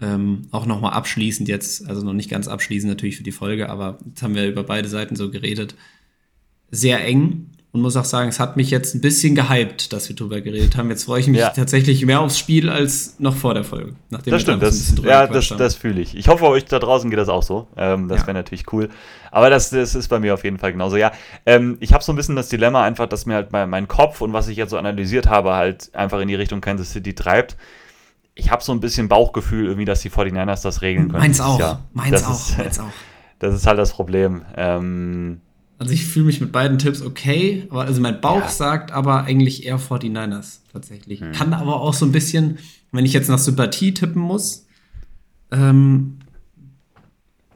ähm, 0.01 0.43
auch 0.51 0.65
nochmal 0.65 0.91
abschließend 0.91 1.47
jetzt, 1.47 1.88
also 1.88 2.03
noch 2.03 2.13
nicht 2.13 2.29
ganz 2.29 2.49
abschließend 2.49 2.91
natürlich 2.91 3.15
für 3.15 3.23
die 3.23 3.31
Folge, 3.31 3.69
aber 3.69 3.97
jetzt 4.05 4.21
haben 4.21 4.35
wir 4.35 4.47
über 4.47 4.63
beide 4.63 4.89
Seiten 4.89 5.15
so 5.15 5.31
geredet. 5.31 5.75
Sehr 6.69 7.03
eng 7.05 7.49
und 7.78 7.84
muss 7.84 7.95
auch 7.95 8.05
sagen, 8.05 8.30
es 8.30 8.39
hat 8.39 8.57
mich 8.57 8.71
jetzt 8.71 8.95
ein 8.95 9.01
bisschen 9.01 9.36
gehypt, 9.36 9.93
dass 9.93 10.09
wir 10.09 10.15
drüber 10.15 10.41
geredet 10.41 10.75
haben. 10.75 10.89
Jetzt 10.89 11.05
freue 11.05 11.19
ich 11.19 11.28
mich 11.28 11.39
ja. 11.39 11.49
tatsächlich 11.49 12.05
mehr 12.05 12.21
aufs 12.21 12.38
Spiel 12.39 12.69
als 12.69 13.15
noch 13.19 13.36
vor 13.36 13.53
der 13.53 13.63
Folge. 13.63 13.93
das 14.09 14.41
stimmt, 14.41 14.63
das, 14.63 14.93
ja, 15.03 15.28
das, 15.28 15.49
das 15.49 15.75
fühle 15.75 16.01
ich. 16.01 16.17
Ich 16.17 16.28
hoffe, 16.28 16.45
euch 16.45 16.65
da 16.65 16.80
draußen 16.80 17.09
geht 17.09 17.19
das 17.19 17.30
auch 17.30 17.43
so. 17.43 17.67
Ähm, 17.78 18.07
das 18.07 18.21
ja. 18.21 18.28
wäre 18.28 18.34
natürlich 18.34 18.71
cool. 18.73 18.89
Aber 19.32 19.49
das, 19.49 19.69
das 19.69 19.93
ist 19.93 20.07
bei 20.07 20.19
mir 20.19 20.34
auf 20.34 20.43
jeden 20.43 20.57
Fall 20.57 20.71
genauso. 20.71 20.97
Ja, 20.97 21.11
ähm, 21.45 21.78
ich 21.80 21.93
habe 21.93 22.03
so 22.03 22.11
ein 22.11 22.15
bisschen 22.15 22.36
das 22.36 22.49
Dilemma 22.49 22.84
einfach, 22.84 23.07
dass 23.07 23.25
mir 23.25 23.36
halt 23.36 23.51
mein, 23.51 23.69
mein 23.69 23.88
Kopf 23.88 24.21
und 24.21 24.34
was 24.34 24.47
ich 24.47 24.57
jetzt 24.57 24.71
so 24.71 24.78
analysiert 24.78 25.28
habe, 25.28 25.53
halt 25.53 25.93
einfach 25.93 26.19
in 26.19 26.28
die 26.28 26.36
Richtung 26.36 26.59
Kansas 26.59 26.91
City 26.91 27.13
treibt 27.13 27.55
ich 28.38 28.51
habe 28.51 28.63
so 28.63 28.71
ein 28.71 28.80
bisschen 28.80 29.07
Bauchgefühl 29.07 29.65
irgendwie, 29.65 29.86
dass 29.86 30.01
die 30.01 30.11
49ers 30.11 30.61
das 30.61 30.84
regeln 30.84 31.09
können. 31.09 31.23
Meins 31.23 31.41
auch. 31.41 31.80
Meins 31.93 32.23
auch. 32.23 32.32
Ist, 32.32 32.57
Meins 32.57 32.80
auch. 32.80 32.86
Das 33.39 33.53
ist 33.53 33.67
halt 33.67 33.78
das 33.78 33.91
Problem. 33.91 34.45
Ähm, 34.55 35.41
also 35.80 35.93
ich 35.93 36.05
fühle 36.05 36.25
mich 36.25 36.41
mit 36.41 36.51
beiden 36.51 36.80
Tipps 36.80 37.01
okay, 37.01 37.67
aber 37.69 37.84
also 37.84 38.01
mein 38.01 38.19
Bauch 38.19 38.41
ja. 38.41 38.49
sagt 38.49 38.91
aber 38.91 39.23
eigentlich 39.23 39.65
eher 39.65 39.80
49ers 39.80 40.59
tatsächlich. 40.71 41.21
Hm. 41.21 41.32
Kann 41.34 41.53
aber 41.53 41.82
auch 41.82 41.93
so 41.93 42.05
ein 42.05 42.11
bisschen, 42.11 42.57
wenn 42.91 43.05
ich 43.05 43.13
jetzt 43.13 43.30
nach 43.30 43.39
Sympathie 43.39 43.93
tippen 43.93 44.21
muss, 44.21 44.65
ähm, 45.51 46.17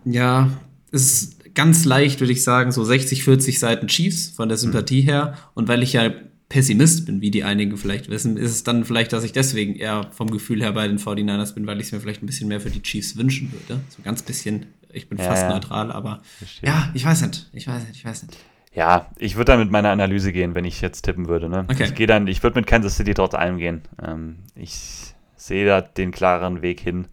ja, 0.06 0.52
ist 0.92 1.54
ganz 1.56 1.86
leicht, 1.86 2.20
würde 2.20 2.34
ich 2.34 2.44
sagen, 2.44 2.72
so 2.72 2.84
60, 2.84 3.24
40 3.24 3.60
Seiten 3.60 3.88
Chiefs 3.88 4.30
von 4.30 4.50
der 4.50 4.58
Sympathie 4.58 5.02
hm. 5.02 5.08
her. 5.08 5.38
Und 5.54 5.68
weil 5.68 5.82
ich 5.82 5.94
ja 5.94 6.12
Pessimist 6.52 7.06
bin, 7.06 7.22
wie 7.22 7.32
die 7.32 7.46
einigen 7.46 7.78
vielleicht 7.78 8.10
wissen, 8.10 8.36
ist 8.36 8.52
es 8.52 8.64
dann 8.64 8.84
vielleicht, 8.84 9.14
dass 9.14 9.24
ich 9.24 9.32
deswegen 9.32 9.76
eher 9.76 10.12
vom 10.12 10.30
Gefühl 10.30 10.62
her 10.62 10.74
bei 10.74 10.86
den 10.86 11.00
49ers 11.00 11.54
bin, 11.54 11.66
weil 11.66 11.80
ich 11.80 11.88
es 11.88 11.92
mir 11.94 12.02
vielleicht 12.02 12.22
ein 12.22 12.26
bisschen 12.26 12.50
mehr 12.50 12.60
für 12.60 12.70
die 12.70 12.82
Chiefs 12.82 13.16
wünschen 13.16 13.54
würde. 13.54 13.82
So 13.88 14.02
ganz 14.04 14.22
bisschen 14.22 14.66
ich 14.92 15.08
bin 15.08 15.18
ja, 15.18 15.24
fast 15.24 15.44
ja. 15.44 15.50
neutral, 15.50 15.94
aber 15.94 16.20
Verstehe. 16.40 16.70
ja, 16.70 16.90
ich 16.94 17.06
weiß 17.06 17.22
nicht. 17.22 17.50
Ich 17.54 17.68
weiß 17.70 17.88
nicht, 17.88 17.96
ich 17.96 18.04
weiß 18.04 18.24
nicht. 18.24 18.38
Ja, 18.74 19.08
ich 19.18 19.38
würde 19.38 19.54
dann 19.54 19.60
mit 19.60 19.72
meiner 19.72 19.92
Analyse 19.92 20.34
gehen, 20.34 20.54
wenn 20.54 20.66
ich 20.66 20.82
jetzt 20.82 21.04
tippen 21.04 21.30
würde. 21.30 21.48
Ne? 21.48 21.66
Okay. 21.70 21.86
Ich 21.86 21.96
gehe 21.96 22.08
dann, 22.08 22.28
ich 22.28 22.44
würde 22.44 22.60
mit 22.60 22.68
Kansas 22.68 22.98
City 22.98 23.14
trotz 23.14 23.34
allem 23.34 23.58
gehen. 23.58 23.84
Ähm, 24.02 24.40
ich 24.56 25.14
sehe 25.38 25.66
da 25.66 25.80
den 25.80 26.12
klareren 26.12 26.62
Weg 26.62 26.82
hin. 26.82 27.08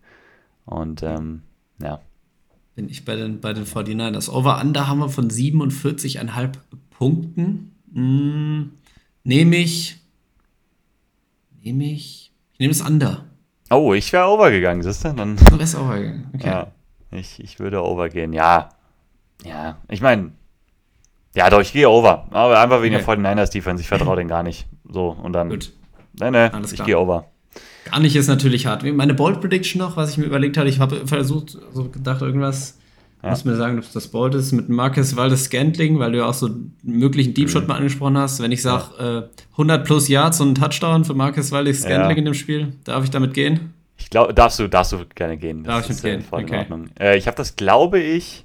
Und 0.65 1.05
ähm, 1.05 1.43
ja. 1.81 2.01
Bin 2.75 2.89
ich 2.89 3.05
bei 3.05 3.15
den, 3.15 3.41
bei 3.41 3.53
den 3.53 3.67
49ers. 3.67 4.31
Over-Under 4.31 4.89
haben 4.89 4.99
wir 4.99 5.09
von 5.09 5.31
47,5 5.31 6.51
Punkten. 6.91 7.73
Hm, 7.95 8.73
nehme 9.29 9.57
ich. 9.57 10.01
Nehme 11.63 11.85
ich. 11.85 12.33
Ich 12.53 12.59
nehme 12.59 12.73
es 12.73 12.81
Under. 12.81 13.27
Oh, 13.71 13.93
ich 13.93 14.13
wäre 14.13 14.27
over 14.27 14.51
gegangen, 14.51 14.83
siehst 14.83 15.05
du? 15.05 15.13
Dann, 15.13 15.37
du 15.37 15.59
wärst 15.59 15.77
over 15.77 15.99
gegangen. 15.99 16.31
Okay. 16.35 16.47
Ja. 16.47 16.73
Ich, 17.11 17.39
ich 17.39 17.61
würde 17.61 17.85
over 17.85 18.09
gehen. 18.09 18.33
Ja. 18.33 18.71
Ja. 19.45 19.77
Ich 19.89 20.01
meine, 20.01 20.33
ja, 21.37 21.51
doch, 21.51 21.61
ich 21.61 21.73
gehe 21.73 21.89
over. 21.89 22.27
Aber 22.31 22.59
einfach 22.59 22.83
wegen 22.83 22.97
okay. 22.97 23.05
der 23.05 23.35
49ers 23.37 23.53
Defense. 23.53 23.83
Ich 23.83 23.89
vertraue 23.89 24.17
denen 24.17 24.29
gar 24.29 24.43
nicht. 24.43 24.67
So, 24.89 25.11
und 25.11 25.35
dann. 25.35 25.51
Gut. 25.51 25.73
Nee, 26.19 26.31
nee, 26.31 26.49
Alles 26.49 26.73
ich 26.73 26.83
gehe 26.83 26.99
over. 26.99 27.27
Gar 27.85 28.01
nicht 28.01 28.17
ist 28.17 28.29
natürlich 28.29 28.67
hart. 28.67 28.83
Meine 28.83 29.15
Bold 29.15 29.41
Prediction 29.41 29.79
noch, 29.79 29.97
was 29.97 30.11
ich 30.11 30.19
mir 30.19 30.25
überlegt 30.25 30.57
habe, 30.57 30.69
ich 30.69 30.81
habe 30.81 31.07
versucht, 31.07 31.59
so 31.73 31.89
gedacht, 31.89 32.23
irgendwas. 32.23 32.79
Ja. 33.23 33.31
Muss 33.31 33.45
mir 33.45 33.57
sagen, 33.57 33.79
ob 33.79 33.93
das 33.93 34.09
Bold 34.09 34.35
ist 34.37 34.53
mit 34.53 34.69
Marcus 34.69 35.17
Waldes 35.17 35.45
Scantling, 35.45 35.99
weil 35.99 36.13
du 36.13 36.19
ja 36.19 36.27
auch 36.27 36.35
so 36.35 36.47
einen 36.47 36.77
möglichen 36.83 37.35
Deep 37.35 37.51
Shot 37.51 37.63
mhm. 37.63 37.69
mal 37.69 37.77
angesprochen 37.77 38.17
hast. 38.17 38.41
Wenn 38.41 38.53
ich 38.53 38.63
sage, 38.63 38.85
ja. 38.99 39.19
äh, 39.19 39.29
100 39.53 39.85
plus 39.85 40.09
Yards 40.09 40.41
und 40.41 40.51
ein 40.51 40.55
Touchdown 40.55 41.05
für 41.05 41.15
Marcus 41.15 41.51
Waldes 41.51 41.81
Scantling 41.81 42.11
ja. 42.11 42.17
in 42.17 42.25
dem 42.27 42.35
Spiel, 42.35 42.75
darf 42.85 43.03
ich 43.03 43.11
damit 43.11 43.35
gehen? 43.35 43.75
Ich 43.97 44.11
glaube, 44.11 44.33
darfst 44.33 44.61
du, 44.61 44.69
darfst 44.69 44.93
du 44.93 45.05
gerne 45.15 45.37
gehen. 45.37 45.65
Das 45.65 45.87
Darf 45.87 45.91
ich 45.91 46.01
gehen? 46.01 46.23
Voll 46.23 46.45
okay. 46.45 46.55
in 46.55 46.61
Ordnung. 46.61 46.91
Äh, 46.99 47.19
ich 47.19 47.27
habe 47.27 47.37
das, 47.37 47.57
glaube 47.57 47.99
ich, 47.99 48.45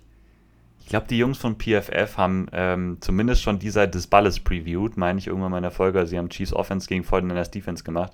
ich 0.80 0.90
glaube, 0.90 1.06
die 1.08 1.18
Jungs 1.18 1.38
von 1.38 1.56
PFF 1.58 2.18
haben 2.18 2.48
ähm, 2.52 2.98
zumindest 3.00 3.42
schon 3.44 3.60
die 3.60 3.70
Seite 3.70 3.92
des 3.92 4.08
Balles 4.08 4.40
previewed, 4.40 4.98
meine 4.98 5.20
ich 5.20 5.28
irgendwann 5.28 5.48
in 5.48 5.54
meiner 5.54 5.72
Folge. 5.72 6.06
Sie 6.08 6.18
haben 6.18 6.30
Chiefs 6.30 6.52
Offense 6.52 6.88
gegen 6.88 7.04
49ers 7.04 7.52
Defense 7.52 7.84
gemacht. 7.84 8.12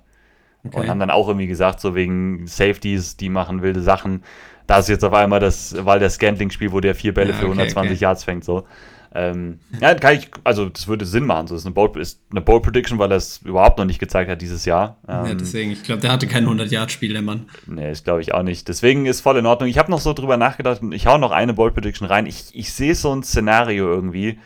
Okay. 0.62 0.78
Und 0.78 0.88
haben 0.88 1.00
dann 1.00 1.10
auch 1.10 1.26
irgendwie 1.26 1.46
gesagt, 1.46 1.80
so 1.80 1.94
wegen 1.94 2.46
Safeties, 2.46 3.16
die 3.16 3.30
machen 3.30 3.62
wilde 3.62 3.80
Sachen. 3.80 4.22
Da 4.70 4.78
ist 4.78 4.88
jetzt 4.88 5.04
auf 5.04 5.12
einmal 5.12 5.40
das, 5.40 5.74
weil 5.84 5.98
der 5.98 6.10
Scantling-Spiel, 6.10 6.70
wo 6.70 6.78
der 6.78 6.94
vier 6.94 7.12
Bälle 7.12 7.30
ja, 7.30 7.36
für 7.36 7.46
120 7.46 7.90
okay. 7.90 8.00
Yards 8.00 8.22
fängt, 8.22 8.44
so. 8.44 8.68
Ähm, 9.12 9.58
ja, 9.80 9.94
kann 9.94 10.14
ich, 10.14 10.30
also 10.44 10.68
das 10.68 10.86
würde 10.86 11.06
Sinn 11.06 11.26
machen. 11.26 11.48
So 11.48 11.56
ist 11.56 11.66
eine 11.66 11.74
Bold, 11.74 11.96
ist 11.96 12.20
eine 12.30 12.40
Bold 12.40 12.62
Prediction, 12.62 12.96
weil 13.00 13.10
er 13.10 13.16
es 13.16 13.38
überhaupt 13.38 13.78
noch 13.78 13.84
nicht 13.84 13.98
gezeigt 13.98 14.30
hat 14.30 14.40
dieses 14.40 14.66
Jahr. 14.66 14.98
Ähm, 15.08 15.26
ja, 15.26 15.34
deswegen, 15.34 15.72
ich 15.72 15.82
glaube, 15.82 16.02
der 16.02 16.12
hatte 16.12 16.28
kein 16.28 16.46
100-Yard-Spiel, 16.46 17.12
der 17.12 17.22
Mann. 17.22 17.48
Nee, 17.66 17.88
das 17.88 18.04
glaube 18.04 18.20
ich 18.20 18.32
auch 18.32 18.44
nicht. 18.44 18.68
Deswegen 18.68 19.06
ist 19.06 19.22
voll 19.22 19.38
in 19.38 19.46
Ordnung. 19.46 19.68
Ich 19.68 19.76
habe 19.76 19.90
noch 19.90 19.98
so 19.98 20.12
drüber 20.12 20.36
nachgedacht 20.36 20.82
und 20.82 20.92
ich 20.92 21.08
hau 21.08 21.18
noch 21.18 21.32
eine 21.32 21.52
Bold 21.52 21.74
Prediction 21.74 22.06
rein. 22.06 22.26
Ich, 22.26 22.50
ich 22.52 22.72
sehe 22.72 22.94
so 22.94 23.12
ein 23.12 23.24
Szenario 23.24 23.88
irgendwie. 23.92 24.38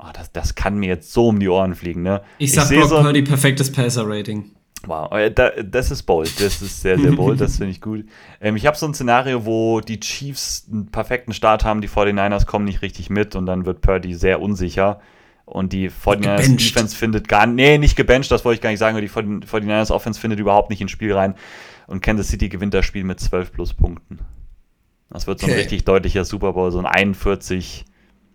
Oh, 0.00 0.10
das, 0.12 0.32
das 0.32 0.56
kann 0.56 0.78
mir 0.78 0.88
jetzt 0.88 1.12
so 1.12 1.28
um 1.28 1.38
die 1.38 1.48
Ohren 1.48 1.76
fliegen, 1.76 2.02
ne? 2.02 2.22
Ich 2.38 2.50
sag 2.50 2.72
ich 2.72 2.80
Brock 2.80 2.88
so 2.88 3.02
Purdy 3.02 3.22
perfektes 3.22 3.70
Passer-Rating. 3.70 4.50
Wow, 4.84 5.10
äh, 5.12 5.30
das 5.30 5.90
ist 5.90 6.02
bold. 6.04 6.40
Das 6.40 6.62
ist 6.62 6.80
sehr, 6.82 6.98
sehr 6.98 7.12
bold. 7.12 7.40
das 7.40 7.56
finde 7.58 7.72
ich 7.72 7.80
gut. 7.80 8.04
Ähm, 8.40 8.56
ich 8.56 8.66
habe 8.66 8.76
so 8.76 8.86
ein 8.86 8.94
Szenario, 8.94 9.44
wo 9.46 9.80
die 9.80 9.98
Chiefs 10.00 10.66
einen 10.70 10.86
perfekten 10.90 11.32
Start 11.32 11.64
haben, 11.64 11.80
die 11.80 11.88
49ers 11.88 12.46
kommen 12.46 12.64
nicht 12.64 12.82
richtig 12.82 13.10
mit 13.10 13.34
und 13.34 13.46
dann 13.46 13.66
wird 13.66 13.80
Purdy 13.80 14.14
sehr 14.14 14.40
unsicher. 14.40 15.00
Und 15.44 15.72
die 15.72 15.90
49ers 15.90 16.56
Defense 16.56 16.96
findet 16.96 17.28
gar 17.28 17.46
nee, 17.46 17.78
nicht 17.78 17.96
gebencht, 17.96 18.30
das 18.32 18.44
wollte 18.44 18.56
ich 18.56 18.60
gar 18.62 18.70
nicht 18.70 18.80
sagen, 18.80 19.00
die 19.00 19.08
49ers 19.08 19.92
Offense 19.92 20.20
findet 20.20 20.40
überhaupt 20.40 20.70
nicht 20.70 20.80
ins 20.80 20.90
Spiel 20.90 21.12
rein. 21.12 21.34
Und 21.86 22.00
Kansas 22.02 22.28
City 22.28 22.48
gewinnt 22.48 22.74
das 22.74 22.84
Spiel 22.84 23.04
mit 23.04 23.20
12 23.20 23.52
plus 23.52 23.72
Punkten. 23.72 24.18
Das 25.08 25.28
wird 25.28 25.38
so 25.38 25.46
ein 25.46 25.52
Okay. 25.52 25.60
richtig 25.60 25.84
deutlicher 25.84 26.24
Super 26.24 26.52
Bowl, 26.52 26.72
so 26.72 26.80
ein 26.80 26.86
41, 26.86 27.84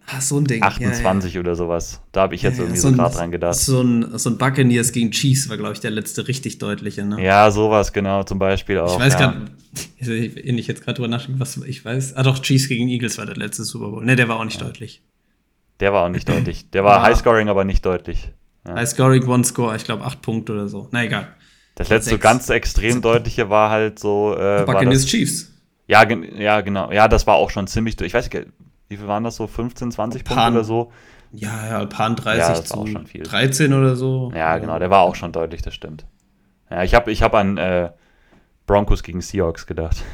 Ach, 0.08 0.20
so 0.22 0.38
ein 0.38 0.46
Ding. 0.46 0.62
28 0.62 1.38
oder 1.40 1.56
sowas. 1.56 2.02
Da 2.12 2.22
habe 2.22 2.36
ich 2.36 2.42
jetzt 2.42 2.58
Ja, 2.58 2.64
ja. 2.64 2.64
irgendwie 2.66 2.80
so 2.82 2.90
so 2.90 2.96
gerade 2.96 3.16
dran 3.16 3.32
gedacht. 3.32 3.56
So 3.56 3.82
ein, 3.82 4.18
so 4.18 4.30
ein 4.30 4.38
Buccaneers 4.38 4.92
gegen 4.92 5.12
Chiefs 5.12 5.48
war, 5.50 5.58
glaube 5.58 5.74
ich, 5.74 5.80
der 5.80 5.92
letzte 5.92 6.28
richtig 6.28 6.58
deutliche. 6.58 7.06
Ne? 7.06 7.24
Ja, 7.24 7.50
sowas 7.52 7.94
genau, 7.94 8.24
zum 8.24 8.38
Beispiel 8.40 8.80
auch. 8.80 8.94
ich 8.96 9.00
weiß 9.06 9.14
ja. 9.14 9.20
gerade, 9.20 9.46
wenn 10.00 10.58
ich 10.58 10.68
jetzt 10.68 10.84
gerade 10.84 10.96
drüber 10.96 11.08
nachdenke, 11.08 11.40
was 11.40 11.56
ich 11.58 11.86
weiß. 11.86 12.16
Ah, 12.16 12.24
doch, 12.24 12.40
Chiefs 12.42 12.68
gegen 12.68 12.90
Eagles 12.90 13.18
war 13.18 13.26
der 13.26 13.38
letzte 13.38 13.64
Super 13.64 13.90
Bowl. 13.90 14.04
Ne, 14.04 14.16
der 14.16 14.28
war 14.28 14.38
auch 14.38 14.46
nicht 14.46 14.62
deutlich. 14.62 15.02
Der 15.80 15.94
war 15.94 16.06
auch 16.06 16.10
nicht 16.10 16.28
deutlich. 16.30 16.70
Der 16.72 16.84
war 16.84 16.98
Ja. 16.98 17.04
Highscoring, 17.04 17.48
aber 17.48 17.64
nicht 17.64 17.86
deutlich. 17.86 18.32
Ja. 18.68 18.76
High 18.76 18.90
Scoring, 18.90 19.26
One 19.28 19.44
Score, 19.44 19.76
ich 19.76 19.84
glaube, 19.86 20.04
acht 20.04 20.22
Punkte 20.22 20.54
oder 20.54 20.68
so. 20.68 20.88
Na 20.92 21.04
egal. 21.04 21.28
Das 21.76 21.90
letzte 21.90 22.12
Sechs. 22.12 22.22
ganz 22.22 22.50
extrem 22.50 23.02
deutliche 23.02 23.50
war 23.50 23.70
halt 23.72 23.98
so. 23.98 24.36
Äh, 24.38 24.66
Buccaneers 24.66 25.06
Chiefs. 25.06 25.52
ja, 25.88 26.04
ja, 26.38 26.62
genau. 26.62 26.92
Ja, 26.92 27.08
das 27.08 27.26
war 27.26 27.36
auch 27.36 27.50
schon 27.50 27.66
ziemlich. 27.68 28.00
Ich 28.02 28.14
weiß 28.14 28.30
nicht, 28.30 28.46
wie 28.92 28.98
viel 28.98 29.08
waren 29.08 29.24
das 29.24 29.38
so? 29.38 29.48
15, 29.48 29.92
20 29.92 30.24
Punkte 30.24 30.36
Pan. 30.44 30.54
oder 30.54 30.64
so? 30.64 30.92
Ja, 31.32 31.68
ja, 31.80 31.86
Pan 31.86 32.16
30 32.18 32.40
Ja, 32.40 32.50
das 32.50 32.66
zu 32.66 32.78
auch 32.78 32.88
schon 32.88 33.08
viel. 33.08 33.24
13 33.24 33.74
oder 33.74 33.96
so. 33.96 34.32
Ja, 34.36 34.58
genau. 34.58 34.78
Der 34.80 34.90
war 34.90 35.00
auch 35.02 35.16
schon 35.16 35.32
deutlich, 35.32 35.62
das 35.62 35.74
stimmt. 35.74 36.06
Ja, 36.70 36.84
ich 36.84 36.94
habe 36.94 37.10
ich 37.12 37.24
hab 37.24 37.34
an 37.34 37.58
äh, 37.58 37.92
Broncos 38.68 39.02
gegen 39.04 39.22
Seahawks 39.22 39.66
gedacht. 39.66 40.04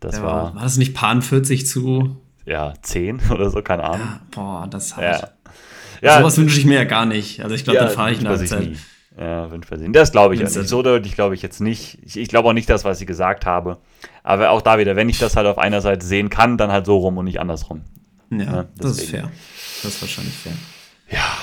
Das 0.00 0.16
Der 0.16 0.24
war, 0.24 0.52
war 0.56 0.62
das 0.64 0.78
nicht 0.78 0.94
Pan 0.94 1.22
40 1.22 1.64
zu. 1.68 2.16
ja 2.44 2.74
10 2.82 3.20
oder 3.30 3.50
so, 3.50 3.62
keine 3.62 3.84
Ahnung. 3.84 4.00
Ja, 4.00 4.20
boah, 4.32 4.66
das 4.68 4.86
ist 4.86 4.96
Ja. 4.96 5.12
hart. 5.12 5.32
Ja, 6.02 6.18
Sowas 6.18 6.36
wünsche 6.38 6.58
ich 6.58 6.64
mir 6.66 6.74
ja 6.74 6.82
gar 6.84 7.06
nicht. 7.06 7.40
Also 7.40 7.54
ich 7.54 7.62
glaube, 7.62 7.76
ja, 7.78 7.84
dann 7.84 7.94
fahre 7.94 8.10
ich 8.10 8.18
sich 8.18 8.26
Halbzeit. 8.28 8.60
nie. 8.62 8.76
Ja, 9.18 9.46
nie. 9.48 9.92
Das 9.92 10.12
glaube 10.12 10.34
ich 10.34 10.40
Wenn's 10.40 10.56
nicht. 10.56 10.68
So 10.68 10.82
deutlich 10.82 11.14
glaube 11.14 11.34
ich 11.34 11.42
jetzt 11.42 11.60
nicht. 11.60 11.98
Ich, 12.04 12.16
ich 12.16 12.28
glaube 12.28 12.48
auch 12.48 12.52
nicht 12.52 12.68
das, 12.68 12.84
was 12.84 13.00
ich 13.00 13.06
gesagt 13.06 13.46
habe. 13.46 13.78
Aber 14.22 14.50
auch 14.50 14.62
da 14.62 14.78
wieder, 14.78 14.96
wenn 14.96 15.08
ich 15.08 15.18
das 15.18 15.36
halt 15.36 15.46
auf 15.46 15.58
einer 15.58 15.80
Seite 15.80 16.06
sehen 16.06 16.30
kann, 16.30 16.56
dann 16.56 16.70
halt 16.70 16.86
so 16.86 16.96
rum 16.96 17.18
und 17.18 17.26
nicht 17.26 17.40
andersrum. 17.40 17.82
Ja, 18.30 18.38
Ja, 18.38 18.64
das 18.78 18.98
ist 18.98 19.10
fair. 19.10 19.30
Das 19.82 19.94
ist 19.94 20.02
wahrscheinlich 20.02 20.34
fair. 20.34 20.52
Ja. 21.10 21.36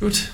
Gut. 0.00 0.32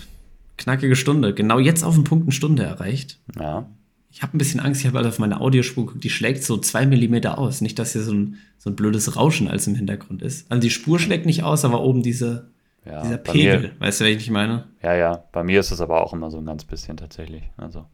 Knackige 0.57 0.97
Stunde. 0.97 1.35
Genau 1.35 1.59
jetzt 1.59 1.85
auf 1.85 1.95
den 1.95 2.05
Punkt 2.05 2.25
eine 2.25 2.33
Stunde 2.33 2.63
erreicht. 2.63 3.19
Ja. 3.39 3.67
Ich 4.13 4.23
habe 4.23 4.37
ein 4.37 4.39
bisschen 4.39 4.61
Angst, 4.61 4.81
ich 4.81 4.87
habe 4.87 4.99
halt 4.99 5.07
auf 5.07 5.19
meine 5.19 5.41
Audiospur 5.41 5.87
geguckt, 5.87 6.03
die 6.03 6.11
schlägt 6.11 6.43
so 6.43 6.57
zwei 6.59 6.85
Millimeter 6.85 7.39
aus. 7.39 7.61
Nicht, 7.61 7.79
dass 7.79 7.93
hier 7.93 8.03
so 8.03 8.13
ein, 8.13 8.39
so 8.59 8.71
ein 8.71 8.77
blödes 8.77 9.17
Rauschen 9.17 9.47
als 9.49 9.67
im 9.67 9.77
Hintergrund 9.77 10.23
ist. 10.23 10.51
Also 10.51 10.61
die 10.61 10.71
Spur 10.71 10.99
schlägt 10.99 11.27
nicht 11.27 11.45
aus, 11.45 11.65
aber 11.65 11.83
oben 11.83 12.03
diese, 12.03 12.51
ja 12.85 13.03
dieser 13.03 13.19
Pegel. 13.19 13.61
Mir, 13.61 13.71
Weißt 13.81 14.01
du, 14.01 14.05
was 14.05 14.11
ich 14.11 14.31
meine? 14.31 14.65
ja, 14.83 14.95
ja. 14.95 15.25
Bei 15.33 15.43
mir 15.45 15.61
ist 15.61 15.71
es 15.71 15.81
aber 15.81 16.03
auch 16.03 16.13
immer 16.13 16.31
so 16.31 16.39
ein 16.39 16.47
ganz 16.47 16.65
bisschen 16.65 16.97
tatsächlich. 16.97 17.43
Also, 17.57 17.87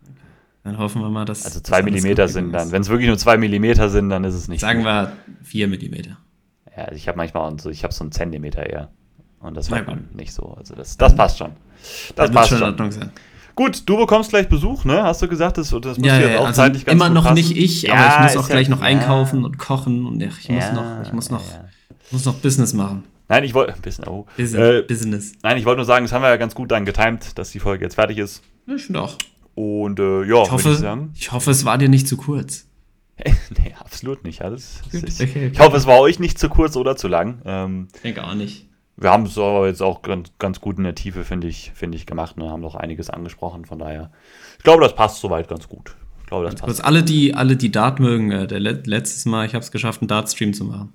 Dann 0.65 0.79
hoffen 0.79 1.01
wir 1.03 1.09
mal, 1.11 1.25
dass. 1.25 1.45
also 1.45 1.61
zwei 1.61 1.83
Millimeter 1.83 2.29
sind 2.29 2.53
dann. 2.53 2.71
Wenn 2.73 2.83
es 2.83 2.89
wirklich 2.89 3.09
nur 3.09 3.19
zwei 3.19 3.37
Millimeter 3.37 3.89
sind, 3.89 4.09
dann 4.11 4.25
ist 4.25 4.35
es 4.35 4.49
nicht. 4.49 4.61
Sagen 4.61 4.79
gut. 4.81 4.87
wir 4.87 5.13
vier 5.43 5.69
Millimeter. 5.69 6.19
Ja, 6.77 6.85
also 6.85 6.97
ich 6.97 7.09
habe 7.09 7.17
manchmal 7.17 7.51
auch 7.51 7.59
so, 7.59 7.71
ich 7.71 7.85
habe 7.85 7.95
so 7.95 8.05
einen 8.05 8.13
Zentimeter 8.13 8.65
eher. 8.69 8.91
Und 9.41 9.57
das 9.57 9.71
man 9.71 10.09
nicht 10.15 10.33
so. 10.33 10.55
Also 10.59 10.75
das, 10.75 10.97
das 10.97 11.15
passt 11.15 11.39
schon. 11.39 11.53
Das 12.17 12.31
passt 12.31 12.49
schon 12.49 12.59
in. 12.59 12.65
Ordnung 12.65 12.91
sein. 12.91 13.11
Gut, 13.55 13.89
du 13.89 13.97
bekommst 13.97 14.31
gleich 14.31 14.49
Besuch, 14.49 14.85
ne? 14.85 15.03
Hast 15.03 15.23
du 15.23 15.29
gesagt, 15.29 15.57
das, 15.57 15.71
das 15.71 15.97
muss 15.99 16.07
Ja, 16.07 16.19
jetzt 16.19 16.31
ja, 16.31 16.39
auch 16.41 16.47
also 16.47 16.61
zeitlich 16.63 16.85
ganz 16.85 16.95
immer 17.01 17.09
noch 17.09 17.23
passen? 17.23 17.35
nicht 17.37 17.57
ich, 17.57 17.83
Ja, 17.83 17.95
aber 17.95 18.17
ich 18.17 18.23
muss 18.35 18.37
auch 18.45 18.49
ja- 18.49 18.55
gleich 18.55 18.69
noch 18.69 18.81
ja. 18.81 18.87
einkaufen 18.87 19.45
und 19.45 19.57
kochen 19.59 20.05
und 20.05 20.21
ich 20.23 20.49
muss 20.51 20.73
noch, 20.73 21.03
ich 21.03 21.13
muss 21.13 21.31
noch, 21.31 21.43
muss 22.11 22.25
noch 22.27 22.35
Business 22.35 22.75
machen. 22.75 23.05
Nein, 23.29 23.45
ich 23.45 23.55
wollte. 23.55 23.75
Bisschen, 23.83 24.07
oh. 24.07 24.27
Business. 24.37 24.61
Äh, 24.61 24.83
Business. 24.83 25.33
nein, 25.43 25.57
ich 25.59 25.65
wollte 25.65 25.79
nur 25.79 25.85
sagen, 25.87 26.05
das 26.05 26.13
haben 26.13 26.23
wir 26.23 26.29
ja 26.29 26.37
ganz 26.37 26.55
gut 26.55 26.71
dann 26.71 26.85
getimt, 26.85 27.39
dass 27.39 27.51
die 27.51 27.61
Folge 27.61 27.85
jetzt 27.85 27.95
fertig 27.95 28.19
ist. 28.19 28.43
Ja, 28.67 28.75
ich 28.75 28.95
auch. 28.97 29.17
Und 29.55 29.99
äh, 30.01 30.25
ja, 30.25 30.43
Ich 30.43 30.51
hoffe, 30.51 30.71
ich 30.71 30.79
sagen. 30.79 31.13
ich 31.15 31.33
hoffe, 31.33 31.51
es 31.51 31.65
war 31.65 31.79
dir 31.79 31.89
nicht 31.89 32.07
zu 32.07 32.17
kurz. 32.17 32.67
nee, 33.25 33.75
absolut 33.81 34.25
nicht. 34.25 34.43
Alles. 34.43 34.83
Gut, 34.93 35.05
ich, 35.09 35.15
okay, 35.15 35.25
okay. 35.25 35.51
ich 35.53 35.59
hoffe, 35.61 35.77
es 35.77 35.87
war 35.87 36.01
euch 36.01 36.19
nicht 36.19 36.39
zu 36.39 36.49
kurz 36.51 36.77
oder 36.77 36.97
zu 36.97 37.09
lang. 37.09 37.41
Ähm, 37.47 37.89
Ich 37.95 38.03
denke 38.03 38.23
auch 38.25 38.35
nicht. 38.35 38.69
wir 38.97 39.11
haben 39.11 39.25
es 39.25 39.39
aber 39.39 39.67
jetzt 39.67 39.81
auch 39.83 40.03
ganz, 40.03 40.31
ganz 40.39 40.61
gut 40.61 40.77
in 40.77 40.85
der 40.85 40.95
Tiefe, 40.95 41.25
finde 41.25 41.49
ich, 41.49 41.73
finde 41.75 41.97
ich, 41.97 42.05
gemacht. 42.05 42.37
Ne? 42.37 42.51
Haben 42.51 42.61
noch 42.61 42.75
einiges 42.75 43.09
angesprochen. 43.09 43.65
Von 43.65 43.79
daher, 43.79 44.11
ich 44.59 44.65
glaube, 44.65 44.83
das 44.83 44.95
passt 44.95 45.21
soweit 45.21 45.49
ganz 45.49 45.67
gut. 45.69 45.97
Ich 46.21 46.27
glaube, 46.27 46.45
das 46.45 46.61
Kurz 46.61 46.79
passt. 46.79 46.85
alle, 46.85 47.03
die, 47.03 47.35
alle, 47.35 47.57
die 47.57 47.73
Dart 47.73 48.01
mögen, 48.01 48.33
äh, 48.33 48.47
der 48.47 48.61
let 48.61 48.87
letztes 48.87 49.25
Mal, 49.25 49.47
ich 49.47 49.55
habe 49.55 49.65
es 49.65 49.71
geschafft, 49.71 50.03
einen 50.03 50.09
Dart-Stream 50.09 50.53
zu 50.53 50.65
machen. 50.65 50.93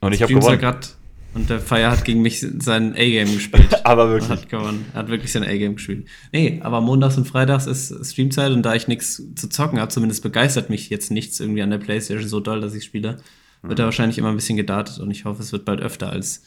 Und 0.00 0.12
ich 0.12 0.22
habe 0.22 0.34
gewonnen. 0.34 0.58
grad, 0.58 0.96
und 1.36 1.50
der 1.50 1.60
Feier 1.60 1.90
hat 1.90 2.04
gegen 2.04 2.22
mich 2.22 2.40
sein 2.40 2.94
A-Game 2.94 3.32
gespielt. 3.32 3.68
Aber 3.84 4.04
Er 4.04 4.10
wirklich. 4.10 4.30
hat 4.30 4.48
gewonnen. 4.48 4.86
Er 4.94 5.00
hat 5.00 5.08
wirklich 5.08 5.30
sein 5.30 5.44
A-Game 5.44 5.76
gespielt. 5.76 6.06
Nee, 6.32 6.60
aber 6.62 6.80
montags 6.80 7.16
und 7.16 7.26
freitags 7.28 7.66
ist 7.66 7.94
Streamzeit 8.10 8.50
und 8.52 8.62
da 8.62 8.74
ich 8.74 8.88
nichts 8.88 9.22
zu 9.34 9.48
zocken 9.48 9.78
habe, 9.78 9.90
zumindest 9.90 10.22
begeistert 10.22 10.70
mich 10.70 10.90
jetzt 10.90 11.10
nichts 11.10 11.38
irgendwie 11.38 11.62
an 11.62 11.70
der 11.70 11.78
Playstation 11.78 12.26
so 12.28 12.40
doll, 12.40 12.60
dass 12.60 12.74
ich 12.74 12.84
spiele, 12.84 13.18
wird 13.62 13.78
da 13.78 13.84
wahrscheinlich 13.84 14.18
immer 14.18 14.30
ein 14.30 14.36
bisschen 14.36 14.56
gedartet 14.56 14.98
und 14.98 15.10
ich 15.10 15.24
hoffe, 15.24 15.42
es 15.42 15.52
wird 15.52 15.64
bald 15.64 15.80
öfter 15.80 16.10
als 16.10 16.42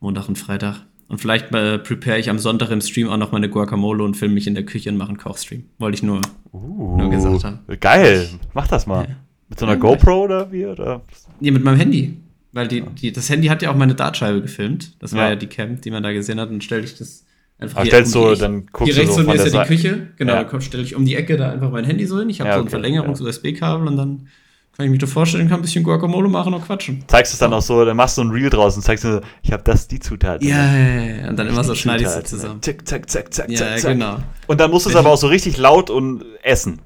Montag 0.00 0.28
und 0.28 0.38
Freitag. 0.38 0.86
Und 1.08 1.20
vielleicht 1.20 1.54
äh, 1.54 1.78
prepare 1.78 2.18
ich 2.18 2.30
am 2.30 2.38
Sonntag 2.38 2.70
im 2.70 2.80
Stream 2.80 3.08
auch 3.08 3.16
noch 3.18 3.32
meine 3.32 3.48
Guacamole 3.50 4.02
und 4.02 4.16
filme 4.16 4.34
mich 4.34 4.46
in 4.46 4.54
der 4.54 4.64
Küche 4.64 4.90
und 4.90 4.96
mache 4.96 5.10
einen 5.10 5.18
Kochstream. 5.18 5.64
Wollte 5.78 5.96
ich 5.96 6.02
nur. 6.02 6.20
Uh, 6.52 6.96
Nur 6.96 7.10
gesagt 7.10 7.44
haben. 7.44 7.60
Geil. 7.80 8.28
Mach 8.54 8.68
das 8.68 8.86
mal. 8.86 9.02
Ja. 9.08 9.16
Mit 9.48 9.58
so 9.58 9.66
einer 9.66 9.74
Ja, 9.74 9.80
GoPro 9.80 10.24
oder 10.24 10.50
wie? 10.50 10.64
Oder? 10.64 11.02
Nee, 11.40 11.50
mit 11.50 11.62
meinem 11.62 11.76
Handy. 11.78 12.16
Weil 12.54 12.68
die, 12.68 12.80
die, 12.82 13.12
das 13.12 13.28
Handy 13.28 13.48
hat 13.48 13.60
ja 13.62 13.70
auch 13.70 13.76
meine 13.76 13.94
Dartscheibe 13.94 14.40
gefilmt. 14.40 14.94
Das 15.02 15.12
war 15.12 15.24
Ja. 15.24 15.28
ja, 15.30 15.36
die 15.36 15.48
Cam, 15.48 15.80
die 15.80 15.90
man 15.90 16.02
da 16.02 16.12
gesehen 16.12 16.40
hat. 16.40 16.48
Und 16.50 16.62
stelle 16.64 16.84
ich 16.84 16.96
das 16.96 17.24
einfach 17.58 17.82
hier 17.82 17.90
stellst 17.90 18.14
die 18.14 18.18
du, 18.18 18.24
Ecke- 18.28 18.38
dann 18.38 18.66
guckst 18.72 18.84
Hier 18.84 18.94
du 18.94 19.00
rechts 19.00 19.14
so 19.16 19.22
von 19.24 19.36
mir 19.36 19.42
ist 19.44 19.52
ja 19.54 19.62
die. 19.64 19.68
Küche. 19.68 20.06
Genau, 20.16 20.32
Ja. 20.34 20.44
da 20.44 20.60
stelle 20.60 20.82
ich 20.84 20.94
um 20.94 21.04
die 21.04 21.16
Ecke 21.16 21.36
da 21.36 21.50
einfach 21.50 21.70
mein 21.70 21.84
Handy 21.84 22.06
so 22.06 22.18
hin. 22.20 22.30
Ich 22.30 22.40
habe 22.40 22.48
Ja, 22.50 22.54
so 22.56 22.60
ein 22.60 22.66
okay, 22.66 22.70
Verlängerungs-USB-Kabel 22.70 23.88
und 23.88 23.96
dann 23.96 24.28
kann 24.76 24.86
ich 24.86 24.90
mich 24.90 24.98
da 25.00 25.06
vorstellen, 25.06 25.48
kann 25.48 25.60
ein 25.60 25.62
bisschen 25.62 25.84
Guacamole 25.84 26.28
machen 26.28 26.52
und 26.52 26.64
quatschen. 26.64 27.04
Zeigst 27.06 27.32
es 27.32 27.38
dann 27.38 27.52
auch 27.52 27.62
so, 27.62 27.84
dann 27.84 27.96
machst 27.96 28.18
du 28.18 28.22
ein 28.22 28.30
Reel 28.30 28.50
draus 28.50 28.74
und 28.74 28.82
zeigst 28.82 29.04
dir, 29.04 29.12
so, 29.14 29.20
ich 29.42 29.52
habe 29.52 29.62
das, 29.62 29.86
die 29.86 30.00
Zutat. 30.00 30.42
Ja, 30.42 30.56
ja, 30.76 30.88
ja, 30.88 31.14
ja. 31.22 31.28
Und 31.30 31.36
dann 31.38 31.46
immer 31.46 31.62
so 31.62 31.74
schneide 31.76 32.02
ich 32.02 32.08
sie 32.08 32.14
Zutaten, 32.24 32.38
zusammen. 32.40 32.62
Zack, 32.62 32.88
zack, 32.88 33.08
zack, 33.10 33.32
zack, 33.34 33.50
Ja, 33.50 33.56
zack, 33.58 33.82
ja, 33.84 33.92
genau. 33.92 34.16
Und 34.48 34.60
dann 34.60 34.70
musst 34.72 34.86
du 34.86 34.90
es 34.90 34.96
aber 34.96 35.10
auch 35.10 35.16
so 35.16 35.28
richtig 35.28 35.58
laut 35.58 35.90
und 35.90 36.24
essen. 36.42 36.80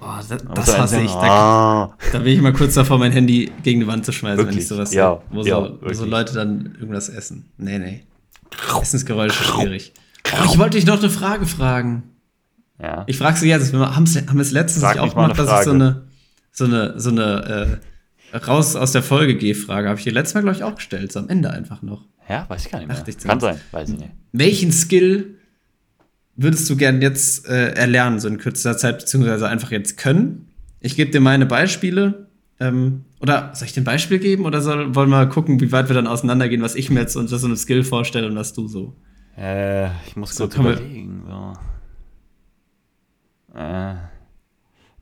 Boah, 0.00 0.20
das, 0.28 0.42
das 0.54 0.78
hasse 0.78 1.00
ich. 1.00 1.10
Da, 1.10 1.20
Ah. 1.20 1.96
da 2.12 2.18
bin 2.18 2.32
ich 2.34 2.40
mal 2.40 2.52
kurz 2.52 2.74
davor, 2.74 2.98
mein 2.98 3.12
Handy 3.12 3.50
gegen 3.62 3.80
die 3.80 3.86
Wand 3.86 4.04
zu 4.04 4.12
schmeißen, 4.12 4.38
wenn 4.38 4.46
Wirklich? 4.46 4.62
ich 4.64 4.68
sowas 4.68 4.92
Ja, 4.92 5.20
sehe. 5.30 5.36
Wo, 5.36 5.42
ja, 5.42 5.56
so, 5.60 5.78
wo 5.80 5.92
so. 5.92 6.04
Leute 6.04 6.34
dann 6.34 6.76
irgendwas 6.78 7.08
essen. 7.08 7.50
Nee, 7.58 7.78
nee. 7.78 8.04
Essensgeräusche 8.80 9.42
schwierig. 9.44 9.92
Oh, 10.40 10.44
ich 10.44 10.58
wollte 10.58 10.76
dich 10.78 10.86
noch 10.86 10.98
eine 10.98 11.10
Frage 11.10 11.46
fragen. 11.46 12.02
Ja. 12.80 13.04
Ich 13.06 13.16
frage 13.18 13.36
sie 13.38 13.48
jetzt, 13.48 13.72
wir 13.72 13.94
haben 13.96 14.04
es 14.04 14.16
haben 14.16 14.40
es 14.40 14.50
letztens 14.52 14.84
mich 14.84 15.00
auch 15.00 15.14
gemacht, 15.14 15.38
dass 15.38 15.60
ich 15.60 15.64
so 15.64 15.70
eine, 15.72 16.02
so 16.52 16.64
eine, 16.64 16.94
so 17.00 17.10
eine 17.10 17.80
äh, 18.32 18.36
raus 18.36 18.76
aus 18.76 18.92
der 18.92 19.02
Folge 19.02 19.36
gehe 19.36 19.54
Frage. 19.54 19.88
Habe 19.88 19.98
ich 19.98 20.04
dir 20.04 20.12
letztes 20.12 20.34
Mal, 20.34 20.42
glaube 20.42 20.56
ich, 20.56 20.62
auch 20.64 20.74
gestellt, 20.74 21.12
so 21.12 21.20
am 21.20 21.28
Ende 21.28 21.50
einfach 21.50 21.82
noch. 21.82 22.04
ja, 22.28 22.44
weiß 22.48 22.66
ich 22.66 22.72
gar 22.72 22.78
nicht 22.80 22.88
mehr. 22.88 23.14
Kann 23.24 23.40
sein, 23.40 23.60
weiß 23.72 23.88
ich 23.90 23.96
nicht. 23.98 24.10
Welchen 24.32 24.72
Skill 24.72 25.35
würdest 26.36 26.68
du 26.70 26.76
gern 26.76 27.00
jetzt 27.02 27.46
äh, 27.48 27.70
erlernen, 27.72 28.20
so 28.20 28.28
in 28.28 28.38
kürzester 28.38 28.76
Zeit, 28.76 28.98
beziehungsweise 28.98 29.48
einfach 29.48 29.70
jetzt 29.70 29.96
können? 29.96 30.48
Ich 30.80 30.96
gebe 30.96 31.10
dir 31.10 31.20
meine 31.20 31.46
Beispiele. 31.46 32.26
Ähm, 32.58 33.04
oder 33.20 33.50
soll 33.54 33.66
ich 33.66 33.72
dir 33.74 33.82
ein 33.82 33.84
Beispiel 33.84 34.18
geben 34.18 34.44
oder 34.46 34.60
soll, 34.62 34.94
wollen 34.94 35.10
wir 35.10 35.26
gucken, 35.26 35.60
wie 35.60 35.72
weit 35.72 35.88
wir 35.88 35.94
dann 35.94 36.06
auseinandergehen, 36.06 36.62
was 36.62 36.74
ich 36.74 36.88
mir 36.90 37.00
jetzt 37.00 37.16
unter 37.16 37.38
so 37.38 37.46
einem 37.46 37.56
Skill 37.56 37.84
vorstelle 37.84 38.26
und 38.28 38.36
was 38.36 38.54
du 38.54 38.66
so? 38.68 38.94
Äh, 39.36 39.88
ich 40.06 40.16
muss 40.16 40.34
So, 40.34 40.44
kurz 40.44 40.56
überlegen. 40.56 41.24
So. 41.28 41.52
Äh. 43.58 43.94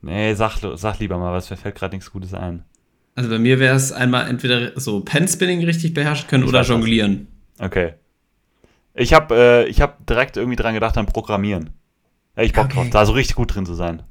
Nee, 0.01 0.33
sag, 0.35 0.57
sag 0.75 0.99
lieber 0.99 1.17
mal, 1.17 1.33
was 1.33 1.49
mir 1.49 1.57
fällt 1.57 1.75
gerade 1.75 1.95
nichts 1.95 2.11
Gutes 2.11 2.33
ein. 2.33 2.63
Also 3.15 3.29
bei 3.29 3.39
mir 3.39 3.59
wäre 3.59 3.75
es 3.75 3.91
einmal 3.91 4.27
entweder 4.29 4.77
so 4.79 4.99
Pen-Spinning 4.99 5.63
richtig 5.63 5.93
beherrschen 5.93 6.27
können 6.27 6.43
Ich 6.43 6.49
oder 6.49 6.59
weiß 6.59 6.67
was. 6.69 6.75
jonglieren. 6.75 7.27
Okay. 7.59 7.93
Ich 8.95 9.13
habe 9.13 9.35
äh, 9.35 9.65
ich 9.67 9.81
hab 9.81 10.05
direkt 10.07 10.37
irgendwie 10.37 10.55
dran 10.55 10.73
gedacht 10.73 10.97
an 10.97 11.05
Programmieren. 11.05 11.71
Ja, 12.37 12.43
ich 12.43 12.53
Bock 12.53 12.65
Okay. 12.65 12.75
drauf, 12.75 12.89
da 12.91 13.05
so 13.05 13.13
richtig 13.13 13.35
gut 13.35 13.53
drin 13.55 13.65
zu 13.65 13.73
sein. 13.73 14.03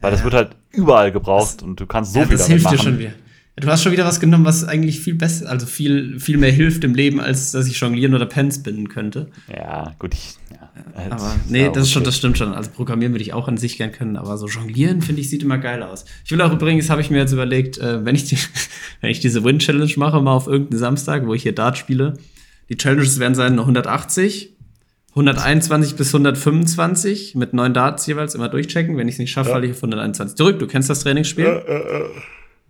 Weil 0.00 0.10
das 0.10 0.20
Ja. 0.20 0.24
wird 0.24 0.34
halt 0.34 0.50
überall 0.70 1.12
gebraucht 1.12 1.62
und 1.62 1.78
du 1.78 1.86
kannst 1.86 2.12
so 2.12 2.20
ja, 2.20 2.26
viel 2.26 2.36
das 2.36 2.46
damit 2.48 2.60
hilft 2.60 2.64
machen. 2.64 2.76
dir 2.76 2.82
schon 2.82 2.98
wieder. 2.98 3.12
Du 3.56 3.68
hast 3.68 3.82
schon 3.82 3.92
wieder 3.92 4.06
was 4.06 4.18
genommen, 4.18 4.46
was 4.46 4.64
eigentlich 4.64 5.00
viel 5.00 5.14
besser, 5.14 5.50
also 5.50 5.66
viel, 5.66 6.18
viel 6.18 6.38
mehr 6.38 6.50
hilft 6.50 6.84
im 6.84 6.94
Leben, 6.94 7.20
als 7.20 7.52
dass 7.52 7.66
ich 7.66 7.78
jonglieren 7.78 8.14
oder 8.14 8.24
Pen 8.24 8.50
spinnen 8.50 8.88
könnte. 8.88 9.30
Ja, 9.54 9.92
gut, 9.98 10.14
ich. 10.14 10.36
Ja, 10.50 10.70
Aber 11.10 11.34
nee, 11.50 11.68
das, 11.70 11.84
ist 11.84 11.92
schon, 11.92 12.02
das 12.02 12.16
stimmt 12.16 12.38
schon. 12.38 12.54
Also 12.54 12.70
programmieren 12.70 13.12
würde 13.12 13.22
ich 13.22 13.34
auch 13.34 13.48
an 13.48 13.58
sich 13.58 13.76
gern 13.76 13.92
können, 13.92 14.16
aber 14.16 14.38
so 14.38 14.46
jonglieren, 14.46 15.02
finde 15.02 15.20
ich, 15.20 15.28
sieht 15.28 15.42
immer 15.42 15.58
geil 15.58 15.82
aus. 15.82 16.06
Ich 16.24 16.30
will 16.30 16.40
auch 16.40 16.50
übrigens, 16.52 16.88
habe 16.88 17.02
ich 17.02 17.10
mir 17.10 17.18
jetzt 17.18 17.32
überlegt, 17.32 17.76
äh, 17.76 18.02
wenn, 18.06 18.14
ich 18.14 18.24
die, 18.24 18.38
wenn 19.02 19.10
ich 19.10 19.20
diese 19.20 19.44
Win-Challenge 19.44 19.92
mache, 19.96 20.22
mal 20.22 20.32
auf 20.32 20.46
irgendeinen 20.46 20.78
Samstag, 20.78 21.26
wo 21.26 21.34
ich 21.34 21.42
hier 21.42 21.54
Dart 21.54 21.76
spiele, 21.76 22.14
die 22.72 22.78
Challenges 22.78 23.18
werden 23.18 23.34
sein 23.34 23.58
180, 23.58 24.56
121 25.10 25.94
bis 25.94 26.08
125 26.08 27.34
mit 27.34 27.52
neun 27.52 27.74
Darts 27.74 28.06
jeweils 28.06 28.34
immer 28.34 28.48
durchchecken. 28.48 28.96
Wenn 28.96 29.08
ich 29.08 29.16
es 29.16 29.18
nicht 29.18 29.30
schaffe, 29.30 29.50
Ja. 29.50 29.56
falle 29.56 29.66
ich 29.66 29.72
auf 29.72 29.82
121 29.82 30.38
zurück. 30.38 30.58
Du 30.58 30.66
kennst 30.66 30.88
das 30.88 31.00
Trainingsspiel. 31.00 31.44
Äh, 31.44 31.58
äh. 31.58 32.04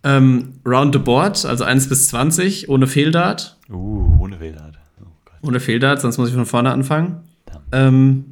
Ähm, 0.02 0.54
round 0.66 0.92
the 0.92 0.98
board, 0.98 1.44
also 1.44 1.62
1 1.62 1.88
bis 1.88 2.08
20, 2.08 2.68
ohne 2.68 2.88
Fehldart. 2.88 3.56
Uh, 3.70 4.18
ohne 4.18 4.40
WLAN. 4.40 4.76
Oh 5.00 5.04
Gott. 5.24 5.34
Ohne 5.42 5.60
Fehldart, 5.60 6.00
sonst 6.00 6.18
muss 6.18 6.30
ich 6.30 6.34
von 6.34 6.46
vorne 6.46 6.72
anfangen. 6.72 7.20
Ähm, 7.70 8.24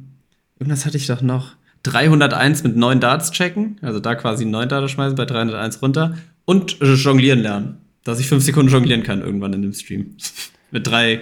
irgendwas 0.59 0.85
hatte 0.85 0.97
ich 0.97 1.07
doch 1.07 1.21
noch. 1.21 1.53
301 1.83 2.63
mit 2.63 2.75
9 2.75 2.99
Darts 2.99 3.31
checken, 3.31 3.77
also 3.81 4.01
da 4.01 4.15
quasi 4.15 4.43
9 4.43 4.67
Darts 4.67 4.91
schmeißen, 4.91 5.15
bei 5.15 5.23
301 5.23 5.81
runter. 5.81 6.17
Und 6.43 6.77
jonglieren 6.81 7.39
lernen. 7.39 7.77
Dass 8.03 8.19
ich 8.19 8.27
fünf 8.27 8.43
Sekunden 8.43 8.69
jonglieren 8.69 9.03
kann 9.03 9.21
irgendwann 9.21 9.53
in 9.53 9.61
dem 9.61 9.71
Stream. 9.71 10.17
Mit 10.71 10.85
drei 10.87 11.21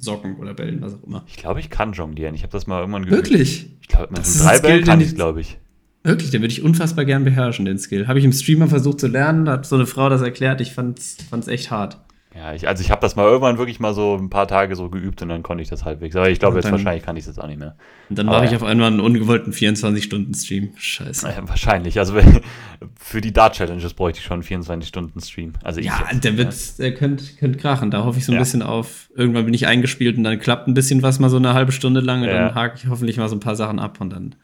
Socken 0.00 0.36
oder 0.36 0.54
Bällen, 0.54 0.80
was 0.80 0.94
auch 0.94 1.04
immer. 1.04 1.24
Ich 1.28 1.36
glaube, 1.36 1.60
ich 1.60 1.70
kann 1.70 1.92
jonglieren. 1.92 2.34
Ich 2.34 2.42
habe 2.42 2.52
das 2.52 2.66
mal 2.66 2.80
irgendwann 2.80 3.04
geübt. 3.04 3.16
Wirklich? 3.16 3.70
Ich 3.80 3.88
glaube, 3.88 4.12
mit 4.12 4.22
drei 4.38 4.58
Bällen 4.58 4.84
kann 4.84 5.00
ich 5.00 5.14
glaube 5.14 5.40
ich. 5.40 5.58
Wirklich, 6.02 6.30
den 6.30 6.40
würde 6.40 6.52
ich 6.52 6.62
unfassbar 6.62 7.04
gern 7.04 7.24
beherrschen, 7.24 7.66
den 7.66 7.78
Skill. 7.78 8.08
Habe 8.08 8.18
ich 8.18 8.24
im 8.24 8.32
Streamer 8.32 8.68
versucht 8.68 9.00
zu 9.00 9.06
lernen, 9.06 9.44
da 9.44 9.52
hat 9.52 9.66
so 9.66 9.76
eine 9.76 9.86
Frau 9.86 10.08
das 10.08 10.22
erklärt, 10.22 10.62
ich 10.62 10.72
fand's, 10.72 11.18
fand's 11.28 11.46
echt 11.46 11.70
hart. 11.70 11.98
Ja, 12.32 12.54
ich, 12.54 12.68
also 12.68 12.80
ich 12.82 12.92
habe 12.92 13.00
das 13.00 13.16
mal 13.16 13.24
irgendwann 13.26 13.58
wirklich 13.58 13.80
mal 13.80 13.92
so 13.92 14.16
ein 14.16 14.30
paar 14.30 14.46
Tage 14.46 14.76
so 14.76 14.88
geübt 14.88 15.20
und 15.20 15.28
dann 15.30 15.42
konnte 15.42 15.62
ich 15.64 15.68
das 15.68 15.84
halbwegs. 15.84 16.14
Aber 16.14 16.30
ich 16.30 16.38
glaube, 16.38 16.56
jetzt 16.56 16.66
dann- 16.66 16.72
wahrscheinlich 16.72 17.02
kann 17.04 17.16
ich 17.16 17.22
es 17.22 17.26
jetzt 17.26 17.40
auch 17.42 17.48
nicht 17.48 17.58
mehr. 17.58 17.74
Und 18.08 18.16
dann 18.20 18.26
mache 18.26 18.44
ich 18.44 18.52
ja. 18.52 18.56
auf 18.58 18.62
einmal 18.62 18.86
einen 18.86 19.00
ungewollten 19.00 19.52
24-Stunden-Stream. 19.52 20.70
Scheiße. 20.76 21.26
Naja, 21.26 21.42
wahrscheinlich. 21.48 21.98
Also 21.98 22.14
für 22.96 23.20
die 23.20 23.32
Dart-Challenges 23.32 23.94
bräuchte 23.94 24.20
ich 24.20 24.24
schon 24.26 24.44
24-Stunden-Stream. 24.44 25.54
Also 25.64 25.80
Ja, 25.80 26.06
jetzt. 26.10 26.22
der 26.24 26.36
wird, 26.36 26.78
der 26.78 26.94
könnte 26.94 27.24
könnt 27.38 27.58
krachen. 27.58 27.90
Da 27.90 28.04
hoffe 28.04 28.18
ich 28.20 28.24
so 28.24 28.30
ein 28.32 28.36
Ja. 28.36 28.40
bisschen 28.40 28.62
auf. 28.62 29.10
Irgendwann 29.16 29.44
bin 29.44 29.54
ich 29.54 29.66
eingespielt 29.66 30.16
und 30.16 30.22
dann 30.22 30.38
klappt 30.38 30.68
ein 30.68 30.74
bisschen 30.74 31.02
was 31.02 31.18
mal 31.18 31.30
so 31.30 31.36
eine 31.36 31.54
halbe 31.54 31.72
Stunde 31.72 32.00
lang 32.00 32.22
und 32.22 32.28
Ja. 32.28 32.46
dann 32.46 32.54
hake 32.54 32.76
ich 32.76 32.88
hoffentlich 32.88 33.16
mal 33.16 33.28
so 33.28 33.34
ein 33.36 33.40
paar 33.40 33.56
Sachen 33.56 33.80
ab 33.80 34.00
und 34.00 34.10
dann 34.10 34.36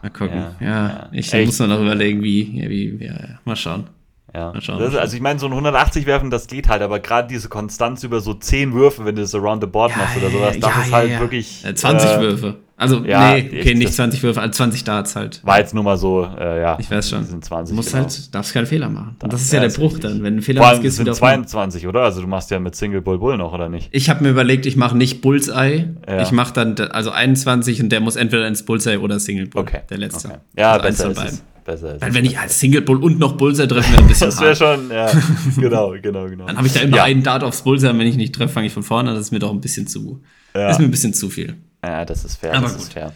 mal 0.00 0.10
gucken. 0.10 0.44
Ja. 0.60 0.66
Ja, 0.66 0.86
Ja. 0.88 1.08
ich 1.10 1.32
Echt. 1.34 1.46
muss 1.46 1.58
noch 1.58 1.66
noch 1.66 1.80
überlegen, 1.80 2.22
wie, 2.22 2.60
ja, 2.62 2.68
wie, 2.70 2.96
ja, 3.04 3.12
ja. 3.14 3.38
mal 3.44 3.56
schauen. 3.56 3.88
Ja. 4.36 4.52
Das, 4.52 4.94
also 4.94 5.16
ich 5.16 5.22
meine, 5.22 5.38
so 5.38 5.46
ein 5.46 5.52
180 5.52 6.04
werfen, 6.04 6.30
das 6.30 6.46
geht 6.46 6.68
halt, 6.68 6.82
aber 6.82 7.00
gerade 7.00 7.26
diese 7.28 7.48
Konstanz 7.48 8.04
über 8.04 8.20
so 8.20 8.34
10 8.34 8.74
Würfe, 8.74 9.04
wenn 9.06 9.14
du 9.16 9.22
das 9.22 9.34
around 9.34 9.62
the 9.62 9.66
board 9.66 9.96
machst 9.96 10.16
oder 10.18 10.28
sowas, 10.30 10.58
das 10.60 10.70
ja, 10.74 10.82
ist 10.82 10.90
ja, 10.90 10.96
halt 10.96 11.10
ja. 11.10 11.20
wirklich. 11.20 11.64
Äh, 11.64 11.74
20 11.74 12.10
äh, 12.10 12.20
Würfe. 12.20 12.56
Also, 12.78 13.02
ja, 13.06 13.32
nee, 13.32 13.46
okay, 13.60 13.74
nicht 13.74 13.88
das- 13.88 13.96
20 13.96 14.22
Würfe, 14.22 14.38
also 14.42 14.52
20 14.52 14.84
Darts 14.84 15.16
halt. 15.16 15.40
War 15.46 15.58
jetzt 15.58 15.72
nur 15.72 15.82
mal 15.82 15.96
so, 15.96 16.28
äh, 16.38 16.60
ja. 16.60 16.76
Ich 16.78 16.90
weiß 16.90 17.08
schon. 17.08 17.24
Sind 17.24 17.42
20. 17.42 17.70
Du 17.72 17.76
musst 17.76 17.90
genau. 17.92 18.02
halt, 18.02 18.34
darfst 18.34 18.52
keine 18.52 18.66
Fehler 18.66 18.90
machen. 18.90 19.16
Und 19.22 19.32
das 19.32 19.40
ist 19.40 19.50
Ja, 19.50 19.56
ja 19.56 19.60
der 19.60 19.68
ist 19.68 19.78
Bruch 19.78 19.94
richtig. 19.94 20.02
dann. 20.02 20.18
Wenn 20.22 20.34
einen 20.34 20.42
Fehler 20.42 20.60
machst, 20.60 20.82
gehst 20.82 20.98
du 20.98 21.04
sind 21.04 21.06
wieder 21.06 21.12
auf 21.12 21.20
Null. 21.22 21.46
22, 21.46 21.86
oder? 21.86 22.02
Also 22.02 22.20
du 22.20 22.26
machst 22.26 22.50
ja 22.50 22.58
mit 22.58 22.76
Single 22.76 23.00
Bull 23.00 23.18
Bull 23.18 23.38
noch, 23.38 23.54
oder 23.54 23.70
nicht? 23.70 23.88
Ich 23.92 24.10
habe 24.10 24.22
mir 24.22 24.28
überlegt, 24.28 24.66
ich 24.66 24.76
mache 24.76 24.94
nicht 24.94 25.22
Bullseye. 25.22 25.94
Ja. 26.06 26.20
Ich 26.20 26.32
mache 26.32 26.52
dann 26.52 26.76
also 26.90 27.10
21 27.12 27.80
und 27.82 27.88
der 27.90 28.00
muss 28.00 28.16
entweder 28.16 28.46
ins 28.46 28.62
Bullseye 28.62 28.98
oder 28.98 29.18
Single 29.20 29.46
Bull. 29.46 29.62
Okay. 29.62 29.80
Der 29.88 29.96
letzte. 29.96 30.28
Okay. 30.28 30.36
Ja, 30.58 30.72
Also 30.72 30.84
eins 30.86 30.96
besser 30.98 31.10
ist 31.12 31.16
beiden. 31.16 31.32
es. 31.32 31.42
Besser 31.66 31.96
ist 31.96 32.00
Weil 32.00 32.10
es. 32.10 32.14
wenn 32.14 32.24
ich 32.24 32.38
als 32.38 32.58
Single 32.58 32.80
Bull 32.80 33.02
und 33.02 33.18
noch 33.18 33.32
Bullseye 33.32 33.66
treffe, 33.66 33.92
wäre 33.92 34.02
ein 34.02 34.08
bisschen 34.08 34.26
Das 34.30 34.40
wäre 34.40 34.56
schon, 34.56 34.90
ja. 34.90 35.10
genau, 35.56 35.94
genau, 36.00 36.26
genau. 36.28 36.46
Dann 36.46 36.56
habe 36.56 36.66
ich 36.66 36.72
da 36.72 36.80
immer 36.80 36.98
ja. 36.98 37.04
einen 37.04 37.22
Dart 37.22 37.42
aufs 37.42 37.62
Bullseye 37.62 37.90
und 37.90 37.98
wenn 37.98 38.06
ich 38.06 38.16
nicht 38.16 38.34
treffe, 38.34 38.54
fange 38.54 38.68
ich 38.68 38.72
von 38.72 38.84
vorne 38.84 39.10
an. 39.10 39.16
Das 39.16 39.26
ist 39.26 39.32
mir 39.32 39.40
doch 39.40 39.50
ein 39.50 39.60
bisschen 39.60 39.86
zu. 39.86 40.22
Ja. 40.54 40.68
Das 40.68 40.76
ist 40.76 40.78
mir 40.78 40.86
ein 40.86 40.90
bisschen 40.90 41.12
zu 41.12 41.28
viel. 41.28 41.56
Ja, 41.84 42.04
das 42.04 42.24
ist 42.24 42.36
fair. 42.36 42.54
Aber 42.54 42.62
das 42.62 42.74
gut. 42.74 42.82
ist 42.82 42.92
fair. 42.92 43.12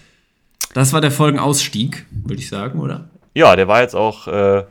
Das 0.75 0.93
war 0.93 1.01
der 1.01 1.11
Folgenausstieg, 1.11 2.07
würde 2.11 2.41
ich 2.41 2.49
sagen, 2.49 2.81
oder? 2.81 3.09
Ja, 3.35 3.57
der 3.57 3.69
war 3.69 3.81
jetzt 3.81 3.95
auch 3.95 4.27
äh, 4.29 4.65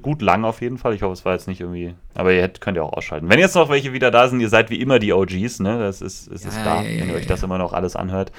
gut 0.00 0.22
lang 0.22 0.44
auf 0.44 0.60
jeden 0.60 0.78
Fall. 0.78 0.94
Ich 0.94 1.02
hoffe, 1.02 1.12
es 1.12 1.24
war 1.24 1.34
jetzt 1.34 1.48
nicht 1.48 1.60
irgendwie. 1.60 1.94
Aber 2.14 2.32
ihr 2.32 2.42
hätt, 2.42 2.60
könnt 2.60 2.76
ja 2.76 2.82
auch 2.82 2.92
ausschalten. 2.92 3.28
Wenn 3.28 3.38
jetzt 3.38 3.54
noch 3.54 3.68
welche 3.68 3.92
wieder 3.92 4.10
da 4.10 4.28
sind, 4.28 4.40
ihr 4.40 4.48
seid 4.48 4.70
wie 4.70 4.80
immer 4.80 4.98
die 4.98 5.12
OGs, 5.12 5.60
ne? 5.60 5.78
Das 5.78 6.00
ist, 6.00 6.28
ist, 6.28 6.44
ist 6.46 6.56
Ja, 6.56 6.62
klar, 6.62 6.82
ja, 6.84 7.00
wenn 7.00 7.10
ihr 7.10 7.14
euch 7.14 7.26
das 7.26 7.42
immer 7.42 7.58
noch 7.58 7.72
alles 7.72 7.96
anhört. 7.96 8.32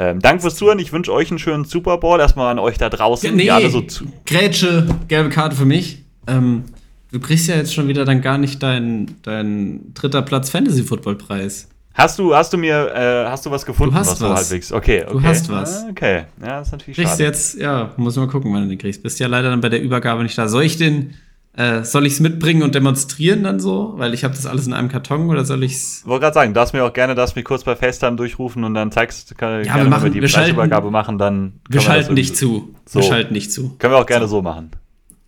Ähm, 0.00 0.20
Danke 0.20 0.42
fürs 0.42 0.54
Zuhören. 0.54 0.78
Ich 0.78 0.92
wünsche 0.92 1.12
euch 1.12 1.28
einen 1.30 1.40
schönen 1.40 1.64
Super 1.64 1.98
Bowl. 1.98 2.20
Erstmal 2.20 2.52
an 2.52 2.60
euch 2.60 2.78
da 2.78 2.88
draußen, 2.88 3.36
die 3.36 3.50
alle 3.50 3.68
so 3.68 3.80
zu. 3.80 4.04
Grätsche, 4.26 4.86
gelbe 5.08 5.28
Karte 5.28 5.56
für 5.56 5.64
mich. 5.64 6.04
Ähm, 6.28 6.64
du 7.10 7.18
kriegst 7.18 7.48
ja 7.48 7.56
jetzt 7.56 7.74
schon 7.74 7.88
wieder 7.88 8.04
dann 8.04 8.22
gar 8.22 8.38
nicht 8.38 8.62
deinen 8.62 9.16
dein 9.22 9.92
dritter 9.94 10.22
Platz 10.22 10.50
Fantasy-Football-Preis. 10.50 11.68
Hast 11.94 12.16
du, 12.20 12.32
hast 12.32 12.52
du 12.52 12.58
mir, 12.58 12.92
äh, 12.94 13.28
hast 13.28 13.44
du 13.44 13.50
was 13.50 13.66
gefunden, 13.66 13.92
Du 13.92 13.98
hast 13.98 14.08
was 14.12 14.20
was. 14.20 14.38
halbwegs? 14.42 14.70
Okay, 14.72 15.02
okay. 15.02 15.12
Du 15.14 15.22
hast 15.24 15.48
was. 15.50 15.82
Ah, 15.82 15.88
Okay, 15.90 16.22
ja, 16.40 16.58
das 16.60 16.68
ist 16.68 16.72
natürlich 16.72 16.96
Kriegst 16.96 17.10
schade. 17.14 17.22
du 17.24 17.28
jetzt, 17.28 17.58
ja, 17.58 17.90
muss 17.96 18.14
mal 18.14 18.28
gucken, 18.28 18.52
wann 18.54 18.62
du 18.62 18.68
den 18.68 18.78
kriegst. 18.78 19.02
Bist 19.02 19.18
ja 19.18 19.26
leider 19.26 19.50
dann 19.50 19.60
bei 19.60 19.68
der 19.68 19.82
Übergabe 19.82 20.22
nicht 20.22 20.38
da. 20.38 20.46
Soll 20.46 20.62
ich 20.62 20.76
den, 20.76 21.14
äh, 21.58 21.82
soll 21.84 22.06
ich 22.06 22.12
es 22.14 22.20
mitbringen 22.20 22.62
und 22.62 22.74
demonstrieren 22.74 23.42
dann 23.42 23.58
so? 23.58 23.94
Weil 23.96 24.14
ich 24.14 24.22
habe 24.22 24.32
das 24.34 24.46
alles 24.46 24.66
in 24.68 24.72
einem 24.72 24.88
Karton 24.88 25.28
oder 25.28 25.44
soll 25.44 25.64
ich's? 25.64 26.02
wollte 26.06 26.22
gerade 26.22 26.34
sagen, 26.34 26.54
du 26.54 26.60
darfst 26.60 26.72
mir 26.72 26.84
auch 26.84 26.92
gerne 26.92 27.14
das 27.16 27.34
mir 27.34 27.42
kurz 27.42 27.64
bei 27.64 27.74
FaceTime 27.74 28.16
durchrufen 28.16 28.62
und 28.64 28.74
dann 28.74 28.92
zeigst, 28.92 29.36
kann, 29.36 29.64
Ja, 29.64 29.74
gerne, 29.74 29.82
wir 29.84 29.90
machen- 29.90 30.04
wenn 30.04 30.14
wir 30.14 30.20
die 30.22 30.28
wir 30.28 30.32
Preisübergabe 30.34 30.90
machen, 30.90 31.18
dann 31.18 31.54
Wir 31.68 31.76
das 31.76 31.84
schalten 31.84 32.14
nicht 32.14 32.36
zu. 32.36 32.74
So. 32.86 33.00
Wir 33.00 33.04
schalten 33.08 33.34
nicht 33.34 33.52
zu. 33.52 33.76
Können 33.78 33.92
wir 33.92 33.98
auch 33.98 34.06
gerne 34.06 34.28
so 34.28 34.40
machen. 34.40 34.70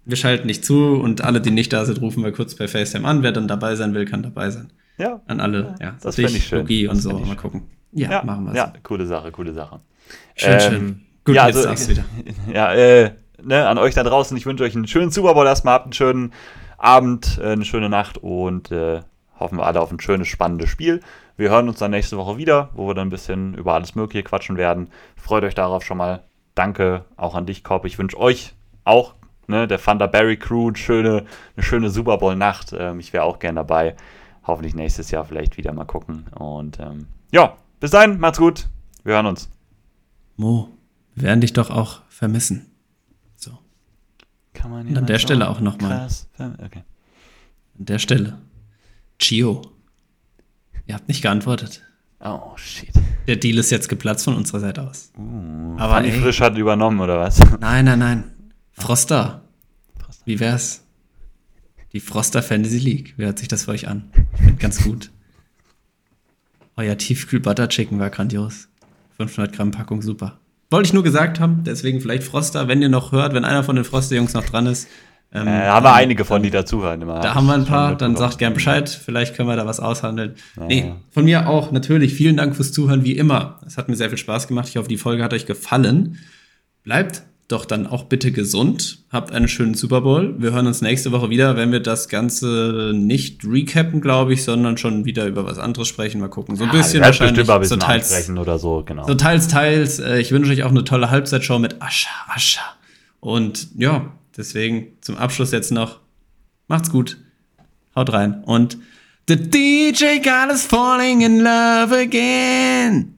Wir 0.04 0.16
schalten 0.16 0.46
nicht 0.46 0.64
zu 0.64 0.94
und 0.94 1.22
alle, 1.22 1.40
die 1.40 1.50
nicht 1.50 1.72
da 1.72 1.84
sind, 1.84 2.00
rufen 2.00 2.22
wir 2.24 2.32
kurz 2.32 2.54
per 2.54 2.68
FaceTime 2.68 3.06
an. 3.06 3.22
Wer 3.22 3.32
dann 3.32 3.48
dabei 3.48 3.74
sein 3.74 3.92
will, 3.94 4.04
kann 4.04 4.22
dabei 4.22 4.50
sein. 4.50 4.72
Ja. 4.98 5.20
An 5.26 5.40
alle, 5.40 5.74
ja. 5.80 5.94
das 6.02 6.16
Dich, 6.16 6.26
fänd 6.26 6.36
ich 6.38 6.46
schön. 6.46 6.58
Logi 6.60 6.84
Das 6.86 6.94
und 6.96 7.00
so. 7.02 7.10
fänd 7.10 7.22
ich 7.22 7.28
Mal 7.28 7.36
gucken. 7.36 7.62
Ja, 7.92 8.22
machen 8.24 8.44
wir 8.46 8.54
Ja, 8.54 8.72
coole 8.84 9.04
Sache, 9.06 9.32
coole 9.32 9.52
Sache. 9.52 9.80
Schön, 10.36 10.52
Ähm, 10.52 10.60
schön. 10.60 11.00
Gut, 11.24 11.34
ja, 11.34 11.46
jetzt 11.48 11.56
also, 11.56 11.68
darfst 11.68 11.88
wieder. 11.90 12.04
Ja, 12.54 12.72
äh, 12.74 13.10
ne, 13.42 13.68
an 13.68 13.78
euch 13.78 13.94
da 13.94 14.02
draußen, 14.02 14.36
ich 14.36 14.46
wünsche 14.46 14.64
euch 14.64 14.74
einen 14.74 14.86
schönen 14.86 15.10
Super 15.10 15.34
Bowl 15.34 15.46
erstmal, 15.46 15.74
habt 15.74 15.86
einen 15.86 15.92
schönen 15.92 16.32
Abend, 16.78 17.38
äh, 17.42 17.52
eine 17.52 17.64
schöne 17.64 17.88
Nacht 17.88 18.18
und 18.18 18.70
äh, 18.70 19.02
hoffen 19.38 19.58
wir 19.58 19.66
alle 19.66 19.80
auf 19.80 19.90
ein 19.90 20.00
schönes, 20.00 20.28
spannendes 20.28 20.70
Spiel. 20.70 21.00
Wir 21.36 21.50
hören 21.50 21.68
uns 21.68 21.78
dann 21.78 21.90
nächste 21.90 22.18
Woche 22.18 22.36
wieder, 22.36 22.70
wo 22.74 22.86
wir 22.86 22.94
dann 22.94 23.08
ein 23.08 23.10
bisschen 23.10 23.54
über 23.54 23.74
alles 23.74 23.94
Mögliche 23.94 24.22
quatschen 24.22 24.56
werden. 24.56 24.88
Freut 25.16 25.42
euch 25.44 25.54
darauf 25.54 25.82
schon 25.82 25.96
mal. 25.96 26.22
Danke 26.54 27.04
auch 27.16 27.34
an 27.34 27.46
dich, 27.46 27.64
Korb. 27.64 27.86
Ich 27.86 27.98
wünsche 27.98 28.18
euch 28.18 28.54
auch, 28.84 29.14
ne, 29.46 29.66
der 29.66 29.80
Thunderberry 29.80 30.36
Crew, 30.36 30.68
eine 30.68 30.76
schöne, 30.76 31.24
eine 31.56 31.62
schöne 31.62 31.90
Super 31.90 32.18
Bowl-Nacht. 32.18 32.74
Ähm, 32.78 33.00
ich 33.00 33.12
wäre 33.12 33.24
auch 33.24 33.38
gern 33.38 33.56
dabei. 33.56 33.96
Hoffentlich 34.46 34.74
nächstes 34.74 35.10
Jahr 35.10 35.24
vielleicht 35.24 35.56
wieder 35.56 35.72
mal 35.72 35.84
gucken. 35.84 36.26
Und 36.38 36.78
ähm, 36.80 37.06
ja, 37.32 37.56
bis 37.78 37.92
dahin, 37.92 38.18
macht's 38.18 38.38
gut. 38.38 38.68
Wir 39.04 39.14
hören 39.14 39.26
uns. 39.26 39.48
Mo, 40.36 40.68
wir 41.14 41.24
werden 41.24 41.40
dich 41.40 41.52
doch 41.52 41.70
auch 41.70 42.00
vermissen. 42.08 42.69
Kann 44.60 44.70
man 44.70 44.96
an 44.96 45.06
der 45.06 45.18
Stelle 45.18 45.48
auch 45.48 45.60
noch 45.60 45.80
mal. 45.80 45.88
Krass. 45.88 46.28
Okay. 46.38 46.82
an 47.78 47.84
der 47.86 47.98
Stelle. 47.98 48.38
Chio. 49.18 49.62
Ihr 50.86 50.94
habt 50.94 51.08
nicht 51.08 51.22
geantwortet. 51.22 51.82
Oh, 52.20 52.52
shit. 52.56 52.90
Der 53.26 53.36
Deal 53.36 53.56
ist 53.56 53.70
jetzt 53.70 53.88
geplatzt 53.88 54.24
von 54.24 54.34
unserer 54.34 54.60
Seite 54.60 54.82
aus. 54.82 55.12
Aber 55.16 55.80
Aber 55.82 55.94
Fanny 55.94 56.08
ey, 56.10 56.20
Frisch 56.20 56.40
hat 56.42 56.58
übernommen, 56.58 57.00
oder 57.00 57.18
was? 57.18 57.38
nein, 57.60 57.86
nein, 57.86 57.98
nein. 57.98 58.24
Froster. 58.72 59.42
Wie 60.26 60.38
wär's? 60.38 60.84
Die 61.92 62.00
Froster 62.00 62.42
Fantasy 62.42 62.78
League. 62.78 63.14
Wie 63.16 63.24
hört 63.24 63.38
sich 63.38 63.48
das 63.48 63.64
für 63.64 63.70
euch 63.70 63.88
an? 63.88 64.10
Ich 64.34 64.40
finde 64.40 64.56
ganz 64.56 64.84
gut. 64.84 65.10
Euer 66.76 66.98
Tiefkühl 66.98 67.40
Butter 67.40 67.68
Chicken 67.68 67.98
war 67.98 68.10
grandios. 68.10 68.68
500 69.16 69.54
Gramm 69.54 69.70
Packung, 69.70 70.02
super. 70.02 70.38
Wollte 70.70 70.86
ich 70.86 70.92
nur 70.92 71.02
gesagt 71.02 71.40
haben, 71.40 71.64
deswegen 71.64 72.00
vielleicht 72.00 72.22
Froster, 72.22 72.68
wenn 72.68 72.80
ihr 72.80 72.88
noch 72.88 73.12
hört, 73.12 73.34
wenn 73.34 73.44
einer 73.44 73.64
von 73.64 73.76
den 73.76 73.84
Froster-Jungs 73.84 74.34
noch 74.34 74.44
dran 74.44 74.66
ist. 74.66 74.88
Ähm, 75.32 75.46
Äh, 75.46 75.66
haben 75.66 75.84
wir 75.84 75.94
einige 75.94 76.24
von, 76.24 76.42
die 76.42 76.50
dazuhören 76.50 77.02
immer. 77.02 77.20
Da 77.20 77.34
haben 77.34 77.46
wir 77.46 77.54
ein 77.54 77.64
paar, 77.64 77.96
dann 77.96 78.16
sagt 78.16 78.38
gern 78.38 78.54
Bescheid, 78.54 78.88
vielleicht 78.88 79.36
können 79.36 79.48
wir 79.48 79.56
da 79.56 79.66
was 79.66 79.80
aushandeln. 79.80 80.34
Ja. 80.56 80.66
Nee, 80.66 80.94
von 81.10 81.24
mir 81.24 81.48
auch 81.48 81.70
natürlich 81.72 82.14
vielen 82.14 82.36
Dank 82.36 82.56
fürs 82.56 82.72
Zuhören, 82.72 83.04
wie 83.04 83.16
immer. 83.16 83.60
Es 83.66 83.76
hat 83.76 83.88
mir 83.88 83.96
sehr 83.96 84.08
viel 84.08 84.18
Spaß 84.18 84.48
gemacht. 84.48 84.68
Ich 84.68 84.76
hoffe, 84.76 84.88
die 84.88 84.96
Folge 84.96 85.22
hat 85.22 85.32
euch 85.32 85.46
gefallen. 85.46 86.18
Bleibt 86.82 87.22
doch 87.52 87.64
dann 87.64 87.86
auch 87.86 88.04
bitte 88.04 88.32
gesund. 88.32 88.98
Habt 89.10 89.32
einen 89.32 89.48
schönen 89.48 89.74
Super 89.74 90.00
Bowl. 90.02 90.34
Wir 90.38 90.52
hören 90.52 90.66
uns 90.66 90.82
nächste 90.82 91.10
Woche 91.12 91.30
wieder, 91.30 91.56
wenn 91.56 91.72
wir 91.72 91.80
das 91.80 92.08
Ganze 92.08 92.92
nicht 92.94 93.44
recappen, 93.44 94.00
glaube 94.00 94.32
ich, 94.34 94.44
sondern 94.44 94.76
schon 94.78 95.04
wieder 95.04 95.26
über 95.26 95.44
was 95.44 95.58
anderes 95.58 95.88
sprechen. 95.88 96.20
Mal 96.20 96.28
gucken. 96.28 96.56
So 96.56 96.64
ein 96.64 96.70
Ja, 96.70 96.76
bisschen 96.76 96.94
werden 97.00 97.04
wahrscheinlich. 97.06 97.50
ein 97.50 97.60
bisschen 97.60 97.80
so 97.80 97.86
teils, 97.86 98.30
oder 98.30 98.58
so, 98.58 98.82
genau. 98.86 99.06
so 99.06 99.14
teils, 99.14 99.48
teils. 99.48 99.98
Äh, 99.98 100.20
Ich 100.20 100.30
wünsche 100.32 100.52
euch 100.52 100.62
auch 100.62 100.70
eine 100.70 100.84
tolle 100.84 101.10
Halbzeitshow 101.10 101.58
mit 101.58 101.82
Ascha, 101.82 102.10
Ascha. 102.28 102.62
Und 103.20 103.68
ja, 103.76 104.12
deswegen 104.36 104.88
zum 105.00 105.16
Abschluss 105.16 105.50
jetzt 105.52 105.72
noch. 105.72 105.98
Macht's 106.68 106.90
gut. 106.90 107.16
Haut 107.96 108.12
rein. 108.12 108.42
Und 108.44 108.78
The 109.28 109.36
DJ 109.36 110.18
God 110.22 110.52
is 110.52 110.64
falling 110.64 111.20
in 111.22 111.40
love 111.40 111.96
again. 111.96 113.14